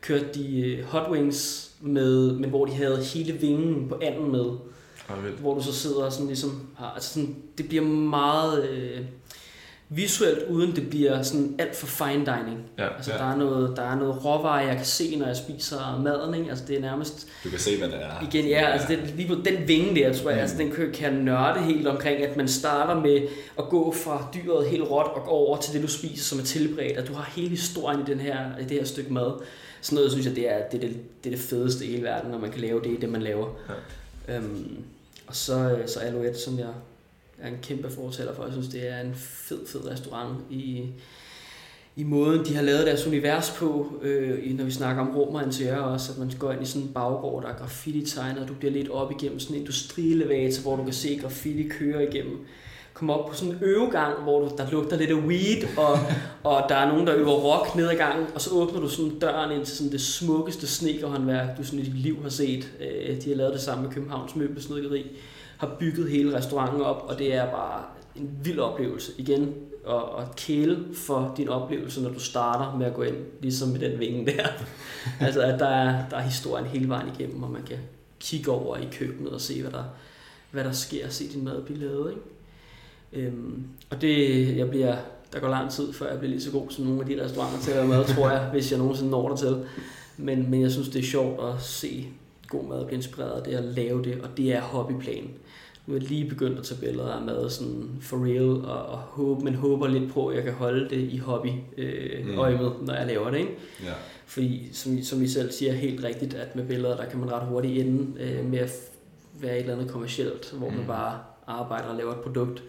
kørte 0.01 0.25
de 0.33 0.61
øh, 0.61 0.83
hot 0.83 1.11
wings 1.11 1.71
med, 1.81 2.31
men 2.33 2.49
hvor 2.49 2.65
de 2.65 2.71
havde 2.71 3.03
hele 3.03 3.33
vingen 3.33 3.89
på 3.89 3.99
anden 4.01 4.31
med 4.31 4.45
hvor 5.39 5.53
du 5.55 5.63
så 5.63 5.73
sidder 5.73 6.03
og 6.03 6.11
sådan 6.13 6.27
ligesom 6.27 6.67
altså 6.95 7.13
sådan, 7.13 7.35
det 7.57 7.67
bliver 7.67 7.83
meget 7.83 8.69
øh, 8.69 8.99
visuelt, 9.91 10.39
uden 10.49 10.75
det 10.75 10.89
bliver 10.89 11.21
sådan 11.21 11.55
alt 11.59 11.75
for 11.75 11.87
fine 11.87 12.25
dining. 12.25 12.59
Ja. 12.77 12.95
Altså 12.95 13.11
Ja. 13.11 13.17
der, 13.17 13.23
er 13.31 13.35
noget, 13.35 13.77
der 13.77 13.81
er 13.83 13.95
noget 13.95 14.25
råvarer, 14.25 14.67
jeg 14.67 14.75
kan 14.75 14.85
se, 14.85 15.15
når 15.15 15.27
jeg 15.27 15.35
spiser 15.35 16.01
maden, 16.03 16.33
ikke? 16.35 16.49
Altså 16.49 16.65
det 16.67 16.77
er 16.77 16.81
nærmest, 16.81 17.27
Du 17.43 17.49
kan 17.49 17.59
se, 17.59 17.77
hvad 17.77 17.87
det 17.87 17.95
er. 18.03 18.23
igen, 18.31 18.45
ja, 18.47 18.65
altså 18.71 18.87
det, 18.87 19.13
lige 19.15 19.27
på 19.27 19.35
den 19.45 19.67
vinge 19.67 19.95
der, 19.95 20.13
tror 20.13 20.29
jeg, 20.29 20.37
Mm. 20.37 20.41
altså 20.41 20.57
den 20.57 20.71
kan, 20.71 20.91
kan 20.93 21.13
nørde 21.13 21.59
helt 21.61 21.87
omkring, 21.87 22.23
at 22.23 22.37
man 22.37 22.47
starter 22.47 23.01
med 23.01 23.21
at 23.59 23.69
gå 23.69 23.91
fra 24.03 24.27
dyret 24.33 24.67
helt 24.67 24.83
råt 24.83 25.05
og 25.15 25.21
gå 25.23 25.29
over 25.29 25.57
til 25.57 25.73
det, 25.73 25.81
du 25.83 25.87
spiser, 25.87 26.23
som 26.23 26.39
er 26.39 26.43
tilberedt, 26.43 26.97
at 26.97 27.07
du 27.07 27.13
har 27.13 27.31
hele 27.35 27.49
historien 27.49 27.99
i, 28.01 28.03
den 28.05 28.19
her, 28.19 28.37
i 28.59 28.63
det 28.63 28.71
her 28.71 28.83
stykke 28.85 29.13
mad. 29.13 29.31
Sådan 29.81 29.95
noget, 29.95 30.11
synes 30.11 30.25
jeg, 30.27 30.35
det 30.35 30.51
er 30.51 30.57
det, 30.71 30.83
er 30.83 30.87
det, 30.87 30.97
det, 31.23 31.33
er 31.33 31.35
det 31.35 31.45
fedeste 31.45 31.85
i 31.85 31.91
hele 31.91 32.03
verden, 32.03 32.31
når 32.31 32.37
man 32.39 32.51
kan 32.51 32.61
lave 32.61 32.81
det 32.83 33.01
det, 33.01 33.09
man 33.09 33.21
laver. 33.21 33.47
Ja. 34.27 34.35
Øhm, 34.35 34.77
og 35.27 35.35
så, 35.35 35.59
øh, 35.59 35.87
så 35.87 35.99
Alouette, 35.99 36.39
som 36.39 36.59
jeg 36.59 36.67
er 37.41 37.47
en 37.47 37.57
kæmpe 37.61 37.89
fortaler 37.89 38.33
for. 38.33 38.43
Jeg 38.43 38.51
synes, 38.53 38.67
det 38.67 38.89
er 38.89 39.01
en 39.01 39.15
fed, 39.15 39.67
fed 39.67 39.91
restaurant 39.91 40.37
i, 40.49 40.85
i 41.95 42.03
måden, 42.03 42.45
de 42.45 42.55
har 42.55 42.61
lavet 42.61 42.87
deres 42.87 43.07
univers 43.07 43.53
på, 43.57 43.93
øh, 44.01 44.57
når 44.57 44.65
vi 44.65 44.71
snakker 44.71 45.01
om 45.01 45.15
rum 45.15 45.35
og 45.35 45.43
interiør 45.43 45.77
også, 45.77 46.11
at 46.11 46.17
man 46.17 46.31
går 46.39 46.51
ind 46.51 46.61
i 46.61 46.65
sådan 46.65 46.81
en 46.81 46.93
baggård, 46.93 47.43
der 47.43 47.49
er 47.49 47.57
graffiti-tegnet, 47.57 48.41
og 48.41 48.47
du 48.47 48.53
bliver 48.53 48.71
lidt 48.71 48.89
op 48.89 49.11
igennem 49.11 49.39
sådan 49.39 49.55
en 49.55 49.61
industrielevator, 49.61 50.61
hvor 50.61 50.75
du 50.75 50.83
kan 50.83 50.93
se 50.93 51.19
graffiti 51.21 51.67
køre 51.67 52.03
igennem. 52.03 52.45
Komme 52.93 53.13
op 53.13 53.29
på 53.29 53.35
sådan 53.35 53.53
en 53.53 53.59
øvegang, 53.61 54.23
hvor 54.23 54.39
du, 54.39 54.51
der 54.57 54.71
lugter 54.71 54.97
lidt 54.97 55.09
af 55.09 55.15
weed, 55.15 55.77
og, 55.77 55.99
og 56.51 56.69
der 56.69 56.75
er 56.75 56.87
nogen, 56.87 57.07
der 57.07 57.15
øver 57.15 57.33
rock 57.33 57.75
ned 57.75 57.89
ad 57.89 57.95
gangen, 57.95 58.27
og 58.35 58.41
så 58.41 58.49
åbner 58.53 58.79
du 58.79 58.89
sådan 58.89 59.19
døren 59.19 59.51
ind 59.51 59.65
til 59.65 59.77
sådan 59.77 59.91
det 59.91 60.01
smukkeste 60.01 60.67
snekerhåndværk, 60.67 61.57
du 61.57 61.63
sådan 61.63 61.79
i 61.79 61.83
dit 61.83 61.97
liv 61.97 62.21
har 62.21 62.29
set. 62.29 62.71
Øh, 62.81 63.21
de 63.23 63.29
har 63.29 63.35
lavet 63.35 63.53
det 63.53 63.61
samme 63.61 63.83
med 63.83 63.91
Københavns 63.91 64.35
Møbelsnedkeri, 64.35 65.05
har 65.59 65.75
bygget 65.79 66.09
hele 66.09 66.37
restauranten 66.37 66.81
op, 66.81 67.05
og 67.07 67.19
det 67.19 67.33
er 67.33 67.51
bare 67.51 67.83
en 68.15 68.29
vild 68.43 68.59
oplevelse. 68.59 69.11
Igen, 69.17 69.53
og, 69.85 70.11
og 70.11 70.35
kæle 70.35 70.85
for 70.93 71.33
din 71.37 71.49
oplevelse, 71.49 72.01
når 72.01 72.09
du 72.09 72.19
starter 72.19 72.77
med 72.77 72.85
at 72.85 72.93
gå 72.93 73.01
ind, 73.01 73.15
ligesom 73.41 73.69
med 73.69 73.79
den 73.79 73.99
vinge 73.99 74.25
der. 74.25 74.47
altså, 75.25 75.41
at 75.41 75.59
der 75.59 75.67
er, 75.67 76.09
der 76.09 76.17
er 76.17 76.21
historien 76.21 76.65
hele 76.65 76.89
vejen 76.89 77.09
igennem, 77.19 77.43
og 77.43 77.51
man 77.51 77.63
kan 77.63 77.77
kigge 78.19 78.51
over 78.51 78.77
i 78.77 78.87
køkkenet 78.91 79.31
og 79.31 79.41
se, 79.41 79.61
hvad 79.61 79.71
der, 79.71 79.83
hvad 80.51 80.63
der 80.63 80.71
sker, 80.71 81.05
og 81.05 81.11
se 81.11 81.27
din 81.33 81.43
mad 81.43 81.61
blive 81.61 81.79
lavet. 81.79 82.11
Ikke? 82.11 83.27
Øhm, 83.27 83.63
og 83.89 84.01
det, 84.01 84.57
jeg 84.57 84.69
bliver, 84.69 84.95
der 85.33 85.39
går 85.39 85.49
lang 85.49 85.71
tid, 85.71 85.93
før 85.93 86.09
jeg 86.09 86.19
bliver 86.19 86.31
lige 86.31 86.41
så 86.41 86.51
god 86.51 86.69
som 86.69 86.85
nogle 86.85 87.01
af 87.01 87.07
de 87.07 87.23
restauranter 87.23 87.59
til 87.59 87.71
at 87.71 87.77
lave 87.77 87.87
mad, 87.87 88.05
tror 88.05 88.29
jeg, 88.29 88.49
hvis 88.51 88.71
jeg 88.71 88.79
nogensinde 88.79 89.11
når 89.11 89.29
dertil. 89.29 89.65
Men, 90.17 90.51
men 90.51 90.61
jeg 90.61 90.71
synes, 90.71 90.89
det 90.89 90.99
er 90.99 91.05
sjovt 91.05 91.43
at 91.43 91.61
se 91.61 92.07
god 92.47 92.63
mad 92.63 92.77
og 92.77 92.85
blive 92.85 92.97
inspireret 92.97 93.31
af 93.31 93.43
det, 93.43 93.53
at 93.53 93.63
lave 93.63 94.03
det, 94.03 94.21
og 94.21 94.37
det 94.37 94.53
er 94.53 94.61
hobbyplan. 94.61 95.29
Nu 95.89 95.95
er 95.95 95.99
jeg 95.99 96.09
lige 96.09 96.29
begyndt 96.29 96.59
at 96.59 96.63
tage 96.65 96.79
billeder 96.81 97.11
af 97.13 97.21
mad 97.25 97.49
sådan 97.49 97.89
for 98.01 98.25
real, 98.25 98.65
og, 98.65 98.85
og 98.85 98.97
håbe, 98.97 99.43
men 99.43 99.55
håber 99.55 99.87
lidt 99.87 100.11
på, 100.13 100.27
at 100.27 100.35
jeg 100.35 100.43
kan 100.43 100.53
holde 100.53 100.89
det 100.89 100.97
i 101.11 101.17
hobby 101.17 101.49
øh, 101.77 102.25
Mm. 102.27 102.37
øje 102.39 102.57
med, 102.57 102.69
når 102.85 102.93
jeg 102.93 103.07
laver 103.07 103.29
det. 103.31 103.37
Ikke? 103.37 103.57
Ja. 103.83 103.91
Fordi, 104.25 104.69
som, 104.73 105.01
som 105.03 105.21
I 105.23 105.27
selv 105.27 105.51
siger 105.51 105.73
helt 105.73 106.03
rigtigt, 106.03 106.33
at 106.33 106.55
med 106.55 106.65
billeder, 106.67 106.97
der 106.97 107.05
kan 107.05 107.19
man 107.19 107.31
ret 107.31 107.47
hurtigt 107.47 107.85
ende 107.85 108.21
øh, 108.21 108.45
med 108.45 108.59
at 108.59 108.71
være 109.41 109.53
et 109.55 109.59
eller 109.59 109.73
andet 109.75 109.91
kommercielt, 109.91 110.53
hvor 110.57 110.69
man 110.69 110.79
Mm. 110.79 110.85
bare 110.87 111.19
arbejder 111.47 111.85
og 111.87 111.95
laver 111.97 112.11
et 112.11 112.19
produkt. 112.19 112.63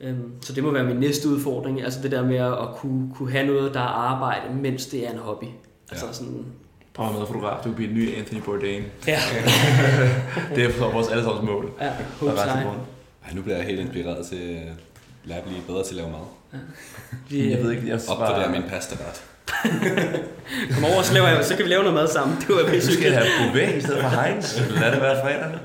Øhm, 0.00 0.32
så 0.40 0.52
det 0.52 0.64
må 0.64 0.70
være 0.70 0.84
min 0.84 0.96
næste 0.96 1.28
udfordring, 1.28 1.82
altså 1.82 2.02
det 2.02 2.10
der 2.10 2.26
med 2.26 2.36
at 2.36 2.68
kunne, 2.76 3.10
kunne 3.14 3.30
have 3.32 3.46
noget, 3.46 3.74
der 3.74 3.80
er 3.80 3.84
arbejde, 3.84 4.54
mens 4.54 4.86
det 4.86 5.06
er 5.06 5.10
en 5.12 5.18
hobby. 5.18 5.44
Altså 5.90 6.06
Ja. 6.06 6.12
sådan, 6.12 6.44
Prøv 7.00 7.12
med 7.18 7.26
fotograf, 7.26 7.56
du 7.56 7.62
kan 7.62 7.74
blive 7.74 7.88
en 7.90 7.94
ny 7.96 8.18
Anthony 8.18 8.40
Bourdain. 8.40 8.82
ja, 9.06 9.18
Det 10.54 10.64
er 10.64 10.72
for 10.72 10.90
vores 10.90 11.08
allesammens 11.08 11.46
mål. 11.50 11.70
ja. 11.80 11.90
Ej, 13.24 13.32
nu 13.34 13.42
bliver 13.42 13.56
jeg 13.56 13.66
helt 13.66 13.80
inspireret 13.80 14.26
til 14.26 14.36
at 14.36 14.62
lære 15.24 15.38
at 15.38 15.44
blive 15.44 15.60
bedre 15.66 15.84
til 15.84 15.94
at 15.94 15.96
lave 15.96 16.10
mad. 16.10 16.60
Vi, 17.28 17.50
Jeg 17.52 17.62
ved 17.62 17.70
ikke, 17.72 17.88
jeg 17.88 18.00
Opgradere 18.10 18.50
min 18.52 18.62
pastaret. 18.68 19.22
Kom 20.74 20.84
over, 20.84 21.02
så, 21.02 21.14
laver 21.14 21.28
jeg, 21.28 21.44
så 21.44 21.56
kan 21.56 21.64
vi 21.64 21.70
lave 21.70 21.82
noget 21.82 21.94
mad 21.94 22.08
sammen. 22.08 22.36
Det 22.40 22.48
var 22.48 22.62
Du 22.62 22.68
pisse 22.68 22.92
skal 22.94 23.12
have 23.12 23.26
Bouvet 23.40 23.74
i 23.76 23.80
stedet 23.80 24.00
for 24.02 24.08
Heinz. 24.22 24.60
Lad 24.80 24.92
det 24.92 25.00
være 25.00 25.20
fredag. 25.22 25.58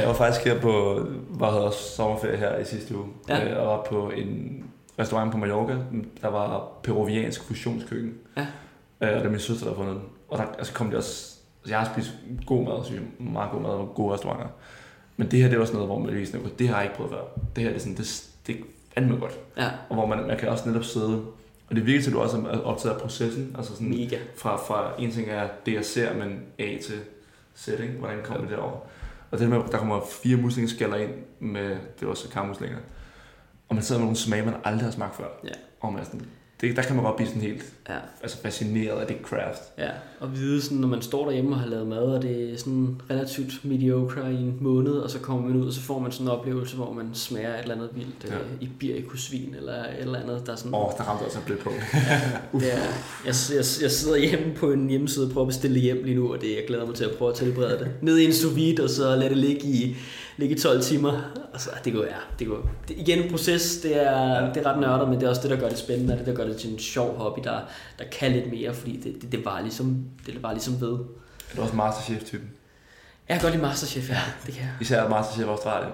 Jeg 0.00 0.08
var 0.08 0.14
faktisk 0.14 0.44
her 0.46 0.60
på, 0.60 1.00
hvad 1.30 1.48
hedder 1.48 1.70
sommerferie 1.96 2.36
her 2.36 2.58
i 2.58 2.64
sidste 2.64 2.96
uge. 2.96 3.06
Ja. 3.28 3.44
Øh, 3.50 3.60
Og 3.60 3.66
var 3.66 3.82
på 3.90 4.10
en 4.16 4.64
restaurant 4.98 5.32
på 5.32 5.38
Mallorca. 5.38 5.72
Der 6.22 6.28
var 6.30 6.68
peruviansk 6.82 7.44
fusionskøkken. 7.44 8.12
Ja. 8.36 8.46
Øh, 9.00 9.08
Og 9.08 9.18
det 9.20 9.26
er 9.26 9.30
min 9.30 9.40
søster, 9.40 9.64
der 9.66 9.72
har 9.72 9.76
fundet 9.76 9.94
den. 9.94 10.04
Og 10.34 10.40
der 10.40 10.44
altså 10.58 10.72
kom 10.72 10.86
det 10.86 10.96
også... 10.96 11.36
Altså, 11.60 11.74
jeg 11.74 11.78
har 11.78 11.92
spist 11.94 12.14
god 12.46 12.64
mad, 12.64 12.84
synes 12.84 13.00
jeg. 13.00 13.26
Meget 13.26 13.50
god 13.50 13.60
mad 13.60 13.70
og 13.70 13.92
gode 13.94 14.14
restauranter. 14.14 14.46
Men 15.16 15.30
det 15.30 15.42
her, 15.42 15.48
det 15.48 15.58
var 15.58 15.64
sådan 15.64 15.74
noget, 15.74 15.88
hvor 15.88 15.98
man 15.98 16.14
lige 16.14 16.26
sådan, 16.26 16.50
det 16.58 16.68
har 16.68 16.76
jeg 16.76 16.84
ikke 16.84 16.96
prøvet 16.96 17.12
før. 17.12 17.22
Det 17.56 17.64
her, 17.64 17.70
det 17.70 17.76
er 17.76 17.80
sådan, 17.80 17.96
det, 17.96 18.30
det 18.46 18.54
er 18.54 18.60
fandme 18.94 19.16
godt. 19.16 19.38
Ja, 19.56 19.70
Og 19.88 19.94
hvor 19.94 20.06
man, 20.06 20.26
man 20.26 20.38
kan 20.38 20.48
også 20.48 20.68
netop 20.68 20.84
sidde... 20.84 21.24
Og 21.70 21.76
det 21.76 21.86
virker 21.86 22.02
til, 22.02 22.10
at 22.10 22.14
du 22.14 22.20
også 22.20 22.38
er 22.38 22.58
optaget 22.58 22.94
af 22.94 23.00
processen. 23.00 23.54
Altså 23.58 23.72
sådan, 23.72 23.90
mega. 23.90 24.18
fra, 24.36 24.56
fra 24.56 24.92
en 24.98 25.10
ting 25.10 25.28
er 25.30 25.48
det, 25.66 25.74
jeg 25.74 25.84
ser, 25.84 26.14
men 26.14 26.42
A 26.58 26.78
til 26.82 27.00
setting, 27.54 27.92
hvordan 27.98 28.18
kommer 28.24 28.40
det 28.40 28.50
derover. 28.50 28.76
Og 29.30 29.38
det 29.38 29.48
med, 29.48 29.58
der 29.72 29.78
kommer 29.78 30.00
fire 30.22 30.36
muslingeskaller 30.36 30.96
ind 30.96 31.12
med, 31.40 31.76
det 32.00 32.08
var 32.08 32.14
så 32.14 32.30
karmuslinger. 32.30 32.78
Og 33.68 33.74
man 33.74 33.84
sidder 33.84 34.00
med 34.00 34.04
nogle 34.04 34.16
smage, 34.16 34.44
man 34.44 34.54
aldrig 34.64 34.84
har 34.84 34.90
smagt 34.90 35.16
før. 35.16 35.26
Ja. 35.44 35.50
Og 35.80 35.92
man 35.92 36.00
er 36.00 36.04
sådan, 36.04 36.26
det 36.68 36.76
det, 36.76 36.82
der 36.82 36.82
kan 36.88 36.96
man 36.96 37.04
godt 37.04 37.16
blive 37.16 37.28
sådan 37.28 37.42
helt 37.42 37.64
Ja. 37.88 37.94
altså 38.22 38.38
fascineret 38.42 39.00
af 39.00 39.06
det 39.06 39.16
craft. 39.22 39.62
Ja, 39.78 39.88
og 40.20 40.36
vide 40.36 40.62
sådan, 40.62 40.78
når 40.78 40.88
man 40.88 41.02
står 41.02 41.24
derhjemme 41.24 41.54
og 41.54 41.60
har 41.60 41.68
lavet 41.68 41.86
mad, 41.86 41.98
og 42.02 42.22
det 42.22 42.52
er 42.52 42.58
sådan 42.58 43.00
relativt 43.10 43.64
mediocre 43.64 44.32
i 44.32 44.36
en 44.36 44.58
måned, 44.60 44.92
og 44.92 45.10
så 45.10 45.18
kommer 45.18 45.48
man 45.48 45.56
ud, 45.60 45.66
og 45.66 45.72
så 45.72 45.80
får 45.80 45.98
man 45.98 46.12
sådan 46.12 46.26
en 46.26 46.30
oplevelse, 46.32 46.76
hvor 46.76 46.92
man 46.92 47.10
smager 47.14 47.54
et 47.54 47.60
eller 47.62 47.74
andet 47.74 47.88
vildt 47.94 48.24
Ja. 48.28 48.32
ja. 48.34 48.38
i 48.60 48.68
birkusvin, 48.78 49.54
eller 49.58 49.72
et 49.72 49.88
eller 50.00 50.18
andet, 50.22 50.42
der 50.46 50.52
er 50.52 50.56
sådan... 50.56 50.74
Åh, 50.74 50.80
oh, 50.86 50.92
der 50.98 51.04
ramte 51.04 51.22
også 51.22 51.38
blødt 51.46 51.60
på. 51.60 51.70
Det 52.60 52.72
er, 52.72 52.76
jeg, 53.26 53.34
jeg, 53.50 53.64
jeg 53.82 53.90
sidder 53.90 54.16
hjemme 54.16 54.54
på 54.56 54.72
en 54.72 54.88
hjemmeside 54.90 55.26
og 55.26 55.32
prøver 55.32 55.46
at 55.46 55.48
bestille 55.48 55.74
det 55.74 55.82
hjem 55.82 56.04
lige 56.04 56.16
nu, 56.16 56.32
og 56.32 56.40
det, 56.40 56.48
jeg 56.48 56.64
glæder 56.68 56.86
mig 56.86 56.94
til 56.94 57.04
at 57.04 57.10
prøve 57.18 57.30
at 57.30 57.36
tilberede 57.36 57.78
det. 57.78 57.88
Ned 58.02 58.18
i 58.18 58.24
en 58.24 58.32
sous 58.32 58.56
vide, 58.56 58.82
og 58.82 58.90
så 58.90 59.16
lade 59.16 59.28
det 59.28 59.36
ligge 59.38 59.62
i, 59.66 59.96
ligge 60.36 60.54
i 60.54 60.58
12 60.58 60.82
timer. 60.82 61.22
Altså, 61.52 61.70
det 61.84 61.92
går, 61.92 62.04
ja, 62.04 62.16
det 62.38 62.46
går. 62.46 62.70
Det, 62.88 62.96
igen, 62.96 63.22
en 63.22 63.30
proces, 63.30 63.76
det 63.76 64.02
er, 64.02 64.52
det 64.52 64.66
er 64.66 64.70
ret 64.70 64.80
nørdet, 64.80 65.08
men 65.08 65.20
det 65.20 65.26
er 65.26 65.30
også 65.30 65.42
det, 65.42 65.50
der 65.50 65.56
gør 65.56 65.68
det 65.68 65.78
spændende, 65.78 66.12
og 66.12 66.18
det, 66.18 66.26
der 66.26 66.34
gør 66.34 66.44
det 66.44 66.56
til 66.56 66.72
en 66.72 66.78
sjov 66.78 67.16
hobby, 67.16 67.40
der, 67.44 67.60
der 67.98 68.04
kan 68.12 68.32
lidt 68.32 68.50
mere, 68.50 68.74
fordi 68.74 68.96
det, 68.96 69.22
det, 69.22 69.32
det 69.32 69.44
var 69.44 69.60
ligesom, 69.60 70.04
det 70.26 70.42
var 70.42 70.52
ligesom 70.52 70.80
ved. 70.80 70.92
Er 70.92 71.56
du 71.56 71.62
også 71.62 71.76
Masterchef-typen? 71.76 72.50
Jeg 73.28 73.34
kan 73.34 73.42
godt 73.42 73.54
lide 73.54 73.66
Masterchef, 73.66 74.10
ja, 74.10 74.18
det 74.46 74.54
kan 74.54 74.62
jeg. 74.62 74.72
Især 74.80 75.08
Masterchef 75.08 75.48
Australien. 75.48 75.92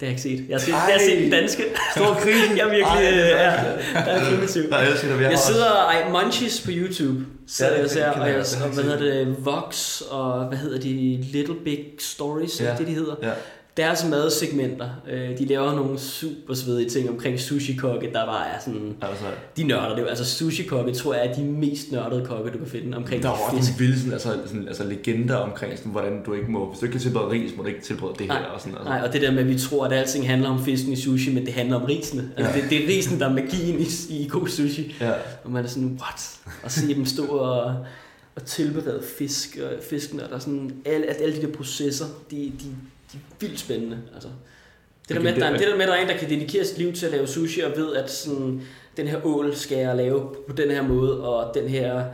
Det 0.00 0.08
har 0.08 0.14
jeg 0.14 0.24
ikke 0.24 0.42
set. 0.42 0.48
Jeg 0.48 0.54
har 0.54 0.60
set, 0.60 0.72
Ej. 0.72 0.78
jeg 0.78 0.92
har 0.92 1.00
set 1.00 1.22
den 1.22 1.30
danske. 1.30 1.62
Stor 1.96 2.14
krise. 2.14 2.38
jeg 2.56 2.66
er 2.66 2.70
virkelig, 2.70 2.84
Ej, 2.84 3.12
øh, 3.12 3.18
er 3.18 3.42
ja, 3.44 3.50
der 3.94 4.00
er 4.00 4.30
primitiv. 4.30 4.62
Jeg 4.70 4.90
elsker 4.90 5.16
vi 5.16 5.24
Jeg 5.24 5.38
sidder 5.38 5.70
ej, 5.70 6.10
Munchies 6.10 6.60
på 6.60 6.70
YouTube. 6.74 7.20
Så 7.46 7.64
Ja, 7.64 7.72
det 7.72 7.78
jeg 7.78 7.90
ser, 7.90 8.10
og, 8.10 8.28
jeg 8.28 8.44
og 8.64 8.68
hvad 8.68 8.84
hedder 8.84 8.98
det, 8.98 9.36
Vox, 9.38 10.00
og 10.00 10.48
hvad 10.48 10.58
hedder 10.58 10.80
de, 10.80 11.24
Little 11.32 11.54
Big 11.64 11.84
Stories, 11.98 12.60
ja. 12.60 12.74
det 12.78 12.86
de 12.86 12.94
hedder. 12.94 13.14
Ja. 13.22 13.30
Deres 13.78 14.04
madsegmenter, 14.10 14.88
øh, 15.10 15.38
de 15.38 15.44
laver 15.44 15.74
nogle 15.74 15.98
super 15.98 16.54
svedige 16.54 16.88
ting 16.90 17.10
omkring 17.10 17.40
sushi-kokke, 17.40 18.06
der 18.12 18.26
bare 18.26 18.46
er 18.48 18.60
sådan, 18.64 18.96
Altså, 19.02 19.24
de 19.56 19.62
nørder 19.64 19.94
det 19.94 20.02
jo. 20.02 20.06
Altså 20.06 20.24
sushi-kokke 20.24 20.92
tror 20.92 21.14
jeg 21.14 21.26
er 21.26 21.34
de 21.34 21.44
mest 21.44 21.92
nørdede 21.92 22.26
kokke, 22.26 22.50
du 22.50 22.58
kan 22.58 22.66
finde 22.66 22.96
omkring 22.96 23.22
der 23.22 23.28
er 23.28 23.32
jo 23.32 23.56
også 23.56 23.72
nogle 23.72 23.78
vilde 23.78 23.96
sådan, 23.98 24.12
altså, 24.12 24.36
sådan, 24.46 24.68
altså 24.68 24.84
legender 24.84 25.36
omkring, 25.36 25.78
sådan, 25.78 25.92
hvordan 25.92 26.22
du 26.26 26.32
ikke 26.34 26.50
må, 26.50 26.68
hvis 26.68 26.78
du 26.78 26.84
ikke 26.84 26.92
kan 26.92 27.00
tilberede 27.00 27.30
ris, 27.30 27.50
må 27.56 27.62
du 27.62 27.68
ikke 27.68 27.80
tilberede 27.82 28.14
det 28.18 28.26
her. 28.26 28.40
Nej, 28.40 28.48
Og 28.54 28.60
sådan, 28.60 28.74
altså. 28.74 28.88
Nej, 28.88 29.00
og 29.06 29.12
det 29.12 29.22
der 29.22 29.30
med, 29.30 29.38
at 29.38 29.48
vi 29.48 29.58
tror, 29.58 29.86
at 29.86 29.92
alting 29.92 30.26
handler 30.28 30.48
om 30.48 30.64
fisken 30.64 30.92
i 30.92 30.96
sushi, 30.96 31.34
men 31.34 31.46
det 31.46 31.52
handler 31.54 31.76
om 31.76 31.84
risene. 31.84 32.30
Altså, 32.36 32.52
Ja. 32.56 32.60
det, 32.62 32.70
det 32.70 32.84
er 32.84 32.88
risen, 32.88 33.20
der 33.20 33.28
er 33.28 33.32
magien 33.32 33.80
i, 33.80 33.86
i 34.10 34.28
god 34.30 34.48
sushi. 34.48 34.96
Ja. 35.00 35.12
Og 35.44 35.50
man 35.50 35.64
er 35.64 35.68
sådan, 35.68 35.98
what? 36.02 36.38
Og 36.62 36.70
se 36.70 36.94
dem 36.94 37.06
stå 37.06 37.24
og, 37.26 37.74
og 38.36 38.44
tilberede 38.44 39.02
fisk, 39.18 39.58
og 39.62 39.70
fisken, 39.90 40.20
og 40.20 40.28
der 40.28 40.34
er 40.34 40.40
sådan, 40.40 40.72
alle, 40.84 41.06
alle 41.06 41.36
de 41.36 41.42
der 41.46 41.52
processer, 41.52 42.06
de, 42.30 42.36
de, 42.36 42.66
de 43.12 43.16
er 43.16 43.20
vildt 43.40 43.60
spændende. 43.60 43.98
Altså, 44.14 44.28
det, 45.08 45.16
der 45.16 45.22
med, 45.22 45.32
at 45.32 45.40
der, 45.40 45.46
er- 45.46 45.50
det- 45.56 45.60
der 45.66 45.72
med, 45.76 45.82
at 45.82 45.88
der 45.88 45.94
er 45.94 46.02
en, 46.02 46.08
der 46.08 46.16
kan 46.16 46.30
dedikere 46.30 46.64
sit 46.64 46.78
liv 46.78 46.92
til 46.92 47.06
at 47.06 47.12
lave 47.12 47.26
sushi, 47.26 47.60
og 47.60 47.72
ved, 47.76 47.94
at 47.94 48.10
sådan, 48.10 48.62
den 48.96 49.08
her 49.08 49.26
ål 49.26 49.56
skal 49.56 49.78
jeg 49.78 49.96
lave 49.96 50.34
på 50.48 50.52
den 50.52 50.70
her 50.70 50.82
måde, 50.82 51.24
og 51.28 51.54
den 51.54 51.68
her 51.68 52.04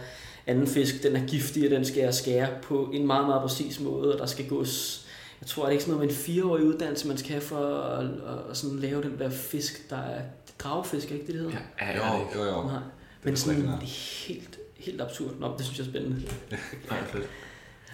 anden 0.46 0.66
fisk, 0.66 1.02
den 1.02 1.16
er 1.16 1.26
giftig, 1.26 1.64
og 1.64 1.70
den 1.70 1.84
skal 1.84 2.00
jeg 2.02 2.14
skære 2.14 2.48
på 2.62 2.90
en 2.92 3.06
meget, 3.06 3.26
meget 3.26 3.42
præcis 3.42 3.80
måde, 3.80 4.12
og 4.12 4.18
der 4.18 4.26
skal 4.26 4.48
gås 4.48 5.00
jeg 5.40 5.48
tror, 5.48 5.62
det 5.62 5.68
er 5.68 5.72
ikke 5.72 5.84
sådan 5.84 5.94
noget 5.94 6.08
med 6.08 6.16
en 6.16 6.22
fireårig 6.22 6.64
uddannelse, 6.64 7.08
man 7.08 7.16
skal 7.18 7.30
have 7.30 7.40
for 7.40 7.66
at, 7.80 8.06
at 8.50 8.56
sådan 8.56 8.78
lave 8.78 9.02
den 9.02 9.18
der 9.18 9.30
fisk, 9.30 9.90
der 9.90 9.96
er 9.96 10.20
dragfisk, 10.58 11.08
er 11.10 11.12
ikke 11.14 11.26
det, 11.26 11.34
det 11.34 11.42
hedder? 11.42 11.56
Ja, 11.80 11.86
ja, 11.86 11.96
Jo, 11.96 12.26
ja. 12.34 12.44
jo, 12.44 12.50
jo. 12.56 12.62
Nej. 12.62 12.72
Det 12.74 12.82
Men 13.22 13.32
er 13.32 13.36
sådan 13.36 13.78
helt, 14.26 14.58
helt 14.76 15.00
absurd. 15.00 15.30
Nå, 15.40 15.54
det 15.58 15.66
synes 15.66 15.78
jeg 15.78 15.86
er 15.86 15.90
spændende. 15.90 16.22
ja, 16.90 16.96
fedt. 17.12 17.24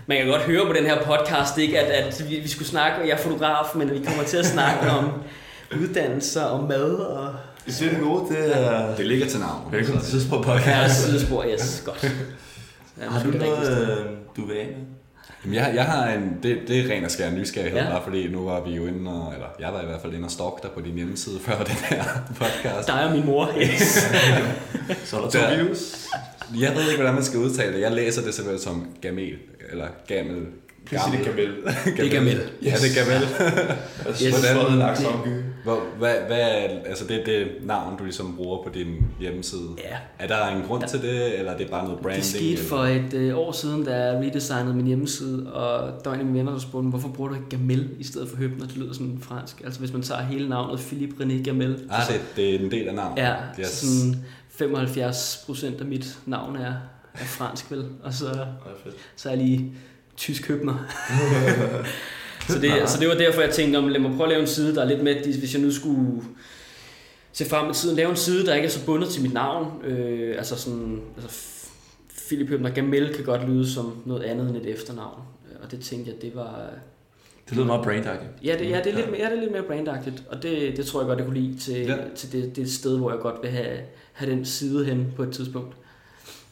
Man 0.07 0.18
kan 0.18 0.26
godt 0.26 0.42
høre 0.42 0.66
på 0.66 0.72
den 0.72 0.84
her 0.86 1.03
podcast, 1.03 1.59
ikke, 1.59 1.78
at, 1.80 2.07
at 2.07 2.24
vi, 2.28 2.36
vi 2.36 2.48
skulle 2.48 2.68
snakke, 2.68 3.01
jeg 3.01 3.11
er 3.11 3.16
fotograf, 3.16 3.64
men 3.74 3.90
vi 3.90 4.01
kommer 4.07 4.24
til 4.24 4.36
at 4.36 4.46
snakke 4.46 4.90
om 4.90 5.12
uddannelser 5.80 6.42
og 6.42 6.68
mad 6.68 6.94
og 6.94 7.34
Det 7.66 7.82
er 7.86 7.90
det 7.90 8.01
gode, 8.01 8.28
det 8.34 8.57
er... 8.57 8.96
Det 8.96 9.07
ligger 9.07 9.26
til 9.26 9.40
navn. 9.40 9.72
Velkommen 9.72 10.03
til 10.03 10.11
Sidspor 10.11 10.36
ja, 10.36 10.42
Podcast. 10.42 10.94
sidespor. 11.03 11.44
Yes, 11.53 11.82
godt. 11.86 12.05
Ja, 13.01 13.09
Har 13.09 13.22
du 13.22 13.30
er 13.30 13.38
noget, 13.38 13.98
øh, 14.01 14.07
du 14.36 14.46
vil 14.46 14.55
af 14.55 14.66
med? 14.66 14.86
Jamen, 15.44 15.55
jeg, 15.55 15.72
jeg 15.74 15.84
har 15.84 16.09
en, 16.09 16.38
det, 16.42 16.59
det 16.68 16.80
er 16.80 16.94
ren 16.94 17.05
og 17.05 17.11
skær 17.11 17.30
nysgerrighed, 17.30 17.78
ja. 17.78 17.84
Ja. 17.84 17.90
bare 17.90 18.03
fordi 18.05 18.28
nu 18.28 18.44
var 18.44 18.61
vi 18.61 18.70
jo 18.70 18.86
inde 18.86 19.11
og, 19.11 19.34
eller 19.34 19.46
jeg 19.61 19.72
var 19.72 19.82
i 19.82 19.86
hvert 19.86 20.01
fald 20.01 20.14
inde 20.14 20.24
og 20.24 20.30
stalk 20.30 20.62
dig 20.62 20.70
på 20.70 20.80
din 20.80 20.94
hjemmeside 20.94 21.40
før 21.40 21.57
den 21.72 21.76
her 21.90 22.05
podcast. 22.28 22.88
Dig 22.88 23.05
og 23.05 23.12
min 23.12 23.26
mor. 23.26 23.51
Yes. 23.62 24.09
Så 25.05 25.16
er 25.16 25.20
der 25.20 25.30
to 25.30 25.38
views. 25.55 26.07
Jeg 26.61 26.72
ved 26.76 26.82
ikke, 26.82 26.96
hvordan 26.96 27.14
man 27.14 27.24
skal 27.24 27.40
udtale 27.40 27.72
det. 27.74 27.80
Jeg 27.80 27.92
læser 27.92 28.22
det 28.22 28.34
simpelthen 28.34 28.62
som 28.64 28.86
gamel, 29.01 29.34
eller 29.72 29.86
gamel. 30.09 30.46
Sig 30.90 31.01
det 31.12 31.24
Kamel. 31.24 31.55
Det 31.96 32.07
er 32.07 32.11
Gamel. 32.18 32.40
Ja, 32.62 32.70
det 32.70 32.98
er 32.98 33.05
gamel. 33.05 33.28
Yes. 34.22 34.38
Hvordan 34.40 34.82
omgy. 35.07 35.28
Hvor, 35.64 35.82
hvad, 35.98 36.14
hvad 36.26 36.38
er, 36.40 36.68
altså 36.86 37.05
det 37.07 37.20
er 37.20 37.24
det 37.24 37.46
navn, 37.62 37.98
du 37.98 38.05
ligesom 38.05 38.36
bruger 38.36 38.62
på 38.62 38.70
din 38.74 38.86
hjemmeside. 39.20 39.68
Ja. 39.78 39.96
Er 40.18 40.26
der 40.26 40.46
en 40.57 40.62
grund 40.62 40.82
til 40.88 41.03
det, 41.03 41.38
eller 41.38 41.53
er 41.53 41.57
det 41.57 41.70
bare 41.70 41.84
noget 41.84 42.01
branding? 42.01 42.22
Det 42.24 42.30
skete 42.32 42.53
eller? 42.53 42.64
for 42.64 42.76
et 42.84 43.14
øh, 43.14 43.38
år 43.38 43.53
siden, 43.53 43.84
da 43.84 43.94
jeg 43.96 44.20
redesignede 44.24 44.74
min 44.74 44.86
hjemmeside, 44.86 45.53
og 45.53 46.05
der 46.05 46.11
var 46.11 46.14
en 46.14 46.20
af 46.20 46.26
mine 46.26 46.38
venner, 46.38 46.53
der 46.53 46.59
spurgte 46.59 46.82
mig, 46.82 46.90
hvorfor 46.90 47.09
bruger 47.09 47.28
du 47.30 47.34
ikke 47.36 47.48
Gamel 47.48 47.88
i 47.98 48.05
stedet 48.05 48.28
for 48.28 48.36
Høbner? 48.36 48.66
Det 48.66 48.76
lyder 48.76 48.92
sådan 48.92 49.18
fransk. 49.22 49.61
Altså 49.64 49.80
hvis 49.80 49.92
man 49.92 50.03
tager 50.03 50.22
hele 50.22 50.48
navnet 50.48 50.80
Philippe 50.80 51.24
René 51.24 51.42
Gamel. 51.42 51.78
Ah, 51.90 52.03
det, 52.09 52.20
det 52.36 52.55
er 52.55 52.59
en 52.59 52.70
del 52.70 52.88
af 52.88 52.94
navnet. 52.94 53.22
Ja, 53.22 53.34
Yes. 53.61 53.66
yes. 53.68 53.68
så 53.68 53.86
sådan 54.01 54.16
75 54.64 55.42
procent 55.46 55.80
af 55.80 55.86
mit 55.86 56.18
navn 56.26 56.56
er, 56.56 56.74
er 57.14 57.24
fransk, 57.24 57.70
vel? 57.70 57.84
Og 58.02 58.12
så, 58.14 58.46
så 59.16 59.28
er 59.28 59.32
jeg 59.32 59.42
lige 59.44 59.72
tysk 60.16 60.48
høbner. 60.48 60.74
så, 62.48 62.58
det, 62.58 62.72
så 62.90 63.00
det 63.00 63.08
var 63.08 63.14
derfor, 63.14 63.40
jeg 63.40 63.50
tænkte, 63.50 63.76
om, 63.76 63.88
lad 63.88 64.00
mig 64.00 64.11
prøve 64.11 64.22
at 64.22 64.28
lave 64.28 64.40
en 64.40 64.46
side, 64.46 64.74
der 64.74 64.82
er 64.82 64.88
lidt 64.88 65.02
med, 65.02 65.14
hvis 65.38 65.54
jeg 65.54 65.62
nu 65.62 65.72
skulle 65.72 66.22
se 67.32 67.44
frem 67.44 67.70
i 67.70 67.74
tiden, 67.74 67.96
lave 67.96 68.11
en 68.11 68.16
side, 68.16 68.46
der 68.46 68.54
ikke 68.54 68.66
er 68.66 68.70
så 68.70 68.84
bundet 68.86 69.08
til 69.08 69.22
mit 69.22 69.32
navn. 69.32 69.84
Øh, 69.84 70.34
altså 70.38 70.56
sådan, 70.56 71.00
altså 71.16 71.40
Philip 72.26 72.48
Høbner 72.48 72.70
Gamel 72.70 73.14
kan 73.14 73.24
godt 73.24 73.48
lyde 73.48 73.70
som 73.70 74.02
noget 74.06 74.22
andet 74.22 74.48
end 74.48 74.56
et 74.56 74.66
efternavn. 74.66 75.22
Og 75.62 75.70
det 75.70 75.80
tænkte 75.80 76.11
jeg, 76.12 76.22
det 76.22 76.34
var... 76.34 76.70
Det 77.48 77.56
lyder 77.56 77.66
meget 77.66 77.84
brainagtigt. 77.84 78.30
Ja, 78.44 78.56
det, 78.58 78.70
ja, 78.70 78.78
det 78.84 78.92
er 78.92 78.96
lidt, 78.96 79.11
mere- 79.11 79.20
ja, 79.20 79.26
det 79.30 79.36
er 79.36 79.40
lidt 79.40 79.52
mere 79.52 79.62
brandagtigt, 79.62 80.24
og 80.28 80.42
det, 80.42 80.76
det 80.76 80.86
tror 80.86 81.00
jeg 81.00 81.06
godt, 81.06 81.18
jeg 81.18 81.26
kunne 81.26 81.40
lide 81.40 81.58
til, 81.58 81.76
ja. 81.76 81.96
til 82.16 82.32
det, 82.32 82.56
det 82.56 82.72
sted, 82.72 82.98
hvor 82.98 83.11
jeg 83.11 83.20
godt 83.20 83.34
vil 83.42 83.50
have, 83.50 83.78
have 84.20 84.32
den 84.32 84.44
side 84.44 84.84
hen 84.84 85.12
på 85.16 85.22
et 85.22 85.32
tidspunkt. 85.32 85.76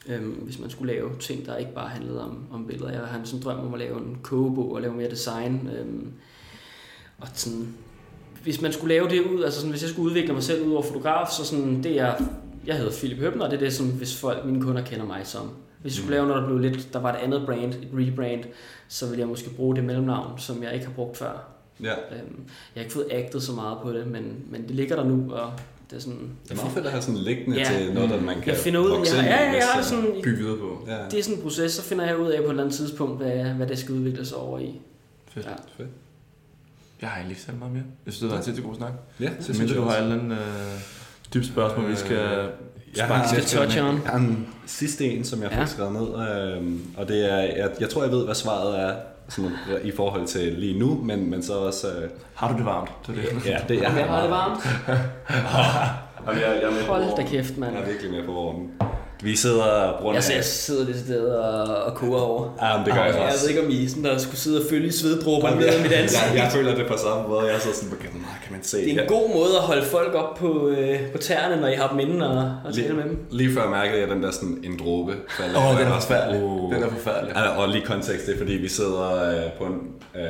Øhm, 0.08 0.30
hvis 0.30 0.58
man 0.58 0.70
skulle 0.70 0.92
lave 0.92 1.10
ting, 1.20 1.46
der 1.46 1.56
ikke 1.56 1.74
bare 1.74 1.88
handlede 1.88 2.24
om, 2.24 2.46
om 2.52 2.66
billeder. 2.66 2.90
Jeg 2.90 3.00
har 3.00 3.20
sådan 3.24 3.38
en 3.38 3.44
drøm 3.44 3.66
om 3.66 3.74
at 3.74 3.80
lave 3.80 3.98
en 3.98 4.18
kogebog 4.22 4.72
og 4.72 4.80
lave 4.80 4.94
mere 4.94 5.10
design. 5.10 5.68
Øhm, 5.78 6.12
og 7.18 7.28
sådan, 7.34 7.74
hvis 8.42 8.60
man 8.60 8.72
skulle 8.72 8.94
lave 8.94 9.08
det 9.08 9.20
ud, 9.20 9.44
altså 9.44 9.60
sådan, 9.60 9.70
hvis 9.70 9.82
jeg 9.82 9.90
skulle 9.90 10.08
udvikle 10.08 10.34
mig 10.34 10.42
selv 10.42 10.66
ud 10.66 10.72
over 10.72 10.82
fotograf, 10.82 11.28
så 11.30 11.44
sådan, 11.44 11.82
det 11.82 12.00
er, 12.00 12.14
jeg 12.66 12.76
hedder 12.76 12.92
Philip 12.92 13.18
Høbner, 13.18 13.44
og 13.44 13.50
det 13.50 13.56
er 13.56 13.60
det, 13.60 13.72
som 13.72 13.86
hvis 13.86 14.20
folk, 14.20 14.44
mine 14.44 14.62
kunder 14.62 14.84
kender 14.84 15.06
mig 15.06 15.26
som. 15.26 15.50
Hvis 15.82 15.92
jeg 15.92 15.98
skulle 16.02 16.16
lave 16.16 16.26
noget, 16.26 16.42
der 16.42 16.48
blev 16.48 16.58
lidt, 16.58 16.92
der 16.92 16.98
var 16.98 17.12
et 17.12 17.16
andet 17.16 17.42
brand, 17.46 17.74
et 17.74 17.88
rebrand, 17.94 18.44
så 18.88 19.06
ville 19.06 19.20
jeg 19.20 19.28
måske 19.28 19.50
bruge 19.50 19.76
det 19.76 19.84
mellemnavn, 19.84 20.38
som 20.38 20.62
jeg 20.62 20.74
ikke 20.74 20.86
har 20.86 20.92
brugt 20.92 21.16
før. 21.16 21.48
Ja. 21.82 21.92
Øhm, 21.92 22.44
jeg 22.74 22.80
har 22.80 22.80
ikke 22.80 22.92
fået 22.92 23.08
agtet 23.10 23.42
så 23.42 23.52
meget 23.52 23.78
på 23.82 23.92
det, 23.92 24.06
men, 24.06 24.44
men 24.50 24.62
det 24.62 24.70
ligger 24.70 24.96
der 24.96 25.04
nu, 25.04 25.32
og 25.32 25.52
det 25.90 25.96
er 25.96 26.00
sådan... 26.00 26.30
Det 26.44 26.50
er 26.50 26.54
meget 26.56 26.72
fedt 26.72 26.84
at 26.86 26.90
have 26.92 27.02
sådan 27.02 27.20
liggende 27.20 27.56
Ja. 27.58 27.64
til 27.64 27.94
noget, 27.94 28.10
der 28.10 28.20
man 28.20 28.40
kan 28.40 28.48
Jeg 28.52 28.56
finder 28.56 28.80
ud, 28.80 28.88
vokse 28.90 29.16
jeg, 29.16 29.24
ja, 29.24 29.44
ja, 29.44 29.52
jeg 29.56 29.66
har 29.72 29.78
øh, 29.78 29.84
sådan, 29.84 30.14
Bygge 30.22 30.38
videre 30.38 30.56
på. 30.58 30.84
Ja, 30.86 30.96
det 31.10 31.18
er 31.18 31.22
sådan 31.22 31.36
en 31.36 31.42
proces, 31.42 31.72
så 31.72 31.82
finder 31.82 32.04
jeg 32.06 32.16
ud 32.18 32.28
af 32.30 32.38
på 32.38 32.44
et 32.44 32.50
eller 32.50 32.62
andet 32.62 32.76
tidspunkt, 32.76 33.16
hvad, 33.22 33.44
hvad 33.44 33.66
det 33.66 33.78
skal 33.78 33.94
udvikle 33.94 34.26
sig 34.26 34.36
over 34.36 34.58
i. 34.58 34.80
Fedt. 35.30 35.46
Ja. 35.46 35.50
fedt. 35.76 35.88
Jeg 37.00 37.08
har 37.08 37.28
ikke 37.28 37.40
særlig 37.42 37.58
meget 37.58 37.72
mere. 37.74 37.82
Jeg 38.06 38.12
synes, 38.12 38.20
det 38.20 38.30
var 38.30 38.36
en 38.36 38.42
sindssygt 38.44 38.66
god 38.66 38.74
snak. 38.76 38.92
Ja, 39.20 39.24
det 39.24 39.44
Så 39.44 39.54
synes 39.54 39.70
jeg 39.70 39.78
du 39.78 39.84
har 39.84 39.96
et 39.96 40.02
eller 40.02 40.20
andet 40.20 40.32
øh, 40.38 40.80
dybt 41.34 41.46
spørgsmål, 41.46 41.90
vi 41.90 41.96
skal 41.96 42.16
Jeg 42.16 42.48
sparke 42.94 43.14
har- 43.14 43.26
Skal 43.28 43.42
touch 43.44 43.72
til. 43.72 43.82
on. 43.82 43.94
Jeg 43.94 44.10
har 44.10 44.18
en 44.18 44.48
sidste 44.66 45.04
en, 45.04 45.24
som 45.24 45.42
jeg 45.42 45.50
Ja. 45.52 45.60
fik 45.62 45.68
skrevet 45.68 45.92
ned, 45.92 46.56
øhm, 46.56 46.80
og 46.96 47.08
det 47.08 47.32
er, 47.32 47.38
jeg, 47.38 47.70
jeg 47.80 47.88
tror, 47.88 48.02
jeg 48.02 48.12
ved, 48.12 48.24
hvad 48.24 48.34
svaret 48.34 48.80
er 48.80 48.94
sådan, 49.28 49.50
i 49.82 49.90
forhold 49.90 50.26
til 50.26 50.52
lige 50.52 50.78
nu, 50.78 51.00
men, 51.02 51.30
men 51.30 51.42
så 51.42 51.52
også... 51.52 51.88
Øh, 51.88 52.10
Har 52.34 52.52
du 52.52 52.58
det 52.58 52.64
varmt? 52.64 52.90
Det 53.06 53.18
er 53.18 53.22
det. 53.38 53.46
ja, 53.46 53.58
det 53.68 53.82
Jeg 53.82 53.90
har 53.90 54.22
det 54.22 54.30
varmt. 54.30 54.60
Jamen, 56.26 56.40
jeg, 56.42 56.58
jeg 56.62 56.80
er 56.80 56.86
Hold 56.86 57.16
da 57.16 57.22
kæft, 57.22 57.58
mand. 57.58 57.72
Jeg 57.74 57.82
er 57.82 57.86
virkelig 57.86 58.10
med 58.12 58.26
på 58.26 58.32
vognen. 58.32 58.70
Vi 59.22 59.36
sidder 59.36 59.62
og 59.64 60.00
bruger 60.00 60.14
Jeg, 60.14 60.22
jeg 60.36 60.44
sidder 60.44 60.84
lidt 60.86 60.98
sted 60.98 61.26
og, 61.28 61.76
og 61.84 61.94
koger 61.94 62.20
over. 62.20 62.56
Ja, 62.62 62.76
men 62.76 62.86
det 62.86 62.94
gør 62.94 63.04
jeg 63.04 63.14
Jeg 63.14 63.22
også. 63.24 63.40
ved 63.42 63.48
ikke, 63.48 63.62
om 63.64 63.70
I 63.70 63.88
sådan, 63.88 64.04
der 64.04 64.18
skulle 64.18 64.36
sidde 64.36 64.58
og 64.60 64.64
følge 64.70 64.92
sveddråberne 64.92 65.46
Jamen, 65.48 65.58
ned 65.58 65.66
jeg, 65.66 65.76
af 65.76 65.82
mit 65.82 65.92
ansigt. 65.92 66.22
jeg, 66.34 66.36
jeg, 66.36 66.50
føler 66.52 66.74
det 66.74 66.86
på 66.86 66.96
samme 66.96 67.28
måde. 67.28 67.52
Jeg 67.52 67.60
sidder 67.60 67.76
sådan, 67.76 67.88
hvor 67.88 67.98
kan 67.98 68.10
man, 68.12 68.22
kan 68.44 68.52
man 68.52 68.62
se 68.62 68.76
Det 68.78 68.86
er 68.86 68.90
en 68.90 68.96
Jeg- 68.96 69.08
god 69.08 69.28
måde 69.34 69.52
at 69.56 69.62
holde 69.62 69.82
folk 69.82 70.14
op 70.14 70.34
på, 70.36 70.68
øh, 70.68 71.00
på 71.12 71.18
tæerne, 71.18 71.60
når 71.60 71.68
I 71.68 71.74
har 71.74 71.88
dem 71.88 71.98
inde 72.00 72.28
og, 72.30 72.52
og 72.64 72.74
tale 72.74 72.94
med 72.94 73.04
dem. 73.04 73.18
Lige 73.30 73.54
før 73.54 73.68
mærkede 73.70 74.00
jeg 74.00 74.08
den 74.08 74.22
der 74.22 74.30
sådan 74.30 74.58
en 74.64 74.78
dråbe. 74.84 75.12
Åh, 75.12 75.46
den 75.46 75.56
er 75.56 75.80
Jeg 75.80 76.02
forfærdelig. 76.02 76.42
uh. 76.42 76.74
Den 76.74 76.82
er 76.82 76.88
forfærdelig. 76.88 77.32
Ja, 77.36 77.48
og 77.62 77.68
lige 77.68 77.84
kontekst, 77.84 78.26
det 78.26 78.34
er 78.34 78.38
fordi, 78.38 78.52
vi 78.52 78.68
sidder 78.68 79.28
øh, 79.30 79.52
på 79.58 79.64
en, 79.64 79.78
øh, 80.16 80.22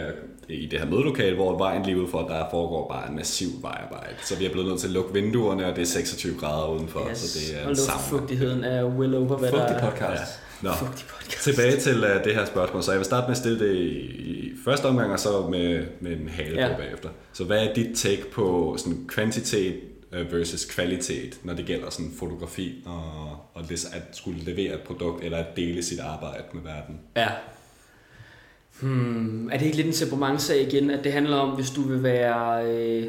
i 0.49 0.67
det 0.67 0.79
her 0.79 0.87
mødelokale, 0.87 1.37
hvor 1.37 1.59
vejen 1.59 1.83
lige 1.83 1.97
udenfor, 1.97 2.29
der 2.29 2.45
foregår 2.51 2.89
bare 2.89 3.09
en 3.11 3.17
massiv 3.17 3.49
vejarbejde. 3.63 4.15
Så 4.25 4.37
vi 4.39 4.47
er 4.47 4.51
blevet 4.51 4.69
nødt 4.69 4.81
til 4.81 4.87
at 4.87 4.93
lukke 4.93 5.13
vinduerne, 5.13 5.67
og 5.67 5.77
det 5.77 5.83
er 5.83 5.87
26 5.87 6.37
grader 6.39 6.69
udenfor, 6.75 7.09
yes. 7.11 7.19
så 7.19 7.39
det 7.39 7.59
er 7.61 7.65
og 7.65 7.71
en 7.71 7.77
sauna. 7.77 7.93
luftfugtigheden 7.95 8.65
er 8.65 8.85
well 8.85 9.15
over, 9.15 9.37
hvad 9.37 9.53
der 9.53 9.59
Fugtig 9.69 9.77
er. 9.77 9.91
podcast. 9.91 10.41
Nå, 10.63 10.71
Fugtig 10.73 11.07
podcast. 11.07 11.43
tilbage 11.45 11.77
til 11.77 12.05
uh, 12.05 12.25
det 12.25 12.35
her 12.35 12.45
spørgsmål. 12.45 12.83
Så 12.83 12.91
jeg 12.91 12.99
vil 12.99 13.05
starte 13.05 13.25
med 13.27 13.31
at 13.31 13.37
stille 13.37 13.59
det 13.69 13.75
i, 13.75 13.89
i 13.89 14.53
første 14.65 14.85
omgang, 14.87 15.13
og 15.13 15.19
så 15.21 15.47
med, 15.51 15.85
med 16.01 16.13
en 16.13 16.29
hale 16.29 16.61
Ja. 16.61 16.69
på 16.69 16.75
bagefter. 16.79 17.09
Så 17.33 17.45
hvad 17.45 17.67
er 17.67 17.75
dit 17.75 17.97
take 17.97 18.25
på 18.33 18.77
sådan 18.79 19.05
kvantitet 19.09 19.75
øh, 20.13 20.33
versus 20.33 20.65
kvalitet, 20.65 21.39
når 21.45 21.55
det 21.55 21.67
gælder 21.67 21.91
sådan 21.91 22.13
fotografi 22.19 22.83
og, 22.87 23.03
og 23.55 23.63
at 23.71 24.03
skulle 24.13 24.41
levere 24.45 24.75
et 24.75 24.81
produkt 24.81 25.25
eller 25.25 25.39
at 25.39 25.57
dele 25.57 25.83
sit 25.83 26.01
arbejde 26.01 26.43
med 26.53 26.63
verden? 26.63 27.01
Ja. 27.17 27.29
Hmm, 28.83 29.49
er 29.53 29.59
det 29.59 29.67
ikke 29.67 29.77
lidt 29.77 29.87
en 29.87 29.93
temperamentsag 29.93 30.73
igen, 30.73 30.91
at 30.91 31.05
det 31.05 31.13
handler 31.13 31.37
om, 31.37 31.55
hvis 31.55 31.71
du 31.71 31.83
vil 31.83 32.03
være, 32.03 32.67
øh, 32.67 33.07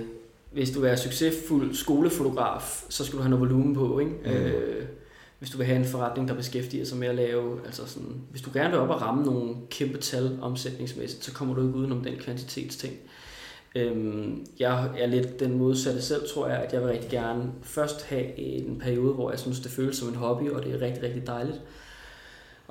hvis 0.52 0.72
du 0.72 0.80
vil 0.80 0.88
være 0.88 0.98
succesfuld 0.98 1.74
skolefotograf, 1.74 2.84
så 2.90 3.06
skal 3.06 3.18
du 3.18 3.24
have 3.24 3.30
noget 3.30 3.50
volumen 3.50 3.76
på, 3.76 4.00
ikke? 4.00 4.12
Mm. 4.26 4.32
Øh, 4.32 4.86
hvis 5.40 5.50
du 5.50 5.58
vil 5.58 5.68
have 5.68 5.80
en 5.80 5.86
forretning, 5.86 6.28
der 6.28 6.34
beskæftiger 6.34 6.86
sig 6.86 6.98
med 6.98 7.08
at 7.08 7.16
lave, 7.16 7.60
altså 7.66 7.88
sådan, 7.88 8.16
hvis 8.32 8.42
du 8.42 8.50
gerne 8.54 8.70
vil 8.70 8.80
op 8.80 8.90
og 8.90 9.02
ramme 9.02 9.24
nogle 9.24 9.56
kæmpe 9.70 9.98
tal 9.98 10.38
omsætningsmæssigt, 10.42 11.26
så 11.26 11.34
kommer 11.34 11.56
du 11.56 11.62
ikke 11.62 11.78
udenom 11.78 12.04
den 12.04 12.16
kvantitetsting. 12.20 12.94
Øhm, 13.76 14.46
jeg 14.60 14.90
er 14.98 15.08
lidt 15.08 15.40
den 15.40 15.58
modsatte 15.58 16.02
selv, 16.02 16.22
tror 16.34 16.48
jeg, 16.48 16.58
at 16.58 16.74
jeg 16.74 16.82
vil 16.82 16.90
rigtig 16.90 17.10
gerne 17.10 17.44
først 17.64 18.06
have 18.06 18.40
en 18.40 18.80
periode, 18.80 19.14
hvor 19.14 19.30
jeg 19.30 19.40
synes, 19.40 19.60
det 19.60 19.72
føles 19.72 19.98
som 19.98 20.08
en 20.10 20.16
hobby, 20.16 20.50
og 20.50 20.64
det 20.64 20.74
er 20.74 20.82
rigtig, 20.82 21.04
rigtig 21.04 21.28
dejligt 21.28 21.62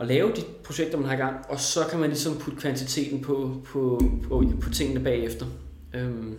at 0.01 0.07
lave 0.07 0.33
de 0.37 0.43
projekter, 0.65 0.99
man 0.99 1.07
har 1.07 1.15
i 1.15 1.21
gang, 1.21 1.45
og 1.49 1.61
så 1.61 1.81
kan 1.91 1.99
man 1.99 2.09
ligesom 2.09 2.39
putte 2.39 2.61
kvantiteten 2.61 3.21
på, 3.21 3.63
på, 3.65 4.03
på, 4.29 4.45
på 4.61 4.71
tingene 4.71 5.01
bagefter. 5.05 5.47
Øhm, 5.95 6.39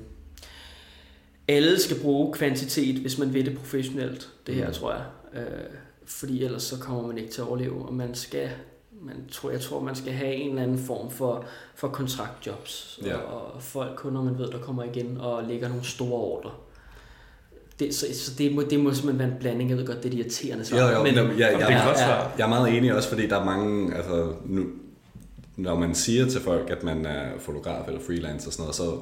alle 1.48 1.80
skal 1.80 2.00
bruge 2.02 2.34
kvantitet, 2.34 2.96
hvis 2.96 3.18
man 3.18 3.34
vil 3.34 3.46
det 3.46 3.58
professionelt, 3.58 4.30
det 4.48 4.56
her, 4.56 4.68
mm. 4.68 4.74
tror 4.74 4.92
jeg. 4.92 5.04
Øh, 5.34 5.70
fordi 6.06 6.44
ellers 6.44 6.64
så 6.64 6.80
kommer 6.80 7.08
man 7.08 7.18
ikke 7.18 7.32
til 7.32 7.42
at 7.42 7.48
overleve, 7.48 7.86
og 7.86 7.94
man 7.94 8.16
skal, 8.16 8.50
man 8.92 9.16
tror, 9.32 9.52
jeg 9.52 9.62
tror, 9.62 9.80
man 9.80 9.96
skal 9.96 10.14
have 10.14 10.34
en 10.34 10.50
eller 10.50 10.64
anden 10.64 10.80
form 10.80 11.12
for, 11.12 11.46
for 11.76 11.88
kontraktjobs, 11.88 13.00
ja. 13.06 13.18
og, 13.18 13.54
og 13.54 13.64
folk, 13.64 13.98
kunder, 13.98 14.24
man 14.24 14.38
ved, 14.38 14.48
der 14.48 14.60
kommer 14.60 14.84
igen 14.84 15.18
og 15.18 15.44
lægger 15.44 15.68
nogle 15.68 15.84
store 15.84 16.22
ordre. 16.22 16.52
Det, 17.80 17.96
så, 17.96 18.06
så 18.14 18.32
det, 18.38 18.56
må, 18.56 18.62
det 18.62 18.80
må 18.80 18.94
simpelthen 18.94 19.20
være 19.20 19.28
en 19.28 19.40
blanding. 19.40 19.70
Jeg 19.70 19.78
ved 19.78 19.86
godt, 19.86 20.04
det 20.04 20.14
er 20.14 20.18
irriterende 20.18 20.66
svar. 20.66 20.80
Jo, 20.80 20.98
jo, 20.98 21.04
men, 21.04 21.16
ja, 21.16 21.22
ja, 21.22 21.52
ja, 21.52 21.66
det 21.68 21.76
er 21.76 21.86
godt 21.86 21.98
ja, 21.98 22.16
Jeg 22.38 22.44
er 22.44 22.48
meget 22.48 22.78
enig 22.78 22.96
også, 22.96 23.10
fordi 23.10 23.28
der 23.28 23.40
er 23.40 23.46
mange, 23.46 23.96
altså, 23.96 24.34
nu, 24.46 24.66
når 25.56 25.76
man 25.76 25.96
siger 25.96 26.30
til 26.30 26.42
folk, 26.42 26.70
at 26.70 26.84
man 26.84 27.06
er 27.06 27.26
fotograf 27.40 27.88
eller 27.88 28.02
freelancer 28.02 28.48
og 28.48 28.54
sådan 28.54 28.64
noget, 28.64 28.76
så 28.76 28.98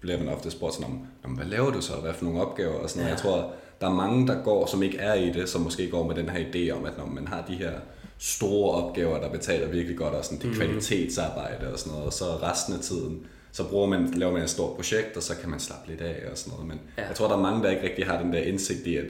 bliver 0.00 0.18
man 0.18 0.28
ofte 0.28 0.50
spurgt 0.50 0.74
sådan 0.74 1.06
om, 1.24 1.30
hvad 1.30 1.46
laver 1.46 1.70
du 1.70 1.80
så? 1.80 1.92
Hvad 1.92 2.14
for 2.14 2.24
nogle 2.24 2.40
opgaver? 2.40 2.74
Og 2.74 2.90
sådan 2.90 3.02
noget. 3.02 3.10
Ja. 3.10 3.14
Jeg 3.14 3.22
tror, 3.22 3.52
der 3.80 3.86
er 3.86 3.94
mange, 3.94 4.26
der 4.26 4.42
går, 4.42 4.66
som 4.66 4.82
ikke 4.82 4.98
er 4.98 5.14
i 5.14 5.32
det, 5.32 5.48
som 5.48 5.60
måske 5.60 5.90
går 5.90 6.06
med 6.06 6.14
den 6.14 6.28
her 6.28 6.40
idé 6.40 6.70
om, 6.78 6.84
at 6.84 6.98
når 6.98 7.06
man 7.06 7.28
har 7.28 7.44
de 7.48 7.54
her 7.54 7.72
store 8.18 8.84
opgaver, 8.84 9.20
der 9.20 9.28
betaler 9.28 9.68
virkelig 9.68 9.96
godt, 9.96 10.14
og 10.14 10.24
sådan 10.24 10.38
det 10.38 10.48
mm. 10.48 10.54
kvalitetsarbejde 10.54 11.72
og 11.72 11.78
sådan 11.78 11.92
noget, 11.92 12.06
og 12.06 12.12
så 12.12 12.24
resten 12.24 12.74
af 12.74 12.80
tiden, 12.80 13.26
så 13.52 13.68
bruger 13.68 13.86
man, 13.86 14.10
laver 14.16 14.32
man 14.32 14.42
et 14.42 14.50
stort 14.50 14.76
projekt, 14.76 15.16
og 15.16 15.22
så 15.22 15.36
kan 15.40 15.50
man 15.50 15.60
slappe 15.60 15.88
lidt 15.88 16.00
af 16.00 16.30
og 16.30 16.38
sådan 16.38 16.52
noget. 16.52 16.68
Men 16.68 16.80
ja. 16.98 17.06
jeg 17.06 17.16
tror, 17.16 17.28
der 17.28 17.36
er 17.36 17.40
mange, 17.40 17.62
der 17.62 17.70
ikke 17.70 17.82
rigtig 17.82 18.06
har 18.06 18.22
den 18.22 18.32
der 18.32 18.38
indsigt 18.38 18.86
i, 18.86 18.96
at 18.96 19.04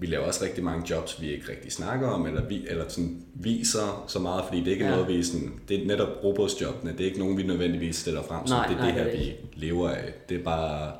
vi 0.00 0.06
laver 0.06 0.24
også 0.24 0.44
rigtig 0.44 0.64
mange 0.64 0.90
jobs, 0.90 1.20
vi 1.20 1.32
ikke 1.32 1.50
rigtig 1.50 1.72
snakker 1.72 2.08
om, 2.08 2.26
eller, 2.26 2.48
vi, 2.48 2.66
eller 2.68 2.84
sådan 2.88 3.22
viser 3.34 4.04
så 4.08 4.18
meget, 4.18 4.44
fordi 4.44 4.60
det 4.60 4.66
er 4.66 4.72
ikke 4.72 4.84
ja. 4.84 4.90
noget, 4.90 5.08
vi 5.08 5.22
sådan, 5.22 5.52
det 5.68 5.82
er 5.82 5.86
netop 5.86 6.08
robotsjobbene, 6.24 6.92
det 6.92 7.00
er 7.00 7.04
ikke 7.04 7.18
nogen, 7.18 7.38
vi 7.38 7.42
nødvendigvis 7.42 7.96
stiller 7.96 8.22
frem, 8.22 8.46
så 8.46 8.54
nej, 8.54 8.66
det 8.66 8.74
er 8.74 8.78
nej, 8.78 8.86
det 8.86 8.94
her, 8.94 9.10
det 9.10 9.20
vi 9.20 9.36
lever 9.54 9.88
af. 9.88 10.12
Det 10.28 10.40
er 10.40 10.44
bare 10.44 10.92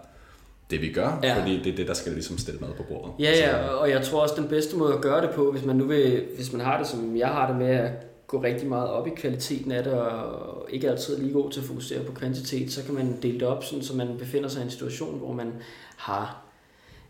det, 0.71 0.83
vi 0.83 0.93
gør, 0.93 1.21
ja. 1.23 1.41
fordi 1.41 1.59
det 1.59 1.73
er 1.73 1.77
det, 1.77 1.89
der 1.89 1.95
skal 1.95 2.13
ligesom 2.13 2.39
stille 2.39 2.61
mad 2.61 2.71
på 2.77 2.83
bordet. 2.83 3.13
Ja, 3.19 3.31
ja, 3.31 3.67
og 3.67 3.91
jeg 3.91 4.03
tror 4.03 4.23
også, 4.23 4.35
den 4.39 4.49
bedste 4.49 4.77
måde 4.77 4.95
at 4.95 5.01
gøre 5.01 5.23
det 5.23 5.31
på, 5.31 5.53
hvis 5.53 5.65
man 5.65 5.77
nu 5.77 5.85
vil, 5.85 6.25
hvis 6.37 6.53
man 6.53 6.61
har 6.61 6.79
det, 6.79 6.87
som 6.87 7.17
jeg 7.17 7.29
har 7.29 7.47
det 7.47 7.57
med 7.57 7.71
at 7.71 8.10
gå 8.31 8.43
rigtig 8.43 8.69
meget 8.69 8.89
op 8.89 9.07
i 9.07 9.11
kvaliteten 9.11 9.73
af 9.73 9.85
det, 9.85 9.93
og 9.93 10.67
ikke 10.71 10.91
altid 10.91 11.19
lige 11.19 11.33
god 11.33 11.51
til 11.51 11.61
at 11.61 11.67
fokusere 11.67 12.05
på 12.05 12.13
kvantitet, 12.13 12.73
så 12.73 12.85
kan 12.85 12.95
man 12.95 13.19
dele 13.23 13.41
det 13.41 13.49
op, 13.49 13.65
sådan, 13.65 13.85
så 13.85 13.97
man 13.97 14.19
befinder 14.19 14.49
sig 14.49 14.61
i 14.61 14.65
en 14.65 14.71
situation, 14.71 15.19
hvor 15.19 15.33
man 15.33 15.53
har 15.97 16.43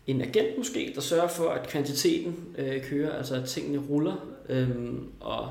en 0.07 0.21
agent 0.21 0.57
måske, 0.57 0.91
der 0.95 1.01
sørger 1.01 1.27
for, 1.27 1.49
at 1.49 1.67
kvantiteten 1.67 2.35
øh, 2.57 2.83
kører, 2.83 3.11
altså 3.17 3.35
at 3.35 3.45
tingene 3.45 3.81
ruller, 3.89 4.15
øh, 4.49 4.69
og 5.19 5.49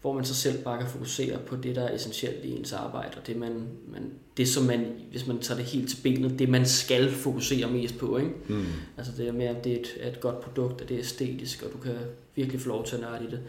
hvor 0.00 0.12
man 0.12 0.24
så 0.24 0.34
selv 0.34 0.64
bare 0.64 0.78
kan 0.78 0.88
fokusere 0.88 1.38
på 1.46 1.56
det, 1.56 1.76
der 1.76 1.82
er 1.82 1.94
essentielt 1.94 2.44
i 2.44 2.56
ens 2.56 2.72
arbejde, 2.72 3.18
og 3.20 3.26
det, 3.26 3.36
man, 3.36 3.68
man, 3.88 4.12
det 4.36 4.48
som 4.48 4.64
man, 4.64 4.86
hvis 5.10 5.26
man 5.26 5.38
tager 5.38 5.58
det 5.58 5.66
helt 5.66 5.88
til 5.90 6.02
benet, 6.02 6.38
det 6.38 6.48
man 6.48 6.66
skal 6.66 7.10
fokusere 7.10 7.70
mest 7.70 7.98
på. 7.98 8.16
Ikke? 8.16 8.30
Mm. 8.48 8.64
Altså 8.96 9.12
det 9.16 9.28
er 9.28 9.32
med, 9.32 9.46
at 9.46 9.64
det 9.64 9.72
er 9.72 9.80
et, 9.80 9.96
er 10.00 10.10
et 10.10 10.20
godt 10.20 10.40
produkt, 10.40 10.80
at 10.80 10.88
det 10.88 10.94
er 10.94 11.00
æstetisk, 11.00 11.62
og 11.62 11.72
du 11.72 11.78
kan 11.78 11.94
virkelig 12.34 12.60
få 12.60 12.68
lov 12.68 12.84
til 12.84 12.96
at 12.96 13.02
nørde 13.02 13.24
i 13.24 13.30
det, 13.30 13.40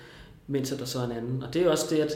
mens 0.47 0.69
der 0.69 0.85
så 0.85 0.99
er 0.99 1.05
en 1.05 1.11
anden. 1.11 1.43
Og 1.43 1.53
det 1.53 1.61
er 1.61 1.69
også 1.69 1.95
det, 1.95 2.01
at 2.01 2.11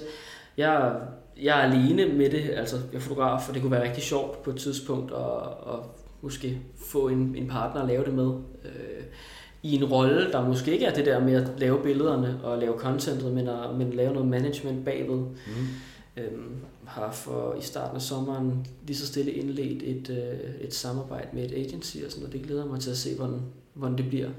jeg, 0.57 0.95
jeg 1.41 1.59
er 1.59 1.71
alene 1.71 2.17
med 2.17 2.29
det, 2.29 2.49
altså 2.49 2.77
jeg 2.91 2.97
er 2.97 3.01
fotograf, 3.01 3.49
og 3.49 3.53
det 3.53 3.61
kunne 3.61 3.71
være 3.71 3.83
rigtig 3.83 4.03
sjovt 4.03 4.43
på 4.43 4.49
et 4.49 4.55
tidspunkt 4.55 5.11
at, 5.11 5.73
at 5.73 5.79
måske 6.21 6.61
få 6.77 7.07
en, 7.07 7.35
en 7.37 7.47
partner 7.47 7.81
at 7.81 7.87
lave 7.87 8.05
det 8.05 8.13
med. 8.13 8.33
Øh, 8.65 9.03
i 9.63 9.75
en 9.75 9.85
rolle, 9.85 10.31
der 10.31 10.47
måske 10.47 10.71
ikke 10.71 10.85
er 10.85 10.93
det 10.93 11.05
der 11.05 11.19
med 11.19 11.33
at 11.33 11.51
lave 11.57 11.83
billederne 11.83 12.39
og 12.43 12.57
lave 12.57 12.77
contentet, 12.77 13.33
men 13.33 13.47
at, 13.47 13.75
men 13.75 13.93
lave 13.93 14.13
noget 14.13 14.27
management 14.27 14.85
bagved. 14.85 15.17
Mm. 15.17 15.33
Øhm, 16.17 16.55
har 16.85 17.11
for 17.11 17.55
i 17.59 17.61
starten 17.61 17.95
af 17.95 18.01
sommeren 18.01 18.65
lige 18.87 18.97
så 18.97 19.07
stille 19.07 19.31
indledt 19.31 19.83
et, 19.83 20.09
øh, 20.09 20.65
et 20.67 20.73
samarbejde 20.73 21.27
med 21.33 21.45
et 21.45 21.65
agency 21.65 21.97
og 22.05 22.11
sådan 22.11 22.27
og 22.27 22.33
det 22.33 22.41
glæder 22.41 22.65
mig 22.65 22.79
til 22.79 22.91
at 22.91 22.97
se, 22.97 23.15
hvordan, 23.15 23.41
hvordan 23.73 23.97
det 23.97 24.07
bliver, 24.09 24.29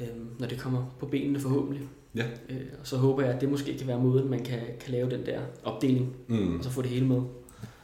øhm, 0.00 0.28
når 0.38 0.46
det 0.46 0.58
kommer 0.58 0.94
på 0.98 1.06
benene 1.06 1.40
forhåbentlig. 1.40 1.88
Ja. 2.14 2.24
Øh, 2.48 2.60
og 2.80 2.86
så 2.86 2.96
håber 2.96 3.22
jeg, 3.22 3.34
at 3.34 3.40
det 3.40 3.48
måske 3.48 3.78
kan 3.78 3.88
være 3.88 3.98
måden, 3.98 4.30
man 4.30 4.44
kan, 4.44 4.60
kan 4.80 4.92
lave 4.92 5.10
den 5.10 5.26
der 5.26 5.40
opdeling, 5.64 6.16
mm. 6.26 6.58
og 6.58 6.64
så 6.64 6.70
få 6.70 6.82
det 6.82 6.90
hele 6.90 7.06
med. 7.06 7.20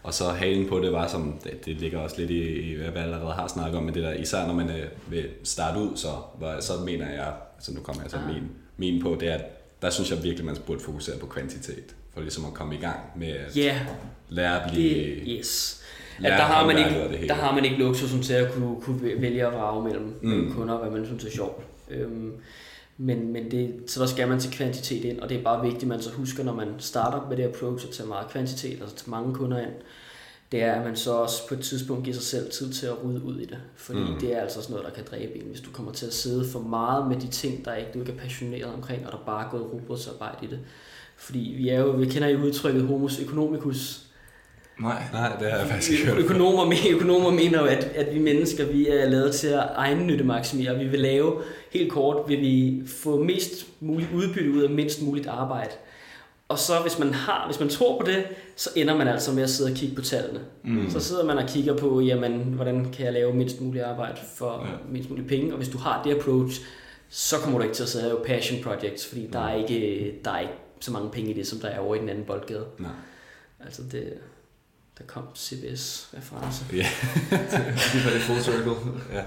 Og 0.03 0.15
så 0.15 0.25
halen 0.25 0.69
på 0.69 0.81
det 0.81 0.93
var 0.93 1.09
som, 1.09 1.39
det, 1.45 1.65
det 1.65 1.77
ligger 1.77 1.99
også 1.99 2.17
lidt 2.19 2.31
i, 2.31 2.43
i, 2.43 2.75
hvad 2.75 2.87
jeg 2.87 3.03
allerede 3.03 3.33
har 3.33 3.49
snakket 3.49 3.79
om, 3.79 3.85
men 3.85 3.95
det 3.95 4.03
der, 4.03 4.13
især 4.13 4.47
når 4.47 4.55
man 4.55 4.71
øh, 4.71 4.87
vil 5.09 5.29
starte 5.43 5.81
ud, 5.81 5.97
så, 5.97 6.09
var, 6.41 6.61
så 6.61 6.73
mener 6.85 7.11
jeg, 7.11 7.33
altså 7.57 7.75
nu 7.75 7.81
kommer 7.81 8.03
jeg 8.03 8.11
så 8.11 8.17
ah. 8.17 8.35
min, 8.35 8.43
min 8.77 9.03
på, 9.03 9.17
det 9.21 9.29
er, 9.29 9.35
at 9.35 9.45
der 9.83 9.91
synes 9.91 10.11
jeg 10.11 10.23
virkelig, 10.23 10.47
man 10.47 10.57
burde 10.67 10.81
fokusere 10.81 11.19
på 11.19 11.27
kvantitet, 11.27 11.95
for 12.15 12.21
ligesom 12.21 12.45
at 12.45 12.55
komme 12.55 12.75
i 12.75 12.79
gang 12.79 12.99
med 13.17 13.29
at 13.29 13.55
yeah. 13.59 13.77
lære 14.29 14.63
at 14.65 14.71
blive... 14.71 15.15
Det, 15.15 15.23
yes. 15.29 15.77
At 16.19 16.31
der, 16.31 16.45
har 16.45 16.67
man 16.67 16.79
ikke, 16.79 17.29
der 17.29 17.35
har 17.35 17.55
man 17.55 17.65
ikke 17.65 17.77
luksusen 17.77 18.23
til 18.23 18.33
at 18.33 18.53
kunne, 18.53 18.81
kunne 18.81 19.03
vælge 19.03 19.47
at 19.47 19.53
vrage 19.53 19.85
mellem, 19.85 20.19
mm. 20.23 20.53
kunder, 20.55 20.79
hvad 20.79 20.91
man 20.91 21.07
synes 21.07 21.25
er 21.25 21.31
sjovt. 21.31 21.65
Øhm, 21.91 22.33
men, 23.03 23.33
men 23.33 23.51
det, 23.51 23.75
så 23.87 24.01
der 24.01 24.07
skal 24.07 24.29
man 24.29 24.41
til 24.41 24.51
kvantitet 24.51 25.05
ind, 25.05 25.21
og 25.21 25.29
det 25.29 25.39
er 25.39 25.43
bare 25.43 25.63
vigtigt, 25.63 25.83
at 25.83 25.89
man 25.89 26.03
så 26.03 26.11
husker, 26.11 26.45
når 26.45 26.55
man 26.55 26.69
starter 26.79 27.29
med 27.29 27.37
det 27.37 27.43
approach 27.43 27.87
at 27.89 27.95
tage 27.95 28.09
meget 28.09 28.31
kvantitet, 28.31 28.81
altså 28.81 28.97
tage 28.97 29.11
mange 29.11 29.35
kunder 29.35 29.59
ind, 29.59 29.73
det 30.53 30.63
er, 30.63 30.73
at 30.73 30.87
man 30.87 30.97
så 30.97 31.13
også 31.13 31.49
på 31.49 31.55
et 31.55 31.61
tidspunkt 31.61 32.05
giver 32.05 32.15
sig 32.15 32.25
selv 32.25 32.51
tid 32.51 32.73
til 32.73 32.87
at 32.87 33.05
rydde 33.05 33.25
ud 33.25 33.39
i 33.39 33.45
det. 33.45 33.59
Fordi 33.77 33.99
mm. 33.99 34.21
det 34.21 34.37
er 34.37 34.41
altså 34.41 34.63
sådan 34.63 34.75
noget, 34.75 34.89
der 34.89 34.95
kan 34.95 35.05
dræbe 35.11 35.37
en, 35.37 35.47
hvis 35.51 35.61
du 35.61 35.71
kommer 35.71 35.93
til 35.93 36.07
at 36.07 36.15
sidde 36.15 36.49
for 36.49 36.61
meget 36.61 37.09
med 37.09 37.17
de 37.17 37.29
ting, 37.29 37.65
der 37.65 37.75
ikke, 37.75 37.91
du 37.95 38.01
ikke 38.01 38.13
er 38.13 38.17
passioneret 38.17 38.75
omkring, 38.75 39.07
og 39.07 39.13
der 39.13 39.19
bare 39.27 39.47
er 39.47 39.51
gået 39.51 39.73
robotsarbejde 39.73 40.47
i 40.47 40.47
det. 40.47 40.59
Fordi 41.17 41.55
vi, 41.57 41.69
er 41.69 41.81
jo, 41.81 41.91
vi 41.91 42.07
kender 42.07 42.29
jo 42.29 42.39
udtrykket 42.39 42.83
homus 42.83 43.19
economicus, 43.19 44.10
Nej, 44.81 45.03
nej, 45.13 45.37
det 45.41 45.51
har 45.51 45.59
jeg 45.59 45.67
faktisk 45.67 45.93
ikke 45.93 46.05
hørt. 46.07 46.19
Økonomer, 46.19 46.75
økonomer 46.91 47.31
mener 47.31 47.61
jo, 47.61 47.65
at, 47.65 47.85
at 47.85 48.15
vi 48.15 48.19
mennesker 48.19 48.67
vi 48.67 48.89
er 48.89 49.09
lavet 49.09 49.35
til 49.35 49.49
at 49.49 49.69
egennytte 49.77 50.25
maksimere. 50.25 50.79
Vi 50.79 50.85
vil 50.85 51.01
lave, 51.01 51.43
helt 51.71 51.93
kort, 51.93 52.29
vil 52.29 52.41
vi 52.41 52.83
få 52.87 53.23
mest 53.23 53.67
muligt 53.81 54.11
udbytte 54.15 54.51
ud 54.51 54.63
af 54.63 54.71
mindst 54.71 55.03
muligt 55.03 55.27
arbejde. 55.27 55.71
Og 56.49 56.59
så 56.59 56.73
hvis 56.83 56.99
man 56.99 57.15
har, 57.15 57.47
hvis 57.47 57.61
man 57.61 57.69
tror 57.69 58.01
på 58.01 58.07
det, 58.07 58.25
så 58.57 58.71
ender 58.77 58.97
man 58.97 59.09
altså 59.09 59.33
med 59.33 59.43
at 59.43 59.51
sidde 59.51 59.71
og 59.71 59.77
kigge 59.77 59.97
på 59.97 60.03
tallene. 60.03 60.41
Mm. 60.65 60.91
Så 60.91 61.01
sidder 61.01 61.25
man 61.25 61.39
og 61.39 61.49
kigger 61.49 61.77
på, 61.77 62.01
jamen, 62.01 62.33
hvordan 62.41 62.91
kan 62.93 63.05
jeg 63.05 63.13
lave 63.13 63.35
mindst 63.35 63.61
muligt 63.61 63.85
arbejde 63.85 64.19
for 64.37 64.67
ja. 64.67 64.73
mindst 64.93 65.11
muligt 65.11 65.29
penge. 65.29 65.53
Og 65.53 65.57
hvis 65.57 65.69
du 65.69 65.79
har 65.79 66.03
det 66.03 66.15
approach, 66.15 66.61
så 67.09 67.37
kommer 67.37 67.59
du 67.59 67.65
ikke 67.65 67.75
til 67.75 67.83
at 67.83 67.89
sidde 67.89 68.05
og 68.05 68.09
lave 68.09 68.39
passion 68.39 68.63
projects, 68.63 69.07
fordi 69.07 69.27
mm. 69.27 69.33
der, 69.33 69.41
er 69.41 69.55
ikke, 69.55 70.13
der 70.25 70.31
er 70.31 70.41
ikke 70.41 70.53
så 70.81 70.93
mange 70.93 71.11
penge 71.11 71.31
i 71.31 71.35
det, 71.35 71.47
som 71.47 71.59
der 71.59 71.69
er 71.69 71.79
over 71.79 71.95
i 71.95 71.99
den 71.99 72.09
anden 72.09 72.25
boldgade. 72.25 72.65
Nej. 72.79 72.91
Altså 73.65 73.83
det, 73.93 74.13
der 75.01 75.07
kom 75.07 75.25
CBS-reference. 75.37 76.65
Ja, 76.73 76.77
det 77.93 78.05
var 78.05 78.11
det 78.11 78.21
full 78.21 78.41
circle. 78.41 78.73
ja. 79.13 79.25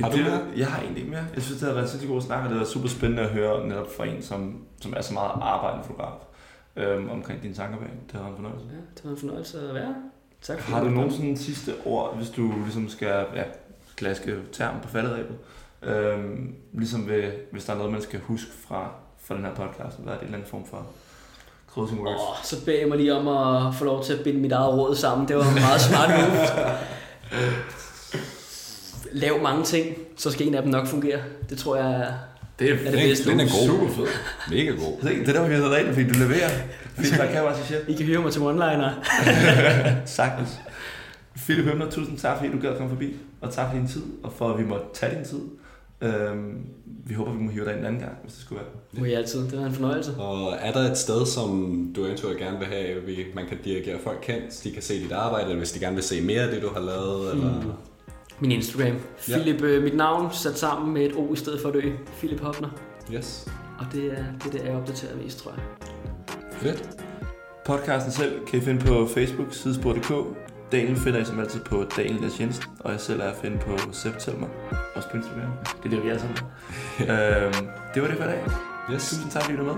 Har 0.00 0.10
du 0.10 0.18
det, 0.18 0.42
Jeg 0.56 0.66
har 0.66 0.80
egentlig 0.80 1.02
ikke 1.02 1.10
mere. 1.14 1.26
Jeg 1.34 1.42
synes, 1.42 1.58
det 1.60 1.66
har 1.68 1.74
været 1.74 1.84
en 1.84 1.90
sindssygt 1.90 2.12
god 2.12 2.22
snak, 2.22 2.44
og 2.44 2.50
det 2.50 2.58
var 2.58 2.64
super 2.64 2.88
spændende 2.88 3.22
at 3.22 3.28
høre 3.28 3.68
netop 3.68 3.86
fra 3.96 4.06
en, 4.06 4.22
som, 4.22 4.64
som 4.80 4.94
er 4.96 5.02
så 5.02 5.14
meget 5.14 5.30
arbejdende 5.42 5.86
fotograf 5.86 6.18
øhm, 6.76 7.10
omkring 7.10 7.42
dine 7.42 7.54
tanker 7.54 7.78
bag. 7.78 7.90
Det 8.12 8.20
har 8.20 8.28
en 8.28 8.34
fornøjelse. 8.34 8.66
Ja, 8.70 8.76
det 8.96 9.04
var 9.04 9.10
en 9.10 9.16
fornøjelse 9.16 9.68
at 9.68 9.74
være. 9.74 9.94
Tak 10.42 10.60
for 10.60 10.72
Har 10.72 10.84
du 10.84 10.90
nogen 10.90 11.10
sådan 11.10 11.36
sidste 11.36 11.74
ord, 11.84 12.16
hvis 12.16 12.30
du 12.30 12.52
ligesom 12.62 12.88
skal 12.88 13.26
ja, 13.34 13.44
klaske 13.96 14.36
term 14.52 14.80
på 14.82 14.88
falderæbet? 14.88 15.36
Øhm, 15.82 16.54
ligesom 16.72 17.08
ved, 17.08 17.32
hvis 17.52 17.64
der 17.64 17.72
er 17.72 17.76
noget, 17.76 17.92
man 17.92 18.02
skal 18.02 18.20
huske 18.20 18.50
fra, 18.68 18.90
fra 19.18 19.36
den 19.36 19.44
her 19.44 19.54
podcast, 19.54 19.98
hvad 19.98 20.12
er 20.12 20.16
det 20.16 20.20
en 20.20 20.24
eller 20.24 20.38
anden 20.38 20.50
form 20.50 20.66
for 20.66 20.86
Closing 21.74 22.00
words. 22.00 22.20
Oh, 22.20 22.36
så 22.42 22.64
beder 22.64 22.78
jeg 22.78 22.88
mig 22.88 22.98
lige 22.98 23.14
om 23.14 23.28
at 23.28 23.74
få 23.74 23.84
lov 23.84 24.04
til 24.04 24.12
at 24.12 24.20
binde 24.24 24.40
mit 24.40 24.52
eget 24.52 24.74
råd 24.74 24.96
sammen. 24.96 25.28
Det 25.28 25.36
var 25.36 25.42
en 25.48 25.54
meget 25.54 25.80
smart 25.80 26.10
move. 26.10 26.48
Lav 29.12 29.42
mange 29.42 29.64
ting, 29.64 29.96
så 30.16 30.30
skal 30.30 30.46
en 30.46 30.54
af 30.54 30.62
dem 30.62 30.70
nok 30.70 30.86
fungere. 30.86 31.18
Det 31.50 31.58
tror 31.58 31.76
jeg 31.76 31.90
er 31.90 32.12
det 32.58 32.70
er, 32.70 32.74
er 32.74 32.90
det 32.90 32.92
bedste. 32.92 33.30
Den 33.30 33.40
er 33.40 33.44
god. 33.44 33.66
Super 33.66 33.94
fed. 33.94 34.06
Mega 34.50 34.70
god. 34.70 34.98
Det 35.02 35.28
er 35.28 35.32
der, 35.32 35.48
vi 35.48 35.54
har 35.54 35.60
været 35.60 35.94
fordi 35.94 36.08
du 36.08 36.18
leverer. 36.18 36.50
Feedback 36.96 37.32
kan 37.32 37.42
også 37.42 37.76
I 37.88 37.92
kan 37.92 38.06
høre 38.06 38.22
mig 38.22 38.32
til 38.32 38.40
one-liner. 38.40 38.90
Sagtens. 40.16 40.48
Philip 41.36 41.64
Hømner, 41.64 41.90
tusind 41.90 42.18
tak, 42.18 42.36
fordi 42.36 42.52
du 42.52 42.60
gad 42.60 42.70
at 42.70 42.76
komme 42.76 42.90
forbi, 42.90 43.16
og 43.40 43.52
tak 43.52 43.70
for 43.70 43.78
din 43.78 43.88
tid, 43.88 44.02
og 44.22 44.32
for 44.36 44.48
at 44.48 44.58
vi 44.58 44.64
måtte 44.64 44.84
tage 44.94 45.16
din 45.16 45.24
tid. 45.24 45.40
Øhm, 46.04 46.66
vi 47.06 47.14
håber, 47.14 47.32
vi 47.32 47.38
må 47.42 47.50
hive 47.50 47.64
dig 47.64 47.70
ind 47.72 47.80
en 47.80 47.86
anden 47.86 48.00
gang, 48.00 48.12
hvis 48.22 48.32
det 48.34 48.42
skulle 48.42 48.60
være. 48.60 49.00
Må 49.00 49.04
I 49.04 49.12
altid. 49.12 49.40
Det 49.50 49.58
var 49.58 49.66
en 49.66 49.72
fornøjelse. 49.72 50.14
Og 50.18 50.52
er 50.60 50.72
der 50.72 50.90
et 50.90 50.98
sted, 50.98 51.26
som 51.26 51.78
du 51.96 52.04
eventuelt 52.04 52.38
gerne 52.38 52.58
vil 52.58 52.66
have, 52.66 53.02
vi- 53.02 53.26
man 53.34 53.46
kan 53.46 53.58
dirigere 53.64 53.98
folk 54.04 54.18
kendt, 54.22 54.54
så 54.54 54.60
de 54.68 54.72
kan 54.74 54.82
se 54.82 54.94
dit 55.02 55.12
arbejde, 55.12 55.44
eller 55.44 55.58
hvis 55.58 55.72
de 55.72 55.80
gerne 55.80 55.94
vil 55.94 56.04
se 56.04 56.20
mere 56.22 56.40
af 56.42 56.50
det, 56.52 56.62
du 56.62 56.68
har 56.74 56.80
lavet, 56.80 57.32
eller... 57.34 57.60
Mm. 57.62 57.70
Min 58.40 58.52
Instagram. 58.52 58.96
Ja. 59.28 59.38
Philip, 59.38 59.62
øh, 59.62 59.82
mit 59.82 59.96
navn 59.96 60.28
sat 60.32 60.58
sammen 60.58 60.94
med 60.94 61.02
et 61.06 61.12
O 61.16 61.32
i 61.32 61.36
stedet 61.36 61.60
for 61.60 61.68
et 61.68 61.76
Ø. 61.76 61.90
Philip 62.18 62.40
Hopner. 62.40 62.68
Yes. 63.14 63.48
Og 63.78 63.86
det 63.92 64.04
er 64.06 64.16
det, 64.44 64.46
er 64.46 64.50
det 64.50 64.64
jeg 64.64 64.74
opdaterer 64.76 65.16
mest, 65.24 65.38
tror 65.38 65.50
jeg. 65.52 65.60
Fedt. 66.52 66.88
Podcasten 67.66 68.12
selv 68.12 68.46
kan 68.46 68.58
I 68.58 68.62
finde 68.62 68.80
på 68.84 69.06
Facebook, 69.06 69.46
sidespor.dk. 69.54 70.12
Daniel 70.74 70.96
finder 70.96 71.20
I 71.20 71.24
som 71.24 71.40
altid 71.40 71.60
på 71.60 71.84
Daniel 71.96 72.30
S. 72.30 72.40
Jensen, 72.40 72.64
og 72.80 72.92
jeg 72.92 73.00
selv 73.00 73.20
er 73.20 73.24
at 73.24 73.36
finde 73.42 73.58
på 73.58 73.78
September, 73.92 74.46
også 74.94 75.08
på 75.08 75.16
Instagram. 75.16 75.50
Det 75.82 75.84
er 75.84 75.90
det, 75.90 76.04
vi 76.04 76.08
er 76.08 76.18
sammen. 76.18 76.38
øhm, 77.10 77.68
det 77.94 78.02
var 78.02 78.08
det 78.08 78.16
for 78.16 78.24
i 78.24 78.28
dag. 78.28 78.44
Yes. 78.92 79.10
Tusind 79.10 79.30
tak, 79.30 79.42
fordi 79.42 79.56
du 79.56 79.64
med. 79.64 79.74